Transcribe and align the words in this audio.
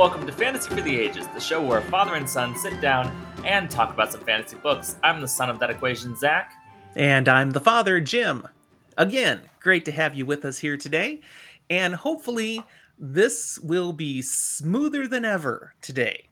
welcome 0.00 0.24
to 0.26 0.32
Fantasy 0.32 0.70
for 0.70 0.80
the 0.80 0.98
Ages, 0.98 1.26
the 1.34 1.38
show 1.40 1.62
where 1.62 1.82
father 1.82 2.14
and 2.14 2.26
son 2.26 2.56
sit 2.56 2.80
down 2.80 3.14
and 3.44 3.70
talk 3.70 3.92
about 3.92 4.10
some 4.10 4.22
fantasy 4.22 4.56
books. 4.56 4.96
I'm 5.02 5.20
the 5.20 5.28
son 5.28 5.50
of 5.50 5.58
that 5.58 5.68
equation, 5.68 6.16
Zach. 6.16 6.54
And 6.96 7.28
I'm 7.28 7.50
the 7.50 7.60
father, 7.60 8.00
Jim. 8.00 8.48
Again, 8.96 9.42
great 9.60 9.84
to 9.84 9.92
have 9.92 10.14
you 10.14 10.24
with 10.24 10.46
us 10.46 10.56
here 10.56 10.78
today. 10.78 11.20
And 11.68 11.94
hopefully, 11.94 12.64
this 12.98 13.58
will 13.58 13.92
be 13.92 14.22
smoother 14.22 15.06
than 15.06 15.26
ever 15.26 15.74
today. 15.82 16.30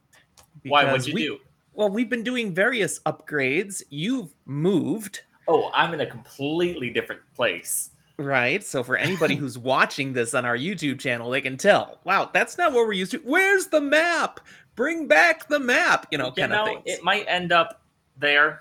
Why? 0.63 0.85
What'd 0.87 1.07
you 1.07 1.13
we- 1.13 1.23
do? 1.25 1.39
Well, 1.75 1.91
we've 1.91 2.09
been 2.09 2.25
doing 2.25 2.55
various 2.55 3.01
upgrades. 3.01 3.83
You've 3.91 4.31
moved, 4.47 5.21
Oh, 5.47 5.71
I'm 5.75 5.93
in 5.93 6.01
a 6.01 6.07
completely 6.07 6.89
different 6.89 7.21
place. 7.37 7.91
Right? 8.19 8.63
So, 8.63 8.83
for 8.83 8.97
anybody 8.97 9.35
who's 9.37 9.57
watching 9.59 10.13
this 10.13 10.35
on 10.35 10.45
our 10.45 10.57
YouTube 10.57 10.99
channel, 10.99 11.31
they 11.31 11.41
can 11.41 11.57
tell, 11.57 12.01
wow, 12.05 12.31
that's 12.33 12.59
not 12.59 12.73
what 12.73 12.87
we're 12.87 12.93
used 12.93 13.13
to. 13.13 13.19
Where's 13.19 13.69
the 13.69 13.81
map? 13.81 14.41
Bring 14.75 15.09
back 15.09 15.49
the 15.49 15.59
map, 15.59 16.07
you 16.13 16.19
know, 16.19 16.27
you 16.27 16.33
kind 16.43 16.53
know, 16.53 16.63
of 16.63 16.69
things. 16.69 16.83
it 16.87 17.03
might 17.03 17.25
end 17.27 17.51
up 17.53 17.83
there. 18.17 18.61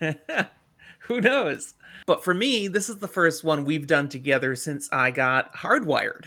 Who 1.00 1.20
knows? 1.20 1.74
But 2.06 2.24
for 2.24 2.32
me, 2.34 2.68
this 2.68 2.88
is 2.88 2.98
the 2.98 3.08
first 3.08 3.44
one 3.44 3.64
we've 3.64 3.86
done 3.86 4.08
together 4.08 4.56
since 4.56 4.88
I 4.92 5.10
got 5.10 5.54
hardwired. 5.54 6.26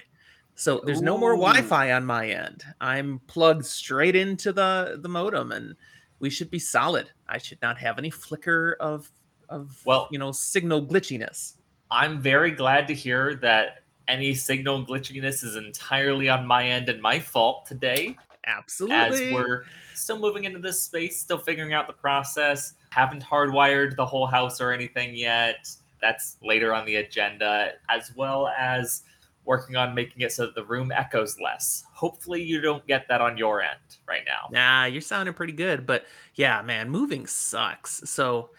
So 0.55 0.81
there's 0.85 1.02
no 1.02 1.17
more 1.17 1.31
Wi-Fi 1.35 1.91
on 1.91 2.05
my 2.05 2.29
end. 2.29 2.63
I'm 2.79 3.19
plugged 3.27 3.66
straight 3.66 4.16
into 4.16 4.53
the 4.53 4.97
the 5.02 5.09
modem, 5.09 5.52
and 5.52 5.75
we 6.19 6.29
should 6.29 6.49
be 6.49 6.59
solid. 6.59 7.09
I 7.27 7.39
should 7.39 7.61
not 7.61 7.77
have 7.79 7.97
any 7.97 8.09
flicker 8.09 8.77
of 8.79 9.11
of 9.49 9.81
Well- 9.85 10.07
you 10.11 10.19
know 10.19 10.31
signal 10.31 10.85
glitchiness. 10.85 11.55
I'm 11.91 12.19
very 12.19 12.52
glad 12.52 12.88
to 12.88 12.94
hear 12.94 13.36
that 13.36 13.83
any 14.08 14.33
signal 14.33 14.86
glitchiness 14.86 15.44
is 15.44 15.55
entirely 15.55 16.30
on 16.30 16.45
my 16.45 16.66
end 16.67 16.89
and 16.89 17.02
my 17.02 17.19
fault 17.19 17.66
today. 17.66 18.17
Absolutely. 18.47 19.28
as 19.28 19.33
we're 19.33 19.64
still 19.95 20.19
moving 20.19 20.44
into 20.44 20.59
this 20.59 20.81
space, 20.81 21.19
still 21.19 21.38
figuring 21.38 21.73
out 21.73 21.88
the 21.88 21.94
process. 21.94 22.73
Haven't 22.91 23.23
hardwired 23.23 23.95
the 23.95 24.06
whole 24.06 24.28
house 24.28 24.61
or 24.61 24.72
anything 24.72 25.16
yet. 25.16 25.67
That's 26.02 26.38
later 26.44 26.73
on 26.73 26.86
the 26.86 26.97
agenda, 26.97 27.73
as 27.89 28.11
well 28.16 28.47
as 28.58 29.03
working 29.45 29.75
on 29.75 29.94
making 29.95 30.22
it 30.22 30.31
so 30.31 30.45
that 30.45 30.56
the 30.56 30.63
room 30.63 30.91
echoes 30.91 31.39
less. 31.39 31.86
Hopefully, 31.94 32.44
you 32.44 32.61
don't 32.61 32.86
get 32.88 33.08
that 33.08 33.22
on 33.22 33.38
your 33.38 33.61
end 33.61 33.80
right 34.08 34.23
now. 34.25 34.50
Nah, 34.52 34.86
you're 34.86 35.02
sounding 35.02 35.33
pretty 35.33 35.53
good, 35.53 35.86
but 35.86 36.06
yeah, 36.36 36.61
man, 36.61 36.89
moving 36.89 37.25
sucks. 37.25 38.02
So 38.06 38.50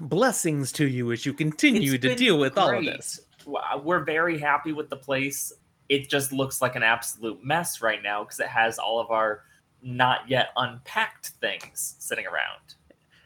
blessings 0.00 0.72
to 0.72 0.86
you 0.86 1.12
as 1.12 1.26
you 1.26 1.32
continue 1.32 1.94
It's 1.94 2.02
to 2.02 2.14
deal 2.14 2.38
with 2.38 2.56
all 2.56 2.76
of 2.76 2.84
this. 2.84 3.20
We're 3.46 4.04
very 4.04 4.38
happy 4.38 4.72
with 4.72 4.90
the 4.90 4.96
place. 4.96 5.52
It 5.88 6.10
just 6.10 6.32
looks 6.32 6.60
like 6.60 6.76
an 6.76 6.82
absolute 6.82 7.42
mess 7.44 7.80
right 7.80 8.02
now 8.02 8.24
because 8.24 8.40
it 8.40 8.48
has 8.48 8.78
all 8.78 9.00
of 9.00 9.10
our 9.10 9.44
not 9.82 10.28
yet 10.28 10.50
unpacked 10.56 11.28
things 11.40 11.96
sitting 11.98 12.26
around. 12.26 12.74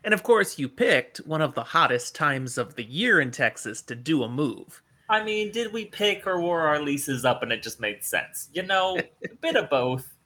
And 0.04 0.12
of 0.12 0.22
course, 0.22 0.58
you 0.58 0.68
picked 0.68 1.18
one 1.18 1.40
of 1.40 1.54
the 1.54 1.62
hottest 1.62 2.14
times 2.14 2.58
of 2.58 2.74
the 2.74 2.84
year 2.84 3.20
in 3.20 3.30
Texas 3.30 3.82
to 3.82 3.94
do 3.94 4.22
a 4.24 4.28
move. 4.28 4.82
I 5.08 5.22
mean, 5.22 5.52
did 5.52 5.72
we 5.72 5.84
pick 5.84 6.26
or 6.26 6.40
were 6.40 6.62
our 6.62 6.80
leases 6.80 7.24
up 7.24 7.42
and 7.42 7.52
it 7.52 7.62
just 7.62 7.80
made 7.80 8.02
sense? 8.02 8.48
You 8.52 8.62
know, 8.62 8.98
a 8.98 9.34
bit 9.40 9.56
of 9.56 9.70
both. 9.70 10.08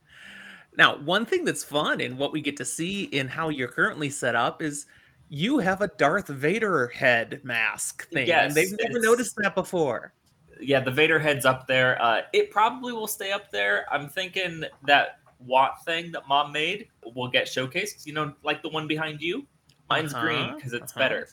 Now, 0.79 0.99
one 0.99 1.25
thing 1.25 1.47
that's 1.47 1.65
fun 1.65 2.03
and 2.03 2.19
what 2.19 2.35
we 2.35 2.43
get 2.43 2.59
to 2.59 2.65
see 2.67 3.05
in 3.05 3.29
how 3.29 3.49
you're 3.49 3.67
currently 3.67 4.11
set 4.11 4.35
up 4.35 4.61
is 4.61 4.85
you 5.29 5.59
have 5.59 5.81
a 5.83 5.89
Darth 5.99 6.29
Vader 6.29 6.89
head 6.89 7.41
mask 7.43 8.09
thing. 8.11 8.27
Yes, 8.27 8.47
and 8.49 8.55
they've 8.55 8.79
never 8.81 9.01
noticed 9.01 9.37
that 9.37 9.55
before. 9.55 10.13
Yeah, 10.61 10.81
the 10.81 10.91
Vader 10.91 11.19
head's 11.19 11.45
up 11.45 11.67
there. 11.67 12.01
Uh, 12.01 12.23
it 12.33 12.51
probably 12.51 12.93
will 12.93 13.07
stay 13.07 13.33
up 13.33 13.51
there. 13.51 13.85
I'm 13.93 14.09
thinking 14.09 14.65
that 14.87 15.19
Watt 15.39 15.85
thing 15.85 16.13
that 16.13 16.27
mom 16.27 16.51
made 16.53 16.89
will 17.15 17.29
get 17.29 17.47
showcased. 17.47 18.07
You 18.07 18.15
know, 18.15 18.33
like 18.43 18.63
the 18.63 18.71
one 18.71 18.87
behind 18.87 19.21
you. 19.21 19.47
Mine's 19.91 20.15
green 20.15 20.39
Uh-huh, 20.47 20.57
because 20.57 20.73
it's 20.73 20.93
uh-huh. 20.93 21.01
better. 21.01 21.29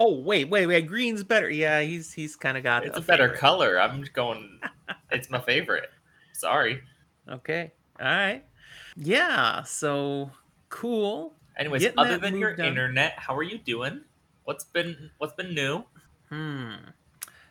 Oh, 0.00 0.20
wait, 0.20 0.48
wait, 0.48 0.66
wait. 0.66 0.86
Green's 0.86 1.24
better. 1.24 1.50
Yeah, 1.50 1.80
he's 1.80 2.12
he's 2.12 2.36
kind 2.36 2.56
of 2.56 2.62
got 2.62 2.84
It's 2.86 2.96
a 2.96 3.00
a 3.00 3.02
better 3.02 3.24
favorite. 3.24 3.40
color. 3.40 3.80
I'm 3.80 4.04
going. 4.12 4.60
it's 5.10 5.28
my 5.30 5.40
favorite. 5.40 5.90
Sorry. 6.34 6.82
Okay. 7.28 7.72
All 7.98 8.06
right. 8.06 8.44
Yeah, 8.96 9.64
so 9.64 10.30
cool. 10.68 11.34
Anyways, 11.58 11.82
Getting 11.82 11.98
other 11.98 12.18
than 12.18 12.36
your 12.38 12.54
done. 12.54 12.66
internet, 12.68 13.14
how 13.18 13.34
are 13.36 13.42
you 13.42 13.58
doing? 13.58 14.02
What's 14.44 14.64
been 14.64 15.10
What's 15.18 15.34
been 15.34 15.54
new? 15.54 15.84
Hmm. 16.28 16.74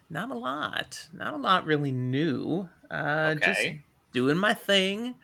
Not 0.09 0.31
a 0.31 0.33
lot. 0.37 1.07
Not 1.11 1.33
a 1.33 1.37
lot 1.37 1.65
really 1.65 1.91
new. 1.91 2.69
Uh 2.89 3.35
just 3.35 3.59
Okay. 3.59 3.81
doing 4.13 4.37
my 4.37 4.53
thing. 4.53 5.15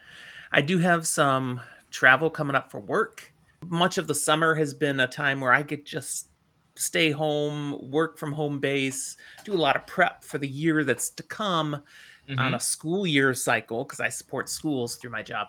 I 0.52 0.62
do 0.62 0.78
have 0.80 1.08
some 1.08 1.62
travel 1.92 2.30
coming 2.30 2.56
up 2.56 2.70
for 2.70 2.80
work. 2.80 3.32
Much 3.68 3.98
of 3.98 4.08
the 4.08 4.16
summer 4.16 4.54
has 4.56 4.74
been 4.74 5.00
a 5.00 5.08
time 5.08 5.40
where 5.40 5.54
I 5.54 5.64
could 5.64 5.86
just 5.86 6.28
stay 6.76 7.12
home, 7.12 7.90
work 7.92 8.18
from 8.18 8.34
home 8.34 8.60
base, 8.60 9.16
do 9.46 9.54
a 9.54 9.56
lot 9.56 9.76
of 9.76 9.88
prep 9.88 10.24
for 10.24 10.38
the 10.38 10.48
year 10.48 10.84
that's 10.84 11.10
to 11.12 11.24
come 11.24 11.82
Mhm. 12.28 12.40
on 12.40 12.54
a 12.56 12.60
school 12.60 13.06
year 13.08 13.34
cycle 13.34 13.84
because 13.86 14.00
I 14.00 14.10
support 14.10 14.50
schools 14.50 14.96
through 14.98 15.12
my 15.12 15.22
job. 15.24 15.48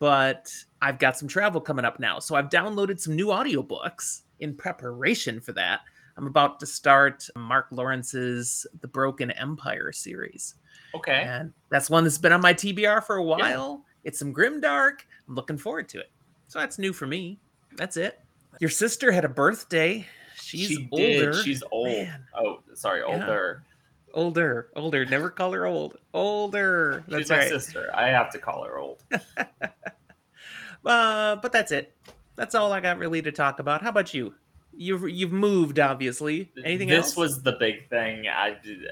But 0.00 0.52
I've 0.82 0.98
got 0.98 1.16
some 1.16 1.28
travel 1.28 1.60
coming 1.60 1.84
up 1.84 2.00
now. 2.00 2.18
So 2.18 2.34
I've 2.34 2.48
downloaded 2.48 2.98
some 2.98 3.14
new 3.14 3.26
audiobooks 3.28 4.22
in 4.40 4.54
preparation 4.56 5.40
for 5.40 5.52
that. 5.52 5.80
I'm 6.16 6.26
about 6.26 6.58
to 6.60 6.66
start 6.66 7.28
Mark 7.36 7.66
Lawrence's 7.70 8.66
The 8.80 8.88
Broken 8.88 9.30
Empire 9.32 9.92
series. 9.92 10.56
Okay. 10.94 11.22
And 11.24 11.52
that's 11.70 11.88
one 11.88 12.02
that's 12.04 12.18
been 12.18 12.32
on 12.32 12.40
my 12.40 12.52
TBR 12.52 13.04
for 13.04 13.16
a 13.16 13.22
while. 13.22 13.84
It's 14.04 14.18
some 14.18 14.34
grimdark. 14.34 15.00
I'm 15.28 15.34
looking 15.34 15.58
forward 15.58 15.88
to 15.90 16.00
it. 16.00 16.10
So 16.48 16.58
that's 16.58 16.78
new 16.78 16.92
for 16.92 17.06
me. 17.06 17.38
That's 17.76 17.96
it. 17.96 18.20
Your 18.58 18.70
sister 18.70 19.12
had 19.12 19.24
a 19.24 19.28
birthday. 19.28 20.06
She's 20.40 20.68
she 20.68 20.88
older. 20.90 21.32
did. 21.32 21.44
She's 21.44 21.62
old. 21.70 21.86
Man. 21.88 22.24
Oh, 22.36 22.60
sorry, 22.74 23.02
Yeah. 23.06 23.54
Older. 24.14 24.70
older. 24.76 25.04
Never 25.06 25.30
call 25.30 25.52
her 25.52 25.66
old. 25.66 25.96
Older. 26.14 27.04
That's 27.08 27.22
She's 27.22 27.30
my 27.30 27.38
right. 27.38 27.48
sister. 27.48 27.90
I 27.94 28.08
have 28.08 28.30
to 28.32 28.38
call 28.38 28.64
her 28.64 28.78
old. 28.78 29.02
Uh, 30.84 31.36
but 31.36 31.52
that's 31.52 31.72
it. 31.72 31.94
That's 32.36 32.54
all 32.54 32.72
I 32.72 32.80
got 32.80 32.98
really 32.98 33.20
to 33.22 33.32
talk 33.32 33.58
about. 33.58 33.82
How 33.82 33.90
about 33.90 34.14
you? 34.14 34.34
You've 34.72 35.08
you've 35.10 35.32
moved, 35.32 35.78
obviously. 35.78 36.50
Anything 36.64 36.88
this 36.88 37.08
else? 37.08 37.16
was 37.16 37.42
the 37.42 37.52
big 37.52 37.88
thing. 37.90 38.26
I 38.28 38.56
did 38.62 38.86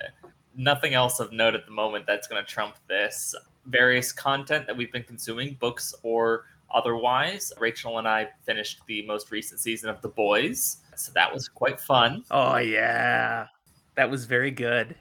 nothing 0.54 0.92
else 0.92 1.20
of 1.20 1.32
note 1.32 1.54
at 1.54 1.64
the 1.64 1.72
moment 1.72 2.04
that's 2.06 2.26
going 2.26 2.44
to 2.44 2.50
trump 2.50 2.74
this. 2.88 3.34
Various 3.66 4.12
content 4.12 4.66
that 4.66 4.76
we've 4.76 4.92
been 4.92 5.04
consuming, 5.04 5.56
books 5.60 5.94
or 6.02 6.44
otherwise. 6.74 7.52
Rachel 7.58 7.98
and 7.98 8.08
I 8.08 8.28
finished 8.44 8.80
the 8.86 9.06
most 9.06 9.30
recent 9.30 9.60
season 9.60 9.88
of 9.88 10.02
The 10.02 10.08
Boys, 10.08 10.78
so 10.96 11.12
that 11.14 11.32
was 11.32 11.48
quite 11.48 11.80
fun. 11.80 12.24
Oh 12.30 12.56
yeah, 12.56 13.46
that 13.94 14.10
was 14.10 14.26
very 14.26 14.50
good. 14.50 14.94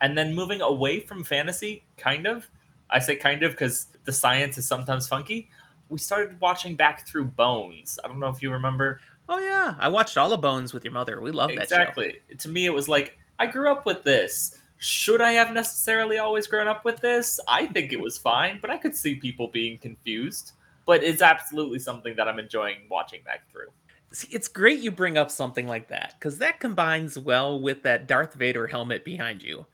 And 0.00 0.16
then 0.16 0.34
moving 0.34 0.60
away 0.60 1.00
from 1.00 1.24
fantasy, 1.24 1.84
kind 1.96 2.26
of. 2.26 2.48
I 2.90 2.98
say 2.98 3.16
kind 3.16 3.42
of 3.42 3.52
because 3.52 3.88
the 4.04 4.12
science 4.12 4.58
is 4.58 4.66
sometimes 4.66 5.08
funky. 5.08 5.50
We 5.88 5.98
started 5.98 6.40
watching 6.40 6.76
back 6.76 7.06
through 7.06 7.26
Bones. 7.26 7.98
I 8.04 8.08
don't 8.08 8.18
know 8.20 8.28
if 8.28 8.42
you 8.42 8.52
remember. 8.52 9.00
Oh 9.28 9.38
yeah, 9.38 9.74
I 9.78 9.88
watched 9.88 10.16
all 10.16 10.32
of 10.32 10.40
Bones 10.40 10.72
with 10.72 10.84
your 10.84 10.92
mother. 10.92 11.20
We 11.20 11.32
love 11.32 11.48
that 11.50 11.68
show. 11.68 11.76
exactly. 11.76 12.20
To 12.38 12.48
me, 12.48 12.66
it 12.66 12.72
was 12.72 12.88
like 12.88 13.18
I 13.38 13.46
grew 13.46 13.70
up 13.70 13.86
with 13.86 14.02
this. 14.04 14.58
Should 14.78 15.20
I 15.20 15.32
have 15.32 15.52
necessarily 15.52 16.18
always 16.18 16.46
grown 16.46 16.68
up 16.68 16.84
with 16.84 17.00
this? 17.00 17.40
I 17.48 17.66
think 17.66 17.92
it 17.92 18.00
was 18.00 18.18
fine, 18.18 18.58
but 18.60 18.70
I 18.70 18.76
could 18.76 18.94
see 18.94 19.14
people 19.14 19.48
being 19.48 19.78
confused. 19.78 20.52
But 20.84 21.02
it's 21.02 21.22
absolutely 21.22 21.80
something 21.80 22.14
that 22.16 22.28
I'm 22.28 22.38
enjoying 22.38 22.76
watching 22.88 23.20
back 23.24 23.50
through. 23.50 23.68
See, 24.12 24.28
it's 24.30 24.48
great 24.48 24.80
you 24.80 24.92
bring 24.92 25.18
up 25.18 25.30
something 25.30 25.66
like 25.66 25.88
that 25.88 26.14
because 26.18 26.38
that 26.38 26.60
combines 26.60 27.18
well 27.18 27.60
with 27.60 27.82
that 27.82 28.06
Darth 28.06 28.34
Vader 28.34 28.66
helmet 28.66 29.04
behind 29.04 29.42
you. 29.42 29.66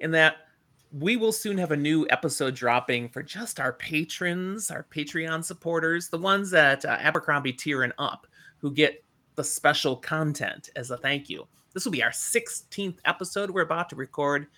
In 0.00 0.10
that 0.12 0.36
we 0.92 1.16
will 1.16 1.32
soon 1.32 1.56
have 1.58 1.70
a 1.70 1.76
new 1.76 2.06
episode 2.10 2.54
dropping 2.54 3.08
for 3.08 3.22
just 3.22 3.60
our 3.60 3.72
patrons, 3.72 4.70
our 4.70 4.86
Patreon 4.90 5.44
supporters, 5.44 6.08
the 6.08 6.18
ones 6.18 6.50
that 6.50 6.84
uh, 6.84 6.96
Abercrombie 6.98 7.52
tier 7.52 7.82
and 7.82 7.92
up, 7.98 8.26
who 8.58 8.72
get 8.72 9.04
the 9.36 9.44
special 9.44 9.94
content 9.96 10.70
as 10.74 10.90
a 10.90 10.96
thank 10.96 11.30
you. 11.30 11.46
This 11.72 11.84
will 11.84 11.92
be 11.92 12.02
our 12.02 12.10
16th 12.10 12.98
episode 13.04 13.50
we're 13.50 13.62
about 13.62 13.88
to 13.90 13.96
record, 13.96 14.48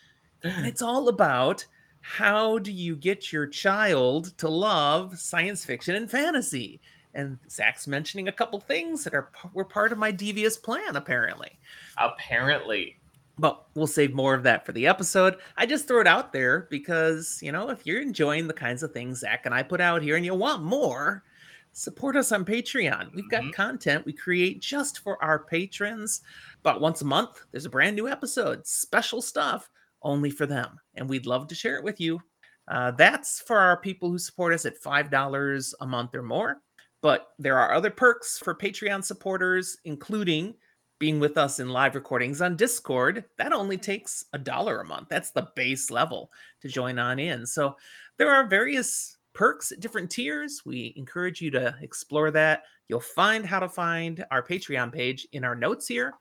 and 0.43 0.67
it's 0.67 0.81
all 0.81 1.09
about 1.09 1.67
how 2.01 2.59
do 2.59 2.73
you 2.73 2.97
get 2.97 3.33
your 3.33 3.47
child 3.47 4.37
to 4.39 4.49
love 4.49 5.19
science 5.19 5.65
fiction 5.65 5.95
and 5.95 6.11
fantasy 6.11 6.81
and 7.15 7.39
Zach's 7.51 7.87
mentioning 7.87 8.29
a 8.29 8.33
couple 8.33 8.59
things 8.59 9.05
that 9.05 9.15
are 9.15 9.31
were 9.53 9.65
part 9.65 9.93
of 9.93 9.99
my 9.99 10.11
devious 10.11 10.57
plan, 10.57 10.97
apparently. 10.97 11.59
Apparently, 11.99 12.97
But 13.43 13.67
we'll 13.75 13.89
save 13.89 14.15
more 14.15 14.35
of 14.35 14.45
that 14.45 14.65
for 14.65 14.73
the 14.73 14.87
episode. 14.87 15.39
I 15.59 15.67
just 15.67 15.89
throw 15.89 16.01
it 16.01 16.07
out 16.07 16.33
there 16.33 16.69
because, 16.71 17.41
you 17.43 17.53
know, 17.53 17.71
if 17.71 17.85
you're 17.85 18.01
enjoying 18.01 18.47
the 18.47 18.55
kinds 18.55 18.85
of 18.85 18.93
things 18.93 19.19
Zach 19.21 19.47
and 19.47 19.55
I 19.55 19.65
put 19.65 19.83
out 19.83 20.03
here 20.03 20.17
and 20.17 20.25
you 20.25 20.35
want 20.35 20.63
more, 20.63 21.25
support 21.73 22.17
us 22.17 22.33
on 22.33 22.45
Patreon. 22.45 23.13
We've 23.15 23.29
got 23.31 23.43
Mhm. 23.45 23.53
content 23.53 24.07
we 24.07 24.13
create 24.13 24.63
just 24.63 25.01
for 25.01 25.23
our 25.25 25.41
patrons. 25.41 26.23
But 26.63 26.81
once 26.81 27.03
a 27.03 27.07
month, 27.07 27.45
there's 27.51 27.65
a 27.67 27.71
brand 27.71 27.97
new 27.97 28.09
episode, 28.09 28.67
special 28.67 29.21
stuff 29.21 29.71
only 30.03 30.31
for 30.31 30.47
them. 30.47 30.81
And 30.95 31.09
we'd 31.09 31.27
love 31.27 31.49
to 31.49 31.55
share 31.57 31.77
it 31.77 31.85
with 31.85 32.01
you. 32.01 32.23
Uh, 32.69 32.93
that's 32.93 33.41
for 33.41 33.59
our 33.59 33.77
people 33.79 34.11
who 34.11 34.19
support 34.19 34.55
us 34.55 34.67
at 34.67 34.79
$5 34.79 35.75
a 35.81 35.87
month 35.87 36.15
or 36.15 36.23
more. 36.23 36.63
But 37.01 37.35
there 37.41 37.59
are 37.59 37.73
other 37.73 37.91
perks 37.91 38.39
for 38.39 38.55
Patreon 38.55 39.05
supporters, 39.05 39.79
including 39.85 40.55
being 41.03 41.19
with 41.19 41.37
us 41.37 41.59
in 41.59 41.69
live 41.69 41.97
recordings 41.97 42.41
on 42.41 42.55
Discord. 42.55 43.25
That 43.37 43.53
only 43.53 43.77
takes 43.77 44.27
a 44.35 44.39
dollar 44.39 44.83
a 44.83 44.85
month. 44.85 45.09
That's 45.09 45.33
the 45.33 45.49
base 45.57 45.91
level 45.91 46.31
to 46.61 46.69
join 46.69 46.97
on 47.01 47.19
in. 47.19 47.45
So 47.45 47.75
there 48.19 48.31
are 48.31 48.47
various 48.47 49.17
perks 49.33 49.73
at 49.73 49.81
different 49.81 50.13
tiers. 50.13 50.63
We 50.65 50.95
encourage 50.97 51.41
you 51.41 51.51
to 51.51 51.75
explore 51.83 52.31
that. 52.31 52.63
You'll 52.87 53.01
find 53.01 53.45
how 53.45 53.59
to 53.59 53.69
find 53.69 54.25
our 54.31 54.45
Patreon 54.45 54.93
page 54.93 55.27
in 55.33 55.43
our 55.43 55.57
notes 55.57 55.89
here, 55.89 56.15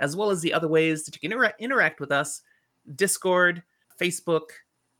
as 0.00 0.16
well 0.16 0.28
as 0.30 0.42
the 0.42 0.52
other 0.52 0.68
ways 0.68 1.04
that 1.04 1.14
you 1.14 1.20
can 1.26 1.32
inter- 1.32 1.54
interact 1.58 1.98
with 1.98 2.12
us 2.12 2.42
Discord, 2.94 3.62
Facebook, 3.98 4.48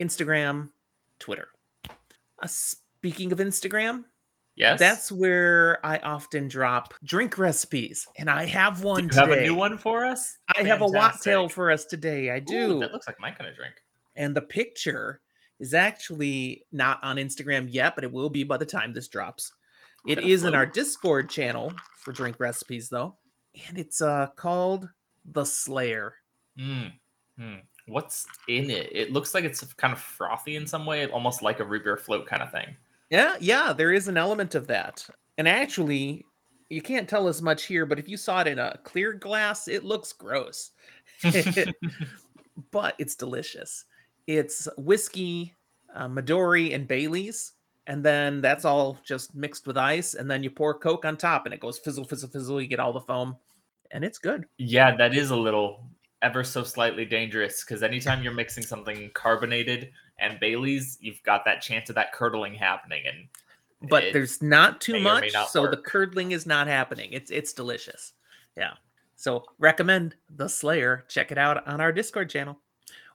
Instagram, 0.01 0.71
Twitter. 1.19 1.49
Uh, 1.91 2.47
speaking 2.47 3.33
of 3.33 3.39
Instagram, 3.41 4.05
Yes. 4.57 4.79
that's 4.79 5.13
where 5.13 5.85
I 5.85 5.99
often 5.99 6.49
drop 6.49 6.95
drink 7.05 7.37
recipes, 7.39 8.07
and 8.17 8.31
I 8.31 8.47
have 8.47 8.81
Do 8.81 8.87
one 8.87 9.05
you 9.05 9.09
today. 9.11 9.21
have 9.21 9.31
a 9.31 9.41
new 9.43 9.55
one 9.55 9.77
for 9.79 10.05
us? 10.05 10.39
I 10.57 10.63
have 10.63 10.81
a 10.83 10.89
Fantastic. 10.89 11.33
wattail 11.33 11.51
for 11.51 11.71
us 11.71 11.85
today. 11.85 12.31
I 12.31 12.39
Ooh, 12.39 12.41
do. 12.41 12.79
that 12.81 12.93
looks 12.93 13.07
like 13.07 13.21
my 13.21 13.31
kind 13.31 13.51
of 13.51 13.57
drink. 13.57 13.75
and 14.17 14.35
the 14.35 14.41
picture 14.43 15.21
is 15.59 15.75
actually 15.75 16.65
not 16.73 17.03
on 17.03 17.17
Instagram 17.17 17.67
yet, 17.71 17.95
but 17.95 18.05
it 18.05 18.13
will 18.13 18.31
be 18.31 18.45
by 18.45 18.57
the 18.57 18.67
time 18.67 18.93
this 18.93 19.09
drops. 19.09 19.53
It 20.07 20.17
Gonna 20.17 20.27
in 20.49 20.55
our. 20.55 20.67
Discord 20.67 21.29
channel 21.29 21.73
for 21.99 22.13
drink 22.13 22.39
recipes, 22.41 22.89
though, 22.89 23.17
and 23.69 23.77
it's 23.79 24.01
uh 24.01 24.29
called 24.37 24.89
the 25.33 25.45
Slayer. 25.45 26.15
Mm. 26.59 26.93
Hmm. 27.39 27.55
What's 27.89 28.25
in 28.49 28.71
it? 28.71 28.89
It 28.93 29.13
looks 29.13 29.35
like 29.35 29.45
it's 29.45 29.63
kind 29.75 29.93
of 29.93 30.01
frothy 30.01 30.57
in 30.57 30.67
some 30.67 30.87
way, 30.87 31.07
almost 31.09 31.43
like 31.43 31.61
a 31.61 31.65
root 31.65 31.85
beer 31.85 31.97
float 31.97 32.27
kind 32.27 32.43
of 32.43 32.51
thing. 32.53 32.77
Yeah, 33.11 33.37
yeah, 33.41 33.73
there 33.73 33.93
is 33.93 34.09
an 34.09 34.17
element 34.17 34.55
of 34.55 34.67
that. 34.67 35.07
And 35.39 35.47
actually, 35.47 36.25
you 36.69 36.83
can't 36.83 37.09
tell 37.09 37.29
as 37.29 37.43
much 37.43 37.65
here, 37.65 37.87
but 37.87 37.99
if 37.99 38.09
you 38.09 38.17
saw 38.17 38.41
it 38.41 38.49
in 38.49 38.59
a 38.59 38.79
clear 38.83 39.13
glass, 39.13 39.69
it 39.69 39.85
looks 39.85 40.13
gross. 40.13 40.73
but 42.71 42.95
it's 42.99 43.15
delicious. 43.15 43.85
It's 44.27 44.69
whiskey, 44.77 45.55
uh, 45.95 46.09
Midori, 46.09 46.75
and 46.75 46.89
Bailey's. 46.89 47.53
And 47.87 48.05
then 48.05 48.41
that's 48.41 48.65
all 48.65 48.99
just 49.05 49.35
mixed 49.37 49.67
with 49.67 49.77
ice. 49.77 50.15
And 50.15 50.29
then 50.29 50.43
you 50.43 50.51
pour 50.51 50.77
Coke 50.77 51.05
on 51.05 51.17
top 51.17 51.45
and 51.45 51.55
it 51.55 51.61
goes 51.61 51.79
fizzle, 51.79 52.05
fizzle, 52.05 52.29
fizzle. 52.29 52.61
You 52.61 52.67
get 52.67 52.81
all 52.81 52.93
the 52.93 53.01
foam. 53.01 53.37
And 53.93 54.05
it's 54.05 54.19
good. 54.19 54.47
yeah, 54.59 54.97
that 54.97 55.15
is 55.15 55.31
a 55.31 55.37
little 55.37 55.89
ever 56.23 56.43
so 56.45 56.63
slightly 56.63 57.05
dangerous 57.05 57.65
because 57.65 57.83
anytime 57.83 58.23
you're 58.23 58.33
mixing 58.33 58.65
something 58.65 59.11
carbonated 59.15 59.91
and 60.19 60.41
Bailey's, 60.41 60.99
you've 61.01 61.23
got 61.23 61.45
that 61.45 61.61
chance 61.63 61.89
of 61.89 61.95
that 61.97 62.13
curdling 62.13 62.55
happening. 62.55 63.03
And 63.07 63.29
But 63.91 64.05
there's 64.13 64.41
not 64.43 64.81
too 64.81 64.93
may 64.95 64.99
or 65.01 65.03
may 65.03 65.11
much. 65.21 65.33
not 65.33 65.51
So 65.51 65.67
the 65.67 65.77
curdling 65.77 66.33
is 66.33 66.47
not 66.47 66.67
happening. 66.67 67.13
It's 67.13 67.31
it's 67.31 67.53
delicious. 67.53 68.13
Yeah. 68.57 68.73
So 69.17 69.45
recommend 69.59 70.15
the 70.35 70.49
Slayer. 70.49 71.05
Check 71.09 71.33
it 71.33 71.39
out 71.39 71.67
on 71.67 71.81
our 71.81 71.93
Discord 71.93 72.31
channel. 72.31 72.59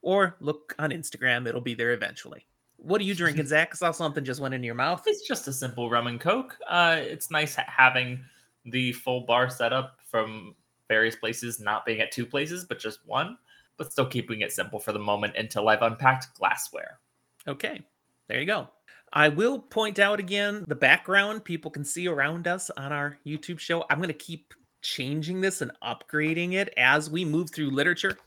Or 0.04 0.36
look 0.40 0.74
on 0.80 0.90
Instagram. 0.92 1.48
It'll 1.48 1.62
be 1.62 1.76
there 1.76 1.92
eventually. 1.92 2.46
What 2.78 3.00
are 3.02 3.04
you 3.04 3.14
drinking, 3.14 3.46
Zach? 3.48 3.70
I 3.74 3.76
saw 3.76 3.92
something 3.92 4.24
just 4.26 4.40
went 4.42 4.54
in 4.56 4.64
your 4.64 4.74
mouth. 4.76 5.04
It's 5.06 5.28
just 5.28 5.48
a 5.48 5.54
simple 5.54 5.90
rum 5.90 6.08
and 6.08 6.20
coke. 6.20 6.58
Uh, 6.68 6.98
it's 7.00 7.30
nice 7.30 7.56
having 7.56 8.20
the 8.66 8.94
full 8.94 9.22
bar 9.22 9.50
setup 9.50 9.98
from 10.10 10.56
various 10.92 11.16
places, 11.16 11.62
not 11.62 11.86
being 11.86 12.02
at 12.02 12.12
two 12.12 12.26
places, 12.26 12.66
but 12.66 12.78
just 12.78 13.00
one. 13.06 13.38
But 13.78 13.92
still 13.92 14.06
keeping 14.06 14.42
it 14.42 14.52
simple 14.52 14.80
for 14.80 14.92
the 14.92 15.00
moment 15.00 15.38
until 15.38 15.70
I've 15.70 15.82
unpacked 15.82 16.36
glassware. 16.36 17.00
Okay, 17.48 17.82
there 18.28 18.40
you 18.40 18.46
go. 18.46 18.68
I 19.14 19.30
will 19.30 19.58
point 19.60 19.98
out 19.98 20.20
again 20.20 20.66
the 20.68 20.76
background 20.76 21.44
people 21.44 21.72
can 21.72 21.84
see 21.84 22.08
around 22.08 22.48
us 22.48 22.70
on 22.72 22.92
our 22.92 23.18
YouTube 23.26 23.60
show. 23.60 23.86
I'm 23.90 23.98
going 23.98 24.10
to 24.10 24.14
keep 24.14 24.54
changing 24.82 25.42
this 25.42 25.62
and 25.62 25.72
upgrading 25.82 26.54
it 26.54 26.74
as 26.78 27.10
we 27.10 27.24
move 27.26 27.50
through 27.50 27.72
literature. 27.72 28.18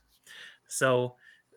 So, 0.66 1.14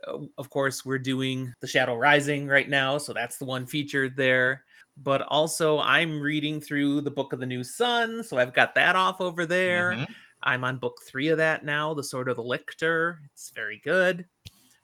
uh, 0.08 0.20
of 0.38 0.50
course, 0.50 0.86
we're 0.86 1.00
doing 1.00 1.54
The 1.62 1.68
Shadow 1.68 1.96
Rising 1.96 2.48
right 2.48 2.70
now. 2.70 2.98
So, 2.98 3.14
that's 3.14 3.38
the 3.38 3.46
one 3.46 3.66
featured 3.66 4.16
there. 4.16 4.64
But 4.98 5.22
also, 5.24 5.80
I'm 5.80 6.20
reading 6.20 6.60
through 6.62 7.02
the 7.02 7.12
Book 7.12 7.34
of 7.34 7.40
the 7.40 7.46
New 7.46 7.64
Sun. 7.64 8.24
So, 8.24 8.38
I've 8.38 8.54
got 8.54 8.76
that 8.76 8.96
off 8.96 9.22
over 9.22 9.46
there. 9.46 9.94
Mhm. 9.94 10.08
I'm 10.44 10.64
on 10.64 10.78
book 10.78 11.02
three 11.06 11.30
of 11.30 11.38
that 11.38 11.66
now, 11.66 11.94
The 11.94 12.04
Sword 12.04 12.30
of 12.30 12.36
the 12.38 12.44
Lictor. 12.44 13.20
It's 13.26 13.50
very 13.52 13.82
good. 13.84 14.26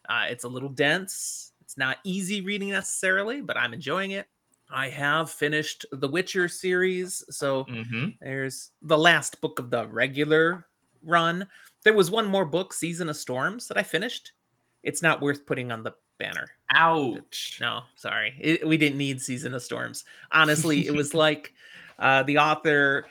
Uh, 0.10 0.26
it's 0.30 0.44
a 0.44 0.48
little 0.50 0.70
dense. 0.70 1.52
It's 1.62 1.78
not 1.78 1.98
easy 2.04 2.42
reading 2.42 2.70
necessarily, 2.70 3.42
but 3.42 3.58
I'm 3.58 3.74
enjoying 3.74 4.12
it. 4.12 4.28
I 4.70 4.90
have 4.90 5.30
finished 5.30 5.86
the 5.92 6.08
Witcher 6.08 6.48
series. 6.48 7.24
So 7.30 7.66
Mhm. 7.66 8.18
there's 8.20 8.72
the 8.82 8.98
last 8.98 9.40
book 9.42 9.60
of 9.60 9.70
the 9.70 9.88
regular 9.88 10.68
run. 11.04 11.48
There 11.84 11.94
was 11.94 12.10
one 12.10 12.26
more 12.26 12.46
book, 12.46 12.74
Season 12.74 13.08
of 13.10 13.16
Storms, 13.18 13.68
that 13.68 13.78
I 13.78 13.84
finished. 13.84 14.32
It's 14.82 15.02
not 15.02 15.22
worth 15.22 15.46
putting 15.46 15.72
on 15.72 15.84
the 15.84 15.94
banner. 16.18 16.48
Ouch. 16.72 17.58
No, 17.62 17.84
sorry. 17.96 18.36
It, 18.40 18.68
we 18.68 18.78
didn't 18.78 18.98
need 18.98 19.22
Season 19.22 19.54
of 19.54 19.62
Storms. 19.62 20.06
Honestly, 20.32 20.88
it 20.88 20.94
was 20.94 21.14
like 21.14 21.54
uh, 22.00 22.24
the 22.24 22.38
author 22.40 23.06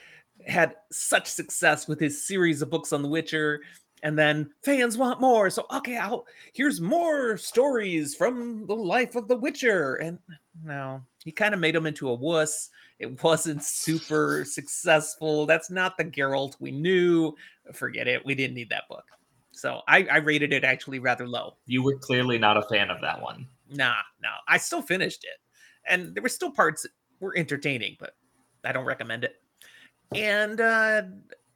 had 0.47 0.75
such 0.91 1.27
success 1.27 1.89
with 1.89 2.00
his 2.00 2.27
series 2.27 2.62
of 2.62 2.71
books 2.71 2.93
on 2.93 3.03
The 3.03 3.09
Witcher, 3.09 3.61
and 4.03 4.19
then 4.19 4.50
fans 4.65 4.99
want 4.99 5.21
more. 5.21 5.49
So, 5.50 5.65
okay, 5.73 5.97
I'll 5.97 6.27
here's 6.53 6.81
more 6.81 7.37
stories 7.37 8.15
from 8.15 8.67
the 8.67 8.75
life 8.75 9.15
of 9.15 9.29
The 9.29 9.37
Witcher. 9.37 9.97
And 9.97 10.19
no, 10.65 11.03
he 11.25 11.31
kind 11.31 11.55
of 11.55 11.61
made 11.61 11.77
him 11.77 11.87
into 11.87 12.09
a 12.09 12.15
wuss. 12.15 12.71
It 12.99 13.23
wasn't 13.23 13.62
super 13.62 14.44
successful. 14.44 15.47
That's 15.47 15.71
not 15.71 15.97
the 15.97 16.05
Geralt 16.05 16.56
we 16.61 16.71
knew. 16.71 17.35
Forget 17.73 18.09
it. 18.09 18.25
We 18.25 18.35
didn't 18.35 18.55
need 18.55 18.71
that 18.71 18.88
book. 18.88 19.05
So 19.53 19.83
I, 19.87 20.06
I 20.11 20.17
rated 20.17 20.53
it 20.53 20.65
actually 20.65 20.99
rather 20.99 21.29
low. 21.29 21.56
You 21.67 21.83
were 21.83 21.97
clearly 21.97 22.38
not 22.38 22.56
a 22.56 22.62
fan 22.62 22.91
of 22.91 23.00
that 23.03 23.21
one. 23.21 23.47
Nah, 23.71 23.95
no. 24.23 24.31
I 24.49 24.59
still 24.59 24.83
finished 24.83 25.25
it. 25.25 25.38
And 25.88 26.15
there 26.15 26.23
were 26.23 26.29
still 26.29 26.50
parts 26.50 26.83
that 26.83 26.91
were 27.21 27.37
entertaining, 27.37 27.97
but 28.00 28.15
I 28.65 28.73
don't 28.73 28.85
recommend 28.85 29.25
it. 29.25 29.42
And 30.14 30.61
uh 30.61 31.03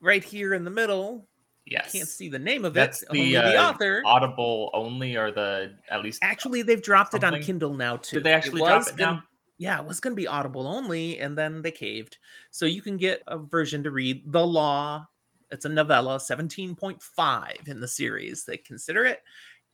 right 0.01 0.23
here 0.25 0.55
in 0.55 0.65
the 0.65 0.71
middle, 0.71 1.27
Yes. 1.65 1.91
can't 1.93 2.07
see 2.09 2.29
the 2.29 2.39
name 2.39 2.65
of 2.65 2.75
That's 2.75 3.03
it. 3.03 3.09
the, 3.11 3.19
only 3.19 3.33
the 3.33 3.61
uh, 3.61 3.71
author. 3.71 4.03
Audible 4.07 4.71
only, 4.73 5.17
or 5.17 5.33
the 5.33 5.75
at 5.91 6.03
least. 6.03 6.21
Actually, 6.23 6.63
they've 6.63 6.83
dropped 6.83 7.15
it 7.15 7.25
on. 7.25 7.43
Kindle 7.43 7.75
now 7.75 7.97
too. 7.97 8.17
did 8.17 8.25
they 8.25 8.33
actually 8.33 8.61
was 8.61 8.85
drop 8.85 8.89
it 8.89 8.97
gonna- 8.97 9.13
now? 9.17 9.23
Yeah, 9.59 9.81
it 9.81 9.87
was 9.87 10.01
going 10.01 10.13
to 10.13 10.21
be 10.21 10.27
Audible 10.29 10.67
only, 10.69 11.19
and 11.19 11.37
then 11.37 11.63
they 11.63 11.71
caved. 11.71 12.19
So 12.51 12.67
you 12.67 12.83
can 12.83 12.99
get 12.99 13.23
a 13.27 13.39
version 13.39 13.83
to 13.85 13.91
read 13.91 14.23
The 14.31 14.47
Law. 14.47 15.07
It's 15.51 15.65
a 15.65 15.69
novella, 15.71 16.19
17.5 16.19 17.67
in 17.69 17.81
the 17.81 17.89
series. 17.89 18.45
They 18.45 18.59
consider 18.59 19.07
it. 19.07 19.23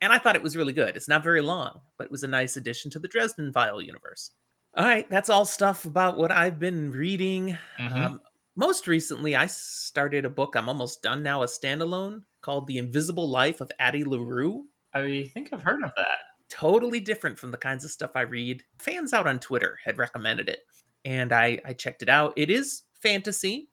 And 0.01 0.13
I 0.13 0.19
thought 0.19 0.37
it 0.37 0.43
was 0.43 0.57
really 0.57 0.73
good. 0.73 0.97
It's 0.97 1.09
not 1.09 1.25
very 1.25 1.41
long, 1.41 1.81
but 1.99 2.05
it 2.05 2.11
was 2.13 2.23
a 2.23 2.29
nice 2.29 2.57
addition 2.57 2.91
to 2.93 3.01
the 3.01 3.09
Dresden 3.09 3.53
File 3.53 3.83
universe. 3.83 4.31
All 4.77 4.85
right, 4.85 5.09
that's 5.11 5.29
all 5.29 5.45
stuff 5.45 5.85
about 5.85 6.17
what 6.17 6.31
I've 6.31 6.59
been 6.61 6.91
reading. 6.93 7.59
Mhm. 7.81 7.93
Um, 7.97 8.21
most 8.57 8.87
recently, 8.87 9.35
I 9.37 9.47
started 9.47 10.25
a 10.25 10.31
book. 10.31 10.55
I'm 10.57 10.69
almost 10.69 11.03
done 11.03 11.23
now, 11.23 11.43
a 11.43 11.47
standalone 11.47 12.23
called 12.41 12.67
The 12.67 12.79
Invisible 12.79 13.29
Life 13.29 13.61
of 13.61 13.71
Addie 13.79 14.05
LaRue 14.05 14.65
I 14.95 15.31
think 15.33 15.51
I've 15.53 15.63
heard 15.63 15.83
of 15.83 15.93
that. 15.97 16.19
totally 16.51 17.01
different 17.01 17.39
from 17.39 17.51
the 17.51 17.57
kinds 17.57 17.85
of 17.85 17.91
stuff 17.91 18.11
I 18.15 18.23
read. 18.23 18.63
Fans 18.79 19.13
out 19.13 19.27
on 19.27 19.39
Twitter 19.39 19.79
had 19.85 19.99
recommended 19.99 20.49
it, 20.49 20.61
and 21.05 21.33
I 21.33 21.59
I 21.65 21.73
checked 21.73 22.03
it 22.03 22.09
out. 22.09 22.35
It 22.37 22.51
is 22.51 22.83
fantasy, 23.01 23.71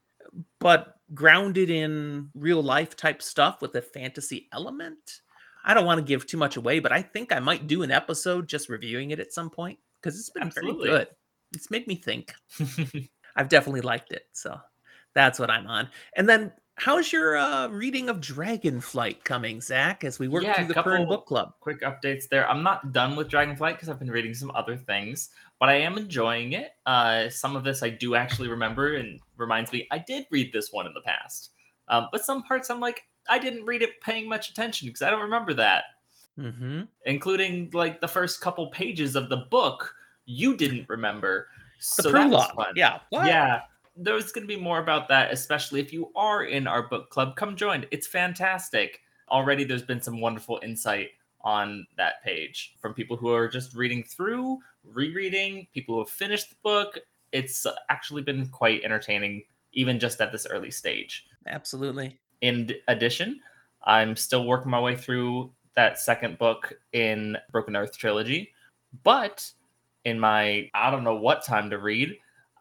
but 0.58 0.94
grounded 1.14 1.70
in 1.70 2.30
real 2.34 2.62
life 2.62 2.96
type 2.96 3.22
stuff 3.22 3.60
with 3.60 3.74
a 3.74 3.82
fantasy 3.82 4.48
element. 4.52 5.20
I 5.64 5.74
don't 5.74 5.84
want 5.84 5.98
to 5.98 6.04
give 6.04 6.26
too 6.26 6.38
much 6.38 6.56
away, 6.56 6.78
but 6.80 6.92
I 6.92 7.02
think 7.02 7.32
I 7.32 7.38
might 7.38 7.66
do 7.66 7.82
an 7.82 7.90
episode 7.90 8.48
just 8.48 8.70
reviewing 8.70 9.10
it 9.10 9.20
at 9.20 9.32
some 9.32 9.50
point 9.50 9.78
because 10.00 10.18
it's 10.18 10.30
been 10.30 10.44
Absolutely. 10.44 10.88
very 10.88 11.00
good. 11.00 11.08
It's 11.54 11.70
made 11.70 11.86
me 11.86 11.96
think. 11.96 12.32
I've 13.36 13.48
definitely 13.48 13.82
liked 13.82 14.12
it, 14.12 14.22
so 14.32 14.58
that's 15.14 15.38
what 15.38 15.50
I'm 15.50 15.66
on. 15.66 15.88
And 16.16 16.28
then, 16.28 16.52
how's 16.76 17.12
your 17.12 17.36
uh, 17.36 17.68
reading 17.68 18.08
of 18.08 18.20
Dragonflight 18.20 19.24
coming, 19.24 19.60
Zach? 19.60 20.04
As 20.04 20.18
we 20.18 20.28
work 20.28 20.42
Yeah, 20.44 20.54
through 20.54 20.66
the 20.72 20.82
current 20.82 21.08
book 21.08 21.26
club. 21.26 21.54
quick 21.60 21.82
updates 21.82 22.28
there. 22.28 22.48
I'm 22.48 22.62
not 22.62 22.92
done 22.92 23.16
with 23.16 23.28
Dragonflight 23.28 23.74
because 23.74 23.88
I've 23.88 23.98
been 23.98 24.10
reading 24.10 24.34
some 24.34 24.50
other 24.52 24.76
things, 24.76 25.30
but 25.58 25.68
I 25.68 25.74
am 25.74 25.98
enjoying 25.98 26.52
it. 26.52 26.72
Uh, 26.86 27.28
some 27.28 27.56
of 27.56 27.64
this 27.64 27.82
I 27.82 27.90
do 27.90 28.14
actually 28.14 28.48
remember 28.48 28.94
and 28.96 29.20
reminds 29.36 29.72
me 29.72 29.86
I 29.90 29.98
did 29.98 30.26
read 30.30 30.52
this 30.52 30.72
one 30.72 30.86
in 30.86 30.94
the 30.94 31.02
past. 31.02 31.50
Um, 31.88 32.08
but 32.12 32.24
some 32.24 32.42
parts 32.44 32.70
I'm 32.70 32.80
like, 32.80 33.02
I 33.28 33.38
didn't 33.38 33.66
read 33.66 33.82
it 33.82 34.00
paying 34.00 34.28
much 34.28 34.48
attention 34.50 34.88
because 34.88 35.02
I 35.02 35.10
don't 35.10 35.22
remember 35.22 35.52
that, 35.54 35.84
Mm-hmm. 36.38 36.82
including 37.04 37.68
like 37.74 38.00
the 38.00 38.08
first 38.08 38.40
couple 38.40 38.68
pages 38.70 39.14
of 39.16 39.28
the 39.28 39.36
book 39.50 39.94
you 40.24 40.56
didn't 40.56 40.88
remember. 40.88 41.48
The 41.96 42.02
so 42.04 42.12
that 42.12 42.30
was 42.30 42.46
prologue. 42.46 42.54
fun. 42.54 42.72
Yeah. 42.76 43.00
What? 43.10 43.26
Yeah, 43.26 43.60
there's 44.02 44.32
going 44.32 44.46
to 44.46 44.54
be 44.54 44.60
more 44.60 44.78
about 44.78 45.08
that, 45.08 45.32
especially 45.32 45.80
if 45.80 45.92
you 45.92 46.10
are 46.16 46.44
in 46.44 46.66
our 46.66 46.88
book 46.88 47.10
club. 47.10 47.36
Come 47.36 47.54
join. 47.54 47.84
It's 47.90 48.06
fantastic. 48.06 49.00
Already, 49.30 49.64
there's 49.64 49.82
been 49.82 50.00
some 50.00 50.20
wonderful 50.20 50.58
insight 50.62 51.10
on 51.42 51.86
that 51.96 52.22
page 52.24 52.74
from 52.80 52.94
people 52.94 53.16
who 53.16 53.30
are 53.30 53.48
just 53.48 53.74
reading 53.74 54.02
through, 54.02 54.58
rereading, 54.84 55.66
people 55.72 55.94
who 55.94 56.00
have 56.00 56.10
finished 56.10 56.50
the 56.50 56.56
book. 56.62 56.98
It's 57.32 57.66
actually 57.88 58.22
been 58.22 58.48
quite 58.48 58.82
entertaining, 58.82 59.44
even 59.72 59.98
just 59.98 60.20
at 60.20 60.32
this 60.32 60.46
early 60.46 60.70
stage. 60.70 61.26
Absolutely. 61.46 62.18
In 62.40 62.72
addition, 62.88 63.40
I'm 63.84 64.16
still 64.16 64.46
working 64.46 64.70
my 64.70 64.80
way 64.80 64.96
through 64.96 65.52
that 65.76 65.98
second 65.98 66.38
book 66.38 66.72
in 66.92 67.36
Broken 67.52 67.76
Earth 67.76 67.96
trilogy, 67.96 68.52
but 69.04 69.50
in 70.04 70.18
my 70.18 70.70
I 70.74 70.90
don't 70.90 71.04
know 71.04 71.16
what 71.16 71.44
time 71.44 71.70
to 71.70 71.78
read, 71.78 72.16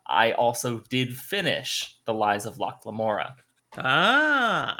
I 0.10 0.32
also 0.34 0.80
did 0.90 1.16
finish 1.16 1.98
The 2.06 2.14
Lies 2.14 2.46
of 2.46 2.58
Locke 2.58 2.86
Lamora. 2.86 3.36
Ah, 3.78 4.78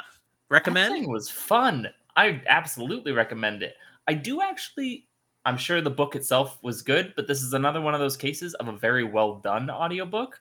recommend? 0.48 0.94
That 0.94 1.00
thing 1.00 1.10
was 1.10 1.30
fun. 1.30 1.88
I 2.16 2.42
absolutely 2.48 3.12
recommend 3.12 3.62
it. 3.62 3.74
I 4.08 4.14
do 4.14 4.42
actually. 4.42 5.06
I'm 5.46 5.56
sure 5.56 5.80
the 5.80 5.88
book 5.88 6.16
itself 6.16 6.58
was 6.62 6.82
good, 6.82 7.14
but 7.16 7.26
this 7.26 7.42
is 7.42 7.54
another 7.54 7.80
one 7.80 7.94
of 7.94 8.00
those 8.00 8.16
cases 8.16 8.52
of 8.54 8.68
a 8.68 8.76
very 8.76 9.04
well 9.04 9.36
done 9.36 9.70
audiobook. 9.70 10.38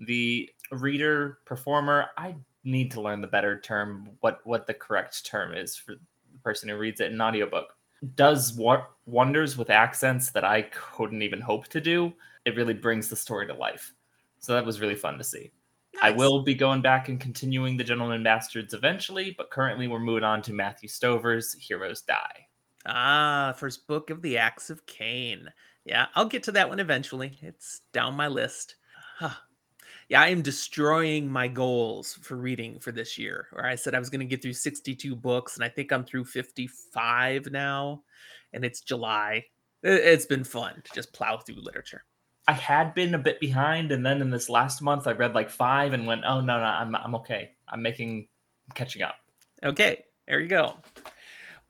The 0.00 0.50
reader 0.72 1.38
performer, 1.44 2.06
I 2.16 2.34
need 2.64 2.90
to 2.92 3.00
learn 3.00 3.20
the 3.20 3.28
better 3.28 3.60
term, 3.60 4.10
what 4.20 4.40
what 4.44 4.66
the 4.66 4.74
correct 4.74 5.24
term 5.24 5.54
is 5.54 5.76
for 5.76 5.92
the 5.94 6.38
person 6.42 6.68
who 6.68 6.78
reads 6.78 7.00
it 7.00 7.08
in 7.08 7.14
an 7.14 7.20
audiobook. 7.20 7.76
Does 8.16 8.54
what 8.54 8.90
wonders 9.10 9.56
with 9.56 9.70
accents 9.70 10.30
that 10.30 10.44
I 10.44 10.62
couldn't 10.62 11.22
even 11.22 11.40
hope 11.40 11.68
to 11.68 11.80
do. 11.80 12.12
It 12.44 12.56
really 12.56 12.74
brings 12.74 13.08
the 13.08 13.16
story 13.16 13.46
to 13.46 13.54
life. 13.54 13.92
So 14.40 14.54
that 14.54 14.64
was 14.64 14.80
really 14.80 14.96
fun 14.96 15.18
to 15.18 15.24
see. 15.24 15.52
Nice. 15.94 16.02
I 16.02 16.10
will 16.10 16.42
be 16.42 16.54
going 16.54 16.82
back 16.82 17.08
and 17.08 17.20
continuing 17.20 17.76
the 17.76 17.84
Gentleman 17.84 18.22
Bastards 18.22 18.74
eventually, 18.74 19.34
but 19.36 19.50
currently 19.50 19.86
we're 19.86 19.98
moving 19.98 20.24
on 20.24 20.40
to 20.42 20.52
Matthew 20.52 20.88
Stover's 20.88 21.52
Heroes 21.54 22.02
Die. 22.02 22.46
Ah, 22.86 23.54
first 23.56 23.86
book 23.86 24.10
of 24.10 24.22
the 24.22 24.38
Acts 24.38 24.70
of 24.70 24.86
Caine. 24.86 25.48
Yeah, 25.84 26.06
I'll 26.14 26.26
get 26.26 26.42
to 26.44 26.52
that 26.52 26.68
one 26.68 26.80
eventually. 26.80 27.38
It's 27.42 27.82
down 27.92 28.14
my 28.14 28.28
list. 28.28 28.76
Huh. 29.18 29.34
Yeah, 30.08 30.22
I 30.22 30.28
am 30.28 30.42
destroying 30.42 31.30
my 31.30 31.46
goals 31.46 32.14
for 32.22 32.36
reading 32.36 32.80
for 32.80 32.92
this 32.92 33.18
year. 33.18 33.48
Where 33.52 33.66
I 33.66 33.74
said 33.74 33.94
I 33.94 33.98
was 33.98 34.10
going 34.10 34.20
to 34.20 34.26
get 34.26 34.42
through 34.42 34.54
62 34.54 35.14
books, 35.14 35.56
and 35.56 35.64
I 35.64 35.68
think 35.68 35.92
I'm 35.92 36.04
through 36.04 36.24
55 36.24 37.50
now, 37.52 38.02
and 38.52 38.64
it's 38.64 38.80
July. 38.80 39.44
It's 39.82 40.26
been 40.26 40.44
fun 40.44 40.82
to 40.84 40.94
just 40.94 41.12
plow 41.12 41.38
through 41.38 41.62
literature. 41.62 42.04
I 42.48 42.52
had 42.52 42.94
been 42.94 43.14
a 43.14 43.18
bit 43.18 43.40
behind, 43.40 43.92
and 43.92 44.04
then 44.04 44.20
in 44.20 44.30
this 44.30 44.48
last 44.48 44.82
month, 44.82 45.06
I 45.06 45.12
read 45.12 45.34
like 45.34 45.50
five 45.50 45.92
and 45.92 46.06
went, 46.06 46.22
"Oh 46.26 46.40
no, 46.40 46.58
no, 46.58 46.64
I'm 46.64 46.94
I'm 46.94 47.14
okay. 47.16 47.52
I'm 47.68 47.82
making 47.82 48.28
I'm 48.68 48.74
catching 48.74 49.02
up." 49.02 49.16
Okay, 49.62 50.04
there 50.26 50.40
you 50.40 50.48
go. 50.48 50.76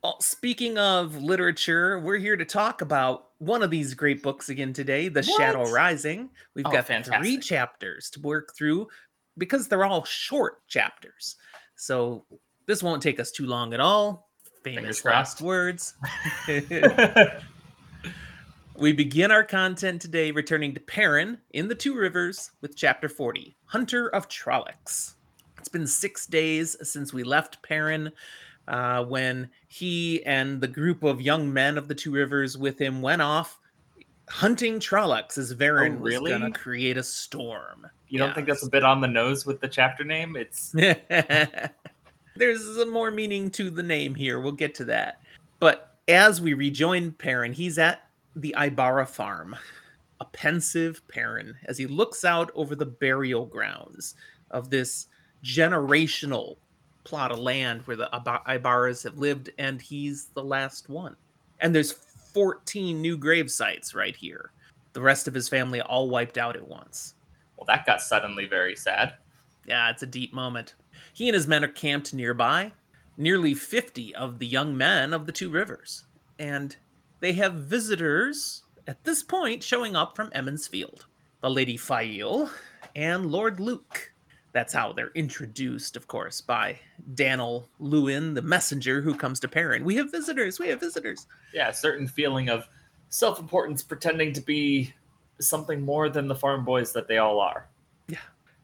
Well, 0.03 0.19
speaking 0.21 0.79
of 0.79 1.23
literature, 1.23 1.99
we're 1.99 2.17
here 2.17 2.37
to 2.37 2.45
talk 2.47 2.81
about 2.81 3.27
one 3.39 3.63
of 3.63 3.71
these 3.71 3.93
great 3.93 4.23
books 4.23 4.49
again 4.49 4.73
today, 4.73 5.09
The 5.09 5.23
what? 5.23 5.37
Shadow 5.39 5.71
Rising. 5.71 6.31
We've 6.55 6.65
oh, 6.67 6.71
got 6.71 6.87
fantastic. 6.87 7.21
three 7.21 7.39
chapters 7.39 8.09
to 8.11 8.21
work 8.21 8.55
through 8.57 8.89
because 9.37 9.69
they're 9.69 9.85
all 9.85 10.05
short 10.05 10.67
chapters. 10.69 11.37
So 11.77 12.25
this 12.67 12.83
won't 12.83 13.03
take 13.03 13.21
us 13.21 13.31
too 13.31 13.47
long 13.47 13.75
at 13.75 13.81
all. 13.81 14.31
Famous 14.65 15.05
last 15.05 15.43
words. 15.43 15.95
We 18.81 18.95
begin 18.95 19.31
our 19.31 19.45
content 19.45 20.01
today 20.01 20.31
returning 20.31 20.73
to 20.73 20.81
Perrin 20.81 21.37
in 21.51 21.69
the 21.69 21.75
Two 21.75 21.95
Rivers 21.95 22.53
with 22.63 22.77
Chapter 22.77 23.11
40 23.11 23.55
Hunter 23.67 24.09
of 24.09 24.27
Trollocs. 24.27 25.17
It's 25.59 25.69
been 25.69 25.87
six 25.87 26.27
days 26.27 26.79
since 26.83 27.13
we 27.13 27.23
left 27.23 27.61
Perrin 27.61 28.11
uh, 28.69 29.05
when 29.05 29.51
he 29.69 30.25
and 30.25 30.63
the 30.63 30.67
group 30.67 31.03
of 31.03 31.21
young 31.21 31.53
men 31.53 31.77
of 31.77 31.89
the 31.89 31.95
Two 31.95 32.11
Rivers 32.11 32.57
with 32.57 32.79
him 32.79 33.03
went 33.03 33.21
off 33.21 33.59
hunting 34.31 34.81
Trollocs 34.81 35.37
as 35.37 35.53
Verin 35.53 35.99
oh, 35.99 36.01
really? 36.01 36.33
was 36.33 36.41
going 36.41 36.51
to 36.51 36.59
create 36.59 36.97
a 36.97 37.03
storm. 37.03 37.87
You 38.09 38.19
don't 38.19 38.35
think 38.35 38.47
that's 38.47 38.67
a 38.67 38.71
bit 38.71 38.83
on 38.83 39.03
the 39.03 39.09
nose 39.09 39.45
with 39.45 39.61
the 39.61 39.69
chapter 39.69 40.05
name? 40.05 40.37
It's. 40.37 40.71
There's 42.35 42.77
some 42.77 42.91
more 42.91 43.11
meaning 43.11 43.51
to 43.51 43.69
the 43.69 43.83
name 43.83 44.15
here. 44.15 44.41
We'll 44.41 44.53
get 44.53 44.75
to 44.77 44.87
that. 44.87 45.21
But 45.59 45.99
as 46.09 46.41
we 46.41 46.55
rejoin 46.55 47.13
Perrin, 47.13 47.53
he's 47.53 47.79
at 47.79 48.07
the 48.37 48.55
Aybara 48.57 49.07
farm, 49.07 49.57
a 50.21 50.25
pensive 50.25 51.07
Perrin 51.09 51.55
as 51.65 51.79
he 51.79 51.87
looks 51.87 52.25
out 52.25 52.51
over 52.55 52.75
the 52.75 52.87
burial 52.87 53.47
grounds 53.47 54.15
of 54.51 54.71
this 54.71 55.07
generational 55.45 56.57
plot 57.05 57.33
of 57.33 57.39
land 57.39 57.83
where 57.87 57.97
the 57.97 58.09
Aybaras 58.13 59.03
have 59.05 59.19
lived, 59.19 59.51
and 59.59 59.81
he's 59.81 60.27
the 60.35 60.45
last 60.45 60.89
one. 60.89 61.17
And 61.61 61.75
there's 61.75 61.93
14 61.93 63.01
new 63.01 63.17
grave 63.17 63.51
sites 63.51 63.95
right 63.95 64.15
here. 64.15 64.53
The 64.93 65.01
rest 65.01 65.29
of 65.29 65.35
his 65.35 65.49
family 65.49 65.81
all 65.81 66.09
wiped 66.09 66.39
out 66.39 66.57
at 66.57 66.67
once. 66.67 67.15
Well, 67.57 67.67
that 67.67 67.87
got 67.87 68.01
suddenly 68.01 68.47
very 68.47 68.77
sad. 68.77 69.15
Yeah, 69.67 69.91
it's 69.91 70.03
a 70.03 70.07
deep 70.07 70.33
moment. 70.33 70.75
He 71.13 71.29
and 71.29 71.35
his 71.35 71.47
men 71.47 71.65
are 71.65 71.69
camped 71.69 72.15
nearby, 72.15 72.73
nearly 73.17 73.55
50 73.55 74.15
of 74.15 74.39
the 74.39 74.47
young 74.47 74.77
men 74.77 75.13
of 75.13 75.27
the 75.27 75.33
two 75.33 75.51
rivers. 75.51 76.05
And 76.39 76.77
they 77.21 77.33
have 77.35 77.55
visitors 77.55 78.65
at 78.87 79.05
this 79.05 79.23
point 79.23 79.63
showing 79.63 79.95
up 79.95 80.17
from 80.17 80.31
Emond's 80.35 80.67
Field. 80.67 81.07
The 81.43 81.51
Lady 81.51 81.77
Faile 81.77 82.51
and 82.95 83.31
Lord 83.31 83.61
Luke. 83.61 84.13
That's 84.53 84.75
how 84.75 84.93
they're 84.93 85.13
introduced, 85.15 85.97
of 85.97 86.09
course, 86.09 86.41
by 86.41 86.79
Dannil 87.15 87.69
Lewin, 87.79 88.35
the 88.35 88.43
messenger 88.43 89.01
who 89.01 89.15
comes 89.15 89.39
to 89.41 89.49
Perrin. 89.49 89.85
We 89.85 89.95
have 89.97 90.11
visitors. 90.11 90.59
We 90.59 90.69
have 90.69 90.81
visitors. 90.81 91.27
Yeah, 91.55 91.69
a 91.69 91.75
certain 91.75 92.09
feeling 92.09 92.49
of 92.49 92.69
self-importance, 93.11 93.85
pretending 93.85 94.33
to 94.33 94.41
be 94.41 94.93
something 95.41 95.81
more 95.81 96.09
than 96.09 96.27
the 96.27 96.35
farm 96.35 96.65
boys 96.65 96.93
that 96.93 97.07
they 97.09 97.19
all 97.19 97.41
are. 97.41 97.69
Yeah. 98.09 98.19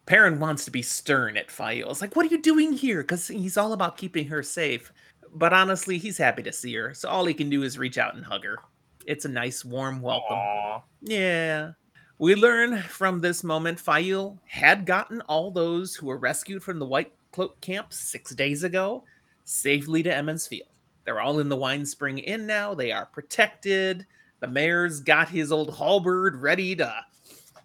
Perrin 0.07 0.39
wants 0.39 0.65
to 0.65 0.71
be 0.71 0.83
stern 0.83 1.37
at 1.37 1.51
Faile. 1.51 1.91
It's 1.91 2.01
like, 2.01 2.15
what 2.15 2.27
are 2.27 2.31
you 2.31 2.43
doing 2.43 2.73
here? 2.73 3.03
Because 3.03 3.29
he's 3.29 3.57
all 3.57 3.73
about 3.73 3.97
keeping 3.97 4.29
her 4.29 4.43
safe 4.43 4.93
but 5.37 5.53
honestly, 5.53 5.99
he's 5.99 6.19
happy 6.19 6.43
to 6.43 6.53
see 6.53 6.75
her. 6.75 6.95
So 6.95 7.09
all 7.09 7.27
he 7.27 7.35
can 7.35 7.51
do 7.51 7.63
is 7.63 7.79
reach 7.79 7.99
out 7.99 8.15
and 8.15 8.25
hug 8.25 8.45
her. 8.45 8.59
It's 9.07 9.25
a 9.25 9.29
nice, 9.29 9.65
warm 9.65 10.01
welcome. 10.01 10.37
Aww. 10.37 10.83
Yeah. 11.03 11.73
We 12.19 12.35
learn 12.35 12.81
from 12.83 13.21
this 13.21 13.45
moment 13.45 13.79
Faile 13.79 14.41
had 14.47 14.87
gotten 14.87 15.21
all 15.23 15.51
those 15.51 15.95
who 15.95 16.07
were 16.07 16.17
rescued 16.17 16.63
from 16.63 16.79
the 16.79 16.87
White 16.87 17.13
Cloak 17.33 17.61
camp 17.61 17.93
six 17.93 18.35
days 18.35 18.65
ago 18.65 19.05
safely 19.45 20.03
to 20.03 20.15
Emond's 20.15 20.47
Field. 20.47 20.71
They're 21.05 21.21
all 21.21 21.39
in 21.39 21.51
the 21.51 21.57
Wine 21.57 21.85
Spring 21.85 22.19
Inn 22.19 22.47
now. 22.47 22.75
They 22.75 22.91
are 22.91 23.07
protected. 23.07 24.07
The 24.41 24.49
mayor's 24.49 25.01
got 25.01 25.29
his 25.29 25.53
old 25.53 25.77
halberd 25.77 26.37
ready 26.37 26.75
to 26.77 26.95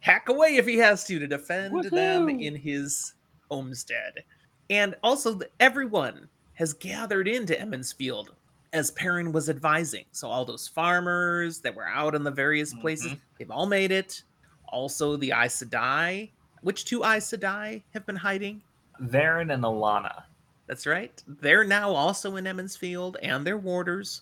hack 0.01 0.29
away 0.29 0.57
if 0.57 0.67
he 0.67 0.77
has 0.77 1.05
to 1.05 1.19
to 1.19 1.27
defend 1.27 1.73
Woo-hoo! 1.73 1.89
them 1.89 2.29
in 2.29 2.55
his 2.55 3.13
homestead. 3.49 4.23
And 4.69 4.95
also, 5.01 5.39
everyone 5.59 6.27
has 6.55 6.74
gathered 6.74 7.27
into 7.27 7.60
Emond's 7.60 7.93
Field 7.93 8.34
as 8.74 8.91
Perrin 8.91 9.31
was 9.31 9.50
advising. 9.50 10.05
So 10.12 10.29
all 10.29 10.46
those 10.46 10.67
farmers 10.67 11.60
that 11.60 11.75
were 11.75 11.88
out 11.88 12.15
in 12.15 12.24
the 12.24 12.31
various 12.31 12.74
places, 12.74 13.08
mm-hmm. 13.08 13.20
they've 13.38 13.51
all 13.51 13.65
made 13.65 13.91
it. 13.91 14.24
Also 14.70 15.17
the 15.17 15.31
Aes 15.31 15.62
Sedai. 15.62 16.29
Which 16.62 16.86
two 16.86 17.03
Aes 17.03 17.29
Sedai 17.29 17.81
have 17.93 18.05
been 18.05 18.15
hiding? 18.15 18.62
Verin 19.01 19.53
and 19.53 19.63
Alanna. 19.63 20.24
That's 20.67 20.86
right. 20.86 21.22
They're 21.27 21.65
now 21.65 21.91
also 21.91 22.36
in 22.38 22.48
Emond's 22.48 22.77
Field 22.77 23.17
and 23.22 23.46
their 23.46 23.58
warders. 23.58 24.22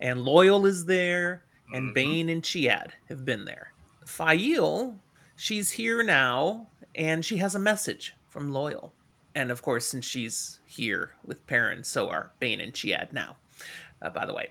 And 0.00 0.20
Loial 0.20 0.66
is 0.66 0.86
there, 0.86 1.42
and 1.74 1.86
mm-hmm. 1.86 1.94
Bain 1.94 2.28
and 2.30 2.42
Chiad 2.42 2.90
have 3.08 3.24
been 3.24 3.44
there. 3.44 3.72
Faile, 4.06 4.96
she's 5.36 5.70
here 5.70 6.02
now, 6.02 6.68
and 6.94 7.24
she 7.24 7.36
has 7.36 7.54
a 7.54 7.58
message 7.58 8.14
from 8.30 8.50
Loial. 8.50 8.90
And 9.34 9.50
of 9.50 9.62
course, 9.62 9.86
since 9.86 10.04
she's 10.04 10.60
here 10.66 11.12
with 11.24 11.46
Perrin, 11.46 11.84
so 11.84 12.08
are 12.08 12.32
Bain 12.38 12.60
and 12.60 12.72
Chiad 12.72 13.12
now. 13.12 13.36
Uh, 14.02 14.10
by 14.10 14.26
the 14.26 14.34
way, 14.34 14.50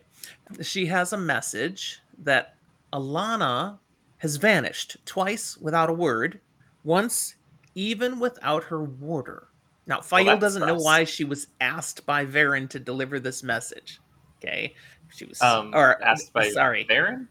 she 0.62 0.86
has 0.88 1.14
a 1.14 1.18
message 1.18 2.02
that 2.20 2.56
Alanna 2.94 3.78
has 4.20 4.38
vanished 4.38 4.98
twice 5.06 5.58
without 5.58 5.90
a 5.90 5.94
word, 5.94 6.40
once 6.84 7.36
even 7.76 8.20
without 8.20 8.64
her 8.66 8.84
warder. 8.84 9.48
Now, 9.88 10.00
Faile 10.02 10.26
well, 10.26 10.38
doesn't 10.38 10.66
know 10.66 10.76
why 10.76 11.04
she 11.04 11.24
was 11.24 11.48
asked 11.60 12.06
by 12.06 12.26
Verin 12.26 12.70
to 12.70 12.80
deliver 12.80 13.20
this 13.20 13.44
message. 13.44 14.00
Okay, 14.38 14.76
she 15.14 15.26
was 15.26 15.42
um, 15.42 15.72
or 15.74 16.02
asked 16.04 16.34
by 16.34 16.50
sorry, 16.50 16.86
Verin. 16.86 17.28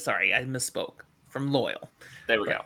Sorry, 0.00 0.34
I 0.34 0.42
misspoke. 0.44 1.00
From 1.28 1.50
Loial. 1.50 1.88
There 2.28 2.40
we 2.40 2.46
but 2.46 2.58
go. 2.58 2.64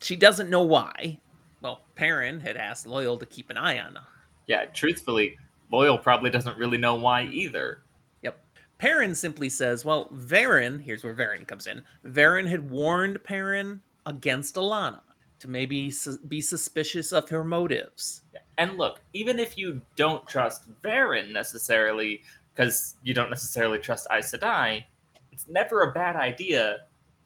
She 0.00 0.16
doesn't 0.16 0.50
know 0.50 0.62
why, 0.62 1.20
well, 1.60 1.82
Perrin 1.94 2.40
had 2.40 2.56
asked 2.56 2.86
Loial 2.86 3.18
to 3.20 3.26
keep 3.26 3.50
an 3.50 3.56
eye 3.56 3.78
on. 3.78 3.94
Them. 3.94 4.04
Yeah, 4.46 4.64
truthfully, 4.66 5.36
Loial 5.72 6.02
probably 6.02 6.30
doesn't 6.30 6.56
really 6.56 6.78
know 6.78 6.94
why 6.94 7.24
either. 7.24 7.82
Yep. 8.22 8.38
Perrin 8.78 9.14
simply 9.14 9.48
says, 9.48 9.84
well, 9.84 10.08
Verin, 10.14 10.80
here's 10.80 11.04
where 11.04 11.14
Verin 11.14 11.46
comes 11.46 11.66
in. 11.66 11.82
Verin 12.06 12.48
had 12.48 12.70
warned 12.70 13.22
Perrin 13.24 13.80
against 14.06 14.54
Alanna 14.54 15.00
to 15.40 15.48
maybe 15.48 15.90
su- 15.90 16.18
be 16.28 16.40
suspicious 16.40 17.12
of 17.12 17.28
her 17.28 17.44
motives. 17.44 18.22
And 18.56 18.76
look, 18.76 19.00
even 19.12 19.38
if 19.38 19.56
you 19.56 19.80
don't 19.96 20.26
trust 20.26 20.64
Verin 20.82 21.32
necessarily, 21.32 22.22
because 22.54 22.96
you 23.04 23.14
don't 23.14 23.30
necessarily 23.30 23.78
trust 23.78 24.06
Aes 24.10 24.32
Sedai, 24.32 24.84
it's 25.30 25.46
never 25.48 25.82
a 25.82 25.92
bad 25.92 26.16
idea 26.16 26.78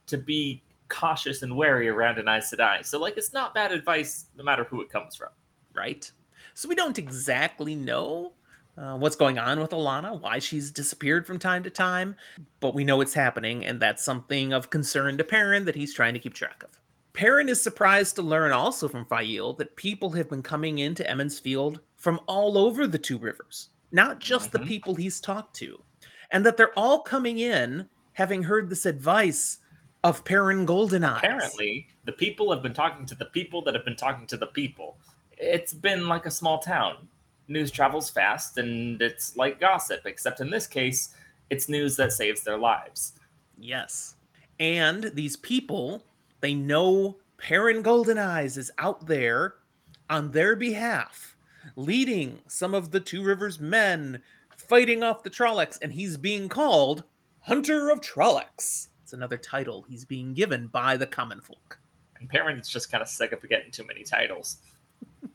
to 0.07 0.19
be 0.19 0.63
cautious 0.93 1.43
and 1.43 1.57
wary 1.57 1.89
around 1.89 2.19
an 2.19 2.29
Aes 2.29 2.53
Sedai. 2.53 2.85
So, 2.85 2.99
like, 2.99 3.17
it's 3.17 3.33
not 3.33 3.55
bad 3.55 3.73
advice 3.73 4.27
no 4.37 4.45
matter 4.45 4.65
who 4.65 4.81
it 4.83 4.91
comes 4.91 5.17
from. 5.17 5.31
Right. 5.75 6.11
So, 6.55 6.69
we 6.69 6.75
don't 6.75 6.99
exactly 6.99 7.75
know 7.75 8.35
uh, 8.77 8.97
what's 8.97 9.17
going 9.17 9.39
on 9.39 9.61
with 9.61 9.71
Alanna, 9.71 10.21
why 10.21 10.39
she's 10.39 10.71
disappeared 10.71 11.27
from 11.27 11.39
time 11.39 11.63
to 11.63 11.71
time, 11.71 12.17
but 12.61 12.75
we 12.75 12.85
know 12.85 13.01
it's 13.01 13.15
happening, 13.15 13.65
and 13.67 13.81
that's 13.81 14.05
something 14.05 14.53
of 14.53 14.71
concern 14.71 15.19
to 15.19 15.25
Perrin 15.25 15.65
that 15.65 15.75
he's 15.75 15.95
trying 15.95 16.15
to 16.15 16.21
keep 16.21 16.35
track 16.35 16.63
of. 16.63 16.71
Perrin 17.13 17.51
is 17.51 17.61
surprised 17.61 18.17
to 18.17 18.23
learn 18.23 18.53
also 18.53 18.89
from 18.89 19.05
Faile 19.05 19.53
that 19.55 19.77
people 19.77 20.11
have 20.13 20.31
been 20.31 20.43
coming 20.43 20.79
into 20.79 21.09
Emond's 21.09 21.39
Field 21.39 21.81
from 21.97 22.21
all 22.27 22.57
over 22.57 22.87
the 22.87 22.99
two 22.99 23.19
rivers, 23.19 23.69
not 23.91 24.19
just 24.19 24.51
mm-hmm. 24.51 24.63
the 24.63 24.69
people 24.69 24.95
he's 24.95 25.21
talked 25.21 25.55
to, 25.57 25.83
and 26.31 26.47
that 26.47 26.57
they're 26.57 26.79
all 26.79 27.01
coming 27.01 27.39
in 27.39 27.89
having 28.15 28.43
heard 28.43 28.71
this 28.71 28.87
advice 28.87 29.59
of 30.05 30.25
Perrin 30.25 30.67
Goldeneye. 30.67 31.19
Apparently, 31.19 31.87
the 32.05 32.13
people 32.13 32.51
have 32.53 32.63
been 32.63 32.75
talking 32.75 33.07
to 33.07 33.15
the 33.15 33.27
people 33.27 33.63
that 33.63 33.75
have 33.75 33.85
been 33.85 33.97
talking 33.97 34.27
to 34.27 34.37
the 34.37 34.47
people. 34.47 34.99
It's 35.39 35.73
been 35.73 36.09
like 36.09 36.27
a 36.27 36.31
small 36.31 36.59
town 36.59 37.09
news 37.49 37.71
travels 37.71 38.11
fast 38.11 38.59
and 38.59 39.01
it's 39.01 39.37
like 39.37 39.61
gossip, 39.61 40.07
except 40.07 40.41
in 40.41 40.51
this 40.51 40.67
case, 40.67 41.15
it's 41.51 41.69
news 41.69 41.97
that 41.97 42.13
saves 42.13 42.43
their 42.43 42.59
lives. 42.59 43.15
Yes. 43.59 44.17
And 44.59 45.05
these 45.15 45.37
people, 45.37 46.03
they 46.41 46.55
know 46.55 47.17
Perrin 47.37 47.83
Golden 47.83 48.19
Eyes 48.19 48.57
is 48.57 48.71
out 48.79 49.07
there 49.07 49.55
on 50.09 50.31
their 50.31 50.57
behalf, 50.57 51.37
leading 51.77 52.41
some 52.47 52.75
of 52.75 52.91
the 52.91 53.01
Two 53.01 53.23
Rivers 53.23 53.61
men 53.61 54.23
fighting 54.57 55.03
off 55.03 55.23
the 55.23 55.31
Trollocs, 55.31 55.79
and 55.83 55.93
he's 55.93 56.17
being 56.17 56.49
called 56.49 57.05
Hunter 57.41 57.91
of 57.91 58.01
Trollocs. 58.01 58.89
It's 59.13 59.19
another 59.19 59.37
title 59.37 59.85
he's 59.91 60.07
being 60.07 60.33
given 60.33 60.69
by 60.69 60.97
the 60.97 61.07
common 61.07 61.43
folk. 61.43 61.79
And 62.19 62.31
Perrin's 62.31 62.71
just 62.71 62.91
kind 62.91 63.03
of 63.03 63.09
sick 63.09 63.33
of 63.33 63.47
getting 63.47 63.71
too 63.71 63.85
many 63.87 64.05
titles. 64.05 64.57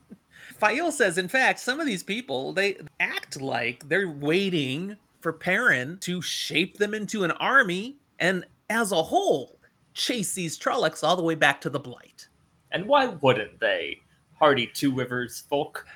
Faile 0.58 0.90
says, 0.90 1.16
in 1.16 1.28
fact, 1.28 1.60
some 1.60 1.78
of 1.78 1.86
these 1.86 2.02
people 2.02 2.52
they 2.52 2.78
act 2.98 3.40
like 3.40 3.88
they're 3.88 4.10
waiting 4.10 4.96
for 5.20 5.32
Perrin 5.32 5.96
to 5.98 6.20
shape 6.20 6.76
them 6.76 6.92
into 6.92 7.22
an 7.22 7.30
army, 7.30 7.98
and 8.18 8.44
as 8.68 8.90
a 8.90 9.00
whole, 9.00 9.60
chase 9.94 10.34
these 10.34 10.58
Trollocs 10.58 11.04
all 11.04 11.14
the 11.14 11.22
way 11.22 11.36
back 11.36 11.60
to 11.60 11.70
the 11.70 11.78
Blight. 11.78 12.26
And 12.72 12.84
why 12.84 13.06
wouldn't 13.06 13.60
they, 13.60 14.00
hardy 14.34 14.66
Two 14.66 14.92
Rivers 14.92 15.44
folk? 15.48 15.86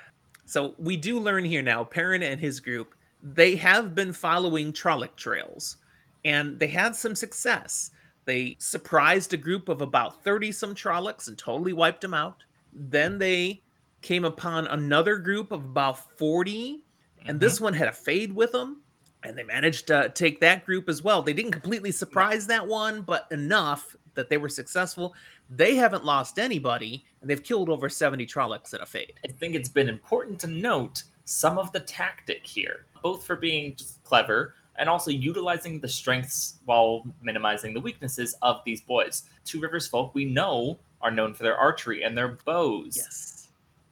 So 0.45 0.77
we 0.79 0.97
do 0.97 1.19
learn 1.19 1.45
here 1.45 1.63
now, 1.63 1.83
Perrin 1.83 2.23
and 2.23 2.41
his 2.41 2.61
group, 2.61 2.95
they 3.25 3.57
have 3.57 3.93
been 3.93 4.13
following 4.13 4.73
Trolloc 4.73 5.17
trails, 5.17 5.79
and 6.25 6.59
they 6.59 6.69
had 6.69 6.95
some 6.95 7.15
success. 7.15 7.91
They 8.25 8.57
surprised 8.59 9.35
a 9.35 9.37
group 9.37 9.69
of 9.69 9.83
about 9.83 10.23
30 10.23 10.53
some 10.53 10.75
Trollocs 10.75 11.29
and 11.29 11.37
totally 11.37 11.73
wiped 11.73 12.03
them 12.03 12.15
out. 12.15 12.45
Then 12.73 13.19
they 13.19 13.63
came 14.01 14.25
upon 14.25 14.67
another 14.69 15.17
group 15.17 15.53
of 15.53 15.65
about 15.65 16.19
40, 16.19 16.83
and 17.21 17.29
mm-hmm. 17.29 17.39
this 17.39 17.61
one 17.61 17.75
had 17.75 17.89
a 17.89 17.93
fade 17.93 18.35
with 18.35 18.53
them, 18.53 18.83
and 19.23 19.37
they 19.37 19.45
managed 19.45 19.87
to 19.89 20.11
take 20.15 20.41
that 20.41 20.65
group 20.65 20.89
as 20.89 21.03
well. 21.03 21.23
They 21.23 21.33
didn't 21.33 21.53
completely 21.53 21.93
surprise 21.93 22.47
that 22.49 22.67
one, 22.67 23.03
but 23.03 23.27
enough 23.31 23.97
that 24.15 24.29
they 24.29 24.37
were 24.37 24.49
successful. 24.49 25.15
They 25.51 25.77
haven't 25.77 26.05
lost 26.05 26.39
anybody, 26.39 27.05
and 27.21 27.31
they've 27.31 27.43
killed 27.43 27.69
over 27.69 27.89
70 27.89 28.27
Trollocs 28.27 28.75
in 28.75 28.81
a 28.81 28.87
fade. 28.87 29.15
I 29.25 29.33
think 29.33 29.55
it's 29.55 29.69
been 29.69 29.89
important 29.89 30.39
to 30.41 30.47
note 30.47 31.05
some 31.25 31.59
of 31.59 31.73
the 31.73 31.81
tactic 31.81 32.47
here, 32.47 32.87
both 33.03 33.25
for 33.25 33.37
being 33.37 33.77
just 33.77 34.03
clever 34.03 34.55
and 34.77 34.89
also 34.89 35.11
utilizing 35.11 35.81
the 35.81 35.89
strengths 35.89 36.59
while 36.65 37.05
minimizing 37.21 37.75
the 37.75 37.81
weaknesses 37.81 38.35
of 38.43 38.61
these 38.65 38.81
boys. 38.81 39.25
Two 39.45 39.61
Rivers 39.61 39.87
folk 39.87 40.15
we 40.15 40.25
know 40.25 40.79
are 41.01 41.11
known 41.11 41.35
for 41.35 41.43
their 41.43 41.57
archery 41.57 42.03
and 42.03 42.17
their 42.17 42.39
bows. 42.45 42.97
Yes 42.97 43.43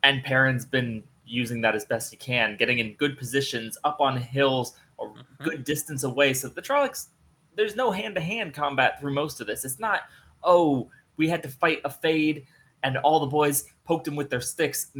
and 0.02 0.22
Perrin's 0.24 0.64
been 0.64 1.02
using 1.26 1.60
that 1.60 1.74
as 1.74 1.84
best 1.84 2.10
he 2.10 2.16
can, 2.16 2.56
getting 2.56 2.78
in 2.78 2.94
good 2.94 3.16
positions 3.16 3.78
up 3.84 4.00
on 4.00 4.16
hills 4.16 4.74
or 4.96 5.10
mm-hmm. 5.10 5.44
good 5.44 5.64
distance 5.64 6.04
away. 6.04 6.32
So 6.34 6.48
the 6.48 6.62
Trollocs, 6.62 7.08
there's 7.56 7.76
no 7.76 7.90
hand 7.90 8.14
to 8.16 8.20
hand 8.20 8.54
combat 8.54 9.00
through 9.00 9.14
most 9.14 9.40
of 9.40 9.46
this. 9.46 9.64
It's 9.64 9.78
not, 9.78 10.02
oh, 10.42 10.90
we 11.16 11.28
had 11.28 11.42
to 11.42 11.48
fight 11.48 11.80
a 11.84 11.90
fade 11.90 12.46
and 12.82 12.96
all 12.98 13.20
the 13.20 13.26
boys 13.26 13.64
poked 13.84 14.08
him 14.08 14.16
with 14.16 14.30
their 14.30 14.40
sticks. 14.40 14.92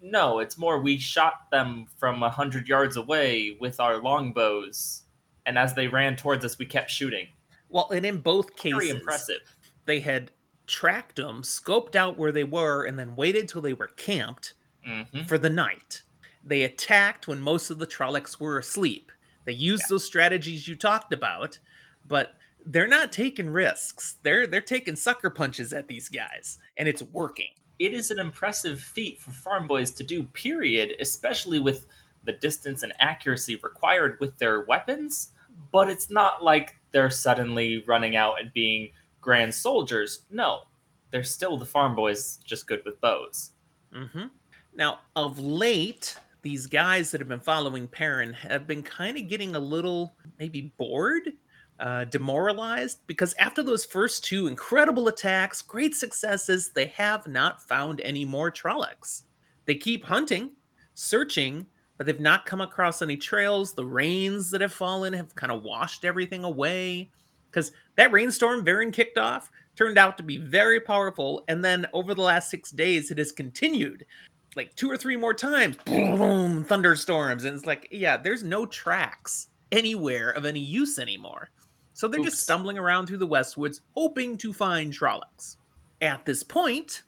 No, 0.00 0.40
it's 0.40 0.58
more 0.58 0.80
we 0.80 0.98
shot 0.98 1.50
them 1.50 1.86
from 1.96 2.22
a 2.22 2.30
hundred 2.30 2.68
yards 2.68 2.96
away 2.96 3.56
with 3.60 3.80
our 3.80 4.02
longbows, 4.02 5.01
and 5.46 5.58
as 5.58 5.74
they 5.74 5.88
ran 5.88 6.16
towards 6.16 6.44
us, 6.44 6.58
we 6.58 6.66
kept 6.66 6.90
shooting. 6.90 7.26
Well, 7.68 7.88
and 7.90 8.04
in 8.04 8.18
both 8.18 8.56
cases, 8.56 8.78
very 8.78 8.90
impressive. 8.90 9.40
They 9.86 10.00
had 10.00 10.30
tracked 10.66 11.16
them, 11.16 11.42
scoped 11.42 11.96
out 11.96 12.18
where 12.18 12.32
they 12.32 12.44
were, 12.44 12.84
and 12.84 12.98
then 12.98 13.16
waited 13.16 13.48
till 13.48 13.62
they 13.62 13.72
were 13.72 13.88
camped 13.96 14.54
mm-hmm. 14.86 15.22
for 15.22 15.38
the 15.38 15.50
night. 15.50 16.02
They 16.44 16.62
attacked 16.62 17.28
when 17.28 17.40
most 17.40 17.70
of 17.70 17.78
the 17.78 17.86
Trollocs 17.86 18.40
were 18.40 18.58
asleep. 18.58 19.10
They 19.44 19.52
used 19.52 19.84
yeah. 19.84 19.86
those 19.90 20.04
strategies 20.04 20.68
you 20.68 20.76
talked 20.76 21.12
about, 21.12 21.58
but 22.06 22.34
they're 22.66 22.88
not 22.88 23.12
taking 23.12 23.50
risks. 23.50 24.16
They're 24.22 24.46
they're 24.46 24.60
taking 24.60 24.96
sucker 24.96 25.30
punches 25.30 25.72
at 25.72 25.88
these 25.88 26.08
guys, 26.08 26.58
and 26.76 26.88
it's 26.88 27.02
working. 27.02 27.48
It 27.78 27.92
is 27.92 28.10
an 28.10 28.18
impressive 28.18 28.80
feat 28.80 29.20
for 29.20 29.32
farm 29.32 29.66
boys 29.66 29.90
to 29.92 30.04
do, 30.04 30.22
period, 30.24 30.94
especially 31.00 31.58
with 31.58 31.86
the 32.24 32.32
distance 32.32 32.82
and 32.82 32.92
accuracy 33.00 33.56
required 33.56 34.18
with 34.20 34.36
their 34.38 34.62
weapons. 34.62 35.32
But 35.70 35.88
it's 35.88 36.10
not 36.10 36.42
like 36.42 36.76
they're 36.92 37.10
suddenly 37.10 37.84
running 37.86 38.16
out 38.16 38.40
and 38.40 38.52
being 38.52 38.90
grand 39.20 39.54
soldiers. 39.54 40.22
No, 40.30 40.62
they're 41.10 41.24
still 41.24 41.56
the 41.56 41.66
farm 41.66 41.94
boys, 41.94 42.38
just 42.44 42.66
good 42.66 42.82
with 42.84 43.00
bows. 43.00 43.50
Mm-hmm. 43.94 44.26
Now, 44.74 45.00
of 45.16 45.38
late, 45.38 46.16
these 46.42 46.66
guys 46.66 47.10
that 47.10 47.20
have 47.20 47.28
been 47.28 47.40
following 47.40 47.86
Perrin 47.86 48.32
have 48.32 48.66
been 48.66 48.82
kind 48.82 49.16
of 49.16 49.28
getting 49.28 49.54
a 49.54 49.60
little 49.60 50.16
maybe 50.38 50.72
bored, 50.76 51.32
uh, 51.78 52.04
demoralized, 52.04 53.00
because 53.06 53.34
after 53.38 53.62
those 53.62 53.84
first 53.84 54.24
two 54.24 54.46
incredible 54.46 55.08
attacks, 55.08 55.62
great 55.62 55.94
successes, 55.94 56.70
they 56.74 56.86
have 56.86 57.26
not 57.26 57.62
found 57.66 58.00
any 58.00 58.24
more 58.24 58.50
Trollocs. 58.50 59.22
They 59.66 59.74
keep 59.74 60.04
hunting, 60.04 60.52
searching, 60.94 61.66
but 62.02 62.06
they've 62.06 62.18
not 62.18 62.46
come 62.46 62.60
across 62.60 63.00
any 63.00 63.16
trails. 63.16 63.74
The 63.74 63.86
rains 63.86 64.50
that 64.50 64.60
have 64.60 64.72
fallen 64.72 65.12
have 65.12 65.32
kind 65.36 65.52
of 65.52 65.62
washed 65.62 66.04
everything 66.04 66.42
away 66.42 67.08
because 67.48 67.70
that 67.94 68.10
rainstorm 68.10 68.64
Verin 68.64 68.92
kicked 68.92 69.18
off 69.18 69.52
turned 69.76 69.96
out 69.98 70.16
to 70.16 70.24
be 70.24 70.36
very 70.36 70.80
powerful. 70.80 71.44
And 71.46 71.64
then 71.64 71.86
over 71.92 72.12
the 72.12 72.22
last 72.22 72.50
six 72.50 72.72
days, 72.72 73.12
it 73.12 73.18
has 73.18 73.30
continued 73.30 74.04
like 74.56 74.74
two 74.74 74.90
or 74.90 74.96
three 74.96 75.16
more 75.16 75.32
times. 75.32 75.76
Boom, 75.84 76.64
thunderstorms. 76.64 77.44
And 77.44 77.54
it's 77.54 77.66
like, 77.66 77.86
yeah, 77.92 78.16
there's 78.16 78.42
no 78.42 78.66
tracks 78.66 79.46
anywhere 79.70 80.30
of 80.30 80.44
any 80.44 80.58
use 80.58 80.98
anymore. 80.98 81.50
So 81.92 82.08
they're 82.08 82.18
Oops. 82.18 82.30
just 82.30 82.42
stumbling 82.42 82.78
around 82.78 83.06
through 83.06 83.18
the 83.18 83.28
Westwoods, 83.28 83.78
hoping 83.94 84.36
to 84.38 84.52
find 84.52 84.92
Trollocs. 84.92 85.56
At 86.00 86.24
this 86.24 86.42
point, 86.42 87.04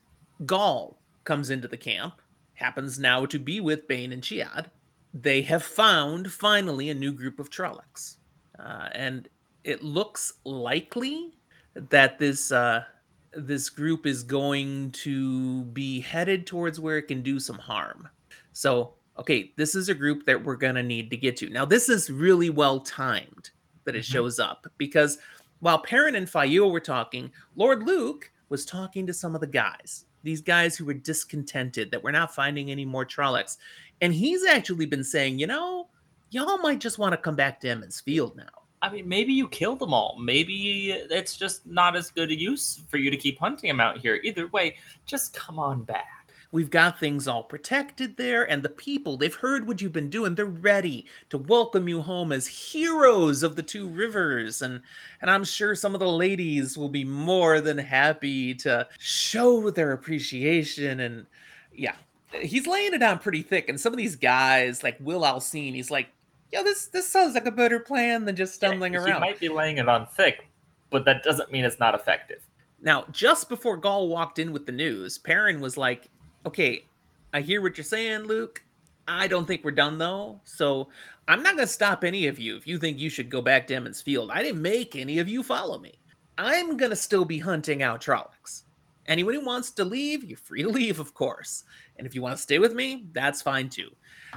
Gaul 0.46 1.00
comes 1.24 1.50
into 1.50 1.66
the 1.66 1.76
camp, 1.76 2.22
happens 2.52 3.00
now 3.00 3.26
to 3.26 3.40
be 3.40 3.60
with 3.60 3.88
Bain 3.88 4.12
and 4.12 4.22
Chiad. 4.22 4.66
They 5.14 5.42
have 5.42 5.62
found 5.62 6.32
finally 6.32 6.90
a 6.90 6.94
new 6.94 7.12
group 7.12 7.38
of 7.38 7.48
Trollocs. 7.48 8.16
Uh, 8.58 8.88
and 8.92 9.28
it 9.62 9.82
looks 9.82 10.34
likely 10.44 11.38
that 11.74 12.18
this 12.18 12.52
uh, 12.52 12.84
this 13.32 13.70
group 13.70 14.06
is 14.06 14.22
going 14.22 14.90
to 14.92 15.64
be 15.66 16.00
headed 16.00 16.46
towards 16.46 16.78
where 16.78 16.98
it 16.98 17.08
can 17.08 17.22
do 17.22 17.40
some 17.40 17.58
harm. 17.58 18.08
So, 18.52 18.94
okay, 19.18 19.52
this 19.56 19.74
is 19.74 19.88
a 19.88 19.94
group 19.94 20.24
that 20.26 20.42
we're 20.42 20.56
going 20.56 20.76
to 20.76 20.82
need 20.82 21.10
to 21.10 21.16
get 21.16 21.36
to. 21.38 21.48
Now, 21.48 21.64
this 21.64 21.88
is 21.88 22.10
really 22.10 22.50
well 22.50 22.80
timed 22.80 23.50
that 23.84 23.96
it 23.96 24.00
mm-hmm. 24.00 24.12
shows 24.12 24.38
up 24.38 24.66
because 24.78 25.18
while 25.60 25.78
Perrin 25.78 26.14
and 26.14 26.28
Faile 26.28 26.70
were 26.70 26.80
talking, 26.80 27.32
Lord 27.56 27.82
Luke 27.84 28.30
was 28.48 28.64
talking 28.64 29.06
to 29.06 29.14
some 29.14 29.34
of 29.34 29.40
the 29.40 29.46
guys, 29.46 30.04
these 30.22 30.40
guys 30.40 30.76
who 30.76 30.84
were 30.84 30.94
discontented 30.94 31.90
that 31.90 32.02
we're 32.02 32.10
not 32.10 32.34
finding 32.34 32.70
any 32.70 32.84
more 32.84 33.04
Trollocs. 33.04 33.56
And 34.00 34.12
he's 34.12 34.44
actually 34.44 34.86
been 34.86 35.04
saying, 35.04 35.38
you 35.38 35.46
know, 35.46 35.88
y'all 36.30 36.58
might 36.58 36.80
just 36.80 36.98
want 36.98 37.12
to 37.12 37.16
come 37.16 37.36
back 37.36 37.60
to 37.60 37.68
Emond's 37.68 38.00
Field 38.00 38.36
now. 38.36 38.44
I 38.82 38.90
mean, 38.90 39.08
maybe 39.08 39.32
you 39.32 39.48
kill 39.48 39.76
them 39.76 39.94
all. 39.94 40.18
Maybe 40.20 40.90
it's 40.90 41.36
just 41.36 41.66
not 41.66 41.96
as 41.96 42.10
good 42.10 42.30
a 42.30 42.38
use 42.38 42.82
for 42.88 42.98
you 42.98 43.10
to 43.10 43.16
keep 43.16 43.38
hunting 43.38 43.68
them 43.68 43.80
out 43.80 43.98
here. 43.98 44.20
Either 44.22 44.48
way, 44.48 44.76
just 45.06 45.32
come 45.32 45.58
on 45.58 45.84
back. 45.84 46.24
We've 46.52 46.70
got 46.70 47.00
things 47.00 47.26
all 47.26 47.42
protected 47.42 48.16
there, 48.16 48.48
and 48.48 48.62
the 48.62 48.68
people, 48.68 49.16
they've 49.16 49.34
heard 49.34 49.66
what 49.66 49.80
you've 49.80 49.92
been 49.92 50.08
doing. 50.08 50.36
They're 50.36 50.44
ready 50.46 51.06
to 51.30 51.38
welcome 51.38 51.88
you 51.88 52.00
home 52.00 52.30
as 52.30 52.46
heroes 52.46 53.42
of 53.42 53.56
the 53.56 53.62
two 53.62 53.88
rivers. 53.88 54.62
And 54.62 54.80
and 55.20 55.30
I'm 55.30 55.42
sure 55.42 55.74
some 55.74 55.94
of 55.94 56.00
the 56.00 56.08
ladies 56.08 56.78
will 56.78 56.88
be 56.88 57.04
more 57.04 57.60
than 57.60 57.76
happy 57.76 58.54
to 58.56 58.86
show 58.98 59.70
their 59.70 59.92
appreciation. 59.92 61.00
And 61.00 61.26
yeah, 61.74 61.96
he's 62.40 62.66
laying 62.66 62.94
it 62.94 63.02
on 63.02 63.18
pretty 63.18 63.42
thick. 63.42 63.68
And 63.68 63.80
some 63.80 63.92
of 63.92 63.96
these 63.96 64.16
guys, 64.16 64.82
like 64.82 64.96
Wil 65.00 65.22
al'Seen, 65.22 65.74
he's 65.74 65.90
like, 65.90 66.08
yo, 66.52 66.62
this 66.62 66.86
this 66.86 67.08
sounds 67.08 67.34
like 67.34 67.46
a 67.46 67.50
better 67.52 67.80
plan 67.80 68.24
than 68.24 68.36
just 68.36 68.54
stumbling 68.54 68.94
Yeah, 68.94 69.00
around. 69.00 69.14
He 69.14 69.28
might 69.28 69.40
be 69.40 69.48
laying 69.48 69.78
it 69.78 69.88
on 69.88 70.06
thick, 70.06 70.48
but 70.90 71.04
that 71.04 71.22
doesn't 71.22 71.50
mean 71.52 71.64
it's 71.64 71.80
not 71.80 71.94
effective. 71.94 72.40
Now, 72.80 73.06
just 73.10 73.48
before 73.48 73.76
Gaul 73.76 74.08
walked 74.08 74.38
in 74.38 74.52
with 74.52 74.66
the 74.66 74.72
news, 74.72 75.16
Perrin 75.18 75.60
was 75.60 75.76
like, 75.76 76.10
"Okay, 76.44 76.84
I 77.32 77.40
hear 77.40 77.60
what 77.60 77.76
you're 77.76 77.84
saying, 77.84 78.24
Luke. 78.24 78.62
I 79.08 79.26
don't 79.26 79.44
think 79.46 79.64
we're 79.64 79.72
done 79.72 79.98
though. 79.98 80.40
So 80.44 80.88
I'm 81.28 81.42
not 81.42 81.56
going 81.56 81.66
to 81.66 81.72
stop 81.72 82.04
any 82.04 82.26
of 82.26 82.38
you 82.38 82.56
if 82.56 82.66
you 82.66 82.78
think 82.78 82.98
you 82.98 83.10
should 83.10 83.28
go 83.28 83.42
back 83.42 83.66
to 83.66 83.74
Emond's 83.74 84.00
Field. 84.00 84.30
I 84.30 84.42
didn't 84.42 84.62
make 84.62 84.94
any 84.96 85.18
of 85.18 85.28
you 85.28 85.42
follow 85.42 85.78
me. 85.78 85.94
I'm 86.38 86.76
going 86.76 86.90
to 86.90 86.96
still 86.96 87.24
be 87.24 87.38
hunting 87.38 87.82
out 87.82 88.00
Trollocs. 88.00 88.62
Anyone 89.06 89.34
who 89.34 89.44
wants 89.44 89.70
to 89.72 89.84
leave, 89.84 90.24
you're 90.24 90.38
free 90.38 90.62
to 90.62 90.68
leave, 90.68 91.00
of 91.00 91.12
course. 91.12 91.64
And 91.96 92.06
if 92.06 92.14
you 92.14 92.22
want 92.22 92.36
to 92.36 92.42
stay 92.42 92.58
with 92.58 92.74
me, 92.74 93.06
that's 93.12 93.42
fine 93.42 93.68
too." 93.68 93.90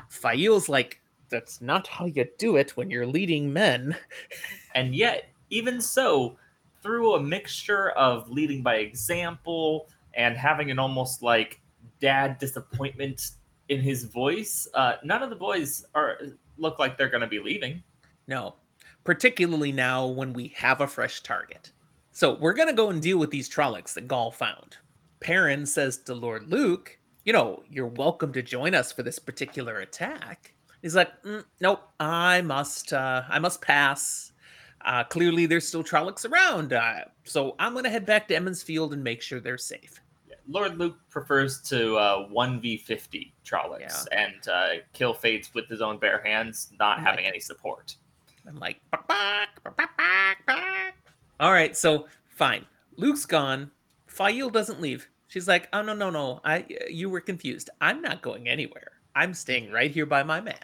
Faile's 0.09 0.69
like, 0.69 1.01
"That's 1.29 1.61
not 1.61 1.87
how 1.87 2.05
you 2.05 2.27
do 2.37 2.57
it 2.57 2.77
when 2.77 2.89
you're 2.89 3.07
leading 3.07 3.51
men." 3.51 3.95
And 4.75 4.93
yet, 4.93 5.29
even 5.49 5.81
so, 5.81 6.37
through 6.83 7.15
a 7.15 7.19
mixture 7.19 7.89
of 7.91 8.29
leading 8.29 8.61
by 8.61 8.75
example 8.75 9.89
and 10.13 10.37
having 10.37 10.69
an 10.69 10.77
almost 10.77 11.23
like 11.23 11.59
dad 11.99 12.37
disappointment 12.37 13.31
in 13.69 13.81
his 13.81 14.05
voice, 14.05 14.67
uh, 14.75 14.97
none 15.03 15.23
of 15.23 15.29
the 15.29 15.35
boys 15.35 15.83
are 15.95 16.19
look 16.57 16.79
like 16.79 16.97
they're 16.97 17.09
going 17.09 17.21
to 17.21 17.27
be 17.27 17.39
leaving. 17.39 17.81
No, 18.27 18.55
particularly 19.03 19.71
now 19.71 20.05
when 20.05 20.33
we 20.33 20.49
have 20.55 20.81
a 20.81 20.87
fresh 20.87 21.21
target. 21.21 21.71
So 22.11 22.35
we're 22.35 22.53
going 22.53 22.67
to 22.67 22.73
go 22.73 22.89
and 22.89 23.01
deal 23.01 23.17
with 23.17 23.29
these 23.29 23.49
Trollocs 23.49 23.93
that 23.93 24.07
Gaul 24.07 24.31
found. 24.31 24.77
Perrin 25.19 25.65
says 25.65 25.97
to 25.99 26.13
Lord 26.13 26.49
Luke, 26.49 26.97
You 27.27 27.33
know, 27.33 27.61
you're 27.69 27.87
welcome 27.87 28.31
to 28.31 28.41
join 28.41 28.73
us 28.73 28.93
for 28.93 29.03
this 29.03 29.19
particular 29.19 29.79
attack. 29.79 30.53
He's 30.81 30.95
like, 30.95 31.11
"Mm, 31.23 31.43
Nope, 31.59 31.81
I 31.99 32.39
must, 32.39 32.93
uh, 32.93 33.23
I 33.27 33.37
must 33.37 33.61
pass. 33.61 34.31
Uh, 34.85 35.03
clearly, 35.03 35.45
there's 35.45 35.67
still 35.67 35.83
Trollocs 35.83 36.23
around, 36.23 36.71
uh, 36.71 37.01
so 37.25 37.57
I'm 37.59 37.73
going 37.73 37.83
to 37.83 37.89
head 37.89 38.05
back 38.05 38.29
to 38.29 38.35
Emond's 38.37 38.63
Field 38.63 38.93
and 38.93 39.03
make 39.03 39.21
sure 39.21 39.41
they're 39.41 39.57
safe. 39.57 39.99
Lord 40.47 40.77
Luke 40.77 40.95
prefers 41.09 41.59
to 41.63 41.97
uh, 41.97 42.29
1v50 42.29 43.33
Trollocs 43.45 44.07
and 44.13 44.47
uh, 44.47 44.69
kill 44.93 45.13
Fades 45.13 45.53
with 45.53 45.67
his 45.67 45.81
own 45.81 45.97
bare 45.97 46.21
hands, 46.23 46.71
not 46.79 47.01
having 47.01 47.25
any 47.25 47.41
support. 47.41 47.97
I'm 48.47 48.57
like, 48.57 48.79
"Bark, 48.89 49.05
bark, 49.05 49.49
bark, 49.65 49.75
bark, 49.75 49.97
bark, 49.97 50.37
bark." 50.47 50.93
all 51.41 51.51
right, 51.51 51.75
so 51.75 52.07
fine. 52.29 52.65
Luke's 52.95 53.25
gone. 53.25 53.71
Faile 54.05 54.49
doesn't 54.49 54.79
leave. 54.79 55.09
She's 55.37 55.47
like, 55.47 55.69
oh 55.71 55.83
no 55.83 55.93
no 55.93 56.09
no, 56.09 56.41
I 56.43 56.65
you 56.89 57.11
were 57.11 57.21
confused. 57.21 57.69
I'm 57.79 58.01
not 58.01 58.23
going 58.23 58.49
anywhere. 58.49 58.93
I'm 59.15 59.35
staying 59.35 59.65
mm-hmm. 59.65 59.75
right 59.75 59.91
here 59.91 60.07
by 60.07 60.23
my 60.23 60.41
man. 60.41 60.55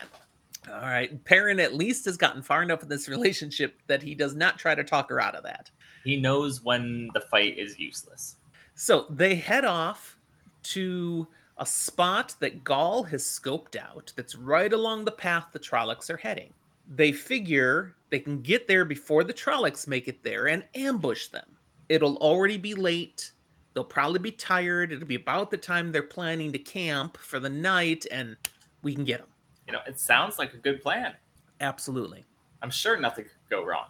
All 0.67 0.81
right, 0.81 1.23
Perrin 1.25 1.59
at 1.59 1.75
least 1.75 2.05
has 2.05 2.17
gotten 2.17 2.41
far 2.41 2.63
enough 2.63 2.81
in 2.81 2.89
this 2.89 3.07
relationship 3.07 3.75
that 3.86 4.01
he 4.01 4.15
does 4.15 4.33
not 4.33 4.57
try 4.57 4.73
to 4.73 4.83
talk 4.83 5.09
her 5.09 5.21
out 5.21 5.36
of 5.36 5.43
that. 5.43 5.69
He 6.03 6.19
knows 6.19 6.63
when 6.63 7.07
the 7.13 7.21
fight 7.21 7.55
is 7.55 7.77
useless. 7.77 8.38
So 8.73 9.05
they 9.12 9.36
head 9.36 9.63
off 9.63 10.17
to 10.63 11.27
a 11.59 11.65
spot 11.67 12.33
that 12.39 12.63
Gaul 12.63 13.03
has 13.03 13.23
scoped 13.23 13.75
out 13.75 14.12
that's 14.15 14.36
right 14.36 14.73
along 14.73 15.05
the 15.05 15.12
path 15.12 15.49
the 15.53 15.59
Trollocs 15.59 16.09
are 16.09 16.17
heading. 16.17 16.51
They 16.95 17.12
figure 17.12 17.93
they 18.09 18.17
can 18.17 18.41
get 18.41 18.67
there 18.67 18.86
before 18.86 19.23
the 19.23 19.36
Trollocs 19.36 19.88
make 19.88 20.07
it 20.07 20.23
there 20.23 20.47
and 20.47 20.63
ambush 20.73 21.27
them. 21.27 21.45
It'll 21.89 22.17
already 22.17 22.57
be 22.57 22.73
late. 22.73 23.33
They'll 23.73 23.83
probably 23.83 24.19
be 24.19 24.31
tired. 24.31 24.91
It'll 24.91 25.07
be 25.07 25.15
about 25.15 25.49
the 25.49 25.57
time 25.57 25.91
they're 25.91 26.03
planning 26.03 26.51
to 26.51 26.59
camp 26.59 27.17
for 27.17 27.39
the 27.39 27.49
night, 27.49 28.05
and 28.12 28.38
we 28.83 28.93
can 28.93 29.03
get 29.03 29.19
them. 29.19 29.29
You 29.67 29.73
know, 29.73 29.79
it 29.88 29.99
sounds 29.99 30.38
like 30.38 30.53
a 30.53 30.57
good 30.57 30.81
plan. 30.81 31.13
Absolutely. 31.62 32.25
I'm 32.62 32.69
sure 32.69 32.97
nothing 32.97 33.25
could 33.25 33.49
go 33.49 33.65
wrong. 33.65 33.88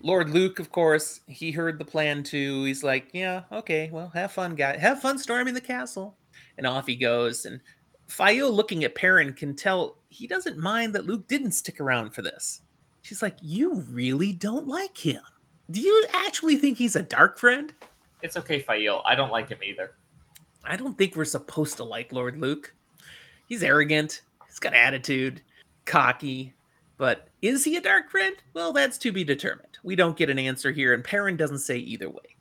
Lord 0.00 0.30
Luke, 0.30 0.60
of 0.60 0.70
course, 0.70 1.20
he 1.26 1.50
heard 1.50 1.78
the 1.78 1.84
plan 1.84 2.22
too. 2.22 2.62
He's 2.64 2.84
like, 2.84 3.08
"Yeah, 3.12 3.42
okay, 3.50 3.90
well, 3.92 4.10
have 4.10 4.32
fun, 4.32 4.54
guy. 4.54 4.76
Have 4.76 5.00
fun 5.00 5.18
storming 5.18 5.54
the 5.54 5.60
castle." 5.60 6.16
And 6.56 6.66
off 6.66 6.86
he 6.86 6.94
goes. 6.94 7.44
And 7.44 7.60
Faile, 8.06 8.52
looking 8.52 8.84
at 8.84 8.94
Perrin, 8.94 9.32
can 9.32 9.56
tell 9.56 9.98
he 10.08 10.28
doesn't 10.28 10.56
mind 10.56 10.94
that 10.94 11.06
Luke 11.06 11.26
didn't 11.26 11.52
stick 11.52 11.80
around 11.80 12.14
for 12.14 12.22
this. 12.22 12.60
She's 13.02 13.22
like, 13.22 13.36
"You 13.42 13.80
really 13.90 14.32
don't 14.32 14.68
like 14.68 14.96
him? 14.96 15.22
Do 15.70 15.80
you 15.80 16.06
actually 16.12 16.56
think 16.56 16.78
he's 16.78 16.96
a 16.96 17.02
dark 17.02 17.38
friend?" 17.38 17.74
It's 18.22 18.36
okay, 18.36 18.60
Faile. 18.60 19.02
I 19.04 19.14
don't 19.14 19.30
like 19.30 19.48
him 19.48 19.58
either. 19.62 19.92
I 20.64 20.76
don't 20.76 20.98
think 20.98 21.14
we're 21.16 21.24
supposed 21.24 21.76
to 21.76 21.84
like 21.84 22.12
Lord 22.12 22.38
Luke. 22.38 22.74
He's 23.48 23.62
arrogant. 23.62 24.22
He's 24.46 24.58
got 24.58 24.74
attitude, 24.74 25.40
cocky. 25.84 26.52
But 26.96 27.28
is 27.42 27.64
he 27.64 27.76
a 27.76 27.80
dark 27.80 28.10
friend? 28.10 28.36
Well, 28.54 28.72
that's 28.72 28.98
to 28.98 29.12
be 29.12 29.22
determined. 29.24 29.78
We 29.84 29.94
don't 29.94 30.16
get 30.16 30.30
an 30.30 30.38
answer 30.38 30.72
here, 30.72 30.94
and 30.94 31.04
Perrin 31.04 31.36
doesn't 31.36 31.60
say 31.60 31.76
either 31.78 32.10
way. 32.10 32.36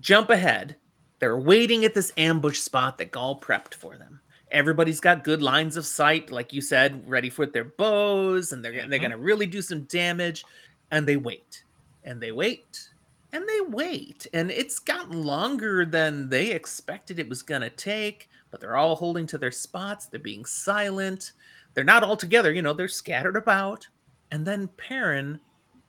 Jump 0.00 0.30
ahead. 0.30 0.76
They're 1.18 1.38
waiting 1.38 1.84
at 1.84 1.94
this 1.94 2.12
ambush 2.16 2.58
spot 2.58 2.98
that 2.98 3.10
Gaul 3.12 3.38
prepped 3.38 3.74
for 3.74 3.96
them. 3.96 4.20
Everybody's 4.50 5.00
got 5.00 5.24
good 5.24 5.42
lines 5.42 5.76
of 5.76 5.84
sight, 5.86 6.30
like 6.30 6.52
you 6.52 6.60
said, 6.60 7.08
ready 7.08 7.28
for 7.28 7.44
their 7.44 7.64
bows, 7.64 8.52
and 8.52 8.64
they're, 8.64 8.72
they're 8.72 8.98
Mhm. 8.98 9.00
going 9.00 9.10
to 9.10 9.16
really 9.18 9.46
do 9.46 9.60
some 9.60 9.82
damage. 9.82 10.44
And 10.90 11.06
they 11.06 11.16
wait, 11.16 11.64
and 12.04 12.20
they 12.20 12.32
wait, 12.32 12.88
and 13.34 13.48
they 13.48 13.60
wait. 13.68 14.28
And 14.32 14.50
it's 14.50 14.78
gotten 14.78 15.24
longer 15.24 15.84
than 15.84 16.28
they 16.28 16.52
expected 16.52 17.18
it 17.18 17.28
was 17.28 17.42
going 17.42 17.62
to 17.62 17.70
take, 17.70 18.30
but 18.50 18.60
they're 18.60 18.76
all 18.76 18.94
holding 18.94 19.26
to 19.26 19.38
their 19.38 19.50
spots. 19.50 20.06
They're 20.06 20.20
being 20.20 20.44
silent. 20.44 21.32
They're 21.74 21.82
not 21.82 22.04
all 22.04 22.16
together, 22.16 22.52
you 22.52 22.62
know, 22.62 22.72
they're 22.72 22.86
scattered 22.86 23.36
about. 23.36 23.88
And 24.30 24.46
then 24.46 24.68
Perrin 24.76 25.40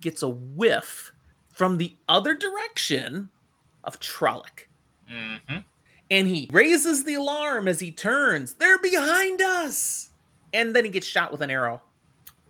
gets 0.01 0.23
a 0.23 0.29
whiff 0.29 1.11
from 1.51 1.77
the 1.77 1.95
other 2.09 2.33
direction 2.33 3.29
of 3.83 3.99
Trolloc. 3.99 4.65
hmm 5.07 5.57
And 6.09 6.27
he 6.27 6.49
raises 6.51 7.03
the 7.03 7.13
alarm 7.13 7.67
as 7.67 7.79
he 7.79 7.91
turns. 7.91 8.55
They're 8.55 8.79
behind 8.79 9.41
us. 9.41 10.09
And 10.51 10.75
then 10.75 10.83
he 10.83 10.89
gets 10.89 11.05
shot 11.05 11.31
with 11.31 11.43
an 11.43 11.51
arrow. 11.51 11.79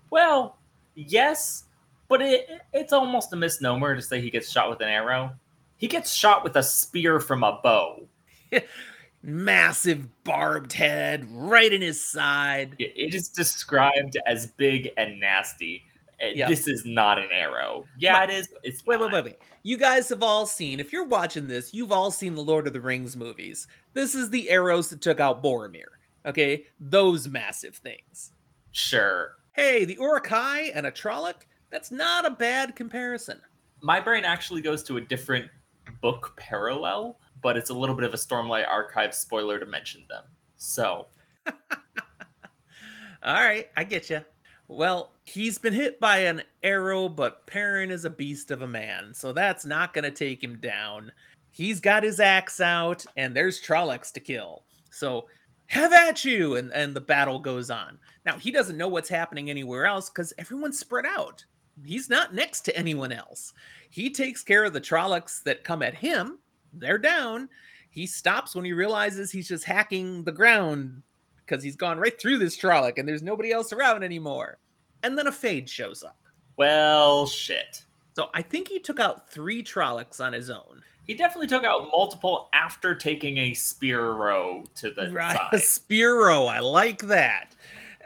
Well, 0.10 0.58
yes, 0.95 1.64
but 2.08 2.22
it 2.22 2.48
it's 2.74 2.94
almost 2.94 3.34
a 3.34 3.36
misnomer 3.36 3.96
to 3.96 4.02
say 4.02 4.22
he 4.22 4.30
gets 4.30 4.52
shot 4.52 4.70
with 4.70 4.82
an 4.82 4.88
arrow. 4.89 5.32
He 5.78 5.88
gets 5.88 6.13
shot 6.13 6.44
with 6.44 6.56
a 6.56 6.63
spear 6.63 7.20
from 7.20 7.44
a 7.44 7.60
bow. 7.63 8.08
Massive 9.24 10.08
barbed 10.24 10.72
head 10.74 11.26
right 11.32 11.74
in 11.74 11.82
his 11.82 12.02
side. 12.04 12.76
It 12.78 13.15
is 13.15 13.30
described 13.30 14.18
as 14.28 14.48
big 14.48 14.91
and 14.98 15.20
nasty. 15.20 15.84
Uh, 16.22 16.28
Yeah. 16.28 16.48
This 16.48 16.68
is 16.68 16.86
not 16.86 17.18
an 17.18 17.30
arrow. 17.32 17.86
Yeah, 17.98 18.24
it 18.24 18.30
is. 18.30 18.48
It's 18.63 18.86
Wait, 18.86 19.00
wait, 19.00 19.12
wait, 19.12 19.26
wait. 19.26 19.39
You 19.63 19.78
guys 19.78 20.08
have 20.10 20.22
all 20.22 20.46
seen, 20.46 20.80
if 20.80 20.94
you're 20.94 21.08
watching 21.08 21.48
this, 21.48 21.74
you've 21.74 21.91
all 21.91 22.12
seen 22.12 22.36
the 22.36 22.41
Lord 22.44 22.68
of 22.68 22.74
the 22.74 22.80
Rings 22.82 23.18
movies. 23.18 23.68
This 23.94 24.13
is 24.13 24.30
the 24.30 24.50
arrows 24.52 24.89
that 24.91 25.02
took 25.02 25.20
out 25.20 25.44
Boromir. 25.44 25.86
Okay? 26.26 26.65
Those 26.80 27.28
massive 27.28 27.76
things. 27.76 28.32
Sure. 28.72 29.32
Hey, 29.54 29.86
the 29.86 29.98
Uruk-hai 30.00 30.72
and 30.76 30.86
a 30.86 30.91
Trolloc, 30.91 31.48
that's 31.76 31.92
not 31.92 32.26
a 32.26 32.30
bad 32.30 32.74
comparison. 32.74 33.42
My 33.82 34.00
brain 34.00 34.24
actually 34.24 34.62
goes 34.62 34.82
to 34.84 34.96
a 34.96 35.02
different 35.02 35.52
book 36.00 36.32
parallel, 36.38 37.20
but 37.42 37.58
it's 37.58 37.70
a 37.70 37.74
little 37.74 37.96
bit 37.96 38.06
of 38.06 38.14
a 38.14 38.18
Stormlight 38.18 38.66
Archive 38.66 39.14
spoiler 39.14 39.60
to 39.60 39.66
mention 39.66 40.06
them. 40.08 40.24
So, 40.56 41.08
All 41.46 43.34
right, 43.34 43.68
I 43.76 43.84
get 43.84 44.10
you. 44.10 44.24
Well, 44.70 45.12
he's 45.26 45.58
been 45.58 45.74
hit 45.74 46.00
by 46.00 46.20
an 46.20 46.44
arrow, 46.64 47.10
but 47.10 47.46
Perrin 47.46 47.92
is 47.92 48.06
a 48.06 48.10
beast 48.10 48.52
of 48.52 48.62
a 48.62 48.68
man, 48.68 49.14
so 49.14 49.34
that's 49.34 49.66
not 49.66 49.94
going 49.94 50.06
to 50.06 50.12
take 50.12 50.42
him 50.42 50.58
down. 50.62 51.12
He's 51.52 51.82
got 51.82 52.04
his 52.04 52.22
axe 52.22 52.62
out, 52.62 53.06
and 53.18 53.36
there's 53.36 53.62
Trollocs 53.62 54.14
to 54.14 54.22
kill. 54.22 54.64
So 54.92 55.26
have 55.68 55.92
at 55.92 56.24
you, 56.24 56.56
and, 56.56 56.72
and 56.72 56.96
the 56.96 57.02
battle 57.02 57.38
goes 57.38 57.70
on. 57.70 58.00
Now, 58.26 58.38
he 58.38 58.50
doesn't 58.50 58.78
know 58.78 58.88
what's 58.88 59.10
happening 59.10 59.50
anywhere 59.50 59.86
else 59.86 60.10
because 60.10 60.32
everyone's 60.38 60.80
spread 60.80 61.06
out. 61.06 61.44
He's 61.84 62.10
not 62.10 62.34
next 62.34 62.62
to 62.62 62.78
anyone 62.78 63.12
else. 63.12 63.54
He 63.90 64.10
takes 64.10 64.44
care 64.44 64.64
of 64.64 64.74
the 64.74 64.82
Trollocs 64.82 65.44
that 65.44 65.64
come 65.64 65.82
at 65.82 65.96
him. 65.96 66.40
They're 66.74 66.98
down. 66.98 67.50
He 67.90 68.06
stops 68.08 68.56
when 68.56 68.66
he 68.66 68.74
realizes 68.74 69.32
he's 69.32 69.48
just 69.48 69.64
hacking 69.66 70.24
the 70.24 70.32
ground 70.32 71.02
because 71.46 71.64
he's 71.64 71.76
gone 71.76 71.98
right 72.00 72.20
through 72.20 72.38
this 72.40 72.58
Trolloc 72.58 72.98
and 72.98 73.08
there's 73.08 73.22
nobody 73.24 73.52
else 73.52 73.72
around 73.72 74.04
anymore. 74.04 74.58
And 75.04 75.18
then 75.18 75.28
a 75.28 75.32
Fade 75.32 75.70
shows 75.70 76.04
up. 76.04 76.18
well, 76.58 77.26
shit. 77.28 77.84
So 78.16 78.30
I 78.34 78.42
think 78.42 78.70
he 78.70 78.80
took 78.80 79.00
out 79.00 79.30
three 79.30 79.62
Trollocs 79.62 80.22
on 80.22 80.32
his 80.34 80.50
own. 80.50 80.82
He 81.06 81.14
definitely 81.14 81.48
took 81.48 81.64
out 81.66 81.90
multiple 81.92 82.50
after 82.54 82.96
taking 82.96 83.38
a 83.38 83.54
spear 83.54 84.12
row 84.14 84.64
to 84.76 84.90
the 84.92 85.12
Right. 85.12 85.38
A 85.52 85.60
side. 85.60 85.84
Spearo. 85.90 86.48
I 86.50 86.60
like 86.60 87.04
that. 87.04 87.56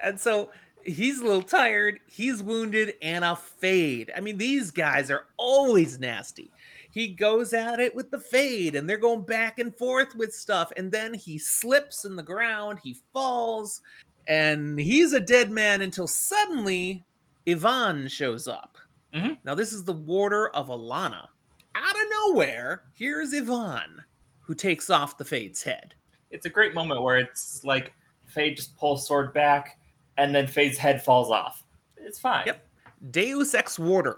And 0.04 0.20
so 0.20 0.50
he's 0.84 1.20
a 1.20 1.24
little 1.24 1.42
tired. 1.42 2.00
He's 2.08 2.44
wounded 2.44 2.96
and 3.02 3.24
a 3.24 3.36
Fade. 3.36 4.12
I 4.16 4.20
mean, 4.20 4.38
these 4.38 4.72
guys 4.72 5.12
are 5.12 5.26
always 5.38 6.00
nasty. 6.00 6.52
He 6.92 7.10
goes 7.10 7.54
at 7.54 7.80
it 7.80 7.94
with 7.94 8.10
the 8.10 8.20
fade, 8.20 8.76
and 8.76 8.90
they're 8.90 8.98
going 8.98 9.22
back 9.22 9.60
and 9.60 9.76
forth 9.76 10.16
with 10.16 10.34
stuff. 10.34 10.72
And 10.76 10.92
then 10.92 11.14
he 11.14 11.38
slips 11.38 12.04
in 12.04 12.16
the 12.16 12.24
ground, 12.24 12.80
he 12.82 12.98
falls, 13.14 13.82
and 14.28 14.80
he's 14.80 15.14
a 15.14 15.20
dead 15.20 15.52
man 15.52 15.82
until 15.82 16.08
suddenly 16.08 17.06
Ihvon 17.46 18.10
shows 18.10 18.48
up. 18.48 18.78
Mhm. 19.14 19.38
Now, 19.44 19.56
this 19.56 19.72
is 19.72 19.84
the 19.84 19.94
warder 19.94 20.50
of 20.50 20.68
Alanna. 20.68 21.28
Out 21.76 21.96
of 21.96 22.08
nowhere, 22.10 22.84
here's 22.94 23.34
Ihvon, 23.34 24.04
who 24.42 24.56
takes 24.56 24.90
off 24.90 25.18
the 25.18 25.26
Fade's 25.26 25.62
head. 25.64 25.94
It's 26.32 26.46
a 26.46 26.50
great 26.50 26.74
moment 26.74 27.02
where 27.02 27.18
it's 27.18 27.64
like 27.64 27.94
Fade 28.26 28.58
just 28.58 28.76
pulls 28.78 29.08
sword 29.08 29.34
back, 29.34 29.79
and 30.20 30.36
then 30.36 30.48
Fade's 30.48 30.78
head 30.78 31.02
falls 31.04 31.32
off. 31.32 31.64
It's 31.98 32.20
fine. 32.20 32.46
Yep. 32.46 32.66
Deus 33.12 33.54
Ex 33.54 33.80
Warder. 33.80 34.18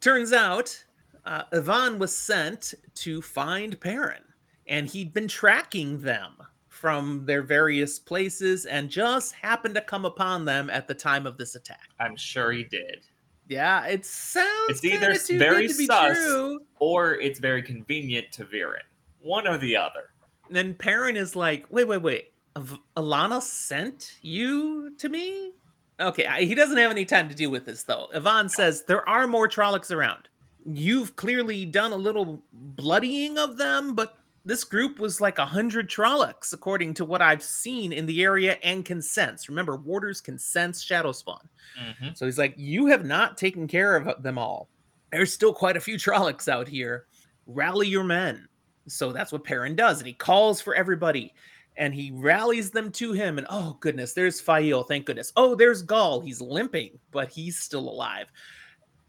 Turns 0.00 0.32
out, 0.32 0.84
uh, 1.24 1.44
Ihvon 1.52 1.98
was 1.98 2.16
sent 2.16 2.74
to 2.96 3.22
find 3.22 3.80
Perrin, 3.80 4.22
and 4.66 4.88
he'd 4.88 5.12
been 5.12 5.28
tracking 5.28 6.00
them 6.00 6.32
from 6.68 7.24
their 7.24 7.42
various 7.42 7.98
places 7.98 8.66
and 8.66 8.90
just 8.90 9.32
happened 9.34 9.74
to 9.74 9.80
come 9.80 10.04
upon 10.04 10.44
them 10.44 10.68
at 10.68 10.86
the 10.86 10.94
time 10.94 11.26
of 11.26 11.38
this 11.38 11.54
attack. 11.54 11.88
I'm 11.98 12.16
sure 12.16 12.52
he 12.52 12.64
did. 12.64 13.00
Yeah, 13.48 13.86
it 13.86 14.04
sounds 14.04 14.48
It's 14.68 14.84
either 14.84 15.14
very 15.38 15.66
good 15.68 15.72
to 15.72 15.78
be 15.78 15.86
sus. 15.86 16.16
true. 16.18 16.60
Or 16.80 17.14
it's 17.14 17.38
very 17.38 17.62
convenient 17.62 18.30
to 18.32 18.44
Verin. 18.44 18.80
One 19.20 19.46
or 19.46 19.56
the 19.56 19.76
other. 19.76 20.10
And 20.48 20.56
then 20.56 20.74
Perrin 20.74 21.16
is 21.16 21.34
like, 21.34 21.64
wait, 21.70 21.88
wait, 21.88 22.02
wait. 22.02 22.32
Alanna 22.96 23.42
sent 23.42 24.16
you 24.22 24.94
to 24.98 25.08
me? 25.08 25.52
Okay, 26.00 26.26
I, 26.26 26.42
he 26.42 26.54
doesn't 26.54 26.76
have 26.76 26.90
any 26.90 27.04
time 27.04 27.28
to 27.28 27.34
deal 27.34 27.50
with 27.50 27.64
this, 27.66 27.82
though. 27.82 28.08
Ihvon 28.14 28.50
says, 28.50 28.84
there 28.84 29.08
are 29.08 29.26
more 29.26 29.48
Trollocs 29.48 29.90
around. 29.90 30.28
You've 30.64 31.16
clearly 31.16 31.64
done 31.64 31.92
a 31.92 31.96
little 31.96 32.42
bloodying 32.52 33.38
of 33.38 33.56
them, 33.56 33.94
but 33.94 34.18
this 34.44 34.62
group 34.62 34.98
was 34.98 35.20
like 35.20 35.38
a 35.38 35.46
hundred 35.46 35.88
Trollocs, 35.88 36.52
according 36.52 36.94
to 36.94 37.04
what 37.04 37.22
I've 37.22 37.42
seen 37.42 37.92
in 37.92 38.06
the 38.06 38.22
area 38.22 38.58
and 38.62 38.84
can 38.84 39.00
sense. 39.00 39.48
Remember, 39.48 39.76
warders 39.76 40.20
can 40.20 40.38
sense 40.38 40.82
shadow 40.82 41.12
spawn. 41.12 41.48
hmm 41.78 42.08
So 42.14 42.26
he's 42.26 42.38
like, 42.38 42.54
You 42.56 42.86
have 42.86 43.04
not 43.04 43.36
taken 43.36 43.66
care 43.66 43.96
of 43.96 44.22
them 44.22 44.38
all. 44.38 44.68
There's 45.12 45.32
still 45.32 45.52
quite 45.52 45.76
a 45.76 45.80
few 45.80 45.96
Trollocs 45.96 46.48
out 46.48 46.68
here. 46.68 47.06
Rally 47.46 47.88
your 47.88 48.04
men. 48.04 48.48
So 48.88 49.12
that's 49.12 49.32
what 49.32 49.44
Perrin 49.44 49.76
does. 49.76 49.98
And 49.98 50.06
he 50.06 50.12
calls 50.12 50.60
for 50.60 50.74
everybody 50.74 51.32
and 51.76 51.94
he 51.94 52.10
rallies 52.12 52.70
them 52.70 52.90
to 52.92 53.12
him. 53.12 53.38
And 53.38 53.46
oh, 53.50 53.76
goodness, 53.80 54.12
there's 54.12 54.40
Faile. 54.40 54.82
Thank 54.82 55.06
goodness. 55.06 55.32
Oh, 55.36 55.54
there's 55.54 55.82
Gaul. 55.82 56.20
He's 56.20 56.40
limping, 56.40 56.98
but 57.10 57.28
he's 57.30 57.58
still 57.58 57.88
alive. 57.88 58.26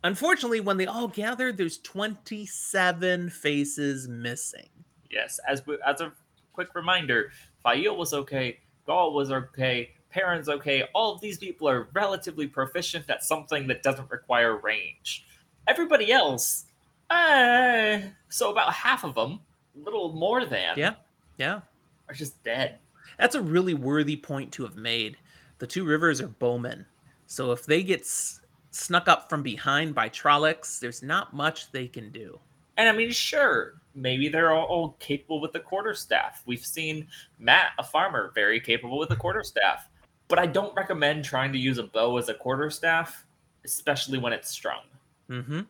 Unfortunately, 0.04 0.60
when 0.60 0.78
they 0.78 0.86
all 0.86 1.08
gather, 1.08 1.52
there's 1.52 1.80
27 1.80 3.30
faces 3.30 4.08
missing. 4.08 4.70
Yes. 5.10 5.40
As 5.48 5.66
we- 5.66 5.80
as 5.86 6.02
a 6.02 6.12
quick 6.54 6.74
reminder, 6.76 7.32
Faile 7.64 7.96
was 7.98 8.14
okay. 8.14 8.60
Gaul 8.86 9.14
was 9.14 9.32
okay. 9.32 9.92
Perrin's 10.10 10.50
okay. 10.50 10.84
All 10.94 11.14
of 11.14 11.22
these 11.22 11.38
people 11.38 11.68
are 11.68 11.90
relatively 11.94 12.48
proficient 12.48 13.10
at 13.10 13.24
something 13.24 13.68
that 13.68 13.84
doesn't 13.84 14.10
require 14.10 14.58
range. 14.58 15.26
Everybody 15.68 16.12
else, 16.12 16.66
uh, 17.10 18.00
so 18.30 18.52
about 18.52 18.74
half 18.74 19.04
of 19.04 19.16
them, 19.16 19.42
a 19.76 19.80
little 19.84 20.14
more 20.14 20.46
than, 20.46 20.78
Yeah. 20.78 20.96
Yeah. 21.38 21.62
Are 22.10 22.16
just 22.16 22.42
dead. 22.44 22.80
That's 23.18 23.36
a 23.36 23.42
really 23.42 23.74
worthy 23.74 24.16
point 24.16 24.52
to 24.54 24.64
have 24.64 24.76
made. 24.76 25.18
The 25.60 25.68
two 25.68 25.86
rivers 25.86 26.22
are 26.22 26.28
bowmen. 26.28 26.86
So 27.26 27.52
if 27.52 27.66
they 27.66 27.84
get 27.84 28.02
s- 28.02 28.42
snuck 28.72 29.08
up 29.08 29.30
from 29.30 29.44
behind 29.44 29.96
by 29.96 30.10
Trollocs, 30.10 30.80
there's 30.80 31.04
not 31.04 31.34
much 31.34 31.72
they 31.72 31.88
can 31.88 32.12
do. 32.12 32.40
And 32.78 32.88
I 32.88 32.92
mean, 32.92 33.12
sure, 33.12 33.82
maybe 33.96 34.30
they're 34.30 34.52
all, 34.54 34.66
all 34.66 34.90
capable 35.00 35.42
with 35.42 35.52
the 35.52 35.60
quarterstaff. 35.60 36.44
We've 36.46 36.66
seen 36.66 37.08
Mat, 37.40 37.72
a 37.80 37.84
farmer, 37.84 38.32
very 38.36 38.60
capable 38.60 39.00
with 39.00 39.10
the 39.10 39.16
quarterstaff. 39.16 39.90
But 40.28 40.40
I 40.40 40.46
don't 40.46 40.76
recommend 40.76 41.26
trying 41.26 41.52
to 41.54 41.58
use 41.58 41.80
a 41.80 41.84
bow 41.84 42.18
as 42.18 42.30
a 42.30 42.34
quarterstaff, 42.34 43.26
especially 43.66 44.20
when 44.20 44.32
it's 44.34 44.50
strung. 44.50 44.82
hmm 45.28 45.62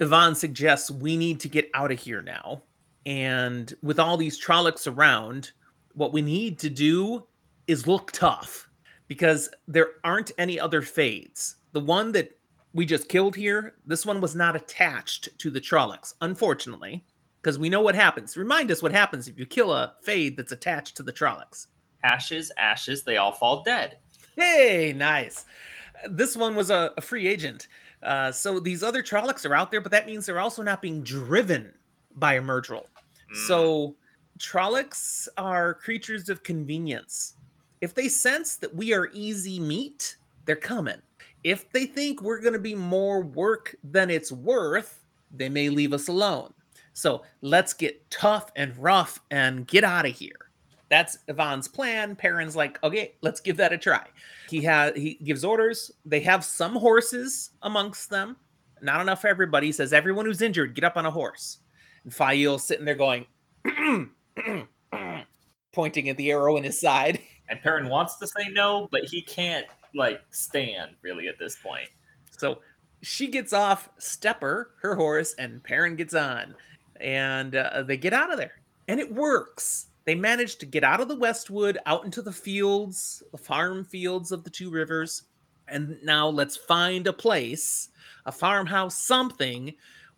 Ihvon 0.00 0.34
suggests 0.36 0.90
we 0.90 1.16
need 1.16 1.40
to 1.40 1.48
get 1.48 1.70
out 1.74 1.92
of 1.92 1.98
here 2.00 2.20
now. 2.20 2.62
And 3.06 3.74
with 3.82 3.98
all 3.98 4.16
these 4.16 4.42
Trollocs 4.42 4.90
around, 4.90 5.52
what 5.94 6.12
we 6.12 6.22
need 6.22 6.58
to 6.60 6.70
do 6.70 7.26
is 7.66 7.86
look 7.86 8.12
tough 8.12 8.68
because 9.08 9.48
there 9.68 9.92
aren't 10.04 10.32
any 10.38 10.58
other 10.58 10.82
fades. 10.82 11.56
The 11.72 11.80
one 11.80 12.12
that 12.12 12.38
we 12.72 12.86
just 12.86 13.08
killed 13.08 13.36
here, 13.36 13.74
this 13.86 14.04
one 14.04 14.20
was 14.20 14.34
not 14.34 14.56
attached 14.56 15.28
to 15.38 15.50
the 15.50 15.60
Trollocs, 15.60 16.14
unfortunately, 16.20 17.04
because 17.40 17.58
we 17.58 17.68
know 17.68 17.80
what 17.80 17.94
happens. 17.94 18.36
Remind 18.36 18.70
us 18.70 18.82
what 18.82 18.92
happens 18.92 19.28
if 19.28 19.38
you 19.38 19.46
kill 19.46 19.72
a 19.72 19.94
fade 20.02 20.36
that's 20.36 20.52
attached 20.52 20.96
to 20.96 21.02
the 21.02 21.12
Trollocs. 21.12 21.66
Ashes, 22.02 22.50
ashes, 22.58 23.02
they 23.02 23.16
all 23.16 23.32
fall 23.32 23.62
dead. 23.62 23.98
Hey, 24.36 24.92
nice. 24.96 25.44
This 26.10 26.36
one 26.36 26.54
was 26.54 26.70
a, 26.70 26.92
a 26.96 27.00
free 27.00 27.26
agent. 27.26 27.68
Uh, 28.02 28.32
so 28.32 28.60
these 28.60 28.82
other 28.82 29.02
Trollocs 29.02 29.48
are 29.48 29.54
out 29.54 29.70
there, 29.70 29.80
but 29.80 29.92
that 29.92 30.06
means 30.06 30.26
they're 30.26 30.40
also 30.40 30.62
not 30.62 30.82
being 30.82 31.02
driven 31.02 31.72
by 32.16 32.34
a 32.34 32.42
Myrddraal. 32.42 32.86
Mm. 33.34 33.46
So 33.46 33.96
Trollocs 34.38 35.28
are 35.36 35.74
creatures 35.74 36.28
of 36.28 36.42
convenience. 36.42 37.34
If 37.80 37.94
they 37.94 38.08
sense 38.08 38.56
that 38.56 38.74
we 38.74 38.92
are 38.94 39.10
easy 39.12 39.60
meat, 39.60 40.16
they're 40.46 40.56
coming. 40.56 41.00
If 41.42 41.70
they 41.72 41.86
think 41.86 42.22
we're 42.22 42.40
going 42.40 42.54
to 42.54 42.58
be 42.58 42.74
more 42.74 43.20
work 43.20 43.76
than 43.84 44.10
it's 44.10 44.32
worth, 44.32 45.04
they 45.30 45.48
may 45.48 45.68
leave 45.68 45.92
us 45.92 46.08
alone. 46.08 46.52
So 46.94 47.22
let's 47.42 47.74
get 47.74 48.08
tough 48.10 48.50
and 48.56 48.76
rough 48.78 49.20
and 49.30 49.66
get 49.66 49.84
out 49.84 50.06
of 50.06 50.12
here. 50.12 50.50
That's 50.88 51.18
Ihvon's 51.28 51.68
plan. 51.68 52.14
Perrin's 52.14 52.54
like, 52.54 52.82
okay, 52.84 53.14
let's 53.20 53.40
give 53.40 53.56
that 53.56 53.72
a 53.72 53.78
try. 53.78 54.06
He 54.48 54.62
has 54.62 54.94
he 54.94 55.14
gives 55.24 55.44
orders. 55.44 55.90
They 56.04 56.20
have 56.20 56.44
some 56.44 56.74
horses 56.74 57.50
amongst 57.62 58.10
them. 58.10 58.36
Not 58.80 59.00
enough 59.00 59.20
for 59.20 59.28
everybody. 59.28 59.66
He 59.68 59.72
says, 59.72 59.92
everyone 59.92 60.26
who's 60.26 60.42
injured, 60.42 60.74
get 60.74 60.84
up 60.84 60.96
on 60.96 61.06
a 61.06 61.10
horse. 61.10 61.58
And 62.04 62.14
Faile 62.14 62.58
sitting 62.58 62.84
there 62.84 62.94
going, 62.94 63.26
pointing 65.72 66.08
at 66.08 66.16
the 66.16 66.30
arrow 66.30 66.56
in 66.56 66.64
his 66.64 66.80
side. 66.80 67.20
and 67.48 67.60
Perrin 67.60 67.88
wants 67.88 68.16
to 68.16 68.26
say 68.26 68.48
no, 68.50 68.88
but 68.90 69.04
he 69.04 69.22
can't 69.22 69.66
like 69.94 70.20
stand 70.30 70.92
really 71.02 71.28
at 71.28 71.38
this 71.38 71.56
point. 71.56 71.88
So 72.36 72.60
she 73.02 73.28
gets 73.28 73.52
off 73.52 73.88
Stepper, 73.98 74.70
her 74.80 74.94
horse, 74.94 75.34
and 75.38 75.62
Perrin 75.62 75.96
gets 75.96 76.14
on. 76.14 76.54
And 77.00 77.54
uh, 77.54 77.82
they 77.82 77.96
get 77.96 78.12
out 78.12 78.32
of 78.32 78.38
there. 78.38 78.62
And 78.88 79.00
it 79.00 79.12
works. 79.12 79.86
They 80.04 80.14
manage 80.14 80.56
to 80.56 80.66
get 80.66 80.84
out 80.84 81.00
of 81.00 81.08
the 81.08 81.16
Westwood, 81.16 81.78
out 81.86 82.04
into 82.04 82.22
the 82.22 82.32
fields, 82.32 83.22
the 83.32 83.38
farm 83.38 83.84
fields 83.84 84.32
of 84.32 84.44
the 84.44 84.50
two 84.50 84.70
rivers. 84.70 85.22
And 85.66 85.96
now 86.02 86.28
let's 86.28 86.56
find 86.56 87.06
a 87.06 87.12
place, 87.12 87.88
a 88.26 88.32
farmhouse, 88.32 88.98
something 88.98 89.74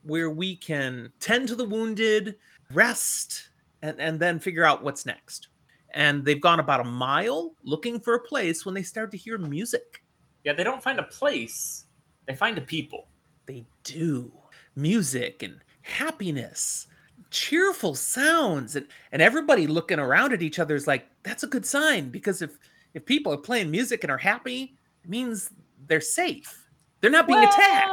where 0.07 0.31
we 0.31 0.57
can 0.57 1.13
tend 1.21 1.49
to 1.49 1.55
the 1.55 1.65
wounded, 1.65 2.37
rest, 2.73 3.51
and, 3.83 4.01
and 4.01 4.21
then 4.21 4.39
figure 4.39 4.65
out 4.65 4.83
what's 4.83 5.05
next. 5.05 5.49
And 5.95 6.25
they've 6.25 6.41
gone 6.41 6.61
about 6.61 6.81
a 6.81 6.85
mile 6.85 7.55
looking 7.65 7.99
for 7.99 8.15
a 8.15 8.21
place 8.21 8.65
when 8.65 8.75
they 8.75 8.83
start 8.83 9.11
to 9.13 9.17
hear 9.17 9.39
music. 9.39 10.03
Yeah, 10.45 10.53
they 10.53 10.65
don't 10.65 10.83
find 10.83 10.99
a 10.99 11.05
place; 11.05 11.87
they 12.27 12.35
find 12.35 12.57
a 12.59 12.61
people. 12.61 13.09
They 13.47 13.65
do. 13.85 14.31
Music 14.77 15.43
and 15.43 15.61
happiness, 15.83 16.87
cheerful 17.31 17.95
sounds, 17.95 18.77
and, 18.77 18.87
and 19.13 19.23
everybody 19.23 19.67
looking 19.67 19.99
around 19.99 20.33
at 20.33 20.43
each 20.43 20.59
other 20.59 20.75
is 20.75 20.87
like, 20.87 21.07
that's 21.23 21.43
a 21.43 21.49
good 21.49 21.67
sign 21.67 22.11
because 22.11 22.43
if 22.43 22.59
if 22.95 23.05
people 23.05 23.33
are 23.33 23.39
playing 23.39 23.71
music 23.71 24.05
and 24.05 24.11
are 24.11 24.19
happy, 24.19 24.75
it 25.05 25.11
means 25.11 25.51
they're 25.87 26.01
safe. 26.01 26.67
They're 27.01 27.11
not 27.11 27.27
being 27.27 27.43
attacked. 27.45 27.91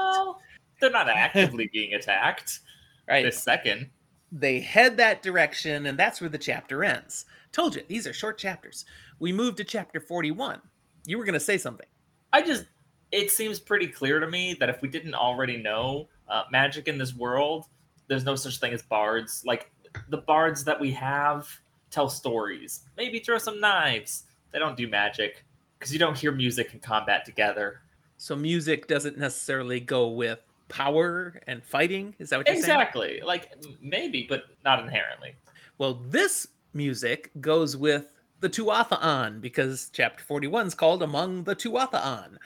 Well, 0.84 0.91
They're 0.91 1.06
not 1.06 1.10
actively 1.17 1.69
being 1.72 1.93
attacked 1.93 2.60
Right. 3.08 3.24
this 3.24 3.41
second. 3.41 3.89
They 4.32 4.60
head 4.60 4.98
that 4.98 5.22
direction, 5.22 5.86
and 5.86 5.98
that's 5.98 6.19
where 6.22 6.30
the 6.30 6.38
chapter 6.38 6.84
ends. 6.84 7.26
Told 7.52 7.76
you, 7.76 7.84
these 7.88 8.08
are 8.08 8.13
short 8.13 8.38
chapters. 8.38 8.86
We 9.19 9.32
move 9.32 9.56
to 9.58 9.63
chapter 9.63 10.00
41. 10.00 10.60
You 11.06 11.17
were 11.17 11.26
going 11.26 11.34
to 11.34 11.39
say 11.39 11.58
something. 11.58 11.86
I 12.32 12.41
just, 12.41 12.65
it 13.12 13.30
seems 13.30 13.60
pretty 13.60 13.88
clear 13.88 14.19
to 14.19 14.28
me 14.28 14.56
that 14.60 14.69
if 14.69 14.82
we 14.82 14.88
didn't 14.88 15.13
already 15.13 15.58
know 15.58 16.08
uh, 16.28 16.43
magic 16.52 16.88
in 16.88 16.98
this 16.98 17.13
world, 17.13 17.65
there's 18.08 18.24
no 18.24 18.36
such 18.36 18.60
thing 18.60 18.74
as 18.74 18.82
bards. 18.82 19.43
Like 19.46 19.69
the 20.10 20.17
bards 20.17 20.63
that 20.63 20.80
we 20.80 20.91
have 20.93 21.48
tell 21.91 22.10
stories, 22.10 22.86
maybe 22.98 23.19
throw 23.19 23.38
some 23.38 23.60
knives. 23.60 24.24
They 24.52 24.58
don't 24.60 24.76
do 24.78 24.88
magic 24.88 25.46
because 25.78 25.93
you 25.93 26.00
don't 26.00 26.17
hear 26.17 26.32
music 26.32 26.74
and 26.74 26.82
combat 26.82 27.24
together. 27.26 27.82
So, 28.17 28.36
music 28.36 28.88
doesn't 28.88 29.17
necessarily 29.17 29.80
go 29.80 30.08
with 30.08 30.39
power 30.69 31.41
and 31.47 31.63
fighting. 31.63 32.15
Is 32.19 32.30
that 32.30 32.38
what 32.38 32.47
you're 32.47 32.56
saying? 32.56 32.63
Exactly. 32.63 33.21
Like 33.23 33.52
maybe, 33.82 34.26
but 34.28 34.43
not 34.63 34.80
inherently. 34.80 35.36
Well, 35.78 35.95
this 36.10 36.47
music 36.73 37.32
goes 37.39 37.78
with 37.78 38.08
the 38.39 38.49
Tuatha 38.49 39.39
because 39.41 39.89
chapter 39.93 40.23
41 40.23 40.67
is 40.67 40.76
called 40.76 41.02
Among 41.02 41.43
the 41.43 41.56
Tuatha 41.56 42.26
It's 42.28 42.39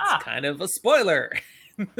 Ah, 0.00 0.18
kind 0.22 0.44
of 0.44 0.60
a 0.60 0.68
spoiler. 0.68 1.30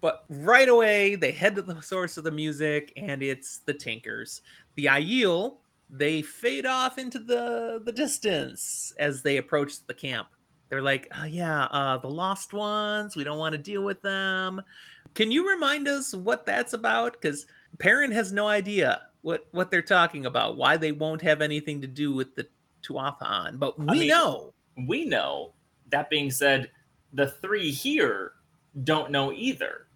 but 0.00 0.24
right 0.28 0.68
away, 0.68 1.14
they 1.16 1.32
head 1.32 1.54
to 1.56 1.62
the 1.62 1.80
source 1.82 2.16
of 2.16 2.24
the 2.24 2.30
music, 2.30 2.92
and 2.96 3.22
it's 3.22 3.58
the 3.58 3.74
Tinkers. 3.74 4.42
The 4.74 4.86
Aiel, 4.86 5.58
they 5.90 6.22
fade 6.22 6.66
off 6.66 6.98
into 6.98 7.18
the, 7.18 7.80
the 7.84 7.92
distance 7.92 8.92
as 8.98 9.22
they 9.22 9.36
approach 9.36 9.86
the 9.86 9.94
camp. 9.94 10.28
They're 10.68 10.82
like, 10.82 11.10
oh, 11.18 11.24
yeah, 11.24 11.64
uh, 11.64 11.98
the 11.98 12.08
lost 12.08 12.52
ones. 12.52 13.16
We 13.16 13.24
don't 13.24 13.38
want 13.38 13.52
to 13.52 13.58
deal 13.58 13.82
with 13.82 14.02
them. 14.02 14.62
Can 15.14 15.30
you 15.30 15.48
remind 15.48 15.86
us 15.86 16.14
what 16.14 16.46
that's 16.46 16.72
about? 16.72 17.12
Because 17.12 17.46
Perrin 17.78 18.12
has 18.12 18.32
no 18.32 18.48
idea 18.48 19.02
what 19.22 19.46
what 19.52 19.70
they're 19.70 19.82
talking 19.82 20.26
about. 20.26 20.56
Why 20.56 20.76
they 20.76 20.92
won't 20.92 21.22
have 21.22 21.40
anything 21.40 21.80
to 21.80 21.86
do 21.86 22.12
with 22.12 22.34
the 22.34 22.46
Tuatha'an, 22.82 23.58
but 23.58 23.78
we 23.78 24.00
mean, 24.00 24.08
know. 24.08 24.52
We 24.86 25.04
know. 25.04 25.52
That 25.90 26.10
being 26.10 26.30
said, 26.30 26.70
the 27.12 27.28
three 27.28 27.70
here 27.70 28.32
don't 28.82 29.10
know 29.10 29.32
either. 29.32 29.86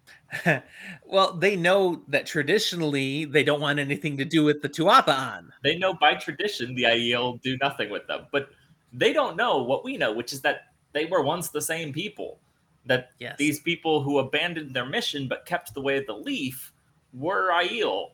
well, 1.05 1.33
they 1.33 1.55
know 1.55 2.01
that 2.07 2.25
traditionally 2.25 3.25
they 3.25 3.43
don't 3.43 3.61
want 3.61 3.79
anything 3.79 4.17
to 4.17 4.25
do 4.25 4.43
with 4.43 4.61
the 4.61 4.69
Tuatha'an. 4.69 5.49
They 5.63 5.77
know 5.77 5.93
by 5.93 6.15
tradition 6.15 6.75
the 6.75 6.83
Aiel 6.83 7.41
do 7.41 7.57
nothing 7.57 7.89
with 7.89 8.07
them, 8.07 8.25
but 8.31 8.49
they 8.93 9.13
don't 9.13 9.35
know 9.35 9.63
what 9.63 9.83
we 9.83 9.97
know, 9.97 10.13
which 10.13 10.33
is 10.33 10.41
that 10.41 10.73
they 10.93 11.05
were 11.05 11.21
once 11.21 11.49
the 11.49 11.61
same 11.61 11.93
people. 11.93 12.39
That 12.85 13.11
yes. 13.19 13.35
these 13.37 13.59
people 13.59 14.01
who 14.01 14.19
abandoned 14.19 14.75
their 14.75 14.85
mission 14.85 15.27
but 15.27 15.45
kept 15.45 15.73
the 15.73 15.81
way 15.81 15.97
of 15.97 16.05
the 16.07 16.13
leaf 16.13 16.73
were 17.13 17.49
Aiel, 17.51 18.11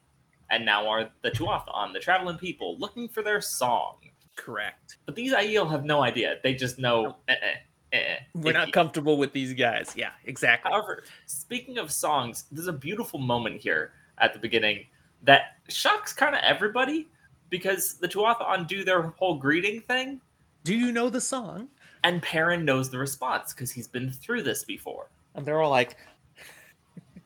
and 0.50 0.66
now 0.66 0.88
are 0.88 1.10
the 1.22 1.32
Tuatha'an, 1.32 1.94
the 1.94 2.00
traveling 2.00 2.38
people, 2.38 2.78
looking 2.78 3.08
for 3.08 3.22
their 3.22 3.42
song. 3.42 3.96
Correct. 4.36 4.98
But 5.06 5.16
these 5.16 5.34
Aiel 5.34 5.70
have 5.70 5.86
no 5.86 6.04
idea. 6.04 6.38
They 6.44 6.54
just 6.54 6.78
know. 6.78 7.16
Eh, 7.28 7.34
eh, 7.34 7.98
eh, 7.98 8.16
We're 8.34 8.54
not 8.54 8.74
comfortable 8.74 9.18
with 9.18 9.32
these 9.32 9.54
guys. 9.54 9.94
Yeah, 9.96 10.12
exactly. 10.26 10.72
However, 10.72 11.04
speaking 11.26 11.78
of 11.78 11.92
songs, 11.92 12.46
there's 12.52 12.68
a 12.68 12.74
beautiful 12.74 13.20
moment 13.20 13.62
here 13.62 13.94
at 14.18 14.34
the 14.34 14.40
beginning 14.40 14.86
that 15.24 15.58
shocks 15.70 16.14
kind 16.14 16.36
of 16.36 16.42
everybody 16.44 17.08
because 17.50 17.96
the 17.96 18.08
Tuatha'an 18.08 18.68
do 18.68 18.84
their 18.84 19.04
whole 19.04 19.36
greeting 19.36 19.82
thing. 19.82 20.20
Do 20.65 20.75
you 20.75 20.91
know 20.91 21.12
the 21.12 21.21
song? 21.21 21.67
And 22.04 22.23
Perrin 22.23 22.65
knows 22.65 22.89
the 22.89 22.97
response 22.97 23.54
because 23.54 23.71
he's 23.71 23.88
been 23.88 24.10
through 24.10 24.41
this 24.41 24.63
before. 24.63 25.12
And 25.36 25.45
they're 25.45 25.62
all 25.62 25.69
like, 25.69 25.95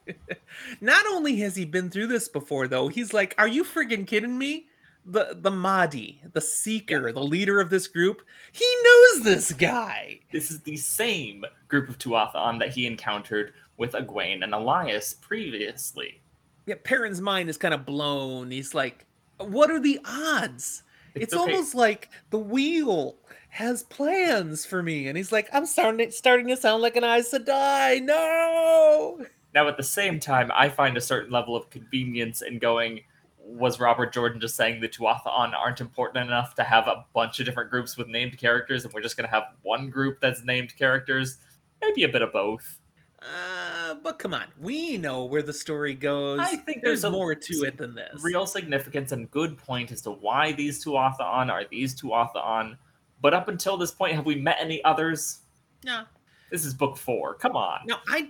not 0.81 1.05
only 1.07 1.37
has 1.37 1.55
he 1.55 1.63
been 1.63 1.89
through 1.89 2.07
this 2.07 2.27
before, 2.27 2.67
though, 2.67 2.89
he's 2.89 3.13
like, 3.13 3.33
Are 3.37 3.47
you 3.47 3.63
friggin' 3.63 4.05
kidding 4.05 4.37
me? 4.37 4.65
The 5.05 5.37
the 5.39 5.51
Mahdi, 5.51 6.21
the 6.33 6.41
seeker, 6.41 7.07
yeah. 7.07 7.13
the 7.13 7.23
leader 7.23 7.61
of 7.61 7.69
this 7.69 7.87
group, 7.87 8.23
he 8.51 8.65
knows 8.83 9.23
this 9.23 9.53
guy. 9.53 10.19
This 10.33 10.51
is 10.51 10.59
the 10.59 10.75
same 10.75 11.45
group 11.69 11.87
of 11.87 11.97
Tuatha'an 11.97 12.59
that 12.59 12.73
he 12.73 12.85
encountered 12.85 13.53
with 13.77 13.93
Egwene 13.93 14.43
and 14.43 14.51
Elyas 14.51 15.19
previously. 15.21 16.19
Yeah, 16.65 16.75
Perrin's 16.83 17.21
mind 17.21 17.49
is 17.49 17.57
kind 17.57 17.73
of 17.73 17.85
blown. 17.85 18.51
He's 18.51 18.73
like, 18.73 19.05
What 19.37 19.71
are 19.71 19.79
the 19.79 20.01
odds? 20.03 20.83
It's, 21.15 21.23
it's 21.23 21.33
okay. 21.33 21.53
almost 21.53 21.73
like 21.73 22.09
the 22.29 22.37
wheel 22.37 23.15
has 23.49 23.83
plans 23.83 24.65
for 24.65 24.81
me. 24.81 25.07
And 25.07 25.17
he's 25.17 25.31
like, 25.31 25.49
I'm 25.51 25.65
starting 25.65 26.09
starting 26.11 26.47
to 26.47 26.57
sound 26.57 26.81
like 26.81 26.95
an 26.95 27.03
Aes 27.03 27.33
Sedai. 27.33 28.01
No. 28.01 29.25
Now, 29.53 29.67
at 29.67 29.77
the 29.77 29.83
same 29.83 30.19
time, 30.19 30.51
I 30.53 30.69
find 30.69 30.95
a 30.95 31.01
certain 31.01 31.31
level 31.31 31.55
of 31.55 31.69
convenience 31.69 32.41
in 32.41 32.59
going, 32.59 33.01
was 33.39 33.79
Robert 33.79 34.13
Jordan 34.13 34.39
just 34.39 34.55
saying 34.55 34.79
the 34.79 34.87
Tuatha'an 34.87 35.53
aren't 35.55 35.81
important 35.81 36.23
enough 36.23 36.53
to 36.55 36.63
have 36.63 36.87
a 36.87 37.03
bunch 37.15 37.39
of 37.39 37.47
different 37.47 37.71
groups 37.71 37.97
with 37.97 38.07
named 38.07 38.37
characters, 38.37 38.85
and 38.85 38.93
we're 38.93 39.01
just 39.01 39.17
going 39.17 39.27
to 39.27 39.33
have 39.33 39.45
one 39.63 39.89
group 39.89 40.21
that's 40.21 40.43
named 40.43 40.75
characters? 40.77 41.39
Maybe 41.81 42.03
a 42.03 42.09
bit 42.09 42.21
of 42.21 42.31
both. 42.31 42.77
Uh, 43.21 43.95
but 44.03 44.19
come 44.19 44.33
on, 44.33 44.45
we 44.61 44.97
know 44.97 45.25
where 45.25 45.41
the 45.41 45.51
story 45.51 45.95
goes. 45.95 46.39
I 46.39 46.55
think 46.55 46.83
there's, 46.83 47.01
there's 47.01 47.11
more 47.11 47.33
to 47.33 47.53
it 47.63 47.75
than 47.75 47.95
this. 47.95 48.21
Real 48.21 48.45
significance 48.45 49.11
and 49.11 49.29
good 49.31 49.57
point 49.57 49.91
as 49.91 50.01
to 50.03 50.11
why 50.11 50.51
these 50.51 50.83
Tuatha'an 50.85 51.49
are 51.49 51.63
these 51.69 51.99
Tuatha'an. 51.99 52.77
But 53.21 53.33
up 53.33 53.47
until 53.47 53.77
this 53.77 53.91
point, 53.91 54.15
have 54.15 54.25
we 54.25 54.35
met 54.35 54.57
any 54.59 54.83
others? 54.83 55.39
No. 55.83 56.03
This 56.51 56.65
is 56.65 56.73
book 56.73 56.97
four. 56.97 57.35
Come 57.35 57.55
on. 57.55 57.81
No, 57.85 57.97
I 58.07 58.29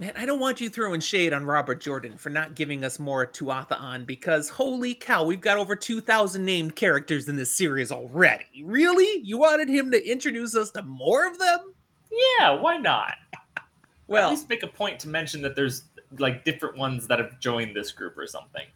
Man, 0.00 0.12
I 0.16 0.26
don't 0.26 0.38
want 0.38 0.60
you 0.60 0.70
throwing 0.70 1.00
shade 1.00 1.32
on 1.32 1.44
Robert 1.44 1.80
Jordan 1.80 2.16
for 2.16 2.30
not 2.30 2.54
giving 2.54 2.84
us 2.84 3.00
more 3.00 3.26
Tuatha'an 3.26 4.06
because 4.06 4.48
holy 4.48 4.94
cow, 4.94 5.24
we've 5.24 5.40
got 5.40 5.58
over 5.58 5.74
2,000 5.74 6.44
named 6.44 6.76
characters 6.76 7.28
in 7.28 7.34
this 7.34 7.52
series 7.52 7.90
already. 7.90 8.62
Really? 8.62 9.20
You 9.24 9.38
wanted 9.38 9.68
him 9.68 9.90
to 9.90 10.08
introduce 10.08 10.54
us 10.54 10.70
to 10.72 10.82
more 10.82 11.26
of 11.26 11.36
them? 11.40 11.74
Yeah, 12.12 12.52
why 12.52 12.76
not? 12.76 13.14
well, 14.06 14.28
at 14.28 14.30
least 14.30 14.48
make 14.48 14.62
a 14.62 14.68
point 14.68 15.00
to 15.00 15.08
mention 15.08 15.42
that 15.42 15.56
there's 15.56 15.82
like 16.20 16.44
different 16.44 16.78
ones 16.78 17.08
that 17.08 17.18
have 17.18 17.40
joined 17.40 17.74
this 17.74 17.90
group 17.90 18.16
or 18.16 18.28
something. 18.28 18.66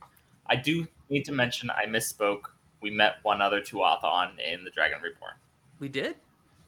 I 0.48 0.57
do 0.57 0.88
need 1.09 1.25
to 1.27 1.33
mention 1.33 1.70
I 1.70 1.87
misspoke. 1.87 2.46
We 2.81 2.90
met 2.90 3.18
one 3.22 3.40
other 3.40 3.61
Tuatha'an 3.61 4.33
in 4.40 4.64
the 4.64 4.70
Dragon 4.70 4.98
Reborn. 5.01 5.35
We 5.82 5.88
did? 5.88 6.14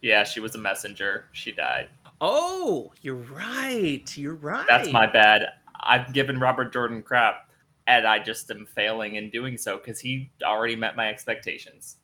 Yeah, 0.02 0.24
she 0.24 0.40
was 0.40 0.56
a 0.56 0.58
messenger. 0.58 1.26
She 1.30 1.52
died. 1.52 1.88
Oh, 2.20 2.92
you're 3.00 3.14
right. 3.14 4.02
You're 4.16 4.34
right. 4.34 4.66
That's 4.68 4.90
my 4.90 5.06
bad. 5.06 5.50
I've 5.78 6.12
given 6.12 6.40
Robert 6.40 6.72
Jordan 6.72 7.00
crap, 7.00 7.48
and 7.86 8.08
I 8.08 8.18
just 8.18 8.50
am 8.50 8.66
failing 8.66 9.14
in 9.14 9.30
doing 9.30 9.56
so 9.56 9.76
because 9.76 10.00
he 10.00 10.32
already 10.42 10.74
met 10.74 10.96
my 10.96 11.10
expectations. 11.10 11.98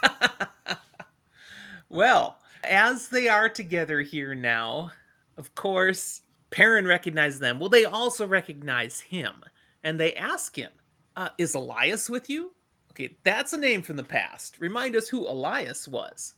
well, 1.88 2.38
as 2.62 3.08
they 3.08 3.26
are 3.26 3.48
together 3.48 4.00
here 4.00 4.36
now, 4.36 4.92
of 5.36 5.52
course, 5.56 6.22
Perrin 6.50 6.86
recognizes 6.86 7.40
them. 7.40 7.58
Well, 7.58 7.68
they 7.68 7.84
also 7.84 8.28
recognize 8.28 9.00
him, 9.00 9.42
and 9.82 9.98
they 9.98 10.14
ask 10.14 10.54
him, 10.54 10.70
uh, 11.16 11.30
"Is 11.36 11.56
Elyas 11.56 12.08
with 12.08 12.30
you?" 12.30 12.52
Okay, 12.92 13.16
that's 13.24 13.54
a 13.54 13.58
name 13.58 13.80
from 13.80 13.96
the 13.96 14.04
past. 14.04 14.60
Remind 14.60 14.96
us 14.96 15.08
who 15.08 15.24
Elyas 15.24 15.88
was. 15.88 16.34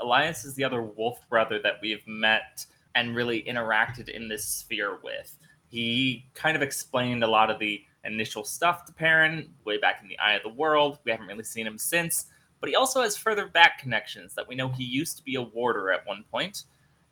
Elyas 0.00 0.44
is 0.44 0.54
the 0.54 0.64
other 0.64 0.82
wolf 0.82 1.20
brother 1.28 1.60
that 1.62 1.78
we've 1.80 2.04
met 2.08 2.66
and 2.96 3.14
really 3.14 3.44
interacted 3.44 4.08
in 4.08 4.28
this 4.28 4.44
sphere 4.44 4.98
with. 5.04 5.38
He 5.68 6.26
kind 6.34 6.56
of 6.56 6.62
explained 6.62 7.22
a 7.22 7.28
lot 7.28 7.50
of 7.50 7.60
the 7.60 7.84
initial 8.04 8.42
stuff 8.42 8.84
to 8.86 8.92
Perrin 8.92 9.48
way 9.64 9.78
back 9.78 10.00
in 10.02 10.08
the 10.08 10.18
Eye 10.18 10.34
of 10.34 10.42
the 10.42 10.48
World. 10.48 10.98
We 11.04 11.12
haven't 11.12 11.28
really 11.28 11.44
seen 11.44 11.68
him 11.68 11.78
since, 11.78 12.26
but 12.58 12.68
he 12.68 12.74
also 12.74 13.00
has 13.02 13.16
further 13.16 13.46
back 13.46 13.78
connections 13.78 14.34
that 14.34 14.48
we 14.48 14.56
know 14.56 14.68
he 14.68 14.84
used 14.84 15.16
to 15.18 15.22
be 15.22 15.36
a 15.36 15.42
warder 15.42 15.92
at 15.92 16.04
one 16.04 16.24
point 16.32 16.64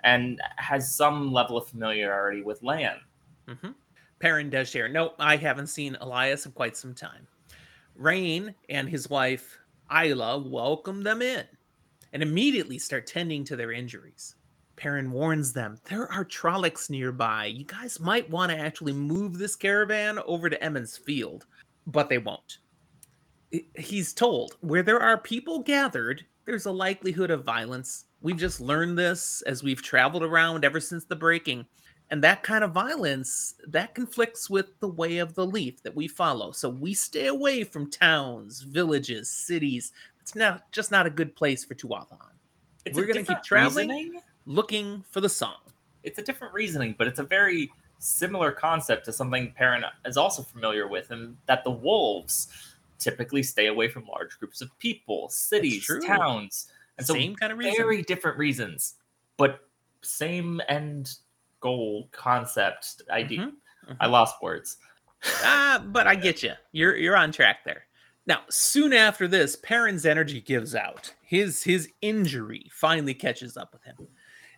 and 0.02 0.40
has 0.56 0.92
some 0.92 1.32
level 1.32 1.56
of 1.56 1.68
familiarity 1.68 2.42
with 2.42 2.60
Lan. 2.64 2.96
Mm-hmm. 3.46 3.70
Perrin 4.18 4.50
does 4.50 4.68
share. 4.68 4.88
No, 4.88 5.12
I 5.20 5.36
haven't 5.36 5.68
seen 5.68 5.96
Elyas 6.02 6.44
in 6.44 6.52
quite 6.52 6.76
some 6.76 6.94
time. 6.94 7.26
Raen 8.00 8.54
and 8.70 8.88
his 8.88 9.10
wife 9.10 9.58
Ila 9.94 10.38
welcome 10.38 11.02
them 11.02 11.20
in 11.20 11.44
and 12.14 12.22
immediately 12.22 12.78
start 12.78 13.06
tending 13.06 13.44
to 13.44 13.56
their 13.56 13.72
injuries. 13.72 14.36
Perrin 14.76 15.12
warns 15.12 15.52
them 15.52 15.76
there 15.84 16.10
are 16.10 16.24
Trollocs 16.24 16.88
nearby. 16.88 17.44
You 17.44 17.64
guys 17.64 18.00
might 18.00 18.30
want 18.30 18.50
to 18.52 18.58
actually 18.58 18.94
move 18.94 19.36
this 19.36 19.54
caravan 19.54 20.18
over 20.24 20.48
to 20.48 20.64
Emond's 20.64 20.96
Field, 20.96 21.44
but 21.86 22.08
they 22.08 22.16
won't. 22.16 22.58
He's 23.76 24.14
told 24.14 24.56
where 24.60 24.82
there 24.82 25.00
are 25.00 25.18
people 25.18 25.58
gathered, 25.58 26.24
there's 26.46 26.64
a 26.64 26.72
likelihood 26.72 27.30
of 27.30 27.44
violence. 27.44 28.06
We've 28.22 28.36
just 28.38 28.62
learned 28.62 28.96
this 28.96 29.42
as 29.42 29.62
we've 29.62 29.82
traveled 29.82 30.22
around 30.22 30.64
ever 30.64 30.80
since 30.80 31.04
the 31.04 31.16
breaking. 31.16 31.66
And 32.12 32.24
that 32.24 32.42
kind 32.42 32.64
of 32.64 32.72
violence 32.72 33.54
that 33.68 33.94
conflicts 33.94 34.50
with 34.50 34.78
the 34.80 34.88
way 34.88 35.18
of 35.18 35.34
the 35.34 35.46
leaf 35.46 35.80
that 35.84 35.94
we 35.94 36.08
follow. 36.08 36.50
So 36.50 36.68
we 36.68 36.92
stay 36.92 37.28
away 37.28 37.62
from 37.62 37.88
towns, 37.88 38.62
villages, 38.62 39.30
cities 39.30 39.92
it's 40.30 40.36
not 40.36 40.70
just 40.70 40.90
not 40.90 41.06
a 41.06 41.10
good 41.10 41.34
place 41.34 41.64
for 41.64 41.74
Tuatha'an. 41.74 42.18
It's 42.84 42.96
We're 42.96 43.06
going 43.06 43.24
to 43.24 43.34
keep 43.34 43.42
traveling, 43.42 43.88
reasoning. 43.88 44.22
looking 44.46 45.04
for 45.10 45.20
the 45.20 45.28
song. 45.28 45.56
It's 46.02 46.18
a 46.18 46.22
different 46.22 46.54
reasoning, 46.54 46.94
but 46.96 47.06
it's 47.06 47.18
a 47.18 47.24
very 47.24 47.72
similar 47.98 48.52
concept 48.52 49.04
to 49.06 49.12
something 49.12 49.52
Perrin 49.56 49.84
is 50.06 50.16
also 50.16 50.42
familiar 50.42 50.86
with, 50.86 51.10
and 51.10 51.36
that 51.46 51.64
the 51.64 51.70
wolves 51.70 52.48
typically 52.98 53.42
stay 53.42 53.66
away 53.66 53.88
from 53.88 54.06
large 54.06 54.38
groups 54.38 54.60
of 54.60 54.70
people, 54.78 55.28
cities, 55.28 55.90
towns, 56.06 56.68
and 56.96 57.06
same 57.06 57.32
so 57.34 57.38
kind 57.38 57.52
of 57.52 57.58
reason. 57.58 57.74
very 57.76 58.02
different 58.02 58.38
reasons, 58.38 58.94
but 59.36 59.68
same 60.02 60.60
end 60.68 61.16
goal 61.60 62.08
concept 62.12 63.02
idea. 63.10 63.40
Mm-hmm. 63.40 63.92
Mm-hmm. 63.92 64.02
I 64.02 64.06
lost 64.06 64.42
words. 64.42 64.76
Ah, 65.42 65.76
uh, 65.76 65.78
but 65.80 66.06
I 66.06 66.14
get 66.14 66.42
you. 66.42 66.52
You're 66.72 66.96
you're 66.96 67.16
on 67.16 67.32
track 67.32 67.58
there. 67.64 67.84
Now, 68.26 68.42
soon 68.48 68.92
after 68.92 69.26
this, 69.26 69.56
Perrin's 69.56 70.06
energy 70.06 70.40
gives 70.40 70.74
out. 70.74 71.12
His 71.22 71.62
his 71.62 71.88
injury 72.00 72.70
finally 72.72 73.14
catches 73.14 73.56
up 73.56 73.72
with 73.72 73.82
him, 73.82 73.96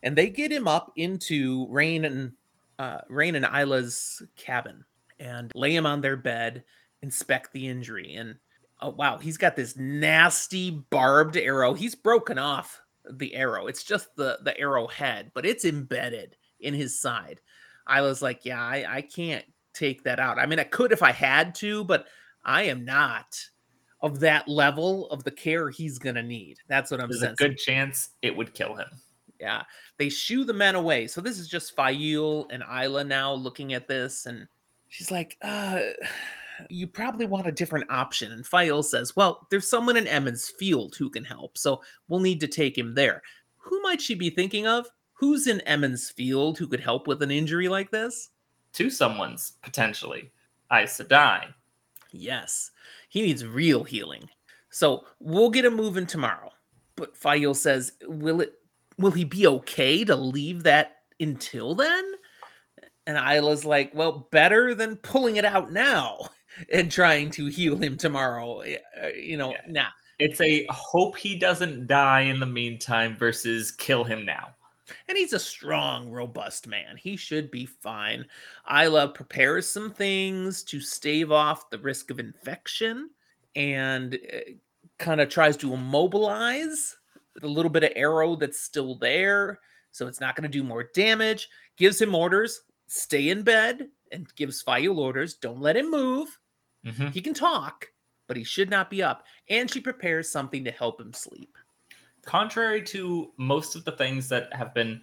and 0.02 0.16
they 0.16 0.28
get 0.28 0.52
him 0.52 0.68
up 0.68 0.92
into 0.96 1.66
Raen 1.70 2.04
and 2.04 2.32
uh, 2.78 2.98
Raen 3.08 3.34
and 3.34 3.46
Ila's 3.46 4.22
cabin 4.36 4.84
and 5.18 5.52
lay 5.54 5.74
him 5.74 5.86
on 5.86 6.00
their 6.00 6.16
bed, 6.16 6.64
inspect 7.02 7.52
the 7.52 7.68
injury, 7.68 8.14
and 8.14 8.36
oh 8.80 8.90
wow, 8.90 9.18
he's 9.18 9.38
got 9.38 9.56
this 9.56 9.76
nasty 9.76 10.70
barbed 10.90 11.36
arrow. 11.36 11.74
He's 11.74 11.94
broken 11.94 12.38
off 12.38 12.80
the 13.10 13.34
arrow. 13.34 13.68
It's 13.68 13.84
just 13.84 14.14
the 14.16 14.38
the 14.42 14.58
arrow 14.58 14.86
head, 14.88 15.30
but 15.34 15.46
it's 15.46 15.64
embedded 15.64 16.36
in 16.62 16.74
his 16.74 16.98
side. 17.00 17.40
Ila's 17.88 18.22
like, 18.22 18.44
yeah, 18.44 18.62
I, 18.62 18.84
I 18.88 19.02
can't 19.02 19.44
take 19.74 20.04
that 20.04 20.20
out. 20.20 20.38
I 20.38 20.46
mean, 20.46 20.58
I 20.58 20.64
could 20.64 20.92
if 20.92 21.02
I 21.02 21.12
had 21.12 21.54
to, 21.56 21.84
but 21.84 22.06
I 22.44 22.64
am 22.64 22.84
not 22.84 23.36
of 24.00 24.20
that 24.20 24.48
level 24.48 25.08
of 25.10 25.22
the 25.24 25.30
care 25.30 25.70
he's 25.70 25.98
going 25.98 26.16
to 26.16 26.22
need. 26.22 26.58
That's 26.68 26.90
what 26.90 27.00
I'm 27.00 27.10
saying. 27.12 27.20
There's 27.20 27.38
sensing. 27.38 27.46
a 27.46 27.48
good 27.48 27.58
chance 27.58 28.10
it 28.20 28.36
would 28.36 28.54
kill 28.54 28.74
him. 28.74 28.88
Yeah. 29.40 29.62
They 29.98 30.08
shoo 30.08 30.44
the 30.44 30.52
men 30.52 30.74
away. 30.74 31.06
So 31.06 31.20
this 31.20 31.38
is 31.38 31.48
just 31.48 31.74
Faile 31.76 32.46
and 32.50 32.62
Ila 32.62 33.04
now 33.04 33.32
looking 33.32 33.74
at 33.74 33.88
this. 33.88 34.26
And 34.26 34.46
she's 34.88 35.10
like, 35.10 35.36
uh, 35.42 35.80
you 36.68 36.86
probably 36.86 37.26
want 37.26 37.46
a 37.46 37.52
different 37.52 37.90
option. 37.90 38.32
And 38.32 38.46
Faile 38.46 38.82
says, 38.82 39.16
well, 39.16 39.46
there's 39.50 39.68
someone 39.68 39.96
in 39.96 40.06
Emond's 40.06 40.48
Field 40.48 40.94
who 40.96 41.10
can 41.10 41.24
help. 41.24 41.56
So 41.58 41.82
we'll 42.08 42.20
need 42.20 42.40
to 42.40 42.48
take 42.48 42.76
him 42.76 42.94
there. 42.94 43.22
Who 43.56 43.80
might 43.82 44.00
she 44.00 44.14
be 44.14 44.30
thinking 44.30 44.66
of? 44.66 44.86
Who's 45.22 45.46
in 45.46 45.60
Emond's 45.60 46.10
Field 46.10 46.58
who 46.58 46.66
could 46.66 46.80
help 46.80 47.06
with 47.06 47.22
an 47.22 47.30
injury 47.30 47.68
like 47.68 47.92
this? 47.92 48.30
Two 48.72 48.90
someone's 48.90 49.52
potentially. 49.62 50.32
Aes 50.72 50.98
Sedai. 50.98 51.54
Yes. 52.10 52.72
He 53.08 53.22
needs 53.22 53.46
real 53.46 53.84
healing. 53.84 54.28
So 54.70 55.04
we'll 55.20 55.50
get 55.50 55.64
him 55.64 55.76
moving 55.76 56.06
tomorrow. 56.08 56.50
But 56.96 57.16
Faile 57.16 57.54
says, 57.54 57.92
will 58.08 58.40
it 58.40 58.54
will 58.98 59.12
he 59.12 59.22
be 59.22 59.46
okay 59.46 60.04
to 60.06 60.16
leave 60.16 60.64
that 60.64 61.02
until 61.20 61.76
then? 61.76 62.04
And 63.06 63.16
Ila's 63.16 63.64
like, 63.64 63.94
well, 63.94 64.26
better 64.32 64.74
than 64.74 64.96
pulling 64.96 65.36
it 65.36 65.44
out 65.44 65.70
now 65.70 66.30
and 66.72 66.90
trying 66.90 67.30
to 67.30 67.46
heal 67.46 67.76
him 67.76 67.96
tomorrow. 67.96 68.62
Uh, 68.62 69.06
you 69.16 69.36
know, 69.36 69.52
yeah. 69.52 69.60
nah. 69.68 69.88
It's 70.18 70.40
a 70.40 70.66
hope 70.68 71.16
he 71.16 71.38
doesn't 71.38 71.86
die 71.86 72.22
in 72.22 72.40
the 72.40 72.46
meantime 72.46 73.16
versus 73.16 73.70
kill 73.70 74.02
him 74.02 74.26
now. 74.26 74.56
And 75.08 75.16
he's 75.16 75.32
a 75.32 75.38
strong, 75.38 76.10
robust 76.10 76.66
man. 76.66 76.96
He 76.96 77.16
should 77.16 77.50
be 77.50 77.66
fine. 77.66 78.26
Ila 78.70 79.08
prepares 79.08 79.68
some 79.68 79.90
things 79.90 80.62
to 80.64 80.80
stave 80.80 81.32
off 81.32 81.70
the 81.70 81.78
risk 81.78 82.10
of 82.10 82.20
infection 82.20 83.10
and 83.54 84.14
uh, 84.14 84.52
kind 84.98 85.20
of 85.20 85.28
tries 85.28 85.56
to 85.58 85.74
immobilize 85.74 86.96
the 87.40 87.48
little 87.48 87.70
bit 87.70 87.84
of 87.84 87.92
arrow 87.96 88.36
that's 88.36 88.60
still 88.60 88.94
there. 88.96 89.60
So 89.90 90.06
it's 90.06 90.20
not 90.20 90.36
going 90.36 90.50
to 90.50 90.58
do 90.58 90.64
more 90.64 90.90
damage. 90.94 91.48
Gives 91.76 92.00
him 92.00 92.14
orders 92.14 92.62
stay 92.92 93.30
in 93.30 93.42
bed 93.42 93.88
and 94.10 94.32
gives 94.36 94.60
Faile 94.60 95.00
orders 95.00 95.34
don't 95.34 95.60
let 95.60 95.76
him 95.76 95.90
move. 95.90 96.38
Mm-hmm. 96.84 97.08
He 97.08 97.22
can 97.22 97.32
talk, 97.32 97.86
but 98.28 98.36
he 98.36 98.44
should 98.44 98.68
not 98.68 98.90
be 98.90 99.02
up. 99.02 99.24
And 99.48 99.70
she 99.70 99.80
prepares 99.80 100.30
something 100.30 100.62
to 100.64 100.70
help 100.70 101.00
him 101.00 101.12
sleep. 101.14 101.56
Contrary 102.24 102.82
to 102.82 103.32
most 103.36 103.74
of 103.74 103.84
the 103.84 103.92
things 103.92 104.28
that 104.28 104.52
have 104.54 104.72
been 104.74 105.00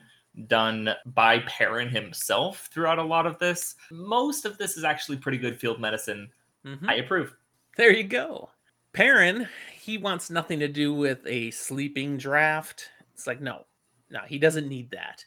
done 0.48 0.90
by 1.08 1.40
Perrin 1.40 1.90
himself 1.90 2.70
throughout 2.72 3.00
a 3.00 3.04
lot 3.04 3.26
of 3.28 3.38
this, 3.40 3.76
most 3.92 4.46
of 4.46 4.58
this 4.58 4.78
is 4.78 4.84
actually 4.84 5.18
pretty 5.18 5.38
good 5.38 5.60
field 5.60 5.80
medicine. 5.82 6.30
Mm-hmm. 6.66 6.90
I 6.90 6.96
approve. 6.96 7.36
There 7.78 7.94
you 7.94 8.04
go. 8.04 8.50
Perrin, 8.94 9.48
he 9.80 9.98
wants 9.98 10.30
nothing 10.30 10.60
to 10.60 10.68
do 10.68 10.94
with 10.94 11.20
a 11.26 11.52
sleeping 11.52 12.18
draft. 12.18 12.90
It's 13.14 13.28
like, 13.28 13.42
no, 13.42 13.66
no, 14.10 14.22
he 14.28 14.40
doesn't 14.40 14.68
need 14.68 14.92
that. 14.92 15.24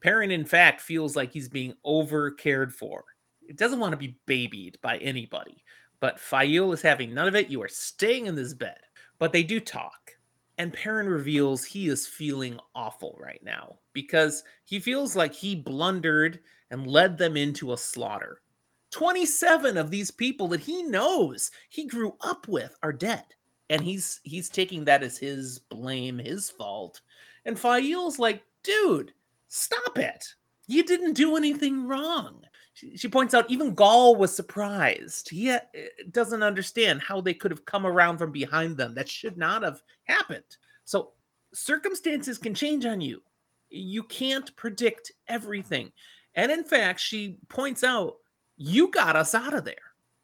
Perrin, 0.00 0.30
in 0.30 0.44
fact, 0.44 0.80
feels 0.80 1.16
like 1.16 1.32
he's 1.32 1.48
being 1.48 1.74
over 1.84 2.30
cared 2.32 2.74
for. 2.74 3.04
It 3.48 3.56
doesn't 3.56 3.80
want 3.80 3.92
to 3.92 3.98
be 3.98 4.18
babied 4.26 4.78
by 4.82 4.98
anybody. 4.98 5.62
But 6.00 6.20
Faile 6.20 6.72
is 6.72 6.82
having 6.82 7.14
none 7.14 7.28
of 7.28 7.34
it. 7.34 7.48
You 7.48 7.62
are 7.62 7.68
staying 7.68 8.26
in 8.26 8.34
this 8.34 8.52
bed. 8.52 8.78
But 9.18 9.32
they 9.32 9.42
do 9.42 9.60
talk. 9.60 10.03
And 10.58 10.72
Perrin 10.72 11.08
reveals 11.08 11.64
he 11.64 11.88
is 11.88 12.06
feeling 12.06 12.58
awful 12.74 13.16
right 13.18 13.42
now 13.42 13.78
because 13.92 14.44
he 14.64 14.78
feels 14.78 15.16
like 15.16 15.34
he 15.34 15.54
blundered 15.56 16.40
and 16.70 16.86
led 16.86 17.18
them 17.18 17.36
into 17.36 17.72
a 17.72 17.78
slaughter. 17.78 18.40
27 18.92 19.76
of 19.76 19.90
these 19.90 20.12
people 20.12 20.46
that 20.48 20.60
he 20.60 20.84
knows 20.84 21.50
he 21.68 21.86
grew 21.86 22.14
up 22.20 22.46
with 22.46 22.76
are 22.82 22.92
dead. 22.92 23.24
And 23.70 23.82
he's 23.82 24.20
he's 24.22 24.48
taking 24.48 24.84
that 24.84 25.02
as 25.02 25.18
his 25.18 25.58
blame, 25.58 26.18
his 26.18 26.50
fault. 26.50 27.00
And 27.44 27.58
Faile's 27.58 28.18
like, 28.18 28.42
dude, 28.62 29.12
stop 29.48 29.98
it. 29.98 30.24
You 30.66 30.84
didn't 30.84 31.14
do 31.14 31.36
anything 31.36 31.86
wrong. 31.86 32.42
She, 32.74 33.08
points 33.08 33.34
out 33.34 33.48
even 33.48 33.74
Gaul 33.74 34.16
was 34.16 34.34
surprised. 34.34 35.28
He 35.28 35.50
uh, 35.50 35.60
doesn't 36.10 36.42
understand 36.42 37.00
how 37.00 37.20
they 37.20 37.32
could 37.32 37.52
have 37.52 37.64
come 37.64 37.86
around 37.86 38.18
from 38.18 38.32
behind 38.32 38.76
them. 38.76 38.94
That 38.94 39.08
should 39.08 39.38
not 39.38 39.62
have 39.62 39.80
happened. 40.04 40.42
So 40.84 41.12
circumstances 41.52 42.36
can 42.36 42.52
change 42.52 42.84
on 42.84 43.00
you. 43.00 43.22
You 43.70 44.02
can't 44.02 44.54
predict 44.56 45.12
everything. 45.28 45.92
And 46.34 46.50
in 46.50 46.64
fact, 46.64 46.98
she 46.98 47.38
points 47.48 47.84
out 47.84 48.16
you 48.56 48.88
got 48.88 49.14
us 49.14 49.34
out 49.34 49.54
of 49.54 49.64
there. 49.64 49.76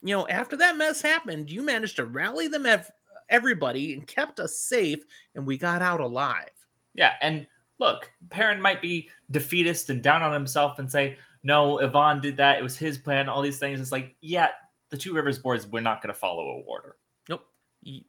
You 0.03 0.17
know, 0.17 0.29
after 0.29 0.57
that 0.57 0.77
mess 0.77 1.01
happened, 1.01 1.51
you 1.51 1.63
managed 1.63 1.97
to 1.97 2.07
rally 2.07 2.49
them 2.49 2.67
ev- 2.67 2.91
everybody 3.29 3.93
and 3.93 4.07
kept 4.07 4.41
us 4.41 4.57
safe, 4.57 5.05
and 5.35 5.47
we 5.47 5.57
got 5.57 5.83
out 5.83 6.01
alive. 6.01 6.51
Yeah, 6.95 7.13
and 7.21 7.47
look, 7.79 8.11
Perrin 8.31 8.61
might 8.61 8.83
be 8.83 9.09
defeatist 9.31 9.91
and 9.91 10.03
down 10.03 10.23
on 10.23 10.33
himself 10.33 10.79
and 10.79 10.91
say, 10.91 11.17
"No, 11.43 11.77
Ihvon 11.83 12.21
did 12.21 12.37
that. 12.39 12.59
It 12.59 12.63
was 12.63 12.77
his 12.77 12.99
plan. 12.99 13.29
All 13.29 13.43
these 13.43 13.59
things." 13.59 13.81
It's 13.81 13.93
like, 13.93 14.17
yeah, 14.21 14.49
the 14.91 14.97
Two 14.97 15.15
Rivers 15.15 15.39
boards 15.39 15.67
we're 15.67 15.81
not 15.81 16.03
going 16.03 16.13
to 16.13 16.19
follow 16.19 16.43
a 16.43 16.61
order. 16.67 16.97
Nope, 17.29 17.47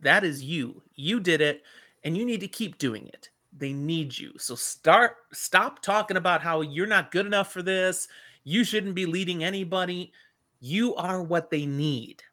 that 0.02 0.24
is 0.24 0.44
you. 0.44 0.82
You 0.96 1.20
did 1.20 1.42
it, 1.42 1.64
and 2.04 2.18
you 2.18 2.26
need 2.26 2.42
to 2.42 2.48
keep 2.48 2.78
doing 2.78 3.08
it. 3.08 3.30
They 3.58 3.74
need 3.74 4.18
you. 4.18 4.34
So 4.38 4.56
start. 4.56 5.18
Stop 5.34 5.82
talking 5.82 6.18
about 6.18 6.42
how 6.42 6.62
you're 6.62 6.88
not 6.88 7.12
good 7.12 7.26
enough 7.26 7.52
for 7.52 7.62
this 7.62 8.08
you 8.44 8.64
shouldn't 8.64 8.96
be 8.96 9.06
leading 9.06 9.44
anybody. 9.44 10.12
You 10.60 10.96
are 10.96 11.22
what 11.22 11.50
they 11.50 11.66
need. 11.66 12.24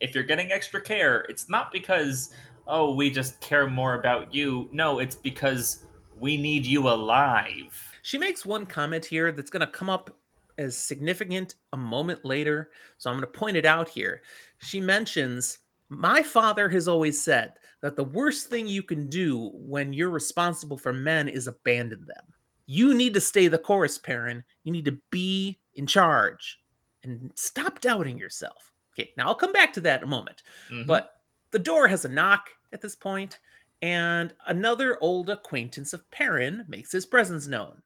If 0.00 0.14
you're 0.14 0.24
getting 0.24 0.50
extra 0.50 0.80
care, 0.80 1.20
it's 1.28 1.48
not 1.48 1.72
because, 1.72 2.30
oh, 2.66 2.94
we 2.94 3.10
just 3.10 3.40
care 3.40 3.68
more 3.68 3.94
about 3.94 4.34
you. 4.34 4.68
No, 4.72 4.98
it's 4.98 5.14
because 5.14 5.84
we 6.18 6.36
need 6.36 6.66
you 6.66 6.88
alive. 6.88 7.78
She 8.02 8.18
makes 8.18 8.44
one 8.44 8.66
comment 8.66 9.04
here 9.04 9.30
that's 9.30 9.50
going 9.50 9.60
to 9.60 9.66
come 9.66 9.90
up 9.90 10.16
as 10.62 10.76
significant 10.76 11.56
a 11.72 11.76
moment 11.76 12.24
later. 12.24 12.70
So 12.98 13.10
I'm 13.10 13.16
going 13.16 13.30
to 13.30 13.38
point 13.38 13.56
it 13.56 13.66
out 13.66 13.88
here. 13.88 14.22
She 14.58 14.80
mentions, 14.80 15.58
My 15.88 16.22
father 16.22 16.68
has 16.70 16.88
always 16.88 17.20
said 17.20 17.54
that 17.82 17.96
the 17.96 18.04
worst 18.04 18.48
thing 18.48 18.66
you 18.66 18.82
can 18.82 19.08
do 19.08 19.50
when 19.54 19.92
you're 19.92 20.10
responsible 20.10 20.78
for 20.78 20.92
men 20.92 21.28
is 21.28 21.48
abandon 21.48 22.06
them. 22.06 22.24
You 22.66 22.94
need 22.94 23.12
to 23.14 23.20
stay 23.20 23.48
the 23.48 23.58
course, 23.58 23.98
Perrin. 23.98 24.44
You 24.64 24.72
need 24.72 24.84
to 24.86 24.98
be 25.10 25.58
in 25.74 25.86
charge 25.86 26.60
and 27.02 27.30
stop 27.34 27.80
doubting 27.80 28.16
yourself. 28.18 28.72
Okay, 28.94 29.10
now 29.16 29.26
I'll 29.26 29.34
come 29.34 29.52
back 29.52 29.72
to 29.74 29.80
that 29.82 30.00
in 30.00 30.08
a 30.08 30.10
moment. 30.10 30.42
Mm-hmm. 30.70 30.86
But 30.86 31.14
the 31.50 31.58
door 31.58 31.88
has 31.88 32.04
a 32.04 32.08
knock 32.08 32.50
at 32.72 32.80
this 32.80 32.94
point, 32.94 33.40
and 33.80 34.32
another 34.46 34.98
old 35.00 35.28
acquaintance 35.28 35.92
of 35.92 36.08
Perrin 36.10 36.64
makes 36.68 36.92
his 36.92 37.06
presence 37.06 37.46
known. 37.46 37.82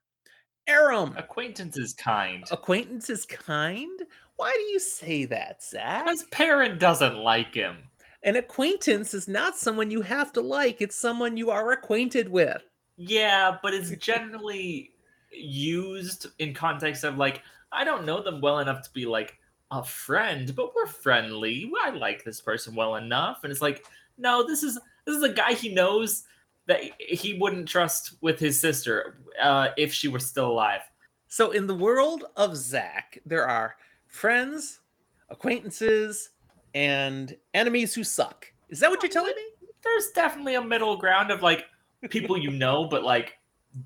Aram. 0.69 1.14
Acquaintance 1.17 1.77
is 1.77 1.93
kind. 1.93 2.45
Acquaintance 2.51 3.11
is 3.11 3.25
kind? 3.25 4.01
Why 4.37 4.53
do 4.53 4.61
you 4.73 4.79
say 4.79 5.25
that, 5.27 5.62
Zach? 5.62 6.09
His 6.09 6.25
parent 6.25 6.79
doesn't 6.79 7.17
like 7.17 7.55
him. 7.55 7.77
An 8.23 8.37
acquaintance 8.37 9.14
is 9.14 9.29
not 9.29 9.57
someone 9.57 9.91
you 9.91 10.03
have 10.03 10.33
to 10.33 10.41
like, 10.41 10.81
it's 10.81 10.97
someone 10.97 11.37
you 11.37 11.51
are 11.51 11.73
acquainted 11.73 12.29
with. 12.29 12.62
Yeah, 12.97 13.57
but 13.62 13.73
it's 13.73 13.91
generally 13.91 14.91
used 15.31 16.27
in 16.39 16.55
context 16.55 17.05
of 17.05 17.19
like 17.19 17.43
I 17.73 17.85
don't 17.85 18.07
know 18.07 18.23
them 18.23 18.41
well 18.41 18.61
enough 18.61 18.83
to 18.83 18.93
be 18.93 19.07
like 19.07 19.39
a 19.71 19.85
friend, 19.85 20.55
but 20.55 20.75
we're 20.75 20.87
friendly. 20.87 21.71
I 21.83 21.91
like 21.91 22.25
this 22.25 22.41
person 22.41 22.75
well 22.75 22.97
enough, 22.97 23.41
and 23.43 23.53
it's 23.53 23.62
like 23.62 23.85
no, 24.19 24.47
this 24.47 24.62
is 24.62 24.79
this 25.05 25.17
is 25.17 25.23
a 25.23 25.33
guy 25.33 25.53
he 25.53 25.73
knows 25.73 26.25
that 26.67 26.81
he 26.99 27.35
wouldn't 27.35 27.69
trust 27.69 28.17
with 28.21 28.39
his 28.39 28.61
sister 28.61 29.19
uh, 29.41 29.69
if 29.77 29.93
she 29.93 30.09
were 30.09 30.19
still 30.19 30.51
alive. 30.51 30.81
So 31.29 31.51
in 31.51 31.67
the 31.67 31.75
world 31.75 32.25
of 32.37 32.57
Zach, 32.57 33.19
there 33.27 33.47
are 33.47 33.77
friends, 34.07 34.81
acquaintances, 35.29 36.31
and 36.75 37.37
enemies 37.55 37.95
who 37.95 38.05
suck. 38.05 38.47
Is 38.69 38.81
that 38.81 38.91
what 38.91 39.03
you're 39.03 39.11
telling 39.11 39.35
me? 39.35 39.69
There's 39.83 40.11
definitely 40.14 40.55
a 40.55 40.62
middle 40.62 40.97
ground 40.97 41.31
of 41.31 41.43
like 41.43 41.67
people 42.11 42.37
you 42.37 42.51
know 42.51 42.87
but 42.89 43.05
like 43.05 43.35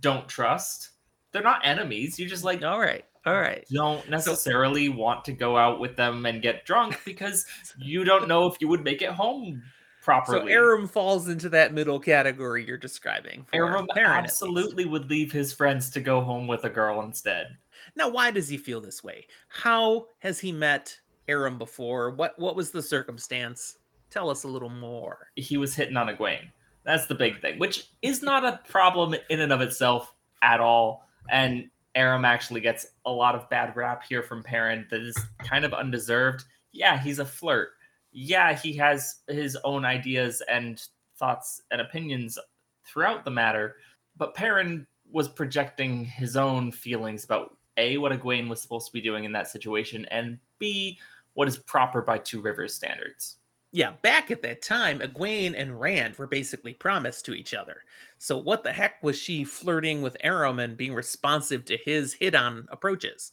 don't 0.01 0.29
trust. 0.29 0.91
They're 1.33 1.43
not 1.43 1.65
enemies. 1.65 2.19
You 2.19 2.29
just 2.29 2.45
like 2.45 2.63
all 2.63 2.81
right, 2.81 3.05
all 3.27 3.35
right. 3.35 3.65
Don't 3.71 4.09
necessarily 4.09 4.87
so, 4.87 4.93
want 4.93 5.25
to 5.27 5.33
go 5.33 5.57
out 5.57 5.81
with 5.81 5.97
them 5.97 6.27
and 6.27 6.43
get 6.43 6.65
drunk 6.65 7.01
because 7.05 7.45
you 7.79 8.05
don't 8.05 8.29
know 8.29 8.47
if 8.47 8.57
you 8.61 8.69
would 8.69 8.85
make 8.85 9.03
it 9.03 9.11
home 9.11 9.63
properly. 10.03 10.41
So 10.41 10.47
Aram 10.49 10.89
falls 10.89 11.29
into 11.29 11.49
that 11.51 11.73
middle 11.73 12.01
category 12.01 12.65
you're 12.67 12.77
describing. 12.77 13.47
Aram 13.53 13.87
absolutely 13.97 14.85
would 14.85 15.11
leave 15.11 15.33
his 15.33 15.53
friends 15.53 15.91
to 15.91 16.01
go 16.01 16.21
home 16.21 16.47
with 16.47 16.65
a 16.65 16.71
girl 16.71 17.03
instead. 17.03 17.57
Now, 17.97 18.09
why 18.09 18.31
does 18.31 18.49
he 18.49 18.57
feel 18.57 18.81
this 18.81 19.03
way? 19.03 19.27
How 19.49 20.07
has 20.21 20.39
he 20.39 20.53
met 20.53 20.99
Aram 21.29 21.59
before? 21.59 22.11
What 22.11 22.39
what 22.39 22.57
was 22.57 22.71
the 22.71 22.83
circumstance? 22.83 23.79
Tell 24.11 24.31
us 24.31 24.45
a 24.45 24.49
little 24.49 24.71
more. 24.71 25.29
He 25.37 25.57
was 25.57 25.75
hitting 25.75 25.97
on 25.97 26.09
Egwene. 26.09 26.51
That's 26.85 27.07
the 27.07 27.15
big 27.15 27.41
thing, 27.41 27.59
which 27.59 27.89
is 28.03 28.23
not 28.23 28.45
a 28.45 28.61
problem 28.69 29.15
in 29.29 29.41
and 29.41 29.53
of 29.53 29.61
itself 29.61 30.13
at 30.43 30.61
all. 30.61 31.07
And 31.31 31.71
Aram 31.95 32.25
actually 32.25 32.61
gets 32.61 32.87
a 33.05 33.11
lot 33.11 33.35
of 33.35 33.49
bad 33.51 33.77
rap 33.77 34.03
here 34.09 34.23
from 34.23 34.43
Perrin 34.43 34.87
that 34.91 35.01
is 35.01 35.17
kind 35.39 35.65
of 35.65 35.75
undeserved. 35.75 36.45
Yeah, 36.73 36.99
he's 36.99 37.19
a 37.19 37.25
flirt. 37.25 37.71
Yeah, 38.13 38.55
he 38.55 38.73
has 38.75 39.21
his 39.29 39.57
own 39.65 39.85
ideas 39.85 40.43
and 40.49 40.83
thoughts 41.17 41.63
and 41.71 41.81
opinions 41.81 42.39
throughout 42.85 43.25
the 43.25 43.31
matter. 43.31 43.77
But 44.17 44.35
Perrin 44.35 44.87
was 45.11 45.29
projecting 45.29 46.05
his 46.05 46.37
own 46.37 46.73
feelings 46.73 47.25
about 47.25 47.57
A, 47.77 47.99
what 47.99 48.13
Egwene 48.13 48.49
was 48.49 48.61
supposed 48.61 48.87
to 48.87 48.93
be 48.93 49.01
doing 49.01 49.25
in 49.25 49.33
that 49.33 49.49
situation, 49.49 50.05
and 50.07 50.39
B, 50.59 50.99
what 51.35 51.49
is 51.49 51.59
proper 51.59 52.03
by 52.03 52.19
Two 52.19 52.41
Rivers 52.41 52.75
standards. 52.75 53.37
Yeah, 53.73 53.93
back 54.03 54.33
at 54.33 54.43
that 54.43 54.63
time, 54.63 54.99
Egwene 54.99 55.55
and 55.57 55.81
Rand 55.81 56.17
were 56.17 56.27
basically 56.27 56.75
promised 56.75 57.25
to 57.27 57.35
each 57.35 57.55
other. 57.55 57.85
So 58.19 58.37
what 58.37 58.65
the 58.65 58.73
heck 58.73 59.01
was 59.03 59.17
she 59.17 59.45
flirting 59.45 60.03
with 60.03 60.17
Aram 60.23 60.59
and 60.59 60.77
being 60.77 60.93
responsive 60.93 61.65
to 61.67 61.79
his 61.85 62.13
hit-on 62.13 62.67
approaches? 62.71 63.31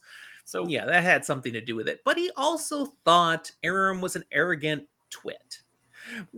So 0.48 0.66
yeah, 0.66 0.86
that 0.86 1.02
had 1.02 1.26
something 1.26 1.52
to 1.52 1.60
do 1.60 1.76
with 1.76 1.88
it. 1.88 2.00
But 2.06 2.16
he 2.16 2.30
also 2.34 2.94
thought 3.04 3.50
Aram 3.62 4.00
was 4.00 4.16
an 4.16 4.24
arrogant 4.32 4.88
twit. 5.10 5.58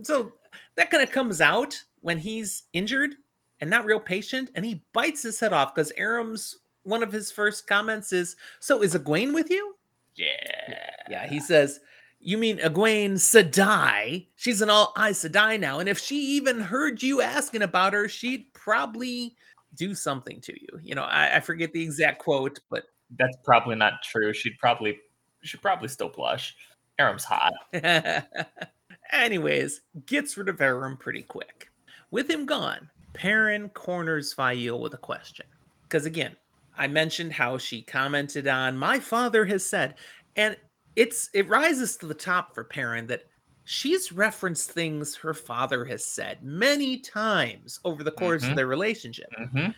So 0.03 0.33
that 0.75 0.89
kind 0.89 1.01
of 1.01 1.11
comes 1.11 1.39
out 1.39 1.81
when 2.01 2.17
he's 2.17 2.63
injured 2.73 3.15
and 3.61 3.69
not 3.69 3.85
real 3.85 4.01
patient, 4.01 4.51
and 4.53 4.65
he 4.65 4.83
bites 4.91 5.23
his 5.23 5.39
head 5.39 5.53
off 5.53 5.73
because 5.73 5.91
Aram's 5.91 6.57
one 6.83 7.03
of 7.03 7.13
his 7.13 7.31
first 7.31 7.67
comments 7.67 8.11
is, 8.11 8.35
"So 8.59 8.83
is 8.83 8.95
Egwene 8.95 9.33
with 9.33 9.49
you?" 9.49 9.77
Yeah, 10.15 10.89
yeah. 11.09 11.27
He 11.29 11.39
says, 11.39 11.79
"You 12.19 12.37
mean 12.37 12.57
Egwene 12.57 13.13
Sedai? 13.13 14.27
She's 14.35 14.61
an 14.61 14.69
all 14.69 14.93
Aes 14.97 15.23
Sedai 15.23 15.57
now, 15.57 15.79
and 15.79 15.87
if 15.87 15.97
she 15.97 16.17
even 16.35 16.59
heard 16.59 17.01
you 17.01 17.21
asking 17.21 17.61
about 17.61 17.93
her, 17.93 18.09
she'd 18.09 18.51
probably 18.51 19.37
do 19.75 19.95
something 19.95 20.41
to 20.41 20.53
you." 20.61 20.79
You 20.83 20.95
know, 20.95 21.03
I, 21.03 21.37
I 21.37 21.39
forget 21.39 21.71
the 21.71 21.81
exact 21.81 22.19
quote, 22.19 22.59
but 22.69 22.83
that's 23.17 23.37
probably 23.43 23.75
not 23.75 24.01
true. 24.03 24.33
She'd 24.33 24.57
probably 24.59 24.97
she'd 25.41 25.61
probably 25.61 25.87
still 25.87 26.09
blush. 26.09 26.55
Aram's 26.99 27.23
hot. 27.23 27.53
Anyways, 29.11 29.81
gets 30.05 30.37
rid 30.37 30.49
of 30.49 30.61
Aram 30.61 30.97
pretty 30.97 31.23
quick. 31.23 31.69
With 32.11 32.29
him 32.29 32.45
gone, 32.45 32.89
Perrin 33.13 33.69
corners 33.69 34.33
Faile 34.33 34.79
with 34.79 34.93
a 34.93 34.97
question. 34.97 35.45
Because 35.83 36.05
again, 36.05 36.35
I 36.77 36.87
mentioned 36.87 37.33
how 37.33 37.57
she 37.57 37.81
commented 37.81 38.47
on 38.47 38.77
my 38.77 38.99
father 38.99 39.45
has 39.45 39.65
said, 39.65 39.95
and 40.35 40.55
it's 40.95 41.29
it 41.33 41.47
rises 41.47 41.97
to 41.97 42.05
the 42.05 42.13
top 42.13 42.53
for 42.53 42.63
Perrin 42.63 43.07
that 43.07 43.23
she's 43.63 44.11
referenced 44.11 44.71
things 44.71 45.15
her 45.15 45.33
father 45.33 45.85
has 45.85 46.05
said 46.05 46.43
many 46.43 46.97
times 46.97 47.79
over 47.85 48.03
the 48.03 48.11
course 48.11 48.41
mm-hmm. 48.41 48.51
of 48.51 48.55
their 48.55 48.67
relationship. 48.67 49.29
Mm-hmm. 49.39 49.71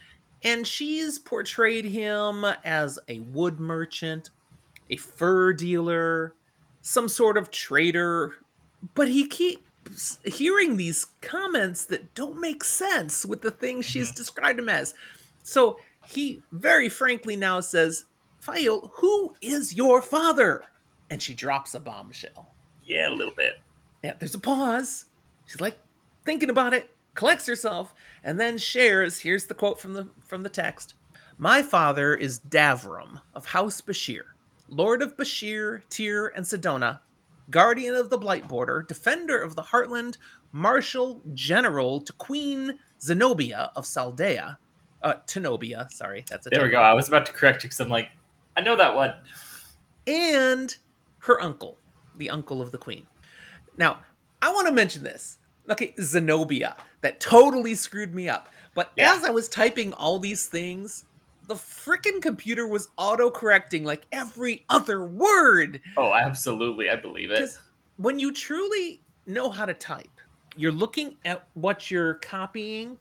And 0.44 0.68
she's 0.68 1.20
portrayed 1.20 1.86
him 1.86 2.46
as 2.66 3.00
a 3.08 3.20
wood 3.20 3.60
merchant, 3.60 4.30
a 4.90 4.98
fur 4.98 5.54
dealer, 5.54 6.36
some 6.82 7.08
sort 7.08 7.38
of 7.38 7.50
trader, 7.50 8.34
but 8.94 9.08
he 9.08 9.28
keeps 9.28 10.20
hearing 10.26 10.76
these 10.76 11.08
comments 11.22 11.86
that 11.86 12.14
don't 12.14 12.40
make 12.40 12.64
sense 12.64 13.26
with 13.26 13.42
the 13.42 13.52
things 13.52 13.86
she's 13.86 14.10
mm-hmm. 14.10 14.18
described 14.18 14.60
him 14.60 14.70
as. 14.70 14.94
So 15.44 15.78
he 16.06 16.42
very 16.52 16.90
frankly 16.90 17.36
now 17.36 17.62
says, 17.62 18.06
Faile, 18.40 18.92
who 18.96 19.36
is 19.42 19.74
your 19.74 20.02
father? 20.02 20.64
And 21.10 21.22
she 21.22 21.34
drops 21.34 21.76
a 21.76 21.80
bombshell. 21.80 22.54
Yeah, 22.84 23.10
a 23.10 23.16
little 23.16 23.34
bit. 23.34 23.60
Yeah, 24.04 24.14
there's 24.20 24.36
a 24.36 24.40
pause. 24.40 25.06
She's 25.46 25.62
like 25.62 25.78
thinking 26.26 26.50
about 26.50 26.74
it, 26.74 26.90
collects 27.16 27.46
herself, 27.46 27.94
and 28.24 28.40
then 28.40 28.58
shares. 28.58 29.20
Here's 29.20 29.46
the 29.46 29.54
quote 29.54 29.80
from 29.80 29.94
the 29.94 30.08
from 30.22 30.44
the 30.44 30.50
text. 30.50 30.96
My 31.38 31.62
father 31.62 32.16
is 32.16 32.40
Davram 32.42 33.20
of 33.34 33.46
House 33.46 33.82
Bashere 33.82 34.34
Lord 34.70 35.02
of 35.02 35.16
Bashere 35.18 35.82
Tyr, 35.90 36.28
and 36.36 36.46
Sidona, 36.46 37.00
guardian 37.50 37.96
of 37.96 38.10
the 38.10 38.18
Blight 38.18 38.48
Border, 38.48 38.84
defender 38.88 39.42
of 39.42 39.56
the 39.56 39.62
Heartland, 39.62 40.18
marshal 40.52 41.22
general 41.34 42.02
to 42.02 42.14
Queen 42.14 42.80
Zenobia 43.02 43.72
of 43.76 43.86
Saldaea, 43.86 44.58
uh, 45.04 45.14
Tenobia. 45.28 45.92
Sorry, 45.92 46.26
that's 46.30 46.48
a. 46.48 46.50
There 46.50 46.64
we 46.64 46.70
go. 46.70 46.82
I 46.82 46.94
was 46.94 47.08
about 47.08 47.26
to 47.26 47.34
correct 47.34 47.64
you 47.64 47.70
because 47.70 47.80
I'm 47.80 47.90
like, 47.90 48.10
I 48.58 48.62
know 48.62 48.76
that 48.76 48.96
one. 48.96 49.14
And 50.08 50.76
her 51.20 51.42
uncle, 51.42 51.78
the 52.18 52.30
uncle 52.30 52.62
of 52.62 52.72
the 52.72 52.78
queen. 52.78 53.06
Now, 53.78 54.00
I 54.42 54.52
want 54.52 54.68
to 54.68 54.74
mention 54.74 55.04
this. 55.04 55.38
Okay, 55.70 55.94
Zenobia. 56.00 56.76
That 57.02 57.20
totally 57.20 57.76
screwed 57.76 58.14
me 58.14 58.30
up. 58.30 58.50
But 58.76 58.92
yeah. 58.96 59.14
as 59.14 59.24
I 59.24 59.30
was 59.30 59.48
typing 59.50 59.94
all 59.94 60.20
these 60.20 60.48
things, 60.48 61.06
the 61.48 61.56
freaking 61.56 62.22
computer 62.22 62.68
was 62.68 62.90
auto 62.98 63.30
correcting 63.30 63.84
like 63.84 64.06
every 64.12 64.66
other 64.70 65.06
word. 65.06 65.82
Oh, 65.98 66.14
absolutely. 66.14 66.90
I 66.90 66.96
believe 66.96 67.32
it. 67.32 67.50
When 67.98 68.20
you 68.20 68.32
truly 68.32 69.02
know 69.28 69.50
how 69.50 69.66
to 69.66 69.74
type, 69.74 70.10
you're 70.56 70.72
looking 70.72 71.18
at 71.26 71.48
what 71.54 71.92
you're 71.92 72.16
copying 72.16 72.98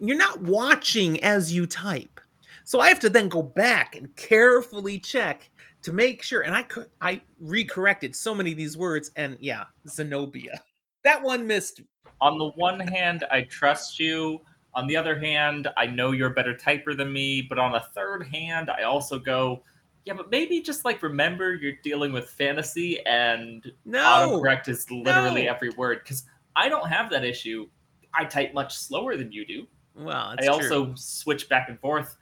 you're 0.00 0.16
not 0.16 0.42
watching 0.42 1.22
as 1.22 1.52
you 1.52 1.66
type. 1.66 2.20
So 2.64 2.80
I 2.80 2.88
have 2.88 3.00
to 3.00 3.10
then 3.10 3.28
go 3.28 3.42
back 3.42 3.96
and 3.96 4.14
carefully 4.16 4.98
check 4.98 5.50
to 5.82 5.92
make 5.92 6.22
sure. 6.22 6.42
And 6.42 6.54
I 6.54 6.62
could 6.62 6.88
I 7.00 7.20
recorrected 7.42 8.14
so 8.14 8.34
many 8.34 8.52
of 8.52 8.56
these 8.56 8.76
words, 8.76 9.10
and 9.16 9.36
yeah, 9.40 9.64
Zenobia. 9.88 10.62
That 11.04 11.22
one 11.22 11.46
missed. 11.46 11.82
On 12.20 12.38
the 12.38 12.48
one 12.50 12.80
hand, 12.80 13.24
I 13.30 13.42
trust 13.42 14.00
you. 14.00 14.40
On 14.74 14.86
the 14.86 14.96
other 14.96 15.18
hand, 15.18 15.68
I 15.76 15.86
know 15.86 16.10
you're 16.10 16.30
a 16.30 16.34
better 16.34 16.54
typer 16.54 16.96
than 16.96 17.12
me. 17.12 17.42
But 17.42 17.58
on 17.58 17.72
the 17.72 17.84
third 17.94 18.26
hand, 18.26 18.70
I 18.70 18.82
also 18.82 19.18
go, 19.18 19.62
yeah, 20.04 20.14
but 20.14 20.30
maybe 20.30 20.60
just 20.60 20.84
like 20.84 21.02
remember 21.02 21.54
you're 21.54 21.76
dealing 21.82 22.12
with 22.12 22.28
fantasy 22.30 23.04
and 23.06 23.70
no, 23.84 24.00
autocorrect 24.00 24.68
is 24.68 24.90
literally 24.90 25.44
no. 25.44 25.50
every 25.50 25.70
word. 25.70 26.00
Because 26.02 26.24
I 26.56 26.68
don't 26.68 26.88
have 26.88 27.10
that 27.10 27.24
issue. 27.24 27.68
I 28.14 28.24
type 28.24 28.54
much 28.54 28.76
slower 28.76 29.16
than 29.16 29.30
you 29.30 29.44
do. 29.46 29.66
Well, 29.94 30.34
I 30.40 30.46
also 30.46 30.92
switch 30.96 31.48
back 31.48 31.68
and 31.68 31.78
forth 31.78 32.16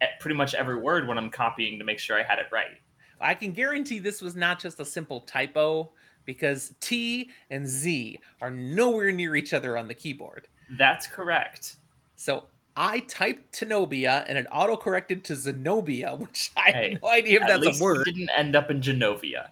at 0.00 0.20
pretty 0.20 0.36
much 0.36 0.54
every 0.54 0.78
word 0.78 1.08
when 1.08 1.18
I'm 1.18 1.30
copying 1.30 1.78
to 1.78 1.84
make 1.84 1.98
sure 1.98 2.18
I 2.18 2.22
had 2.22 2.38
it 2.38 2.46
right. 2.52 2.78
I 3.20 3.34
can 3.34 3.52
guarantee 3.52 3.98
this 3.98 4.20
was 4.20 4.36
not 4.36 4.60
just 4.60 4.78
a 4.78 4.84
simple 4.84 5.20
typo 5.22 5.92
because 6.26 6.74
T 6.80 7.30
and 7.50 7.66
Z 7.66 8.18
are 8.42 8.50
nowhere 8.50 9.12
near 9.12 9.36
each 9.36 9.54
other 9.54 9.78
on 9.78 9.88
the 9.88 9.94
keyboard. 9.94 10.48
That's 10.78 11.06
correct. 11.06 11.76
So 12.16 12.44
I 12.76 13.00
typed 13.00 13.58
Tenobia 13.58 14.24
and 14.28 14.36
it 14.36 14.46
auto 14.52 14.76
corrected 14.76 15.24
to 15.24 15.36
Zenobia, 15.36 16.16
which 16.18 16.50
I 16.56 16.72
hey, 16.72 16.90
have 16.92 17.02
no 17.02 17.08
idea 17.08 17.40
if 17.40 17.62
that's 17.62 17.80
a 17.80 17.82
word. 17.82 18.04
didn't 18.04 18.30
end 18.36 18.54
up 18.54 18.70
in 18.70 18.80
Genovia. 18.80 19.48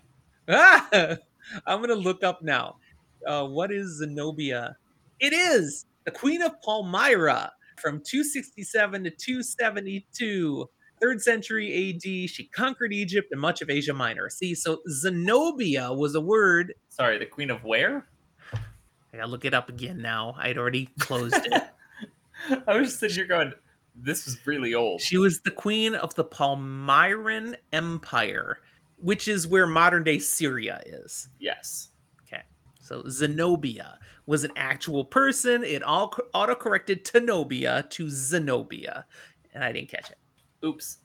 Ah, 0.49 0.89
I'm 1.67 1.81
gonna 1.81 1.95
look 1.95 2.23
up 2.23 2.43
now. 2.43 2.77
Uh, 3.27 3.47
what 3.47 3.73
is 3.73 3.99
Zenobia? 3.99 4.77
It 5.21 5.33
is 5.33 5.87
the 6.05 6.11
Queen 6.11 6.43
of 6.43 6.61
Palmyra 6.63 7.51
from 7.81 8.03
267 8.05 9.05
to 9.05 9.11
272. 9.11 10.69
Third 11.01 11.21
century 11.21 11.91
AD, 11.91 12.31
she 12.31 12.45
conquered 12.55 12.93
Egypt 12.93 13.29
and 13.33 13.41
much 13.41 13.63
of 13.63 13.71
Asia 13.71 13.93
Minor. 13.93 14.29
See, 14.31 14.55
so 14.55 14.81
Zenobia 14.89 15.93
was 15.93 16.15
a 16.15 16.21
word. 16.21 16.75
Sorry, 16.89 17.19
the 17.19 17.27
queen 17.27 17.51
of 17.51 17.65
where? 17.65 18.07
I 18.53 19.19
gotta 19.19 19.31
look 19.31 19.45
it 19.45 19.55
up 19.55 19.69
again 19.69 20.01
now. 20.01 20.35
I'd 20.39 20.59
already 20.59 20.89
closed 20.99 21.37
it. 21.37 21.63
I 22.67 22.77
was 22.77 22.89
just 22.89 23.01
sitting 23.01 23.17
here 23.17 23.27
going, 23.27 23.53
this 23.95 24.27
is 24.27 24.45
really 24.47 24.75
old. 24.75 25.01
She 25.01 25.17
was 25.17 25.41
the 25.41 25.51
queen 25.51 25.95
of 25.95 26.15
the 26.15 26.25
Palmyran 26.25 27.55
Empire, 27.73 28.59
which 28.97 29.29
is 29.29 29.47
where 29.47 29.67
modern 29.67 30.03
day 30.03 30.19
Syria 30.19 30.81
is. 30.85 31.29
Yes. 31.39 31.91
Okay. 32.27 32.43
So 32.81 33.05
Zenobia 33.09 33.99
was 34.27 34.43
an 34.45 34.51
actual 34.57 35.05
person. 35.05 35.63
It 35.63 35.83
all 35.83 36.13
autocorrected 36.35 37.05
Tenobia 37.05 37.89
to 37.91 38.09
Zenobia, 38.11 39.05
and 39.53 39.63
I 39.63 39.73
didn't 39.73 39.91
catch 39.91 40.11
it. 40.11 40.19
Oops. 40.65 40.99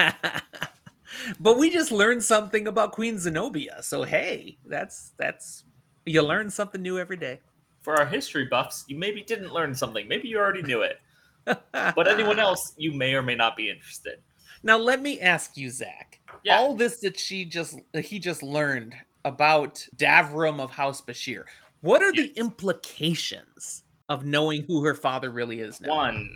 but 1.39 1.57
we 1.57 1.69
just 1.69 1.91
learned 1.91 2.23
something 2.23 2.67
about 2.67 2.91
Queen 2.91 3.17
Zenobia. 3.17 3.81
So 3.81 4.03
hey, 4.03 4.57
that's 4.65 5.11
that's 5.17 5.63
you 6.05 6.21
learn 6.21 6.49
something 6.49 6.81
new 6.81 6.97
every 6.97 7.17
day. 7.17 7.39
For 7.81 7.95
our 7.95 8.05
history 8.05 8.45
buffs, 8.45 8.85
you 8.87 8.97
maybe 8.97 9.21
didn't 9.21 9.53
learn 9.53 9.73
something. 9.73 10.07
Maybe 10.07 10.27
you 10.27 10.37
already 10.37 10.63
knew 10.63 10.81
it. 10.81 10.99
but 11.45 12.07
anyone 12.07 12.39
else, 12.39 12.73
you 12.77 12.91
may 12.91 13.13
or 13.13 13.21
may 13.21 13.35
not 13.35 13.55
be 13.55 13.69
interested. 13.69 14.19
Now 14.63 14.77
let 14.77 15.01
me 15.01 15.19
ask 15.21 15.55
you, 15.55 15.69
Zach. 15.69 16.19
Yeah. 16.43 16.57
All 16.57 16.75
this 16.75 16.99
that 16.99 17.17
she 17.17 17.45
just 17.45 17.79
he 17.93 18.19
just 18.19 18.43
learned 18.43 18.95
about 19.25 19.85
Davram 19.95 20.59
of 20.59 20.71
House 20.71 21.01
Bashere. 21.01 21.45
What 21.81 22.01
are 22.01 22.13
yes. 22.13 22.27
the 22.27 22.39
implications 22.39 23.83
of 24.09 24.25
knowing 24.25 24.63
who 24.63 24.83
her 24.83 24.95
father 24.95 25.29
really 25.29 25.61
is 25.61 25.79
now? 25.79 25.95
One, 25.95 26.35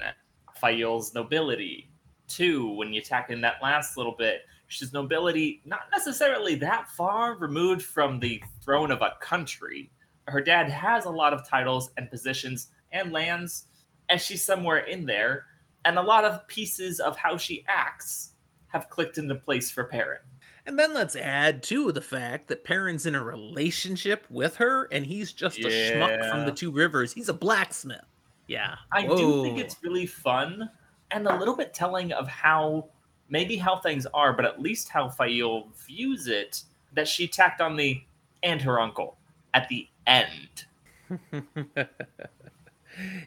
Faile's 0.56 1.14
nobility. 1.14 1.90
Two, 2.34 2.70
when 2.70 2.94
you 2.94 3.02
tack 3.02 3.30
in 3.30 3.42
that 3.42 3.62
last 3.62 3.96
little 3.96 4.16
bit, 4.18 4.42
she's 4.68 4.92
nobility 4.92 5.62
not 5.66 5.82
necessarily 5.92 6.56
that 6.56 6.90
far 6.90 7.36
removed 7.36 7.84
from 7.84 8.20
the 8.20 8.42
throne 8.64 8.90
of 8.90 9.02
a 9.02 9.14
country. 9.22 9.92
Her 10.28 10.42
dad 10.42 10.70
has 10.70 11.06
a 11.06 11.12
lot 11.12 11.34
of 11.34 11.48
titles 11.48 11.92
and 11.98 12.10
positions 12.10 12.70
and 12.92 13.12
lands, 13.12 13.66
and 14.10 14.20
she's 14.20 14.44
somewhere 14.44 14.80
in 14.80 15.06
there. 15.06 15.46
And 15.86 16.00
a 16.00 16.02
lot 16.02 16.26
of 16.26 16.48
pieces 16.48 17.00
of 17.00 17.18
how 17.18 17.38
she 17.38 17.64
acts 17.68 18.32
have 18.68 18.90
clicked 18.90 19.18
into 19.18 19.36
place 19.36 19.70
for 19.70 19.84
Perrin. 19.84 20.22
And 20.66 20.80
then 20.80 20.94
let's 20.94 21.16
add 21.16 21.62
to 21.64 21.92
the 21.92 22.02
fact 22.02 22.48
that 22.48 22.64
Perrin's 22.64 23.06
in 23.06 23.16
a 23.16 23.24
relationship 23.24 24.26
with 24.30 24.56
her, 24.56 24.86
and 24.92 25.06
he's 25.06 25.34
just 25.34 25.60
yeah. 25.60 25.68
a 25.68 25.70
schmuck 25.70 26.30
from 26.32 26.46
the 26.46 26.52
Two 26.52 26.72
Rivers. 26.72 27.14
He's 27.14 27.30
a 27.30 27.34
blacksmith. 27.34 28.00
Yeah, 28.48 28.76
I 28.92 29.04
Whoa. 29.04 29.18
do 29.18 29.44
think 29.44 29.60
it's 29.60 29.76
really 29.84 30.06
fun, 30.06 30.70
and 31.14 31.28
a 31.28 31.38
little 31.38 31.56
bit 31.56 31.74
telling 31.74 32.12
of 32.12 32.28
how 32.28 32.88
maybe 33.30 33.56
how 33.56 33.78
things 33.80 34.06
are, 34.14 34.34
but 34.34 34.46
at 34.46 34.62
least 34.62 34.90
how 34.90 35.10
Faile 35.10 35.70
views 35.88 36.28
it. 36.28 36.64
That 36.94 37.08
she 37.08 37.28
tacked 37.28 37.60
on 37.60 37.76
the 37.76 38.04
and 38.44 38.62
her 38.62 38.80
uncle 38.80 39.18
at 39.54 39.68
the 39.68 39.88
end. 40.06 40.66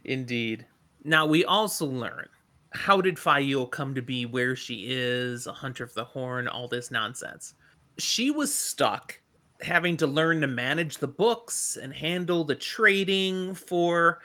Indeed. 0.05 0.67
Now 1.03 1.27
we 1.27 1.45
also 1.45 1.87
learn 1.87 2.29
how 2.71 3.01
did 3.01 3.19
Faile 3.19 3.67
come 3.67 3.95
to 3.95 4.03
be 4.03 4.27
where 4.27 4.55
she 4.55 4.87
is, 4.89 5.47
a 5.47 5.53
hunter 5.53 5.83
of 5.83 5.95
the 5.95 6.05
horn, 6.05 6.47
all 6.47 6.69
this 6.69 6.91
nonsense. 6.91 7.55
She 7.99 8.31
was 8.31 8.55
stuck 8.55 9.19
having 9.63 9.97
to 9.97 10.07
learn 10.07 10.41
to 10.43 10.47
manage 10.47 10.99
the 10.99 11.09
books 11.09 11.79
and 11.81 11.93
handle 11.93 12.45
the 12.45 12.55
trading 12.55 13.55
for 13.55 14.21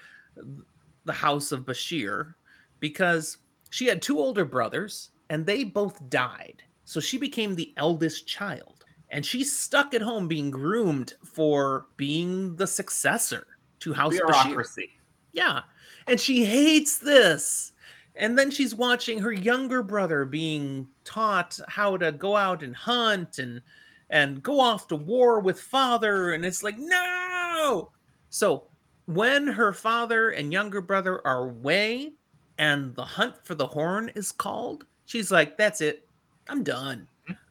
the 1.05 1.13
house 1.13 1.51
of 1.51 1.65
Bashere 1.65 2.33
because 2.79 3.37
she 3.71 3.87
had 3.87 4.01
two 4.01 4.19
older 4.19 4.45
brothers 4.45 5.09
and 5.29 5.45
they 5.45 5.63
both 5.63 6.07
died. 6.09 6.61
So 6.83 6.99
she 6.99 7.17
became 7.17 7.55
the 7.55 7.73
eldest 7.77 8.27
child 8.27 8.85
and 9.09 9.25
she's 9.25 9.57
stuck 9.57 9.93
at 9.93 10.01
home 10.01 10.27
being 10.27 10.51
groomed 10.51 11.13
for 11.23 11.87
being 11.97 12.55
the 12.57 12.67
successor 12.67 13.47
to 13.79 13.93
House 13.93 14.13
Bureaucracy. 14.13 14.83
Bashere. 14.83 15.33
Yeah. 15.33 15.61
And 16.05 16.19
she 16.19 16.45
hates 16.45 16.97
this. 16.97 17.71
And 18.15 18.37
then 18.37 18.51
she's 18.51 18.75
watching 18.75 19.19
her 19.19 19.31
younger 19.31 19.81
brother 19.81 20.25
being 20.25 20.87
taught 21.05 21.57
how 21.69 21.95
to 21.97 22.11
go 22.11 22.35
out 22.35 22.61
and 22.61 22.75
hunt 22.75 23.39
and 23.39 23.61
and 24.09 24.43
go 24.43 24.59
off 24.59 24.89
to 24.89 24.97
war 24.97 25.39
with 25.39 25.61
father 25.61 26.33
and 26.33 26.43
it's 26.43 26.61
like 26.61 26.77
no. 26.77 27.89
So 28.29 28.67
when 29.05 29.47
her 29.47 29.71
father 29.71 30.31
and 30.31 30.51
younger 30.51 30.81
brother 30.81 31.25
are 31.25 31.45
away 31.45 32.11
and 32.61 32.93
the 32.93 33.03
hunt 33.03 33.33
for 33.43 33.55
the 33.55 33.65
horn 33.65 34.11
is 34.13 34.31
called, 34.31 34.85
she's 35.05 35.31
like 35.31 35.57
that's 35.57 35.81
it. 35.81 36.07
I'm 36.47 36.63
done. 36.63 37.07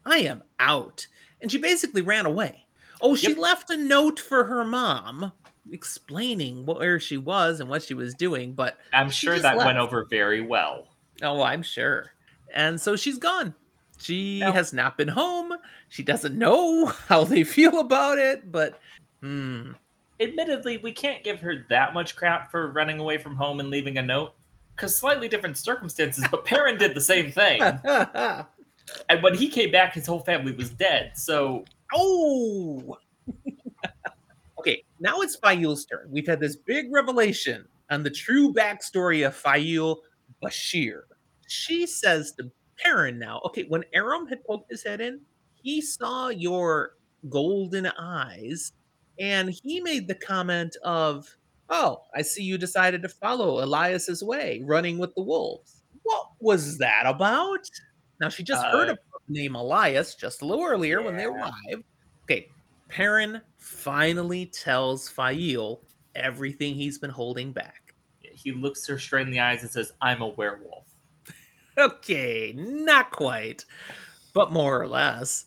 I 0.07 0.19
am 0.19 0.45
out. 0.61 1.07
And 1.43 1.51
she 1.51 1.59
basically 1.59 2.01
ran 2.01 2.27
away. 2.27 2.65
Oh, 3.03 3.17
she 3.17 3.31
yep. 3.31 3.39
left 3.39 3.71
a 3.71 3.77
note 3.77 4.21
for 4.21 4.45
her 4.45 4.65
mom 4.65 5.33
explaining 5.73 6.65
where 6.65 7.01
she 7.01 7.17
was 7.17 7.59
and 7.59 7.69
what 7.69 7.83
she 7.83 7.95
was 7.95 8.15
doing, 8.15 8.53
but 8.53 8.79
I'm 8.93 9.11
sure 9.11 9.39
that 9.39 9.57
left. 9.57 9.67
went 9.67 9.79
over 9.79 10.05
very 10.05 10.43
well. 10.43 10.87
Oh, 11.23 11.43
I'm 11.43 11.63
sure. 11.63 12.13
And 12.55 12.81
so 12.81 12.95
she's 12.95 13.19
gone. 13.19 13.55
She 13.99 14.41
no. 14.41 14.53
has 14.53 14.73
not 14.73 14.97
been 14.97 15.09
home. 15.09 15.53
She 15.89 16.05
doesn't 16.05 16.39
know 16.39 16.87
how 17.09 17.25
they 17.25 17.43
feel 17.43 17.81
about 17.81 18.19
it, 18.19 18.51
but 18.53 18.79
hmm. 19.21 19.73
Admittedly, 20.21 20.77
we 20.77 20.93
can't 20.93 21.25
give 21.25 21.41
her 21.41 21.65
that 21.71 21.95
much 21.95 22.15
crap 22.15 22.51
for 22.51 22.71
running 22.71 23.01
away 23.01 23.17
from 23.19 23.35
home 23.37 23.59
and 23.59 23.71
leaving 23.71 23.97
a 23.97 24.03
note 24.03 24.35
because 24.81 24.97
slightly 24.97 25.29
different 25.29 25.59
circumstances, 25.59 26.25
but 26.31 26.47
Perrin 26.47 26.79
did 26.79 26.95
the 26.95 27.01
same 27.03 27.31
thing. 27.31 27.61
and 29.09 29.23
when 29.23 29.35
he 29.35 29.49
came 29.49 29.71
back, 29.71 29.93
his 29.93 30.07
whole 30.07 30.21
family 30.21 30.53
was 30.53 30.71
dead. 30.71 31.13
So, 31.17 31.67
oh, 31.95 32.97
Okay, 34.59 34.85
now 34.99 35.21
it's 35.21 35.37
Faile's 35.37 35.87
turn. 35.87 36.07
We've 36.11 36.27
had 36.27 36.39
this 36.39 36.55
big 36.55 36.93
revelation 36.93 37.67
on 37.91 38.03
the 38.03 38.11
true 38.11 38.53
backstory 38.53 39.27
of 39.27 39.35
Faile 39.35 40.03
Bashere. 40.43 41.05
She 41.49 41.87
says 41.87 42.33
to 42.33 42.51
Perrin 42.77 43.19
now, 43.19 43.41
okay, 43.47 43.65
when 43.69 43.85
Aram 43.95 44.27
had 44.27 44.45
poked 44.45 44.71
his 44.71 44.83
head 44.83 45.01
in, 45.01 45.21
he 45.55 45.81
saw 45.81 46.29
your 46.29 46.97
golden 47.31 47.87
eyes 47.87 48.73
and 49.19 49.49
he 49.49 49.81
made 49.81 50.07
the 50.07 50.15
comment 50.15 50.77
of, 50.85 51.35
Oh, 51.71 52.03
I 52.15 52.23
see 52.23 52.43
you 52.43 52.59
decided 52.59 53.01
to 53.03 53.09
follow 53.09 53.65
Elyas's 53.65 54.25
way, 54.25 54.61
running 54.65 54.99
with 54.99 55.15
the 55.15 55.23
wolves. 55.23 55.83
What 56.03 56.27
was 56.41 56.79
that 56.79 57.05
about? 57.07 57.61
Now, 58.21 58.29
she 58.29 58.43
just 58.43 58.65
uh, 58.65 58.73
heard 58.73 58.89
about 58.89 59.23
the 59.29 59.35
name 59.35 59.53
Elyas 59.53 60.19
just 60.19 60.43
a 60.43 60.45
little 60.45 60.65
earlier 60.65 60.99
yeah. 60.99 61.07
when 61.07 61.17
they 61.17 61.25
arrived. 61.25 61.85
Okay, 62.25 62.49
Perrin 62.89 63.41
finally 63.59 64.47
tells 64.47 65.09
Faile 65.09 65.81
everything 66.17 66.75
he's 66.75 66.99
been 66.99 67.11
holding 67.11 67.53
back. 67.53 67.95
He 68.21 68.53
looks 68.53 68.87
her 68.89 68.99
straight 68.99 69.27
in 69.27 69.33
the 69.33 69.41
eyes 69.41 69.63
and 69.63 69.71
says, 69.71 69.93
I'm 70.01 70.23
a 70.23 70.29
werewolf. 70.29 70.87
okay, 71.79 72.53
not 72.57 73.11
quite, 73.11 73.65
but 74.35 74.51
more 74.51 74.81
or 74.81 74.89
less. 74.89 75.45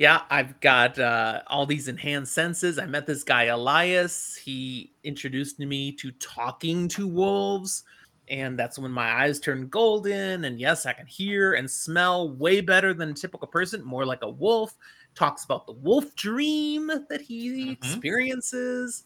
Yeah, 0.00 0.22
I've 0.30 0.58
got 0.60 0.98
uh, 0.98 1.42
all 1.48 1.66
these 1.66 1.86
enhanced 1.86 2.32
senses. 2.32 2.78
I 2.78 2.86
met 2.86 3.06
this 3.06 3.22
guy, 3.22 3.48
Elyas. 3.48 4.34
He 4.38 4.94
introduced 5.04 5.58
me 5.58 5.92
to 5.92 6.10
talking 6.12 6.88
to 6.88 7.06
wolves. 7.06 7.84
And 8.30 8.58
that's 8.58 8.78
when 8.78 8.92
my 8.92 9.22
eyes 9.22 9.38
turned 9.38 9.70
golden. 9.70 10.46
And 10.46 10.58
yes, 10.58 10.86
I 10.86 10.94
can 10.94 11.04
hear 11.04 11.52
and 11.52 11.70
smell 11.70 12.30
way 12.30 12.62
better 12.62 12.94
than 12.94 13.10
a 13.10 13.12
typical 13.12 13.46
person, 13.46 13.84
more 13.84 14.06
like 14.06 14.22
a 14.22 14.30
wolf 14.30 14.74
talks 15.14 15.44
about 15.44 15.66
the 15.66 15.74
wolf 15.74 16.16
dream 16.16 16.86
that 17.10 17.20
he 17.20 17.50
mm-hmm. 17.50 17.72
experiences. 17.72 19.04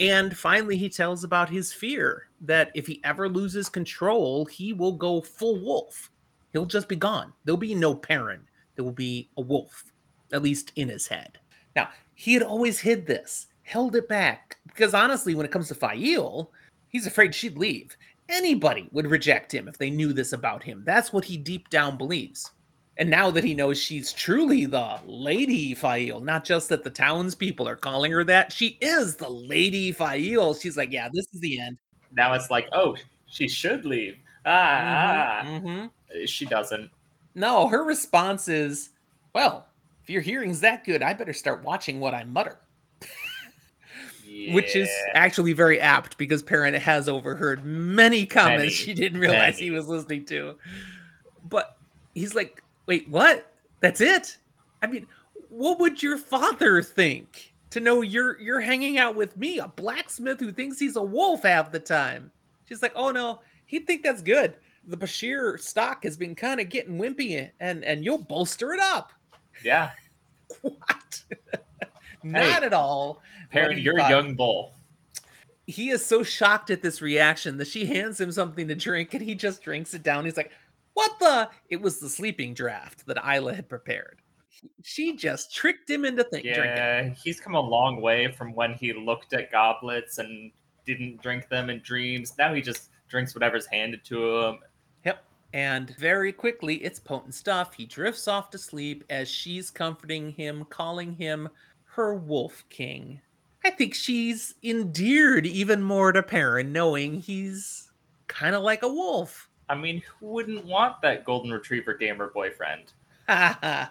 And 0.00 0.36
finally, 0.36 0.78
he 0.78 0.88
tells 0.88 1.22
about 1.22 1.48
his 1.48 1.72
fear 1.72 2.26
that 2.40 2.72
if 2.74 2.88
he 2.88 3.00
ever 3.04 3.28
loses 3.28 3.68
control, 3.68 4.46
he 4.46 4.72
will 4.72 4.94
go 4.94 5.20
full 5.20 5.60
wolf. 5.60 6.10
He'll 6.52 6.66
just 6.66 6.88
be 6.88 6.96
gone. 6.96 7.32
There'll 7.44 7.56
be 7.56 7.76
no 7.76 7.94
Perrin. 7.94 8.40
There 8.80 8.84
will 8.86 8.92
be 8.92 9.28
a 9.36 9.42
wolf, 9.42 9.84
at 10.32 10.42
least 10.42 10.72
in 10.74 10.88
his 10.88 11.06
head. 11.06 11.38
Now, 11.76 11.90
he 12.14 12.32
had 12.32 12.42
always 12.42 12.80
hid 12.80 13.06
this, 13.06 13.48
held 13.62 13.94
it 13.94 14.08
back, 14.08 14.56
because 14.66 14.94
honestly, 14.94 15.34
when 15.34 15.44
it 15.44 15.52
comes 15.52 15.68
to 15.68 15.74
Faile, 15.74 16.50
he's 16.88 17.06
afraid 17.06 17.34
she'd 17.34 17.58
leave. 17.58 17.94
Anybody 18.30 18.88
would 18.90 19.06
reject 19.06 19.52
him 19.52 19.68
if 19.68 19.76
they 19.76 19.90
knew 19.90 20.14
this 20.14 20.32
about 20.32 20.62
him. 20.62 20.82
That's 20.86 21.12
what 21.12 21.26
he 21.26 21.36
deep 21.36 21.68
down 21.68 21.98
believes. 21.98 22.52
And 22.96 23.10
now 23.10 23.30
that 23.30 23.44
he 23.44 23.52
knows 23.52 23.78
she's 23.78 24.14
truly 24.14 24.64
the 24.64 24.98
Lady 25.04 25.74
Faile, 25.74 26.20
not 26.20 26.42
just 26.42 26.70
that 26.70 26.82
the 26.82 26.88
townspeople 26.88 27.68
are 27.68 27.76
calling 27.76 28.12
her 28.12 28.24
that, 28.24 28.50
she 28.50 28.78
is 28.80 29.14
the 29.14 29.28
Lady 29.28 29.92
Faile. 29.92 30.54
She's 30.54 30.78
like, 30.78 30.90
yeah, 30.90 31.10
this 31.12 31.26
is 31.34 31.40
the 31.42 31.60
end. 31.60 31.76
Now 32.12 32.32
it's 32.32 32.48
like, 32.48 32.66
oh, 32.72 32.96
she 33.26 33.46
should 33.46 33.84
leave. 33.84 34.16
Ah, 34.46 35.42
mm-hmm, 35.44 35.68
mm-hmm. 35.68 36.24
she 36.24 36.46
doesn't. 36.46 36.90
No, 37.34 37.68
her 37.68 37.84
response 37.84 38.48
is, 38.48 38.90
well, 39.34 39.66
if 40.02 40.10
your 40.10 40.22
hearing's 40.22 40.60
that 40.60 40.84
good, 40.84 41.02
I 41.02 41.14
better 41.14 41.32
start 41.32 41.62
watching 41.62 42.00
what 42.00 42.14
I 42.14 42.24
mutter. 42.24 42.58
Yeah. 44.26 44.54
Which 44.54 44.76
is 44.76 44.88
actually 45.14 45.52
very 45.52 45.80
apt 45.80 46.16
because 46.16 46.42
Perrin 46.42 46.72
has 46.72 47.08
overheard 47.08 47.64
many 47.64 48.24
comments 48.26 48.62
many, 48.62 48.70
she 48.70 48.94
didn't 48.94 49.20
realize 49.20 49.54
many. 49.54 49.64
he 49.64 49.70
was 49.70 49.88
listening 49.88 50.24
to. 50.26 50.54
But 51.48 51.76
he's 52.14 52.34
like, 52.34 52.62
Wait, 52.90 53.08
what? 53.08 53.52
That's 53.78 54.00
it? 54.00 54.36
I 54.82 54.88
mean, 54.88 55.06
what 55.48 55.78
would 55.78 56.02
your 56.02 56.18
father 56.18 56.82
think 56.82 57.54
to 57.70 57.78
know 57.78 58.02
you're 58.02 58.40
you're 58.40 58.60
hanging 58.60 58.98
out 58.98 59.14
with 59.14 59.36
me, 59.36 59.60
a 59.60 59.68
blacksmith 59.68 60.40
who 60.40 60.50
thinks 60.50 60.80
he's 60.80 60.96
a 60.96 61.02
wolf 61.02 61.44
half 61.44 61.70
the 61.70 61.78
time? 61.78 62.32
She's 62.68 62.82
like, 62.82 62.90
oh 62.96 63.12
no, 63.12 63.42
he'd 63.66 63.86
think 63.86 64.02
that's 64.02 64.22
good. 64.22 64.54
The 64.86 64.96
Bashere 64.96 65.58
stock 65.60 66.04
has 66.04 66.16
been 66.16 66.34
kind 66.34 66.60
of 66.60 66.68
getting 66.68 66.98
wimpy, 66.98 67.50
and 67.60 67.84
and 67.84 68.04
you'll 68.04 68.18
bolster 68.18 68.72
it 68.72 68.80
up. 68.80 69.12
Yeah. 69.64 69.90
what? 70.62 71.24
Not 72.22 72.42
hey, 72.42 72.66
at 72.66 72.72
all. 72.72 73.22
Perrin, 73.50 73.78
you're 73.78 73.98
a 73.98 74.08
young 74.08 74.34
bull. 74.34 74.74
He 75.66 75.90
is 75.90 76.04
so 76.04 76.22
shocked 76.22 76.70
at 76.70 76.82
this 76.82 77.00
reaction 77.00 77.56
that 77.58 77.68
she 77.68 77.86
hands 77.86 78.20
him 78.20 78.32
something 78.32 78.68
to 78.68 78.74
drink, 78.74 79.14
and 79.14 79.22
he 79.22 79.34
just 79.34 79.62
drinks 79.62 79.94
it 79.94 80.02
down. 80.02 80.24
He's 80.24 80.36
like, 80.36 80.50
what 80.94 81.12
the? 81.18 81.48
It 81.68 81.80
was 81.80 82.00
the 82.00 82.08
sleeping 82.08 82.54
draft 82.54 83.06
that 83.06 83.16
Ila 83.16 83.54
had 83.54 83.68
prepared. 83.68 84.20
She 84.82 85.16
just 85.16 85.54
tricked 85.54 85.88
him 85.88 86.04
into 86.04 86.24
thinking. 86.24 86.50
Yeah, 86.50 87.00
drinking. 87.02 87.16
he's 87.22 87.40
come 87.40 87.54
a 87.54 87.60
long 87.60 88.00
way 88.00 88.30
from 88.32 88.54
when 88.54 88.74
he 88.74 88.92
looked 88.92 89.32
at 89.32 89.50
goblets 89.50 90.18
and 90.18 90.52
didn't 90.84 91.22
drink 91.22 91.48
them 91.48 91.70
in 91.70 91.80
dreams. 91.80 92.34
Now 92.38 92.52
he 92.52 92.60
just 92.60 92.90
drinks 93.08 93.34
whatever's 93.34 93.66
handed 93.66 94.04
to 94.06 94.40
him. 94.40 94.58
And 95.52 95.96
very 95.96 96.32
quickly, 96.32 96.76
it's 96.76 97.00
potent 97.00 97.34
stuff. 97.34 97.74
He 97.74 97.84
drifts 97.84 98.28
off 98.28 98.50
to 98.50 98.58
sleep 98.58 99.04
as 99.10 99.28
she's 99.28 99.70
comforting 99.70 100.30
him, 100.30 100.64
calling 100.70 101.14
him 101.14 101.48
her 101.84 102.14
wolf 102.14 102.64
king. 102.70 103.20
I 103.64 103.70
think 103.70 103.94
she's 103.94 104.54
endeared 104.62 105.46
even 105.46 105.82
more 105.82 106.12
to 106.12 106.22
Perrin, 106.22 106.72
knowing 106.72 107.20
he's 107.20 107.90
kind 108.28 108.54
of 108.54 108.62
like 108.62 108.82
a 108.82 108.88
wolf. 108.88 109.48
I 109.68 109.74
mean, 109.74 110.02
who 110.18 110.26
wouldn't 110.26 110.64
want 110.64 111.02
that 111.02 111.24
golden 111.24 111.52
retriever 111.52 111.94
gamer 111.94 112.30
boyfriend? 112.32 112.92
All 113.28 113.86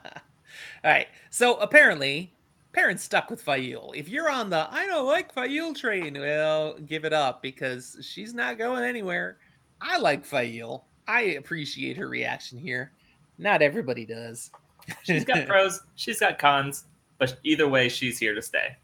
right. 0.83 1.07
So 1.29 1.57
apparently, 1.57 2.33
Perrin's 2.73 3.03
stuck 3.03 3.29
with 3.29 3.41
Faile. 3.41 3.93
If 3.95 4.09
you're 4.09 4.29
on 4.29 4.49
the 4.49 4.67
I 4.71 4.85
don't 4.87 5.05
like 5.05 5.33
Faile 5.33 5.73
train, 5.73 6.19
well, 6.19 6.77
give 6.79 7.05
it 7.05 7.13
up 7.13 7.41
because 7.41 7.97
she's 8.01 8.33
not 8.33 8.57
going 8.57 8.83
anywhere. 8.83 9.37
I 9.81 9.97
like 9.97 10.25
Faile. 10.25 10.85
I 11.09 11.21
appreciate 11.21 11.97
her 11.97 12.07
reaction 12.07 12.59
here. 12.59 12.91
Not 13.39 13.63
everybody 13.63 14.05
does. 14.05 14.51
she's 15.03 15.25
got 15.25 15.47
pros, 15.47 15.81
she's 15.95 16.19
got 16.19 16.37
cons, 16.37 16.85
but 17.17 17.39
either 17.43 17.67
way, 17.67 17.89
she's 17.89 18.19
here 18.19 18.35
to 18.35 18.41
stay. 18.43 18.77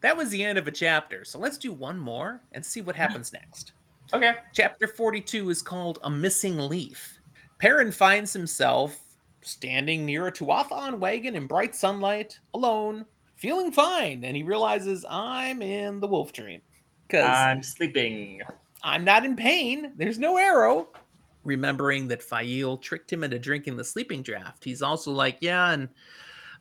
That 0.00 0.16
was 0.16 0.30
the 0.30 0.42
end 0.42 0.58
of 0.58 0.66
a 0.66 0.72
chapter. 0.72 1.24
So 1.24 1.38
let's 1.38 1.58
do 1.58 1.72
one 1.72 1.96
more 1.96 2.40
and 2.52 2.66
see 2.66 2.80
what 2.80 2.96
happens 2.96 3.32
next. 3.32 3.72
Okay. 4.12 4.34
Chapter 4.52 4.88
42 4.88 5.48
is 5.50 5.62
called 5.62 6.00
A 6.02 6.10
Missing 6.10 6.58
Leaf. 6.58 7.20
Perrin 7.58 7.92
finds 7.92 8.32
himself 8.32 8.98
standing 9.42 10.04
near 10.04 10.26
a 10.26 10.32
Tuatha'an 10.32 10.98
wagon 10.98 11.36
in 11.36 11.46
bright 11.46 11.76
sunlight, 11.76 12.40
alone, 12.52 13.06
feeling 13.36 13.70
fine, 13.70 14.24
and 14.24 14.36
he 14.36 14.42
realizes 14.42 15.04
I'm 15.08 15.62
in 15.62 16.00
the 16.00 16.08
wolf 16.08 16.32
dream. 16.32 16.62
Because 17.06 17.28
I'm 17.28 17.62
sleeping. 17.62 18.40
I'm 18.82 19.04
not 19.04 19.24
in 19.24 19.36
pain. 19.36 19.92
There's 19.96 20.18
no 20.18 20.36
arrow. 20.36 20.88
Remembering 21.44 22.08
that 22.08 22.22
Faile 22.22 22.76
tricked 22.76 23.12
him 23.12 23.24
into 23.24 23.38
drinking 23.38 23.76
the 23.76 23.84
sleeping 23.84 24.22
draft, 24.22 24.64
he's 24.64 24.82
also 24.82 25.10
like, 25.10 25.38
Yeah, 25.40 25.70
and 25.70 25.88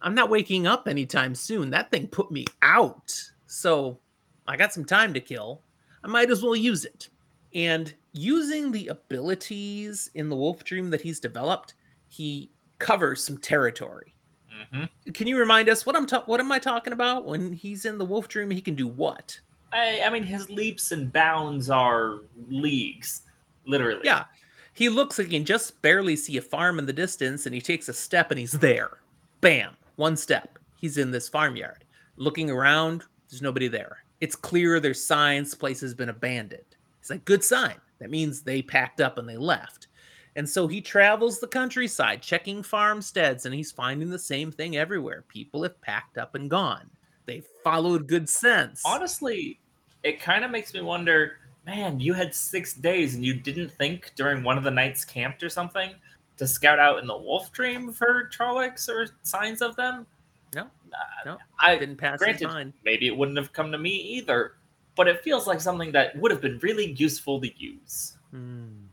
I'm 0.01 0.15
not 0.15 0.29
waking 0.29 0.67
up 0.67 0.87
anytime 0.87 1.35
soon. 1.35 1.69
That 1.69 1.91
thing 1.91 2.07
put 2.07 2.31
me 2.31 2.45
out. 2.61 3.13
So 3.47 3.99
I 4.47 4.55
got 4.55 4.73
some 4.73 4.85
time 4.85 5.13
to 5.13 5.19
kill. 5.19 5.61
I 6.03 6.07
might 6.07 6.31
as 6.31 6.41
well 6.41 6.55
use 6.55 6.85
it. 6.85 7.09
And 7.53 7.93
using 8.13 8.71
the 8.71 8.87
abilities 8.87 10.09
in 10.15 10.29
the 10.29 10.35
wolf 10.35 10.63
dream 10.63 10.89
that 10.91 11.01
he's 11.01 11.19
developed, 11.19 11.73
he 12.07 12.51
covers 12.77 13.23
some 13.23 13.37
territory. 13.37 14.15
hmm 14.71 14.85
Can 15.13 15.27
you 15.27 15.37
remind 15.37 15.67
us 15.67 15.85
what 15.85 15.95
I'm 15.95 16.05
ta- 16.05 16.23
what 16.25 16.39
am 16.39 16.51
I 16.51 16.59
talking 16.59 16.93
about? 16.93 17.25
When 17.25 17.51
he's 17.51 17.85
in 17.85 17.97
the 17.97 18.05
wolf 18.05 18.27
dream, 18.27 18.49
he 18.51 18.61
can 18.61 18.75
do 18.75 18.87
what? 18.87 19.37
I, 19.73 20.01
I 20.01 20.09
mean, 20.09 20.23
his 20.23 20.49
leaps 20.49 20.91
and 20.91 21.11
bounds 21.11 21.69
are 21.69 22.21
leagues, 22.47 23.23
literally. 23.65 24.01
Yeah. 24.03 24.25
He 24.79 24.87
looks 24.87 25.19
like 25.19 25.27
he 25.27 25.33
can 25.33 25.45
just 25.45 25.81
barely 25.81 26.15
see 26.15 26.37
a 26.37 26.41
farm 26.41 26.79
in 26.79 26.85
the 26.85 26.93
distance 26.93 27.45
and 27.45 27.53
he 27.53 27.59
takes 27.59 27.89
a 27.89 27.93
step 27.93 28.31
and 28.31 28.39
he's 28.39 28.53
there. 28.53 28.99
Bam. 29.41 29.75
One 29.97 30.15
step. 30.15 30.57
He's 30.77 30.97
in 30.97 31.11
this 31.11 31.27
farmyard. 31.27 31.83
Looking 32.15 32.49
around, 32.49 33.03
there's 33.29 33.41
nobody 33.41 33.67
there. 33.67 33.97
It's 34.21 34.37
clear 34.37 34.79
there's 34.79 35.03
signs 35.03 35.53
place 35.53 35.81
has 35.81 35.93
been 35.93 36.07
abandoned. 36.07 36.77
It's 37.01 37.09
like 37.09 37.25
good 37.25 37.43
sign. 37.43 37.75
That 37.99 38.09
means 38.09 38.41
they 38.41 38.61
packed 38.61 39.01
up 39.01 39.17
and 39.17 39.27
they 39.27 39.35
left. 39.35 39.87
And 40.37 40.47
so 40.47 40.65
he 40.65 40.79
travels 40.79 41.41
the 41.41 41.47
countryside 41.47 42.21
checking 42.21 42.63
farmsteads 42.63 43.45
and 43.45 43.53
he's 43.53 43.73
finding 43.73 44.09
the 44.09 44.17
same 44.17 44.49
thing 44.49 44.77
everywhere. 44.77 45.25
People 45.27 45.61
have 45.63 45.81
packed 45.81 46.17
up 46.17 46.35
and 46.35 46.49
gone. 46.49 46.89
They 47.25 47.43
followed 47.65 48.07
good 48.07 48.29
sense. 48.29 48.81
Honestly, 48.85 49.59
it 50.03 50.21
kind 50.21 50.45
of 50.45 50.51
makes 50.51 50.73
me 50.73 50.81
wonder 50.81 51.38
man, 51.69 51.99
you 51.99 52.13
had 52.13 52.33
six 52.33 52.73
days 52.73 53.15
and 53.15 53.23
you 53.23 53.33
didn't 53.33 53.69
think 53.69 54.11
during 54.15 54.43
one 54.43 54.57
of 54.57 54.63
the 54.63 54.71
nights 54.71 55.05
camped 55.05 55.43
or 55.43 55.49
something 55.49 55.91
to 56.37 56.47
scout 56.47 56.79
out 56.79 56.99
in 56.99 57.07
the 57.07 57.17
wolf 57.17 57.51
dream 57.51 57.91
for 57.91 58.29
Trollocs 58.33 58.89
or 58.89 59.07
signs 59.23 59.61
of 59.61 59.75
them? 59.75 60.05
No. 60.55 60.67
No. 61.25 61.37
I 61.59 61.77
Didn't 61.77 61.97
pass 61.97 62.17
granted, 62.17 62.73
maybe 62.83 63.07
it 63.07 63.15
wouldn't 63.15 63.37
have 63.37 63.53
come 63.53 63.71
to 63.71 63.77
me 63.77 63.91
either, 63.91 64.53
but 64.95 65.07
it 65.07 65.21
feels 65.21 65.45
like 65.45 65.61
something 65.61 65.91
that 65.91 66.15
would 66.17 66.31
have 66.31 66.41
been 66.41 66.57
really 66.59 66.93
useful 66.93 67.39
to 67.41 67.49
use. 67.59 68.17
Hmm. 68.31 68.85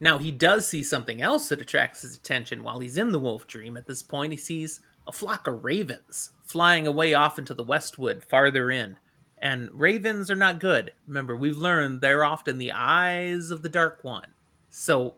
Now 0.00 0.16
he 0.16 0.30
does 0.30 0.66
see 0.66 0.82
something 0.82 1.20
else 1.20 1.50
that 1.50 1.60
attracts 1.60 2.00
his 2.00 2.16
attention 2.16 2.62
while 2.62 2.80
he's 2.80 2.96
in 2.96 3.12
the 3.12 3.20
wolf 3.20 3.46
dream. 3.46 3.76
At 3.76 3.86
this 3.86 4.02
point, 4.02 4.32
he 4.32 4.38
sees 4.38 4.80
a 5.06 5.12
flock 5.12 5.46
of 5.46 5.62
ravens 5.62 6.30
flying 6.44 6.86
away 6.86 7.12
off 7.12 7.38
into 7.38 7.52
the 7.52 7.62
westwood 7.62 8.24
farther 8.24 8.70
in. 8.70 8.96
And 9.40 9.70
ravens 9.72 10.30
are 10.30 10.36
not 10.36 10.60
good. 10.60 10.92
Remember, 11.06 11.34
we've 11.34 11.56
learned 11.56 12.00
they're 12.00 12.24
often 12.24 12.58
the 12.58 12.72
eyes 12.72 13.50
of 13.50 13.62
the 13.62 13.68
dark 13.68 14.04
one. 14.04 14.26
So 14.68 15.14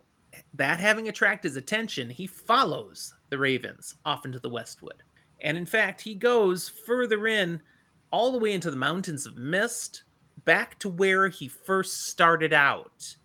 that 0.53 0.79
having 0.79 1.07
attracted 1.09 1.49
his 1.49 1.57
attention, 1.57 2.09
he 2.09 2.25
follows 2.25 3.13
the 3.29 3.37
ravens 3.37 3.95
off 4.05 4.25
into 4.25 4.39
the 4.39 4.49
westwood. 4.49 5.03
And 5.41 5.57
in 5.57 5.65
fact, 5.65 6.01
he 6.01 6.15
goes 6.15 6.69
further 6.69 7.27
in, 7.27 7.61
all 8.11 8.31
the 8.31 8.37
way 8.37 8.53
into 8.53 8.71
the 8.71 8.77
mountains 8.77 9.25
of 9.25 9.37
mist, 9.37 10.03
back 10.45 10.79
to 10.79 10.89
where 10.89 11.27
he 11.27 11.47
first 11.47 12.05
started 12.07 12.53
out. 12.53 13.15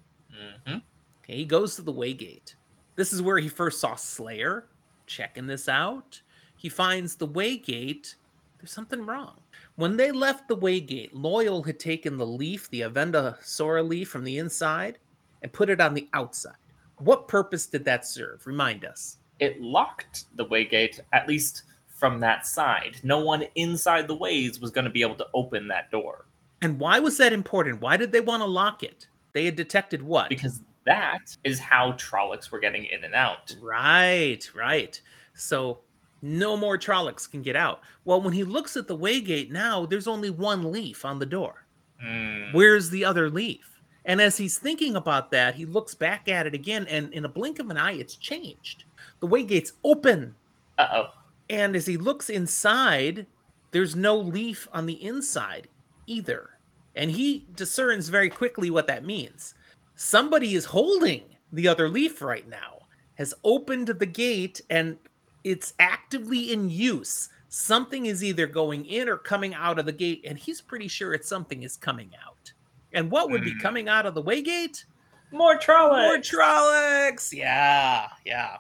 hmm 0.66 0.78
Okay, 1.22 1.36
he 1.36 1.44
goes 1.44 1.76
to 1.76 1.82
the 1.82 1.92
Waygate. 1.92 2.54
This 2.96 3.12
is 3.12 3.20
where 3.22 3.38
he 3.38 3.48
first 3.48 3.80
saw 3.80 3.94
Slayer. 3.94 4.66
Checking 5.06 5.46
this 5.46 5.68
out, 5.68 6.20
he 6.56 6.68
finds 6.68 7.16
the 7.16 7.28
Waygate. 7.28 8.14
There's 8.58 8.72
something 8.72 9.06
wrong. 9.06 9.36
When 9.78 9.96
they 9.96 10.10
left 10.10 10.48
the 10.48 10.56
Waygate, 10.56 11.12
Loial 11.14 11.64
had 11.64 11.78
taken 11.78 12.16
the 12.16 12.26
leaf, 12.26 12.68
the 12.70 12.80
Avendesora 12.80 13.88
leaf 13.88 14.08
from 14.08 14.24
the 14.24 14.38
inside, 14.38 14.98
and 15.40 15.52
put 15.52 15.70
it 15.70 15.80
on 15.80 15.94
the 15.94 16.08
outside. 16.14 16.56
What 16.96 17.28
purpose 17.28 17.66
did 17.66 17.84
that 17.84 18.04
serve? 18.04 18.44
Remind 18.44 18.84
us. 18.84 19.18
It 19.38 19.60
locked 19.60 20.24
the 20.34 20.46
waygate, 20.46 20.98
at 21.12 21.28
least 21.28 21.62
from 21.86 22.18
that 22.18 22.44
side. 22.44 22.98
No 23.04 23.20
one 23.20 23.44
inside 23.54 24.08
the 24.08 24.16
ways 24.16 24.60
was 24.60 24.72
going 24.72 24.84
to 24.86 24.90
be 24.90 25.02
able 25.02 25.14
to 25.14 25.28
open 25.32 25.68
that 25.68 25.92
door 25.92 26.26
And 26.60 26.80
why 26.80 26.98
was 26.98 27.16
that 27.18 27.32
important? 27.32 27.80
Why 27.80 27.96
did 27.96 28.10
they 28.10 28.20
want 28.20 28.42
to 28.42 28.48
lock 28.48 28.82
it? 28.82 29.06
They 29.32 29.44
had 29.44 29.54
detected 29.54 30.02
what? 30.02 30.28
because 30.28 30.60
that 30.86 31.36
is 31.44 31.60
how 31.60 31.92
Trollocs 31.92 32.50
were 32.50 32.58
getting 32.58 32.86
in 32.86 33.04
and 33.04 33.14
out. 33.14 33.54
Right, 33.60 34.40
right. 34.56 35.00
So 35.34 35.82
no 36.22 36.56
more 36.56 36.78
Trollocs 36.78 37.30
can 37.30 37.42
get 37.42 37.56
out. 37.56 37.80
Well, 38.04 38.20
when 38.20 38.32
he 38.32 38.44
looks 38.44 38.76
at 38.76 38.86
the 38.88 38.96
Waygate 38.96 39.50
now, 39.50 39.86
there's 39.86 40.08
only 40.08 40.30
one 40.30 40.72
leaf 40.72 41.04
on 41.04 41.18
the 41.18 41.26
door. 41.26 41.64
Mm. 42.04 42.52
Where's 42.52 42.90
the 42.90 43.04
other 43.04 43.30
leaf? 43.30 43.80
And 44.04 44.20
as 44.20 44.36
he's 44.36 44.58
thinking 44.58 44.96
about 44.96 45.30
that, 45.32 45.54
he 45.54 45.66
looks 45.66 45.94
back 45.94 46.28
at 46.28 46.46
it 46.46 46.54
again, 46.54 46.86
and 46.88 47.12
in 47.12 47.24
a 47.24 47.28
blink 47.28 47.58
of 47.58 47.68
an 47.70 47.76
eye, 47.76 47.92
it's 47.92 48.16
changed. 48.16 48.84
The 49.20 49.28
Waygate's 49.28 49.74
open. 49.84 50.34
Uh 50.78 50.86
oh. 50.92 51.06
And 51.50 51.76
as 51.76 51.86
he 51.86 51.96
looks 51.96 52.30
inside, 52.30 53.26
there's 53.70 53.94
no 53.94 54.16
leaf 54.16 54.68
on 54.72 54.86
the 54.86 55.04
inside 55.04 55.68
either. 56.06 56.50
And 56.96 57.10
he 57.10 57.46
discerns 57.54 58.08
very 58.08 58.30
quickly 58.30 58.70
what 58.70 58.86
that 58.86 59.04
means. 59.04 59.54
Somebody 59.94 60.54
is 60.54 60.64
holding 60.64 61.22
the 61.52 61.68
other 61.68 61.88
leaf 61.88 62.22
right 62.22 62.48
now, 62.48 62.80
has 63.14 63.34
opened 63.44 63.88
the 63.88 64.06
gate, 64.06 64.60
and 64.70 64.96
it's 65.44 65.74
actively 65.78 66.52
in 66.52 66.68
use. 66.70 67.28
Something 67.48 68.06
is 68.06 68.22
either 68.22 68.46
going 68.46 68.84
in 68.84 69.08
or 69.08 69.16
coming 69.16 69.54
out 69.54 69.78
of 69.78 69.86
the 69.86 69.92
gate, 69.92 70.22
and 70.26 70.38
he's 70.38 70.60
pretty 70.60 70.88
sure 70.88 71.14
it's 71.14 71.28
something 71.28 71.62
is 71.62 71.76
coming 71.76 72.10
out. 72.26 72.52
And 72.92 73.10
what 73.10 73.30
would 73.30 73.42
be 73.44 73.52
Hmm. 73.52 73.60
coming 73.60 73.88
out 73.88 74.06
of 74.06 74.14
the 74.14 74.22
Waygate? 74.22 74.84
More 75.30 75.58
Trollocs. 75.58 76.06
More 76.06 76.16
Trollocs. 76.18 77.32
Yeah, 77.32 78.08
yeah. 78.24 78.58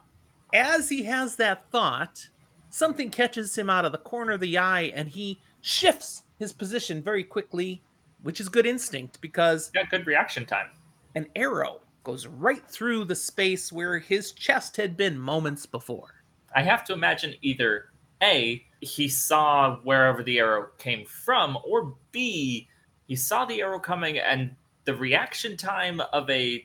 As 0.54 0.88
he 0.88 1.02
has 1.04 1.36
that 1.36 1.70
thought, 1.70 2.28
something 2.70 3.10
catches 3.10 3.56
him 3.56 3.68
out 3.70 3.84
of 3.84 3.92
the 3.92 3.98
corner 3.98 4.32
of 4.32 4.40
the 4.40 4.56
eye 4.58 4.92
and 4.94 5.08
he 5.08 5.38
shifts 5.60 6.22
his 6.38 6.52
position 6.52 7.02
very 7.02 7.24
quickly, 7.24 7.82
which 8.22 8.40
is 8.40 8.48
good 8.48 8.66
instinct 8.66 9.20
because 9.20 9.70
Got 9.70 9.90
good 9.90 10.06
reaction 10.06 10.46
time. 10.46 10.70
an 11.14 11.26
arrow 11.36 11.80
goes 12.04 12.26
right 12.26 12.66
through 12.68 13.04
the 13.04 13.14
space 13.16 13.70
where 13.72 13.98
his 13.98 14.32
chest 14.32 14.76
had 14.76 14.96
been 14.96 15.18
moments 15.18 15.66
before. 15.66 16.17
I 16.54 16.62
have 16.62 16.84
to 16.84 16.92
imagine 16.92 17.34
either 17.42 17.86
A, 18.22 18.64
he 18.80 19.08
saw 19.08 19.76
wherever 19.82 20.22
the 20.22 20.38
arrow 20.38 20.68
came 20.78 21.04
from, 21.04 21.58
or 21.66 21.94
B, 22.12 22.68
he 23.06 23.16
saw 23.16 23.44
the 23.44 23.60
arrow 23.60 23.78
coming 23.78 24.18
and 24.18 24.54
the 24.84 24.94
reaction 24.94 25.56
time 25.56 26.00
of 26.12 26.28
a 26.30 26.64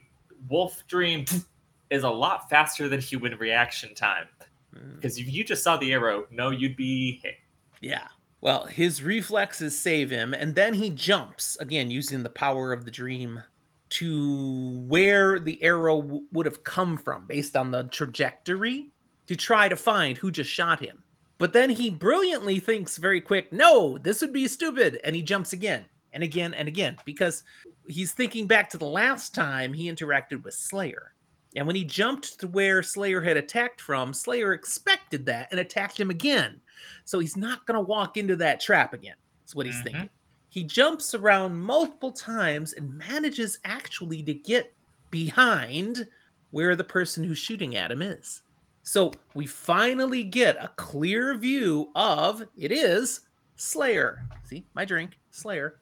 wolf 0.50 0.84
dream 0.88 1.26
is 1.90 2.04
a 2.04 2.10
lot 2.10 2.50
faster 2.50 2.88
than 2.88 3.00
human 3.00 3.38
reaction 3.38 3.94
time. 3.96 4.28
Hmm. 4.74 4.96
Because 4.96 5.18
if 5.18 5.32
you 5.32 5.44
just 5.44 5.64
saw 5.64 5.78
the 5.78 5.92
arrow, 5.94 6.26
no, 6.32 6.50
you'd 6.50 6.76
be 6.76 7.20
hit. 7.24 7.36
Yeah. 7.82 8.08
Well, 8.42 8.66
his 8.66 9.04
reflexes 9.04 9.78
save 9.78 10.10
him, 10.10 10.34
and 10.34 10.56
then 10.56 10.74
he 10.74 10.90
jumps 10.90 11.58
again 11.62 11.92
using 11.92 12.24
the 12.24 12.30
power 12.30 12.74
of 12.74 12.84
the 12.84 12.92
dream 12.92 13.44
to 13.90 14.80
where 14.88 15.40
the 15.40 15.62
arrow 15.62 16.02
w- 16.02 16.24
would 16.32 16.46
have 16.46 16.64
come 16.64 16.98
from 16.98 17.28
based 17.28 17.56
on 17.56 17.72
the 17.72 17.84
trajectory 17.84 18.93
to 19.28 19.36
try 19.36 19.70
to 19.70 19.76
find 19.76 20.18
who 20.18 20.32
just 20.32 20.50
shot 20.50 20.80
him. 20.80 21.04
But 21.38 21.54
then 21.54 21.70
he 21.70 21.90
brilliantly 21.90 22.60
thinks 22.60 22.98
very 22.98 23.20
quick, 23.20 23.52
no, 23.52 23.98
this 23.98 24.22
would 24.22 24.34
be 24.34 24.48
stupid. 24.48 25.00
And 25.04 25.16
he 25.16 25.22
jumps 25.22 25.54
again 25.54 25.86
and 26.14 26.24
again 26.24 26.54
and 26.54 26.68
again 26.68 26.98
because 27.06 27.44
he's 27.88 28.14
thinking 28.14 28.48
back 28.48 28.70
to 28.70 28.78
the 28.78 28.86
last 28.86 29.34
time 29.34 29.74
he 29.74 29.92
interacted 29.92 30.44
with 30.44 30.54
Slayer. 30.54 31.14
And 31.56 31.68
when 31.68 31.76
he 31.76 31.84
jumped 31.84 32.40
to 32.40 32.48
where 32.48 32.82
Slayer 32.82 33.22
had 33.22 33.38
attacked 33.38 33.82
from, 33.82 34.14
Slayer 34.14 34.54
expected 34.54 35.26
that 35.28 35.50
and 35.52 35.60
attacked 35.60 36.00
him 36.00 36.10
again. 36.10 36.60
So 37.06 37.20
he's 37.20 37.38
not 37.38 37.66
going 37.66 37.76
to 37.76 37.82
walk 37.82 38.18
into 38.18 38.36
that 38.38 38.60
trap 38.60 38.94
again. 38.94 39.16
That's 39.42 39.56
what 39.56 39.66
he's 39.66 39.76
Mhm. 39.76 39.84
thinking. 39.84 40.10
He 40.50 40.64
jumps 40.64 41.14
around 41.14 41.60
multiple 41.60 42.12
times 42.12 42.74
and 42.74 42.98
manages 42.98 43.60
actually 43.66 44.24
to 44.24 44.34
get 44.34 44.74
behind 45.12 46.08
where 46.52 46.76
the 46.76 46.84
person 46.84 47.24
who's 47.24 47.40
shooting 47.40 47.76
at 47.76 47.92
him 47.92 48.02
is. 48.02 48.42
So 48.84 49.14
we 49.34 49.48
finally 49.48 50.24
get 50.24 50.58
a 50.58 50.72
clear 50.76 51.36
view 51.38 51.90
of 51.96 52.44
it 52.58 52.72
is 52.72 53.22
Slayer. 53.56 54.26
See, 54.44 54.66
my 54.74 54.84
drink, 54.84 55.18
Slayer. 55.32 55.80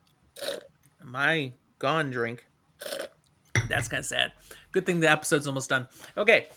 My 1.03 1.51
gone 1.79 2.11
drink. 2.11 2.45
That's 3.67 3.87
kind 3.87 3.99
of 3.99 4.05
sad. 4.05 4.33
Good 4.71 4.85
thing 4.85 4.99
the 4.99 5.09
episode's 5.09 5.47
almost 5.47 5.69
done. 5.69 5.87
Okay. 6.15 6.47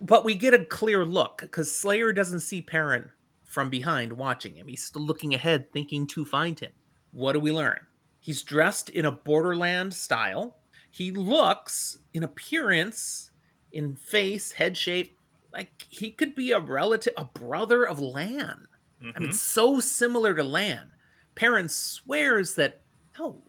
But 0.00 0.24
we 0.24 0.34
get 0.34 0.54
a 0.54 0.64
clear 0.64 1.04
look 1.04 1.38
because 1.40 1.74
Slayer 1.74 2.12
doesn't 2.12 2.40
see 2.40 2.60
Perrin 2.60 3.08
from 3.44 3.70
behind 3.70 4.12
watching 4.12 4.54
him. 4.54 4.66
He's 4.66 4.84
still 4.84 5.02
looking 5.02 5.34
ahead, 5.34 5.72
thinking 5.72 6.06
to 6.08 6.24
find 6.24 6.58
him. 6.58 6.72
What 7.12 7.32
do 7.32 7.40
we 7.40 7.52
learn? 7.52 7.78
He's 8.20 8.42
dressed 8.42 8.90
in 8.90 9.06
a 9.06 9.12
Borderland 9.12 9.94
style. 9.94 10.56
he 10.90 11.10
looks 11.10 11.98
in 12.14 12.22
appearance, 12.22 13.30
in 13.72 13.94
face, 13.94 14.50
head 14.50 14.76
shape, 14.76 15.18
like 15.56 15.86
he 15.88 16.10
could 16.10 16.34
be 16.34 16.52
a 16.52 16.60
relative, 16.60 17.14
a 17.16 17.24
brother 17.24 17.84
of 17.86 17.98
Lan. 18.00 18.66
I 19.14 19.18
mean, 19.18 19.30
Mhm. 19.30 19.34
so 19.34 19.80
similar 19.80 20.34
to 20.34 20.42
Lan. 20.44 20.92
Perrin 21.34 21.68
swears 21.68 22.54
that 22.54 22.82
no, 23.18 23.42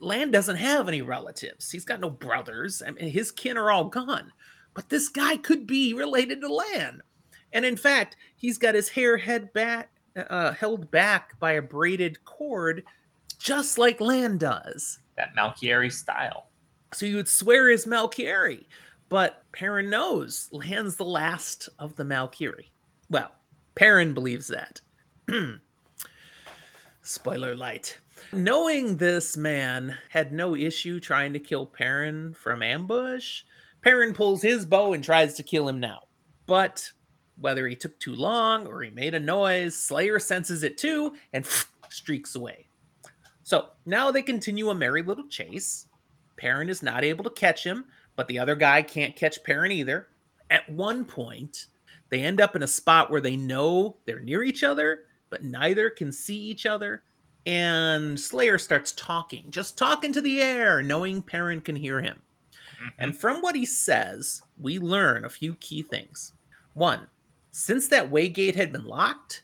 Lan 0.00 0.30
doesn't 0.30 0.56
have 0.56 0.86
any 0.86 1.00
relatives. 1.00 1.70
He's 1.70 1.86
got 1.86 2.00
no 2.00 2.10
brothers. 2.10 2.82
I 2.86 2.90
mean, 2.90 3.08
his 3.08 3.32
kin 3.32 3.56
are 3.56 3.70
all 3.70 3.84
gone. 3.86 4.30
But 4.74 4.90
this 4.90 5.08
guy 5.08 5.38
could 5.38 5.66
be 5.66 5.94
related 5.94 6.42
to 6.42 6.52
Lan. 6.52 7.02
And 7.52 7.64
in 7.64 7.76
fact, 7.78 8.16
he's 8.36 8.58
got 8.58 8.74
his 8.74 8.90
hair 8.90 9.16
head 9.16 9.50
back, 9.54 9.90
uh, 10.16 10.52
held 10.52 10.90
back 10.90 11.38
by 11.40 11.52
a 11.52 11.62
braided 11.62 12.22
cord, 12.26 12.84
just 13.38 13.78
like 13.78 14.00
Lan 14.00 14.36
does. 14.36 14.98
that 15.16 15.34
Malkieri 15.36 15.90
style. 15.92 16.50
So 16.92 17.06
you 17.06 17.16
would 17.16 17.28
swear 17.28 17.70
is 17.70 17.86
Malkieri. 17.86 18.66
But 19.14 19.44
Perrin 19.52 19.90
knows 19.90 20.48
Lan's 20.50 20.96
the 20.96 21.04
last 21.04 21.68
of 21.78 21.94
the 21.94 22.02
Malkieri. 22.02 22.70
Well, 23.08 23.30
Perrin 23.76 24.12
believes 24.12 24.48
that. 24.48 24.80
Spoiler 27.02 27.54
light. 27.54 27.96
Knowing 28.32 28.96
this 28.96 29.36
man 29.36 29.96
had 30.08 30.32
no 30.32 30.56
issue 30.56 30.98
trying 30.98 31.32
to 31.32 31.38
kill 31.38 31.64
Perrin 31.64 32.34
from 32.34 32.60
ambush, 32.60 33.42
Perrin 33.82 34.14
pulls 34.14 34.42
his 34.42 34.66
bow 34.66 34.94
and 34.94 35.04
tries 35.04 35.34
to 35.34 35.44
kill 35.44 35.68
him 35.68 35.78
now. 35.78 36.00
But 36.46 36.90
whether 37.38 37.68
he 37.68 37.76
took 37.76 37.96
too 38.00 38.16
long 38.16 38.66
or 38.66 38.82
he 38.82 38.90
made 38.90 39.14
a 39.14 39.20
noise, 39.20 39.76
Slayer 39.76 40.18
senses 40.18 40.64
it 40.64 40.76
too 40.76 41.14
and 41.32 41.46
streaks 41.88 42.34
away. 42.34 42.66
So 43.44 43.68
now 43.86 44.10
they 44.10 44.22
continue 44.22 44.70
a 44.70 44.74
merry 44.74 45.04
little 45.04 45.28
chase. 45.28 45.86
Perrin 46.36 46.68
is 46.68 46.82
not 46.82 47.04
able 47.04 47.22
to 47.22 47.30
catch 47.30 47.64
him, 47.64 47.84
but 48.16 48.28
the 48.28 48.38
other 48.38 48.54
guy 48.54 48.82
can't 48.82 49.16
catch 49.16 49.42
Perrin 49.42 49.72
either. 49.72 50.08
At 50.50 50.68
one 50.68 51.04
point, 51.04 51.66
they 52.10 52.20
end 52.20 52.40
up 52.40 52.54
in 52.54 52.62
a 52.62 52.68
spot 52.68 53.10
where 53.10 53.20
they 53.20 53.36
know 53.36 53.96
they're 54.04 54.20
near 54.20 54.42
each 54.42 54.62
other, 54.62 55.04
but 55.30 55.42
neither 55.44 55.90
can 55.90 56.12
see 56.12 56.36
each 56.36 56.66
other. 56.66 57.02
And 57.46 58.18
Slayer 58.18 58.58
starts 58.58 58.92
talking, 58.92 59.50
just 59.50 59.76
talking 59.76 60.12
to 60.12 60.20
the 60.20 60.40
air, 60.40 60.82
knowing 60.82 61.22
Perrin 61.22 61.60
can 61.60 61.76
hear 61.76 62.00
him. 62.00 62.22
Mhm. 62.80 62.92
And 62.98 63.18
from 63.18 63.42
what 63.42 63.54
he 63.54 63.66
says, 63.66 64.42
we 64.58 64.78
learn 64.78 65.24
a 65.24 65.30
few 65.30 65.54
key 65.56 65.82
things. 65.82 66.32
One, 66.74 67.06
since 67.52 67.88
that 67.88 68.10
waygate 68.10 68.54
had 68.54 68.72
been 68.72 68.84
locked, 68.84 69.42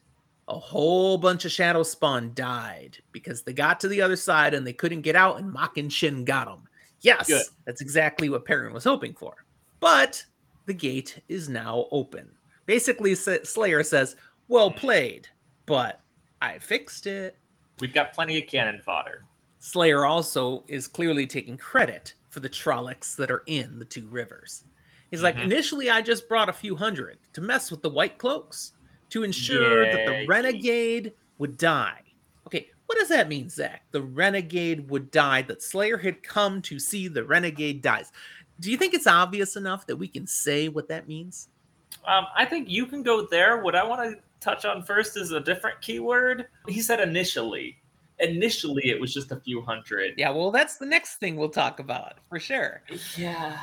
a 0.49 0.59
whole 0.59 1.17
bunch 1.17 1.45
of 1.45 1.53
shadow 1.53 1.83
spawn 1.83 2.33
died 2.35 2.99
because 3.13 3.43
they 3.43 3.53
got 3.53 3.79
to 3.81 3.89
the 3.89 4.03
other 4.03 4.17
side 4.17 4.53
and 4.53 4.67
they 4.67 4.73
couldn't 4.73 5.03
get 5.03 5.15
out, 5.15 5.39
and 5.39 5.57
and 5.77 5.93
Shin 5.93 6.25
got 6.25 6.47
them. 6.47 6.69
Yes, 7.03 7.29
Good. 7.29 7.45
that's 7.67 7.81
exactly 7.81 8.29
what 8.29 8.45
Perrin 8.45 8.73
was 8.73 8.85
hoping 8.85 9.15
for. 9.15 9.45
But 9.81 10.25
the 10.67 10.75
gate 10.75 11.23
is 11.29 11.49
now 11.49 11.87
open. 11.91 12.31
Basically, 12.67 13.15
Slayer 13.15 13.83
says, 13.83 14.17
Well 14.49 14.71
played, 14.71 15.29
but 15.67 16.01
I 16.43 16.59
fixed 16.59 17.07
it. 17.07 17.37
We've 17.81 17.95
got 17.95 18.13
plenty 18.13 18.41
of 18.43 18.47
cannon 18.49 18.81
fodder. 18.85 19.25
Slayer 19.59 20.05
also 20.05 20.65
is 20.69 20.87
clearly 20.87 21.27
taking 21.27 21.57
credit 21.57 22.15
for 22.29 22.41
the 22.41 22.49
Trollocs 22.49 23.17
that 23.17 23.31
are 23.31 23.43
in 23.47 23.79
the 23.79 23.85
two 23.85 24.07
rivers. 24.09 24.65
He's 25.11 25.23
like, 25.23 25.37
Mhm. 25.37 25.45
initially, 25.45 25.91
I 25.91 26.03
just 26.03 26.29
brought 26.29 26.49
a 26.49 26.53
few 26.53 26.77
hundred 26.77 27.19
to 27.33 27.41
mess 27.41 27.71
with 27.71 27.83
the 27.83 27.91
White 27.91 28.19
Cloaks 28.19 28.73
to 29.11 29.23
ensure 29.25 29.85
that 29.91 30.07
the 30.07 30.27
renegade 30.27 31.13
would 31.39 31.57
die. 31.57 32.03
Okay, 32.47 32.71
what 32.91 32.99
does 32.99 33.09
that 33.11 33.29
mean, 33.29 33.49
Zach? 33.49 33.85
The 33.93 34.03
renegade 34.03 34.91
would 34.91 35.13
die, 35.13 35.43
that 35.43 35.63
Slayer 35.63 35.97
had 35.97 36.25
come 36.25 36.61
to 36.63 36.81
see 36.81 37.07
the 37.07 37.23
renegade 37.23 37.83
dies. 37.83 38.11
Do 38.59 38.69
you 38.69 38.77
think 38.77 38.95
it's 38.95 39.07
obvious 39.07 39.55
enough 39.55 39.87
that 39.87 39.95
we 39.95 40.09
can 40.09 40.27
say 40.27 40.69
what 40.69 40.89
that 40.89 41.07
means? 41.07 41.51
Um, 42.05 42.27
I 42.37 42.45
think 42.45 42.69
you 42.69 42.87
can 42.87 43.05
go 43.05 43.29
there. 43.31 43.63
What 43.63 43.77
I 43.77 43.85
want 43.87 44.11
to 44.11 44.21
touch 44.41 44.65
on 44.65 44.83
first 44.83 45.17
is 45.17 45.31
a 45.31 45.39
different 45.39 45.81
keyword. 45.81 46.49
He 46.67 46.81
said 46.83 46.99
initially. 46.99 47.77
Initially, 48.19 48.91
it 48.91 49.01
was 49.01 49.15
just 49.15 49.31
a 49.31 49.37
few 49.37 49.63
hundred. 49.63 50.15
Yeah, 50.17 50.31
well, 50.31 50.51
that's 50.51 50.79
the 50.79 50.87
next 50.87 51.19
thing 51.19 51.37
we'll 51.37 51.49
talk 51.49 51.79
about 51.79 52.15
for 52.29 52.41
sure. 52.41 52.83
Yeah. 53.17 53.57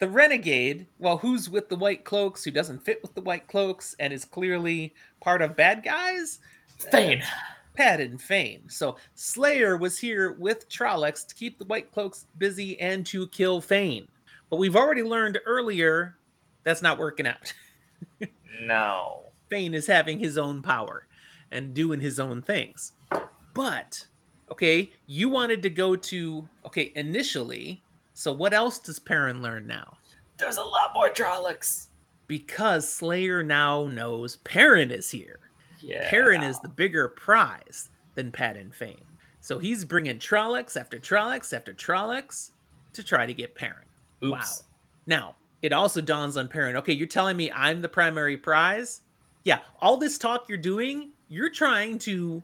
the 0.00 0.08
renegade, 0.08 0.88
well, 0.98 1.16
who's 1.16 1.48
with 1.48 1.68
the 1.68 1.76
white 1.76 2.04
cloaks, 2.04 2.42
who 2.42 2.50
doesn't 2.50 2.84
fit 2.84 3.00
with 3.02 3.14
the 3.14 3.20
white 3.20 3.46
cloaks, 3.46 3.94
and 4.00 4.12
is 4.12 4.24
clearly 4.24 4.94
part 5.20 5.42
of 5.42 5.54
bad 5.54 5.84
guys? 5.84 6.40
Thane. 6.80 7.20
Pat 7.20 7.28
and 7.78 8.20
Fain. 8.20 8.62
So 8.68 8.96
Slayer 9.14 9.76
was 9.76 9.98
here 9.98 10.32
with 10.32 10.68
Trollocs 10.68 11.26
to 11.26 11.34
keep 11.34 11.58
the 11.58 11.64
white 11.66 11.90
cloaks 11.92 12.26
busy 12.38 12.78
and 12.80 13.04
to 13.06 13.26
kill 13.28 13.60
Fain. 13.60 14.08
But 14.50 14.56
we've 14.56 14.76
already 14.76 15.02
learned 15.02 15.38
earlier 15.46 16.16
that's 16.62 16.82
not 16.82 16.98
working 16.98 17.26
out. 17.26 17.52
No. 18.62 19.24
Fain 19.50 19.74
is 19.74 19.86
having 19.86 20.18
his 20.18 20.38
own 20.38 20.62
power 20.62 21.06
and 21.50 21.74
doing 21.74 22.00
his 22.00 22.20
own 22.20 22.40
things. 22.40 22.92
But 23.52 24.06
okay, 24.50 24.92
you 25.06 25.28
wanted 25.28 25.60
to 25.64 25.70
go 25.70 25.96
to 25.96 26.48
okay 26.64 26.92
initially. 26.94 27.82
So 28.14 28.32
what 28.32 28.54
else 28.54 28.78
does 28.78 29.00
Perrin 29.00 29.42
learn 29.42 29.66
now? 29.66 29.96
There's 30.38 30.56
a 30.56 30.62
lot 30.62 30.92
more 30.94 31.10
Trollocs. 31.10 31.88
because 32.28 32.88
Slayer 32.90 33.42
now 33.42 33.86
knows 33.88 34.36
Perrin 34.36 34.92
is 34.92 35.10
here. 35.10 35.40
Yeah. 35.84 36.08
Perrin 36.08 36.42
is 36.42 36.58
the 36.60 36.68
bigger 36.68 37.08
prize 37.08 37.90
than 38.14 38.32
Pat 38.32 38.56
and 38.56 38.74
Fain. 38.74 39.04
So 39.40 39.58
he's 39.58 39.84
bringing 39.84 40.18
Trollocs 40.18 40.78
after 40.80 40.98
Trollocs 40.98 41.52
after 41.52 41.74
Trollocs 41.74 42.50
to 42.94 43.02
try 43.02 43.26
to 43.26 43.34
get 43.34 43.54
Perrin. 43.54 43.84
Oops. 44.24 44.32
Wow. 44.32 44.66
Now, 45.06 45.36
it 45.60 45.72
also 45.72 46.00
dawns 46.00 46.36
on 46.36 46.48
Perrin 46.48 46.76
okay, 46.76 46.92
you're 46.92 47.06
telling 47.06 47.36
me 47.36 47.50
I'm 47.52 47.82
the 47.82 47.88
primary 47.88 48.36
prize? 48.36 49.02
Yeah, 49.44 49.58
all 49.80 49.98
this 49.98 50.16
talk 50.16 50.48
you're 50.48 50.56
doing, 50.56 51.10
you're 51.28 51.50
trying 51.50 51.98
to 52.00 52.42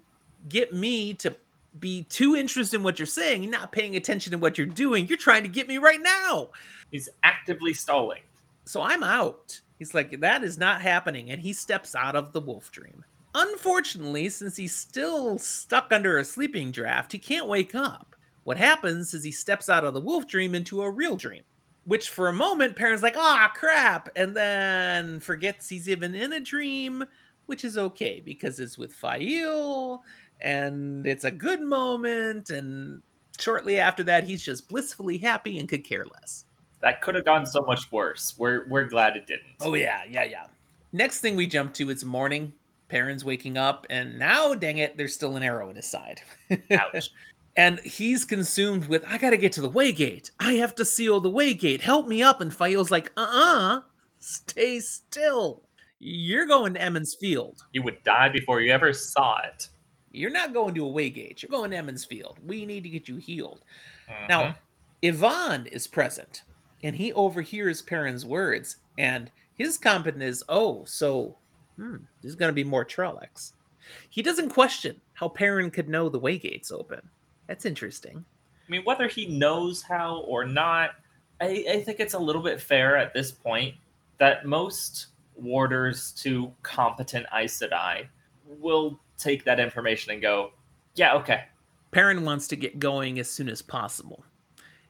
get 0.49 0.75
me 0.75 1.15
to 1.15 1.35
be 1.79 2.03
too 2.05 2.37
interested 2.37 2.77
in 2.77 2.83
what 2.83 2.99
you're 2.99 3.07
saying. 3.07 3.43
You're 3.43 3.53
not 3.53 3.73
paying 3.73 3.97
attention 3.97 4.33
to 4.33 4.39
what 4.39 4.59
you're 4.59 4.67
doing. 4.67 5.07
You're 5.07 5.17
trying 5.17 5.45
to 5.45 5.49
get 5.49 5.69
me 5.69 5.79
right 5.79 6.01
now. 6.03 6.49
He's 6.91 7.09
actively 7.23 7.73
stalling. 7.73 8.23
So 8.65 8.83
I'm 8.83 9.03
out. 9.03 9.61
He's 9.79 9.95
like, 9.95 10.21
that 10.21 10.45
is 10.45 10.59
not 10.59 10.83
happening. 10.83 11.31
And 11.31 11.41
he 11.41 11.53
steps 11.53 11.95
out 11.95 12.17
of 12.17 12.33
the 12.33 12.41
wolf 12.41 12.71
dream. 12.71 13.05
Unfortunately, 13.35 14.29
since 14.29 14.57
he's 14.57 14.75
still 14.75 15.39
stuck 15.39 15.93
under 15.93 16.19
a 16.19 16.25
sleeping 16.25 16.73
draft, 16.73 17.13
he 17.13 17.19
can't 17.19 17.47
wake 17.47 17.75
up. 17.75 18.17
What 18.45 18.57
happens 18.57 19.15
is 19.15 19.23
he 19.23 19.31
steps 19.31 19.69
out 19.69 19.85
of 19.85 19.95
the 19.95 20.01
wolf 20.01 20.27
dream 20.27 20.55
into 20.55 20.83
a 20.83 20.91
real 20.91 21.17
dream, 21.17 21.43
which 21.85 22.09
for 22.09 22.29
a 22.29 22.33
moment, 22.33 22.75
Perrin's 22.75 23.03
like, 23.03 23.17
ah, 23.17 23.53
crap. 23.55 24.09
And 24.17 24.35
then 24.35 25.21
forgets 25.21 25.69
he's 25.69 25.89
even 25.89 26.15
in 26.15 26.33
a 26.33 26.41
dream, 26.41 27.05
which 27.47 27.65
is 27.65 27.79
okay 27.79 28.21
because 28.25 28.59
it's 28.59 28.79
with 28.79 28.93
Faile 28.93 30.03
and 30.41 31.07
it's 31.07 31.25
a 31.25 31.31
good 31.31 31.61
moment. 31.61 32.51
And 32.51 33.03
shortly 33.39 33.79
after 33.79 34.03
that, 34.05 34.25
he's 34.25 34.43
just 34.43 34.69
blissfully 34.69 35.19
happy 35.19 35.59
and 35.59 35.69
could 35.69 35.85
care 35.85 36.07
less. 36.07 36.47
That 36.81 37.03
could 37.03 37.15
have 37.15 37.27
gone 37.27 37.45
so 37.45 37.61
much 37.61 37.93
worse. 37.93 38.35
We're 38.39 38.67
we're 38.69 38.87
glad 38.87 39.17
it 39.17 39.27
didn't. 39.27 39.55
Oh 39.61 39.75
yeah, 39.75 40.01
yeah, 40.09 40.25
yeah. 40.25 40.47
Next 40.93 41.21
thing 41.21 41.37
we 41.37 41.47
jump 41.47 41.75
to 41.75 41.91
is 41.91 42.05
morning. 42.05 42.53
Perrin's 42.91 43.25
waking 43.25 43.57
up, 43.57 43.87
and 43.89 44.19
now, 44.19 44.55
dang 44.55 44.79
it, 44.79 44.97
there's 44.97 45.15
still 45.15 45.37
an 45.37 45.43
arrow 45.43 45.71
in 45.71 45.77
his 45.77 45.87
side. 45.87 46.21
Ouch. 46.73 47.11
and 47.57 47.79
he's 47.81 48.25
consumed 48.25 48.87
with, 48.87 49.05
I 49.07 49.17
gotta 49.17 49.37
get 49.37 49.53
to 49.53 49.61
the 49.61 49.71
waygate. 49.71 50.31
I 50.41 50.55
have 50.55 50.75
to 50.75 50.85
seal 50.85 51.21
the 51.21 51.31
waygate. 51.31 51.81
Help 51.81 52.09
me 52.09 52.23
up. 52.23 52.41
And 52.41 52.53
Faile's 52.55 52.91
like, 52.91 53.13
uh-uh, 53.17 53.81
stay 54.19 54.81
still. 54.81 55.63
You're 56.01 56.47
going 56.47 56.75
to 56.75 56.81
Emond's 56.83 57.15
Field. 57.15 57.63
you 57.73 57.83
would 57.83 58.03
die 58.05 58.29
before 58.31 58.61
you 58.61 58.73
ever 58.73 58.93
saw 58.93 59.39
it. 59.45 59.69
You're 60.13 60.31
not 60.31 60.53
going 60.55 60.75
to 60.75 60.87
a 60.87 60.91
waygate. 60.91 61.43
You're 61.43 61.51
going 61.51 61.71
to 61.71 61.77
Emond's 61.77 62.05
Field. 62.05 62.39
We 62.45 62.67
need 62.67 62.83
to 62.83 62.89
get 62.89 63.07
you 63.07 63.17
healed. 63.19 63.63
Mhm. 64.09 64.29
Now, 64.29 64.55
Ihvon 65.03 65.67
is 65.69 65.87
present, 65.87 66.43
and 66.83 66.97
he 66.97 67.13
overhears 67.13 67.83
Perrin's 67.83 68.25
words, 68.27 68.77
and 68.99 69.31
his 69.55 69.79
comment 69.79 70.23
is, 70.23 70.43
"Oh, 70.49 70.85
so 70.85 71.37
hmm, 71.81 71.97
there's 72.21 72.35
going 72.35 72.51
to 72.51 72.55
be 72.55 72.65
more 72.65 72.85
Trollocs." 72.85 73.53
He 74.09 74.23
doesn't 74.23 74.51
question 74.51 75.01
how 75.15 75.29
Perrin 75.29 75.71
could 75.71 75.89
know 75.89 76.09
the 76.09 76.21
waygate's 76.21 76.71
open. 76.71 77.01
That's 77.47 77.65
interesting. 77.65 78.25
I 78.69 78.71
mean, 78.71 78.83
whether 78.85 79.09
he 79.09 79.27
knows 79.27 79.83
how 79.83 80.19
or 80.29 80.45
not, 80.45 80.91
I, 81.41 81.65
I 81.69 81.83
think 81.83 81.99
it's 81.99 82.15
a 82.15 82.19
little 82.19 82.43
bit 82.43 82.61
fair 82.61 82.97
at 82.97 83.13
this 83.13 83.33
point 83.33 83.75
that 84.19 84.47
most 84.47 85.09
warders 85.35 86.13
to 86.13 86.53
competent 86.63 87.27
Aes 87.35 87.59
Sedai 87.59 88.07
will 88.47 89.01
take 89.19 89.45
that 89.45 89.59
information 89.59 90.13
and 90.13 90.23
go, 90.23 90.53
yeah, 90.95 91.15
okay. 91.15 91.45
Perrin 91.91 92.25
wants 92.25 92.47
to 92.49 92.57
get 92.57 92.79
going 92.79 93.19
as 93.19 93.29
soon 93.29 93.49
as 93.49 93.63
possible. 93.63 94.25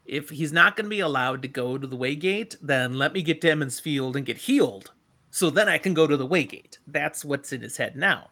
If 0.04 0.28
he's 0.28 0.52
not 0.52 0.76
going 0.76 0.86
to 0.86 0.90
be 0.90 1.00
allowed 1.00 1.42
to 1.42 1.48
go 1.48 1.78
to 1.78 1.86
the 1.86 1.96
waygate, 1.96 2.56
then 2.60 2.94
let 2.94 3.12
me 3.12 3.22
get 3.22 3.40
to 3.42 3.50
Emond's 3.50 3.80
Field 3.80 4.16
and 4.16 4.26
get 4.26 4.38
healed, 4.38 4.90
so 5.30 5.50
then 5.50 5.68
I 5.68 5.78
can 5.78 5.94
go 5.94 6.06
to 6.06 6.16
the 6.16 6.26
waygate. 6.28 6.78
That's 6.86 7.24
what's 7.24 7.52
in 7.52 7.60
his 7.62 7.76
head 7.76 7.96
now. 7.96 8.30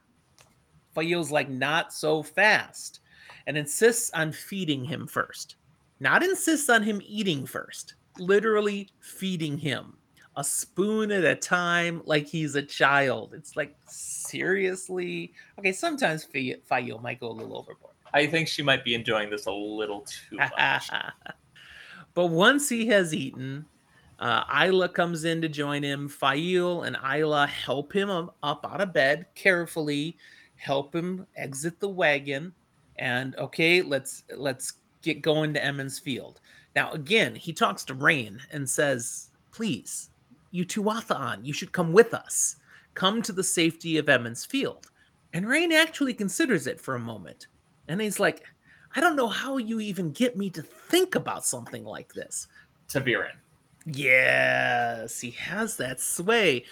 Faile's 0.94 1.30
like, 1.30 1.48
not 1.48 1.92
so 1.92 2.22
fast, 2.22 3.00
and 3.46 3.56
insists 3.56 4.10
on 4.14 4.32
feeding 4.32 4.84
him 4.84 5.06
first. 5.06 5.56
not 6.00 6.22
insists 6.22 6.68
on 6.68 6.82
him 6.82 7.00
eating 7.06 7.46
first, 7.46 7.94
literally 8.18 8.88
feeding 9.00 9.58
him 9.58 9.94
a 10.36 10.44
spoon 10.44 11.10
at 11.10 11.24
a 11.24 11.34
time 11.34 12.00
like 12.04 12.24
he's 12.26 12.54
a 12.54 12.62
child. 12.62 13.34
It's 13.34 13.56
like, 13.56 13.74
seriously? 13.88 15.32
Okay, 15.58 15.72
sometimes 15.72 16.24
Faile 16.24 17.00
might 17.00 17.18
go 17.18 17.30
a 17.30 17.32
little 17.32 17.58
overboard. 17.58 17.94
I 18.14 18.26
think 18.26 18.46
she 18.46 18.62
might 18.62 18.84
be 18.84 18.94
enjoying 18.94 19.30
this 19.30 19.46
a 19.46 19.52
little 19.52 20.02
too 20.02 20.36
much. 20.56 20.90
but 22.14 22.26
once 22.26 22.68
he 22.68 22.86
has 22.86 23.12
eaten, 23.12 23.66
uh, 24.18 24.44
Ila 24.66 24.88
comes 24.88 25.24
in 25.24 25.40
to 25.42 25.48
join 25.48 25.82
him. 25.82 26.08
Faile 26.08 26.82
and 26.82 26.96
Ila 26.96 27.46
help 27.46 27.92
him 27.92 28.10
up 28.10 28.66
out 28.68 28.80
of 28.80 28.92
bed 28.92 29.26
carefully, 29.34 30.16
help 30.56 30.94
him 30.94 31.26
exit 31.36 31.78
the 31.78 31.88
wagon, 31.88 32.52
and 32.96 33.36
okay, 33.36 33.80
let's 33.80 34.24
let's 34.36 34.74
get 35.02 35.22
going 35.22 35.54
to 35.54 35.64
Emond's 35.64 35.98
Field. 35.98 36.40
Now 36.74 36.90
again, 36.92 37.34
he 37.34 37.52
talks 37.52 37.84
to 37.84 37.94
Raen 37.94 38.40
and 38.50 38.68
says, 38.68 39.30
"Please, 39.52 40.10
you 40.50 40.64
Tuatha'an, 40.64 41.44
you 41.44 41.52
should 41.52 41.72
come 41.72 41.92
with 41.92 42.12
us. 42.12 42.56
Come 42.94 43.22
to 43.22 43.32
the 43.32 43.44
safety 43.44 43.98
of 43.98 44.08
Emond's 44.08 44.44
Field." 44.44 44.90
And 45.32 45.46
Raen 45.46 45.72
actually 45.72 46.14
considers 46.14 46.66
it 46.66 46.80
for 46.80 46.96
a 46.96 47.00
moment, 47.00 47.46
and 47.86 48.00
he's 48.00 48.18
like, 48.18 48.42
"I 48.96 49.00
don't 49.00 49.14
know 49.14 49.28
how 49.28 49.58
you 49.58 49.78
even 49.78 50.10
get 50.10 50.36
me 50.36 50.50
to 50.50 50.62
think 50.62 51.14
about 51.14 51.44
something 51.44 51.84
like 51.84 52.12
this." 52.14 52.48
ta'veren. 52.88 53.36
Yes, 53.86 55.20
he 55.20 55.30
has 55.32 55.76
that 55.76 56.00
sway, 56.00 56.64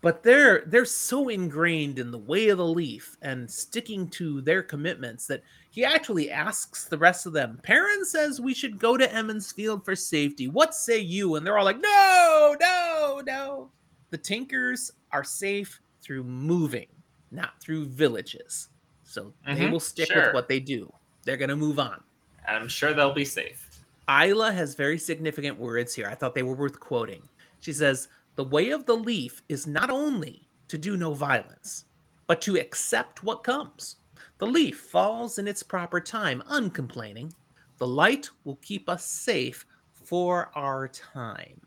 but 0.00 0.22
they're 0.22 0.64
they're 0.66 0.84
so 0.84 1.28
ingrained 1.28 1.98
in 1.98 2.10
the 2.10 2.18
way 2.18 2.48
of 2.48 2.58
the 2.58 2.66
leaf 2.66 3.16
and 3.22 3.50
sticking 3.50 4.08
to 4.10 4.40
their 4.40 4.62
commitments 4.62 5.26
that 5.28 5.42
he 5.70 5.84
actually 5.84 6.30
asks 6.30 6.84
the 6.84 6.98
rest 6.98 7.26
of 7.26 7.32
them. 7.32 7.60
Perrin 7.62 8.04
says 8.04 8.40
we 8.40 8.54
should 8.54 8.78
go 8.78 8.96
to 8.96 9.12
Emond's 9.12 9.52
Field 9.52 9.84
for 9.84 9.96
safety. 9.96 10.48
What 10.48 10.74
say 10.74 10.98
you? 10.98 11.36
And 11.36 11.46
they're 11.46 11.58
all 11.58 11.64
like, 11.64 11.80
no, 11.80 12.56
no, 12.60 13.22
no. 13.26 13.70
The 14.10 14.18
Tinkers 14.18 14.92
are 15.10 15.24
safe 15.24 15.80
through 16.00 16.24
moving, 16.24 16.86
not 17.30 17.60
through 17.60 17.86
villages. 17.86 18.68
So 19.04 19.32
mm-hmm, 19.46 19.54
they 19.54 19.68
will 19.68 19.80
stick 19.80 20.08
sure. 20.08 20.26
with 20.26 20.34
what 20.34 20.48
they 20.48 20.60
do. 20.60 20.92
They're 21.24 21.36
gonna 21.36 21.56
move 21.56 21.78
on. 21.78 22.00
I'm 22.46 22.68
sure 22.68 22.92
they'll 22.92 23.14
be 23.14 23.24
safe. 23.24 23.73
Ila 24.08 24.52
has 24.52 24.74
very 24.74 24.98
significant 24.98 25.58
words 25.58 25.94
here. 25.94 26.08
I 26.08 26.14
thought 26.14 26.34
they 26.34 26.42
were 26.42 26.54
worth 26.54 26.78
quoting. 26.78 27.22
She 27.60 27.72
says, 27.72 28.08
The 28.36 28.44
way 28.44 28.70
of 28.70 28.84
the 28.84 28.96
leaf 28.96 29.42
is 29.48 29.66
not 29.66 29.90
only 29.90 30.46
to 30.68 30.76
do 30.76 30.96
no 30.96 31.14
violence, 31.14 31.86
but 32.26 32.40
to 32.42 32.56
accept 32.56 33.22
what 33.22 33.44
comes. 33.44 33.96
The 34.38 34.46
leaf 34.46 34.78
falls 34.78 35.38
in 35.38 35.48
its 35.48 35.62
proper 35.62 36.00
time, 36.00 36.42
uncomplaining. 36.48 37.32
The 37.78 37.86
light 37.86 38.28
will 38.44 38.56
keep 38.56 38.88
us 38.88 39.04
safe 39.04 39.64
for 39.92 40.50
our 40.54 40.88
time. 40.88 41.60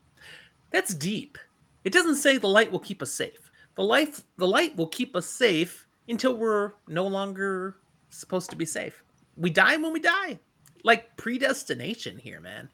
That's 0.70 0.94
deep. 0.94 1.38
It 1.84 1.94
doesn't 1.94 2.16
say 2.16 2.38
the 2.38 2.48
light 2.48 2.72
will 2.72 2.80
keep 2.80 3.02
us 3.02 3.12
safe. 3.12 3.52
The 3.76 3.84
life 3.84 4.22
the 4.38 4.48
light 4.48 4.76
will 4.76 4.88
keep 4.88 5.16
us 5.16 5.28
safe 5.28 5.88
until 6.08 6.36
we're 6.36 6.74
no 6.88 7.08
longer 7.08 7.78
supposed 8.10 8.50
to 8.50 8.56
be 8.56 8.66
safe. 8.66 9.04
We 9.36 9.50
die 9.50 9.78
when 9.78 9.94
we 9.94 10.00
die 10.00 10.40
like 10.88 11.16
predestination 11.18 12.18
here, 12.18 12.40
man. 12.40 12.70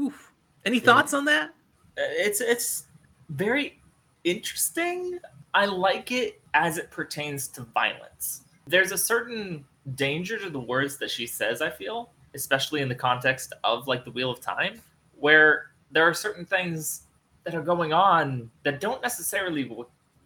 Oof. 0.00 0.32
Any 0.64 0.80
thoughts 0.80 1.12
on 1.12 1.26
that? 1.26 1.50
Uh, 1.98 2.02
it's 2.26 2.40
it's 2.40 2.86
very 3.28 3.78
interesting. 4.24 5.20
I 5.54 5.66
like 5.66 6.10
it 6.10 6.40
as 6.54 6.78
it 6.78 6.90
pertains 6.90 7.46
to 7.48 7.62
violence. 7.62 8.42
There's 8.66 8.90
a 8.90 8.98
certain 8.98 9.64
danger 9.94 10.38
to 10.38 10.50
the 10.50 10.58
words 10.58 10.96
that 10.96 11.10
she 11.10 11.26
says, 11.26 11.62
I 11.62 11.70
feel, 11.70 12.10
especially 12.34 12.80
in 12.80 12.88
the 12.88 12.94
context 12.94 13.52
of 13.64 13.86
like 13.86 14.04
the 14.04 14.10
Wheel 14.10 14.30
of 14.30 14.40
Time, 14.40 14.80
where 15.18 15.70
there 15.90 16.04
are 16.04 16.14
certain 16.14 16.46
things 16.46 17.02
that 17.44 17.54
are 17.54 17.62
going 17.62 17.92
on 17.92 18.50
that 18.64 18.80
don't 18.80 19.02
necessarily 19.02 19.70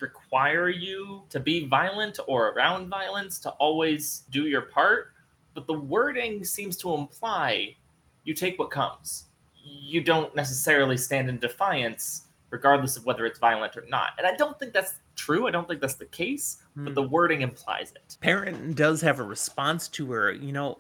require 0.01 0.69
you 0.69 1.23
to 1.31 1.41
be 1.41 1.67
violent 1.67 2.19
or 2.27 2.49
around 2.51 2.89
violence 2.89 3.39
to 3.41 3.51
always 3.51 4.25
do 4.31 4.47
your 4.47 4.63
part 4.63 5.13
but 5.55 5.67
the 5.67 5.75
wording 5.75 6.45
seems 6.45 6.77
to 6.79 6.95
imply 6.95 7.77
you 8.25 8.35
take 8.35 8.59
what 8.59 8.71
comes. 8.71 9.27
You 9.63 10.01
don't 10.01 10.35
necessarily 10.35 10.97
stand 10.97 11.29
in 11.29 11.39
defiance, 11.39 12.27
regardless 12.51 12.97
of 12.97 13.07
whether 13.07 13.27
it's 13.27 13.39
violent 13.39 13.77
or 13.77 13.85
not. 13.89 14.11
And 14.19 14.27
I 14.27 14.35
don't 14.37 14.59
think 14.59 14.73
that's 14.73 14.95
true. 15.15 15.47
I 15.47 15.51
don't 15.51 15.69
think 15.69 15.81
that's 15.81 15.95
the 15.95 16.07
case, 16.07 16.63
hmm. 16.75 16.85
but 16.85 16.95
the 16.95 17.03
wording 17.03 17.43
implies 17.43 17.93
it. 17.93 18.17
Perrin 18.21 18.75
does 18.75 19.01
have 19.01 19.19
a 19.19 19.25
response 19.25 19.89
to 19.89 20.11
her. 20.13 20.33
You 20.33 20.53
know, 20.53 20.79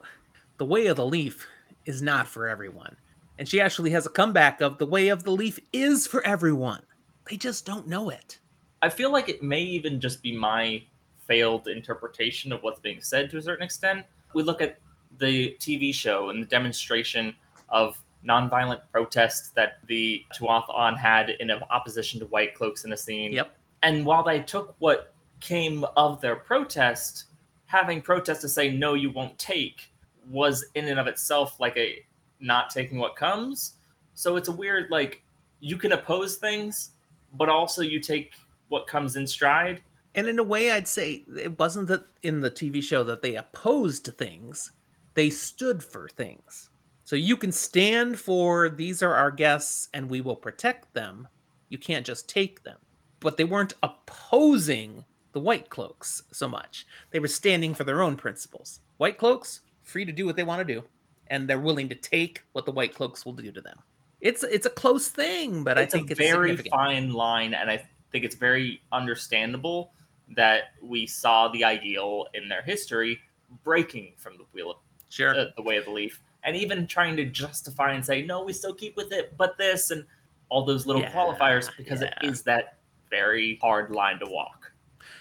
the 0.59 0.64
way 0.64 0.87
of 0.87 0.97
the 0.97 1.07
leaf 1.07 1.47
is 1.85 2.03
not 2.03 2.27
for 2.27 2.49
everyone. 2.49 2.97
And 3.39 3.49
she 3.49 3.61
actually 3.61 3.91
has 3.91 4.07
a 4.07 4.11
comeback 4.11 4.61
of 4.61 4.79
the 4.79 4.87
way 4.87 5.09
of 5.09 5.25
the 5.25 5.31
leaf 5.31 5.59
is 5.73 6.07
for 6.07 6.25
everyone. 6.25 6.83
They 7.29 7.37
just 7.37 7.66
don't 7.66 7.89
know 7.89 8.11
it. 8.11 8.39
I 8.83 8.89
feel 8.89 9.11
like 9.12 9.29
it 9.29 9.43
may 9.43 9.62
even 9.62 10.01
just 10.01 10.23
be 10.23 10.37
my 10.37 10.83
failed 11.27 11.68
interpretation 11.68 12.53
of 12.53 12.62
what's 12.62 12.81
being 12.81 13.01
said 13.01 13.31
to 13.31 13.39
a 13.39 13.43
certain 13.43 13.64
extent 13.64 14.05
we 14.35 14.43
look 14.43 14.61
at 14.61 14.78
the 15.18 15.57
TV 15.61 15.95
show 15.95 16.30
and 16.30 16.43
the 16.43 16.47
demonstration 16.47 17.35
of 17.68 17.99
nonviolent 18.26 18.80
protests 18.91 19.51
that 19.51 19.78
the 19.87 20.24
Tuath 20.39 20.66
Tuatha'an 20.66 20.97
had 20.97 21.30
in 21.41 21.51
opposition 21.70 22.20
to 22.20 22.26
white 22.26 22.55
cloaks 22.55 22.85
in 22.85 22.93
a 22.93 22.97
scene. 22.97 23.33
Yep. 23.33 23.57
And 23.83 24.07
while 24.07 24.22
they 24.22 24.41
took 24.41 24.74
what 24.78 25.14
came 25.41 25.85
of 25.97 26.20
their 26.20 26.37
protest, 26.37 27.24
having 27.66 28.01
protests 28.01 28.41
to 28.43 28.49
say 28.49 28.70
no, 28.70 28.95
you 28.95 29.11
won't 29.11 29.37
take 29.39 29.91
was 30.30 30.64
in 30.74 30.89
and 30.89 31.01
of 31.01 31.09
itself 31.09 31.59
like 31.59 31.76
a 31.76 32.05
not 32.39 32.70
taking 32.70 32.99
what 32.99 33.16
comes. 33.16 33.74
So 34.14 34.37
it's 34.37 34.49
a 34.49 34.53
weird 34.53 34.91
like 34.91 35.22
you 35.61 35.76
can 35.76 35.93
oppose 35.93 36.37
things, 36.37 36.91
but 37.35 37.49
also 37.49 37.83
you 37.83 37.99
take 37.99 38.35
what 38.68 38.87
comes 38.87 39.16
in 39.16 39.26
stride 39.26 39.83
and 40.15 40.27
in 40.27 40.39
a 40.39 40.43
way 40.43 40.71
i'd 40.71 40.89
say 40.89 41.25
it 41.37 41.59
wasn't 41.59 41.89
that 41.89 42.05
in 42.23 42.41
the 42.41 42.51
tv 42.51 42.83
show 42.83 43.03
that 43.03 43.23
they 43.23 43.37
opposed 43.37 44.07
things 44.19 44.73
they 45.15 45.31
stood 45.31 45.83
for 45.83 46.09
things. 46.09 46.71
So 47.05 47.17
you 47.17 47.37
can 47.37 47.53
stand 47.53 48.19
for 48.19 48.69
these 48.69 49.03
are 49.03 49.15
our 49.15 49.31
guests 49.31 49.89
and 49.93 50.09
we 50.09 50.21
will 50.21 50.37
protect 50.37 50.93
them. 50.95 51.29
You 51.69 51.79
can't 51.79 52.07
just 52.07 52.29
take 52.29 52.63
them. 52.63 52.79
But 53.21 53.37
they 53.37 53.45
weren't 53.45 53.75
opposing 53.83 55.05
the 55.33 55.41
white 55.41 55.69
cloaks 55.69 56.23
so 56.33 56.49
much. 56.49 56.87
They 57.11 57.19
were 57.19 57.29
standing 57.29 57.75
for 57.75 57.85
their 57.85 58.03
own 58.03 58.17
principles. 58.17 58.81
White 58.97 59.19
cloaks 59.19 59.61
free 59.83 60.05
to 60.05 60.13
do 60.13 60.27
what 60.27 60.37
they 60.37 60.45
want 60.45 60.67
to 60.67 60.75
do 60.75 60.83
and 61.29 61.49
they're 61.49 61.59
willing 61.59 61.89
to 61.89 61.95
take 61.95 62.43
what 62.53 62.65
the 62.67 62.73
white 62.73 62.95
cloaks 62.95 63.25
will 63.25 63.33
do 63.33 63.51
to 63.53 63.61
them. 63.61 63.79
It's 64.21 64.45
it's 64.45 64.67
a 64.67 64.71
close 64.71 65.09
thing 65.09 65.65
but 65.65 65.77
it's 65.77 65.93
i 65.93 65.99
think 65.99 66.13
it's 66.13 66.21
a 66.21 66.23
very 66.23 66.57
fine 66.57 67.13
line 67.13 67.55
and 67.55 67.69
i 67.69 67.85
think 68.13 68.25
it's 68.25 68.37
very 68.37 68.81
understandable 68.93 69.91
that 70.37 70.74
we 70.83 71.07
saw 71.07 71.49
the 71.49 71.64
ideal 71.64 72.26
in 72.35 72.49
their 72.49 72.62
history 72.62 73.18
breaking 73.64 74.12
from 74.16 74.37
the 74.37 74.45
wheel 74.53 74.70
of 74.70 74.76
sure. 75.09 75.39
uh, 75.39 75.47
the 75.57 75.62
way 75.62 75.76
of 75.76 75.85
the 75.85 75.91
leaf 75.91 76.20
and 76.45 76.57
even 76.57 76.87
trying 76.87 77.16
to 77.16 77.24
justify 77.24 77.93
and 77.93 78.05
say 78.05 78.22
no 78.22 78.43
we 78.43 78.53
still 78.53 78.74
keep 78.74 78.97
with 78.97 79.12
it 79.12 79.37
but 79.37 79.57
this 79.59 79.91
and 79.91 80.05
all 80.49 80.64
those 80.64 80.87
little 80.87 81.03
yeah, 81.03 81.12
qualifiers 81.12 81.68
because 81.76 82.01
yeah. 82.01 82.14
it 82.22 82.26
is 82.26 82.43
that 82.43 82.78
very 83.11 83.59
hard 83.61 83.91
line 83.91 84.18
to 84.18 84.26
walk 84.26 84.72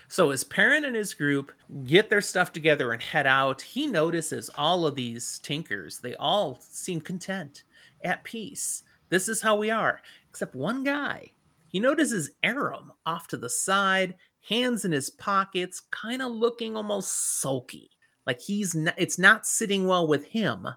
so 0.07 0.31
as 0.31 0.43
Perrin 0.43 0.83
and 0.83 0.95
his 0.95 1.13
group 1.13 1.53
get 1.85 2.09
their 2.09 2.19
stuff 2.19 2.51
together 2.51 2.91
and 2.91 3.01
head 3.01 3.25
out, 3.25 3.61
he 3.61 3.87
notices 3.87 4.49
all 4.55 4.85
of 4.85 4.93
these 4.93 5.39
tinkers. 5.39 5.99
They 5.99 6.15
all 6.15 6.59
seem 6.69 6.99
content, 6.99 7.63
at 8.03 8.23
peace. 8.25 8.83
This 9.09 9.29
is 9.29 9.41
how 9.41 9.55
we 9.55 9.69
are, 9.69 10.01
except 10.29 10.55
one 10.55 10.83
guy. 10.83 11.31
He 11.67 11.79
notices 11.79 12.31
Aram 12.43 12.91
off 13.05 13.27
to 13.29 13.37
the 13.37 13.49
side 13.49 14.15
hands 14.47 14.85
in 14.85 14.91
his 14.91 15.09
pockets, 15.09 15.81
kind 15.91 16.21
of 16.21 16.31
looking 16.31 16.75
almost 16.75 17.39
sulky. 17.41 17.89
Like 18.25 18.39
he's 18.39 18.75
not, 18.75 18.93
it's 18.97 19.19
not 19.19 19.45
sitting 19.45 19.87
well 19.87 20.07
with 20.07 20.25
him 20.25 20.67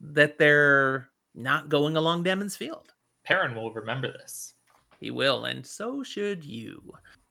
that 0.00 0.38
they're 0.38 1.08
not 1.34 1.68
going 1.68 1.96
along 1.96 2.26
Emond's 2.26 2.56
Field. 2.56 2.92
Perrin 3.24 3.54
will 3.54 3.72
remember 3.72 4.12
this. 4.12 4.54
He 5.00 5.10
will, 5.10 5.46
and 5.46 5.66
so 5.66 6.02
should 6.02 6.44
you. 6.44 6.80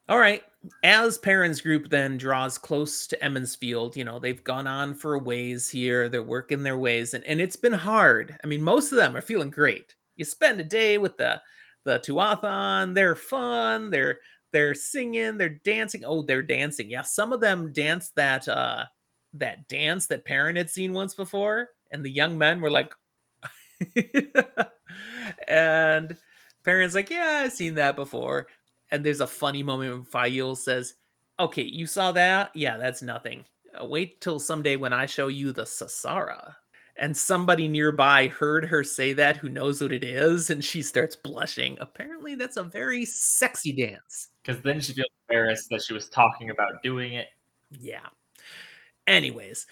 All 0.09 0.19
right. 0.19 0.43
As 0.83 1.17
Perrin's 1.17 1.61
group 1.61 1.89
then 1.89 2.17
draws 2.17 2.57
close 2.57 3.07
to 3.07 3.23
Emond's 3.23 3.55
Field, 3.55 3.95
you 3.95 4.03
know, 4.03 4.19
they've 4.19 4.43
gone 4.43 4.67
on 4.67 4.93
for 4.93 5.13
a 5.13 5.19
ways 5.19 5.69
here. 5.69 6.09
They're 6.09 6.21
working 6.21 6.63
their 6.63 6.77
ways, 6.77 7.13
and, 7.13 7.23
and 7.23 7.39
it's 7.39 7.55
been 7.55 7.73
hard. 7.73 8.37
I 8.43 8.47
mean, 8.47 8.61
most 8.61 8.91
of 8.91 8.97
them 8.97 9.15
are 9.15 9.21
feeling 9.21 9.49
great. 9.49 9.95
You 10.17 10.25
spend 10.25 10.59
a 10.59 10.65
day 10.65 10.97
with 10.97 11.17
the 11.17 11.41
the 11.83 11.99
Tuatha'an, 11.99 12.93
they're 12.93 13.15
fun, 13.15 13.89
they're 13.89 14.19
they're 14.51 14.73
singing, 14.75 15.37
they're 15.37 15.49
dancing. 15.63 16.03
Oh, 16.05 16.21
they're 16.23 16.41
dancing. 16.43 16.89
Yeah, 16.89 17.03
some 17.03 17.33
of 17.33 17.41
them 17.41 17.71
dance 17.73 18.11
that 18.15 18.47
uh 18.47 18.85
that 19.33 19.67
dance 19.67 20.07
that 20.07 20.25
Perrin 20.25 20.55
had 20.57 20.69
seen 20.69 20.93
once 20.93 21.13
before, 21.15 21.69
and 21.91 22.03
the 22.03 22.09
young 22.11 22.37
men 22.37 22.61
were 22.61 22.71
like, 22.71 22.93
and 25.47 26.17
Perrin's 26.63 26.95
like, 26.95 27.09
yeah, 27.09 27.41
I've 27.45 27.51
seen 27.53 27.75
that 27.75 27.95
before. 27.95 28.47
And 28.91 29.05
there's 29.05 29.21
a 29.21 29.27
funny 29.27 29.63
moment 29.63 29.93
when 29.93 30.03
Faile 30.03 30.55
says, 30.55 30.95
"Okay, 31.39 31.63
you 31.63 31.87
saw 31.87 32.11
that? 32.11 32.51
Yeah, 32.53 32.77
that's 32.77 33.01
nothing. 33.01 33.45
Uh, 33.79 33.85
wait 33.85 34.19
till 34.19 34.37
someday 34.39 34.75
when 34.75 34.91
I 34.93 35.05
show 35.05 35.27
you 35.29 35.53
the 35.53 35.63
Sasara." 35.63 36.55
And 36.97 37.15
somebody 37.15 37.67
nearby 37.67 38.27
heard 38.27 38.65
her 38.65 38.83
say 38.83 39.13
that 39.13 39.37
who 39.37 39.49
knows 39.49 39.81
what 39.81 39.91
it 39.91 40.03
is 40.03 40.49
and 40.49 40.63
she 40.63 40.81
starts 40.81 41.15
blushing. 41.15 41.77
Apparently 41.79 42.35
that's 42.35 42.57
a 42.57 42.63
very 42.63 43.05
sexy 43.05 43.71
dance. 43.71 44.29
Because 44.43 44.61
then 44.61 44.79
she 44.79 44.93
feels 44.93 45.09
embarrassed 45.29 45.69
that 45.69 45.81
she 45.81 45.93
was 45.93 46.09
talking 46.09 46.49
about 46.49 46.83
doing 46.83 47.13
it. 47.13 47.27
Yeah. 47.71 48.07
Anyways 49.07 49.65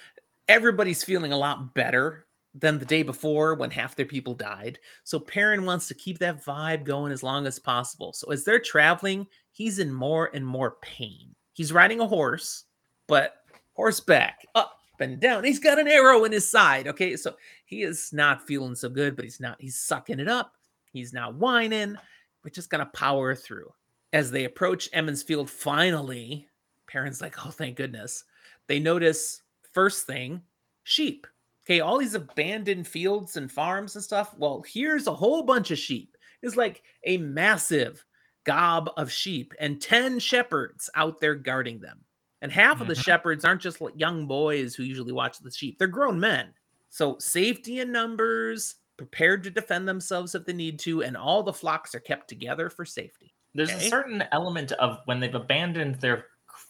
everybody's 0.48 1.04
feeling 1.04 1.32
a 1.32 1.38
lot 1.38 1.76
better 1.76 2.26
than 2.56 2.80
the 2.80 2.86
day 2.86 3.04
before 3.04 3.54
when 3.54 3.70
half 3.70 3.96
their 3.96 4.06
people 4.06 4.34
died. 4.34 4.80
So 5.04 5.20
perrin 5.20 5.66
wants 5.66 5.88
to 5.88 5.94
keep 5.94 6.18
that 6.20 6.44
vibe 6.44 6.84
going 6.84 7.12
as 7.12 7.22
long 7.22 7.46
as 7.46 7.60
possible. 7.60 8.14
So 8.14 8.32
as 8.32 8.44
they're 8.44 8.60
traveling 8.60 9.28
he's 9.52 9.80
in 9.80 9.94
more 9.94 10.32
and 10.34 10.46
more 10.46 10.78
pain. 10.82 11.36
He's 11.54 11.74
riding 11.74 12.00
a 12.00 12.08
horse 12.08 12.66
but 13.08 13.36
horseback. 13.74 14.46
Up 14.56 14.79
and 15.02 15.20
down. 15.20 15.44
He's 15.44 15.60
got 15.60 15.80
an 15.80 15.88
arrow 15.88 16.24
in 16.26 16.32
his 16.32 16.50
side. 16.50 16.88
Okay, 16.88 17.16
so 17.16 17.36
he 17.66 17.84
is 17.84 18.12
not 18.14 18.48
feeling 18.48 18.76
so 18.76 18.90
good, 18.90 19.16
but 19.16 19.26
he's 19.26 19.40
not, 19.40 19.58
he's 19.60 19.80
sucking 19.80 20.20
it 20.20 20.28
up. 20.28 20.54
He's 20.92 21.14
not 21.14 21.36
whining. 21.36 21.96
We're 22.44 22.52
just 22.52 22.70
gonna 22.70 22.88
power 22.88 23.36
through. 23.36 23.72
As 24.12 24.32
they 24.32 24.46
approach 24.46 24.90
Emond's 24.92 25.24
Field, 25.24 25.50
finally, 25.50 26.48
Perrin's 26.88 27.22
like, 27.22 27.46
oh, 27.46 27.52
thank 27.52 27.76
goodness. 27.76 28.24
They 28.68 28.80
notice 28.80 29.44
first 29.74 30.08
thing, 30.08 30.42
sheep. 30.84 31.28
Okay, 31.66 31.82
all 31.82 32.00
these 32.00 32.16
abandoned 32.16 32.88
fields 32.88 33.38
and 33.38 33.52
farms 33.52 33.96
and 33.96 34.04
stuff. 34.04 34.34
Well, 34.38 34.64
here's 34.68 35.06
a 35.06 35.14
whole 35.14 35.44
bunch 35.44 35.70
of 35.70 35.78
sheep. 35.78 36.18
It's 36.42 36.56
like 36.56 36.82
a 37.04 37.18
massive 37.18 38.04
gob 38.44 38.90
of 38.98 39.12
sheep 39.12 39.54
and 39.60 39.80
10 39.80 40.18
shepherds 40.18 40.90
out 40.96 41.20
there 41.20 41.36
guarding 41.36 41.80
them. 41.80 42.00
And 42.42 42.52
half 42.52 42.74
mm-hmm. 42.74 42.84
of 42.84 42.88
the 42.88 42.94
mm-hmm. 42.94 43.02
shepherds 43.02 43.46
aren't 43.46 43.62
just 43.62 43.82
young 43.96 44.26
boys 44.26 44.76
who 44.76 44.84
usually 44.84 45.12
watch 45.12 45.40
the 45.40 45.52
sheep, 45.52 45.78
they're 45.78 45.88
grown 45.88 46.20
men. 46.20 46.54
So, 46.90 47.18
safety 47.20 47.82
in 47.82 47.92
numbers, 47.92 48.76
prepared 48.98 49.44
to 49.44 49.50
defend 49.50 49.88
themselves 49.88 50.36
if 50.36 50.46
they 50.46 50.54
need 50.54 50.80
to, 50.80 51.04
and 51.04 51.16
all 51.16 51.44
the 51.44 51.54
flocks 51.54 51.94
are 51.96 52.00
kept 52.00 52.28
together 52.28 52.70
for 52.70 52.84
safety. 52.84 53.34
There's 53.54 53.72
okay? 53.72 53.88
a 53.88 53.90
certain 53.90 54.24
element 54.32 54.72
of 54.74 55.00
when 55.06 55.20
they've 55.20 55.34
abandoned 55.34 55.96
their 55.96 56.26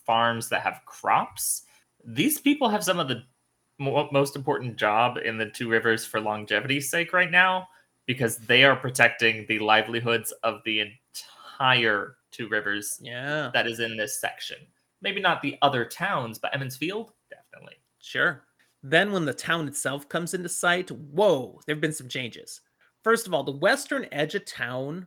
farms 0.06 0.50
that 0.50 0.62
have 0.62 0.82
crops, 0.86 1.64
these 2.06 2.40
people 2.40 2.70
have 2.70 2.84
some 2.84 3.00
of 3.00 3.08
the 3.08 3.24
most 3.80 4.36
important 4.36 4.78
job 4.78 5.18
in 5.18 5.38
the 5.38 5.50
two 5.50 5.70
rivers 5.70 6.06
for 6.06 6.20
longevity's 6.20 6.90
sake 6.90 7.14
right 7.14 7.32
now 7.32 7.68
because 8.06 8.38
they 8.38 8.64
are 8.64 8.76
protecting 8.76 9.46
the 9.48 9.60
livelihoods 9.60 10.34
of 10.44 10.62
the 10.66 10.82
entire 10.82 12.16
two 12.32 12.48
rivers 12.50 13.00
yeah 13.02 13.50
that 13.54 13.66
is 13.66 13.80
in 13.80 13.96
this 13.96 14.20
section 14.20 14.58
maybe 15.02 15.22
not 15.22 15.42
the 15.42 15.58
other 15.62 15.86
towns, 15.86 16.40
but 16.40 16.54
Emond's 16.54 16.78
Field, 16.78 17.14
definitely. 17.30 17.76
Sure. 18.00 18.44
Then, 18.82 19.12
when 19.12 19.26
the 19.26 19.34
town 19.34 19.68
itself 19.68 20.08
comes 20.08 20.34
into 20.34 20.50
sight, 20.50 20.90
whoa, 20.90 21.60
there 21.66 21.76
have 21.76 21.82
been 21.82 21.92
some 21.92 22.08
changes. 22.08 22.62
First 23.04 23.28
of 23.28 23.34
all, 23.34 23.44
the 23.44 23.52
western 23.52 24.08
edge 24.12 24.36
of 24.36 24.46
town 24.46 25.06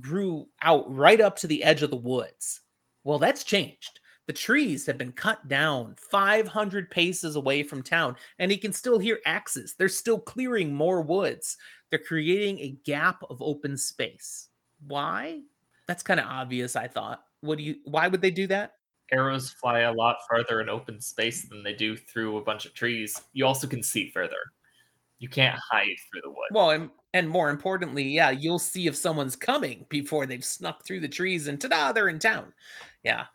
grew 0.00 0.48
out 0.62 0.92
right 0.92 1.20
up 1.20 1.36
to 1.36 1.46
the 1.46 1.62
edge 1.62 1.82
of 1.82 1.90
the 1.90 1.96
woods. 1.96 2.60
Well, 3.04 3.18
that's 3.18 3.44
changed. 3.44 4.00
The 4.26 4.32
trees 4.32 4.86
have 4.86 4.98
been 4.98 5.12
cut 5.12 5.48
down 5.48 5.96
500 5.98 6.90
paces 6.90 7.34
away 7.34 7.64
from 7.64 7.82
town, 7.82 8.16
and 8.38 8.50
he 8.50 8.56
can 8.56 8.72
still 8.72 8.98
hear 8.98 9.18
axes. 9.26 9.74
They're 9.76 9.88
still 9.88 10.18
clearing 10.18 10.72
more 10.72 11.02
woods. 11.02 11.56
They're 11.90 11.98
creating 11.98 12.60
a 12.60 12.78
gap 12.84 13.22
of 13.28 13.42
open 13.42 13.76
space. 13.76 14.48
Why? 14.86 15.40
That's 15.88 16.04
kind 16.04 16.20
of 16.20 16.26
obvious, 16.26 16.76
I 16.76 16.86
thought. 16.86 17.24
What 17.40 17.58
do 17.58 17.64
you 17.64 17.76
why 17.84 18.06
would 18.06 18.22
they 18.22 18.30
do 18.30 18.46
that? 18.46 18.74
Arrows 19.12 19.50
fly 19.50 19.80
a 19.80 19.92
lot 19.92 20.16
farther 20.28 20.60
in 20.60 20.68
open 20.68 21.00
space 21.00 21.44
than 21.48 21.62
they 21.62 21.74
do 21.74 21.96
through 21.96 22.38
a 22.38 22.42
bunch 22.42 22.64
of 22.64 22.74
trees. 22.74 23.20
You 23.32 23.46
also 23.46 23.66
can 23.66 23.82
see 23.82 24.10
further. 24.10 24.36
You 25.18 25.28
can't 25.28 25.58
hide 25.70 25.86
through 26.10 26.22
the 26.22 26.30
wood. 26.30 26.48
Well, 26.50 26.70
and, 26.70 26.90
and 27.14 27.28
more 27.28 27.50
importantly, 27.50 28.02
yeah, 28.02 28.30
you'll 28.30 28.58
see 28.58 28.86
if 28.86 28.96
someone's 28.96 29.36
coming 29.36 29.86
before 29.88 30.26
they've 30.26 30.44
snuck 30.44 30.84
through 30.84 31.00
the 31.00 31.08
trees 31.08 31.46
and 31.46 31.60
ta-da, 31.60 31.92
they're 31.92 32.08
in 32.08 32.18
town. 32.18 32.52
Yeah. 33.04 33.26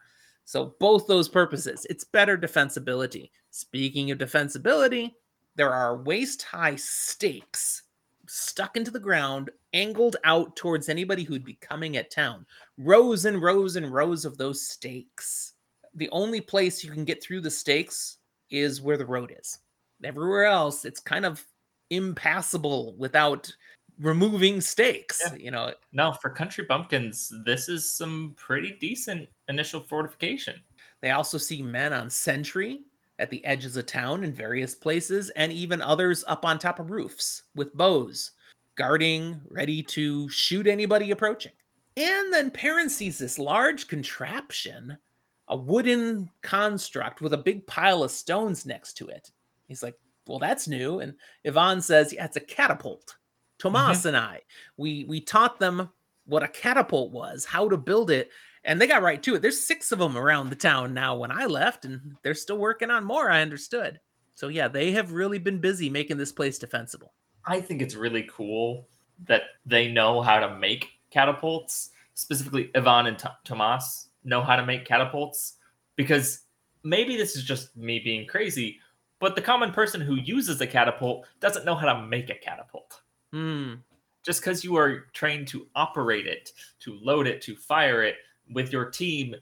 So 0.43 0.75
both 0.79 1.07
those 1.07 1.29
purposes, 1.29 1.85
it's 1.89 2.03
better 2.03 2.37
defensibility. 2.37 3.31
Speaking 3.51 4.11
of 4.11 4.17
defensibility, 4.17 5.13
there 5.55 5.71
are 5.71 6.03
waist-high 6.03 6.75
stakes 6.75 7.83
stuck 8.27 8.75
into 8.75 8.91
the 8.91 8.99
ground, 8.99 9.49
angled 9.73 10.17
out 10.25 10.55
towards 10.55 10.89
anybody 10.89 11.23
who'd 11.23 11.45
be 11.45 11.57
coming 11.61 11.95
at 11.95 12.11
town. 12.11 12.45
Rows 12.77 13.25
and 13.25 13.41
rows 13.41 13.77
and 13.77 13.93
rows 13.93 14.25
of 14.25 14.37
those 14.37 14.67
stakes 14.67 15.53
the 15.97 16.09
only 16.11 16.39
place 16.39 16.83
you 16.83 16.91
can 16.91 17.03
get 17.03 17.21
through 17.21 17.41
the 17.41 17.51
stakes 17.51 18.17
is 18.49 18.81
where 18.81 18.97
the 18.97 19.05
road 19.05 19.35
is. 19.37 19.59
Everywhere 20.03 20.45
else, 20.45 20.85
it's 20.85 20.99
kind 20.99 21.25
of 21.25 21.43
impassable 21.89 22.95
without 22.97 23.51
removing 23.99 24.61
stakes. 24.61 25.21
Yeah. 25.25 25.35
You 25.35 25.51
know. 25.51 25.73
No, 25.91 26.13
for 26.13 26.29
country 26.29 26.65
bumpkins, 26.65 27.33
this 27.45 27.67
is 27.67 27.89
some 27.89 28.35
pretty 28.37 28.77
decent 28.79 29.27
initial 29.49 29.81
fortification. 29.81 30.61
They 31.01 31.11
also 31.11 31.37
see 31.37 31.61
men 31.61 31.93
on 31.93 32.09
sentry 32.09 32.81
at 33.19 33.31
the 33.31 33.43
edges 33.45 33.75
of 33.75 33.87
town 33.87 34.23
in 34.23 34.31
various 34.31 34.75
places, 34.75 35.31
and 35.31 35.51
even 35.51 35.81
others 35.81 36.23
up 36.27 36.45
on 36.45 36.59
top 36.59 36.79
of 36.79 36.91
roofs 36.91 37.43
with 37.55 37.73
bows, 37.73 38.31
guarding, 38.75 39.41
ready 39.49 39.81
to 39.81 40.29
shoot 40.29 40.67
anybody 40.67 41.09
approaching. 41.09 41.51
And 41.95 42.31
then 42.31 42.51
Perrin 42.51 42.91
sees 42.91 43.17
this 43.17 43.39
large 43.39 43.87
contraption 43.87 44.99
a 45.47 45.55
wooden 45.55 46.29
construct 46.41 47.21
with 47.21 47.33
a 47.33 47.37
big 47.37 47.65
pile 47.67 48.03
of 48.03 48.11
stones 48.11 48.65
next 48.65 48.93
to 48.93 49.07
it. 49.07 49.31
He's 49.67 49.83
like, 49.83 49.95
well, 50.27 50.39
that's 50.39 50.67
new. 50.67 50.99
And 50.99 51.13
Ihvon 51.45 51.81
says, 51.81 52.13
yeah, 52.13 52.25
it's 52.25 52.37
a 52.37 52.41
catapult. 52.41 53.15
Tomas 53.59 53.99
mm-hmm. 53.99 54.09
and 54.09 54.17
I, 54.17 54.41
we 54.77 55.05
we 55.05 55.19
taught 55.19 55.59
them 55.59 55.89
what 56.25 56.43
a 56.43 56.47
catapult 56.47 57.11
was, 57.11 57.45
how 57.45 57.67
to 57.69 57.77
build 57.77 58.11
it, 58.11 58.29
and 58.63 58.79
they 58.79 58.85
got 58.85 59.01
right 59.01 59.23
to 59.23 59.35
it. 59.35 59.41
There's 59.41 59.65
six 59.65 59.91
of 59.91 59.99
them 59.99 60.17
around 60.17 60.49
the 60.49 60.55
town 60.55 60.93
now 60.93 61.15
when 61.15 61.31
I 61.31 61.45
left, 61.45 61.85
and 61.85 62.15
they're 62.21 62.35
still 62.35 62.57
working 62.57 62.91
on 62.91 63.03
more, 63.03 63.31
I 63.31 63.41
understood. 63.41 63.99
So 64.35 64.49
yeah, 64.49 64.67
they 64.67 64.91
have 64.91 65.13
really 65.13 65.39
been 65.39 65.59
busy 65.59 65.89
making 65.89 66.17
this 66.17 66.31
place 66.31 66.59
defensible. 66.59 67.13
I 67.45 67.61
think 67.61 67.81
it's 67.81 67.95
really 67.95 68.29
cool 68.29 68.87
that 69.25 69.43
they 69.65 69.87
know 69.87 70.21
how 70.21 70.39
to 70.39 70.55
make 70.57 70.89
catapults, 71.09 71.89
specifically 72.13 72.69
Ihvon 72.75 73.07
and 73.07 73.17
T- 73.17 73.29
Tomas 73.45 74.06
know 74.27 74.41
how 74.41 74.55
to 74.55 74.65
make 74.65 74.85
catapults 74.85 75.55
because 75.95 76.41
maybe 76.83 77.17
this 77.17 77.35
is 77.35 77.43
just 77.43 77.75
me 77.75 77.99
being 77.99 78.27
crazy, 78.27 78.79
but 79.19 79.35
the 79.35 79.41
common 79.41 79.71
person 79.71 79.99
who 79.99 80.15
uses 80.15 80.61
a 80.61 80.67
catapult 80.67 81.25
doesn't 81.39 81.65
know 81.65 81.75
how 81.75 81.93
to 81.93 82.05
make 82.05 82.29
a 82.29 82.35
catapult. 82.35 83.01
Hmm. 83.33 83.75
Just 84.23 84.41
because 84.41 84.63
you 84.63 84.75
are 84.75 85.07
trained 85.13 85.47
to 85.49 85.67
operate 85.75 86.27
it, 86.27 86.51
to 86.81 86.99
load 87.01 87.27
it, 87.27 87.41
to 87.43 87.55
fire 87.55 88.03
it 88.03 88.15
with 88.53 88.71
your 88.71 88.89
team, 88.89 89.35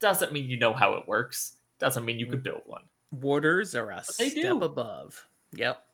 doesn't 0.00 0.32
mean 0.32 0.50
you 0.50 0.58
know 0.58 0.72
how 0.72 0.94
it 0.94 1.06
works. 1.06 1.56
Doesn't 1.78 2.04
mean 2.04 2.18
you 2.18 2.26
could 2.26 2.42
build 2.42 2.62
one. 2.66 2.82
Warders 3.12 3.74
are 3.74 3.90
a 3.90 4.02
step 4.02 4.34
do. 4.34 4.62
above. 4.62 5.26
Yep. 5.52 5.84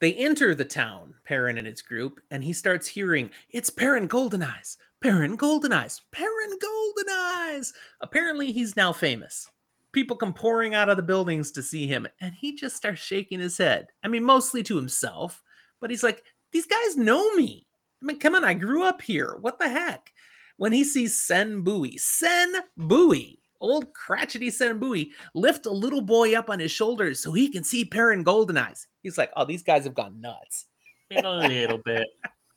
They 0.00 0.14
enter 0.14 0.54
the 0.54 0.64
town, 0.64 1.14
Perrin 1.24 1.58
and 1.58 1.66
his 1.66 1.82
group, 1.82 2.20
and 2.30 2.42
he 2.42 2.52
starts 2.52 2.86
hearing, 2.86 3.30
It's 3.50 3.68
Perrin 3.68 4.06
Golden 4.06 4.42
Eyes, 4.42 4.78
Perrin 5.00 5.36
Golden 5.36 5.72
Eyes, 5.72 6.02
Perrin 6.12 6.58
Golden 6.60 7.06
Eyes. 7.10 7.72
Apparently, 8.00 8.52
he's 8.52 8.76
now 8.76 8.92
famous. 8.92 9.48
People 9.92 10.16
come 10.16 10.34
pouring 10.34 10.74
out 10.74 10.88
of 10.88 10.96
the 10.96 11.02
buildings 11.02 11.50
to 11.52 11.62
see 11.62 11.86
him, 11.86 12.06
and 12.20 12.34
he 12.34 12.54
just 12.54 12.76
starts 12.76 13.00
shaking 13.00 13.40
his 13.40 13.56
head. 13.58 13.88
I 14.04 14.08
mean, 14.08 14.22
mostly 14.24 14.62
to 14.64 14.76
himself, 14.76 15.42
but 15.80 15.90
he's 15.90 16.02
like, 16.02 16.22
These 16.52 16.66
guys 16.66 16.96
know 16.96 17.34
me. 17.34 17.66
I 18.02 18.06
mean, 18.06 18.18
come 18.18 18.34
on, 18.34 18.44
I 18.44 18.54
grew 18.54 18.84
up 18.84 19.02
here. 19.02 19.36
What 19.40 19.58
the 19.58 19.68
heck? 19.68 20.12
When 20.58 20.72
he 20.72 20.84
sees 20.84 21.16
Cenn 21.16 21.64
Buie, 21.64 21.98
Cenn 21.98 22.52
Buie, 22.78 23.38
old 23.60 23.92
crotchety 23.94 24.48
Cenn 24.50 24.78
Buie, 24.78 25.10
lift 25.34 25.64
a 25.66 25.70
little 25.70 26.02
boy 26.02 26.34
up 26.34 26.50
on 26.50 26.60
his 26.60 26.70
shoulders 26.70 27.22
so 27.22 27.32
he 27.32 27.48
can 27.48 27.64
see 27.64 27.84
Perrin 27.84 28.22
Golden 28.22 28.58
Eyes. 28.58 28.86
He's 29.02 29.16
like, 29.16 29.30
Oh, 29.36 29.46
these 29.46 29.62
guys 29.62 29.84
have 29.84 29.94
gone 29.94 30.20
nuts. 30.20 30.66
a 31.10 31.22
little 31.22 31.78
bit. 31.78 32.06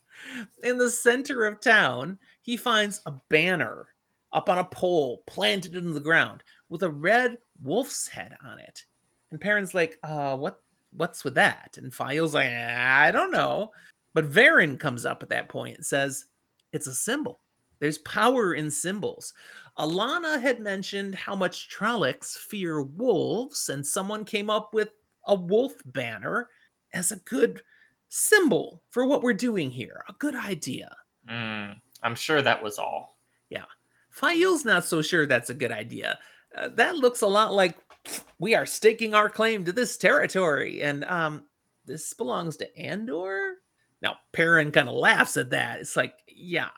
In 0.63 0.77
the 0.77 0.89
center 0.89 1.45
of 1.45 1.61
town, 1.61 2.17
he 2.43 2.55
finds 2.55 3.01
a 3.05 3.13
banner 3.29 3.87
up 4.31 4.49
on 4.49 4.59
a 4.59 4.65
pole 4.65 5.23
planted 5.25 5.75
in 5.75 5.93
the 5.93 5.99
ground 5.99 6.43
with 6.69 6.83
a 6.83 6.89
red 6.89 7.37
wolf's 7.61 8.07
head 8.07 8.35
on 8.45 8.59
it. 8.59 8.83
And 9.31 9.41
Perrin's 9.41 9.73
like, 9.73 9.97
uh, 10.03 10.37
what 10.37 10.59
what's 10.91 11.23
with 11.23 11.35
that? 11.35 11.77
And 11.77 11.93
Faile's 11.93 12.35
like, 12.35 12.49
I 12.49 13.11
don't 13.11 13.31
know. 13.31 13.71
But 14.13 14.29
Verin 14.29 14.79
comes 14.79 15.05
up 15.05 15.23
at 15.23 15.29
that 15.29 15.49
point 15.49 15.77
and 15.77 15.85
says, 15.85 16.25
It's 16.71 16.87
a 16.87 16.93
symbol. 16.93 17.39
There's 17.79 17.97
power 17.99 18.53
in 18.53 18.69
symbols. 18.69 19.33
Alanna 19.77 20.39
had 20.39 20.59
mentioned 20.59 21.15
how 21.15 21.35
much 21.35 21.69
Trollocs 21.69 22.37
fear 22.37 22.83
wolves, 22.83 23.69
and 23.69 23.85
someone 23.85 24.23
came 24.23 24.49
up 24.49 24.73
with 24.73 24.89
a 25.27 25.35
wolf 25.35 25.73
banner 25.85 26.49
as 26.93 27.11
a 27.11 27.17
good 27.17 27.61
symbol 28.09 28.83
for 28.91 29.05
what 29.07 29.23
we're 29.23 29.33
doing 29.33 29.71
here. 29.71 30.03
A 30.07 30.13
good 30.13 30.35
idea. 30.35 30.95
Mm. 31.27 31.75
I'm 32.03 32.15
sure 32.15 32.41
that 32.41 32.61
was 32.61 32.77
all. 32.77 33.17
Yeah. 33.49 33.65
Faile's 34.09 34.65
not 34.65 34.85
so 34.85 35.01
sure 35.01 35.25
that's 35.25 35.49
a 35.49 35.55
good 35.55 35.71
idea. 35.71 36.19
Uh, 36.55 36.69
that 36.75 36.97
looks 36.97 37.21
a 37.21 37.27
lot 37.27 37.53
like 37.53 37.77
we 38.39 38.53
are 38.53 38.65
staking 38.65 39.13
our 39.13 39.29
claim 39.29 39.65
to 39.65 39.71
this 39.71 39.97
territory. 39.97 40.81
And 40.81 41.03
um, 41.05 41.45
this 41.85 42.13
belongs 42.13 42.57
to 42.57 42.77
Andor? 42.77 43.55
Now, 44.01 44.17
Perrin 44.33 44.71
kind 44.71 44.89
of 44.89 44.95
laughs 44.95 45.37
at 45.37 45.51
that. 45.51 45.79
It's 45.79 45.95
like, 45.95 46.13
yeah, 46.27 46.69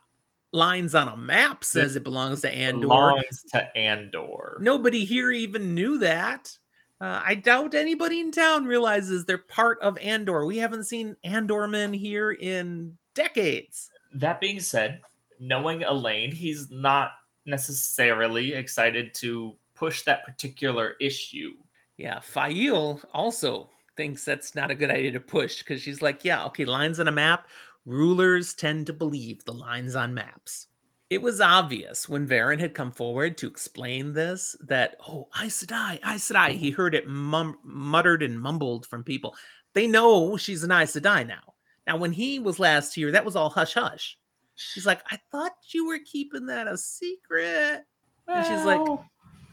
lines 0.52 0.95
on 0.95 1.07
a 1.07 1.18
map 1.18 1.64
says 1.64 1.95
it 1.95 2.03
belongs 2.03 2.41
to 2.41 2.53
Andor. 2.53 2.88
Belongs 2.88 3.43
to 3.52 3.77
Andor. 3.77 4.57
Nobody 4.61 5.06
here 5.06 5.31
even 5.31 5.73
knew 5.73 5.97
that. 5.99 6.57
Uh, 7.02 7.22
I 7.26 7.35
doubt 7.35 7.76
anybody 7.76 8.22
in 8.22 8.31
town 8.31 8.65
realizes 8.65 9.26
they're 9.26 9.38
part 9.38 9.80
of 9.81 9.97
Andor. 9.97 10.45
We 10.45 10.57
haven't 10.57 10.85
seen 10.85 11.18
Andormen 11.26 11.93
here 11.93 12.31
in 12.31 12.97
decades. 13.14 13.89
That 14.14 14.39
being 14.39 14.61
said, 14.61 15.02
knowing 15.40 15.84
Elayne, 15.84 16.34
he's 16.34 16.70
not 16.72 17.12
necessarily 17.45 18.53
excited 18.53 19.14
to 19.16 19.56
push 19.76 20.03
that 20.03 20.26
particular 20.26 20.95
issue. 20.99 21.52
Yeah, 21.98 22.20
Faile 22.20 22.99
also 23.14 23.70
thinks 23.95 24.26
that's 24.26 24.56
not 24.56 24.72
a 24.72 24.76
good 24.76 24.91
idea 24.91 25.12
to 25.12 25.20
push 25.20 25.60
because 25.60 25.82
she's 25.82 26.02
like, 26.02 26.26
yeah, 26.26 26.45
okay, 26.45 26.66
lines 26.66 26.99
on 26.99 27.07
a 27.07 27.12
map. 27.12 27.48
Rulers 27.86 28.53
tend 28.53 28.88
to 28.88 28.94
believe 28.94 29.44
the 29.45 29.53
lines 29.53 29.95
on 29.95 30.14
maps. 30.14 30.68
It 31.10 31.22
was 31.22 31.40
obvious 31.40 32.10
when 32.10 32.28
Verin 32.28 32.60
had 32.60 32.74
come 32.74 32.91
forward 32.91 33.38
to 33.38 33.48
explain 33.48 34.12
this 34.12 34.56
that, 34.62 34.98
oh, 35.07 35.28
Aes 35.40 35.64
Sedai, 35.64 35.99
Aes 36.03 36.30
Sedai. 36.30 36.52
He 36.52 36.72
heard 36.72 36.95
it 36.95 37.07
mum- 37.07 37.60
muttered 37.64 38.24
and 38.24 38.41
mumbled 38.41 38.88
from 38.88 39.03
people. 39.03 39.36
They 39.74 39.86
know 39.86 40.36
she's 40.36 40.64
an 40.64 40.72
Aes 40.72 40.95
Sedai 40.95 41.28
now. 41.28 41.53
Now, 41.86 41.98
when 41.98 42.12
he 42.12 42.40
was 42.40 42.60
last 42.60 42.95
here, 42.95 43.12
that 43.12 43.24
was 43.24 43.36
all 43.36 43.52
hush 43.52 43.76
hush. 43.76 44.18
She's 44.56 44.86
like, 44.86 45.02
I 45.11 45.19
thought 45.32 45.53
you 45.69 45.88
were 45.88 45.99
keeping 45.99 46.45
that 46.48 46.68
a 46.68 46.77
secret. 46.77 47.86
And 48.27 48.45
she's 48.45 48.65
like, 48.65 48.82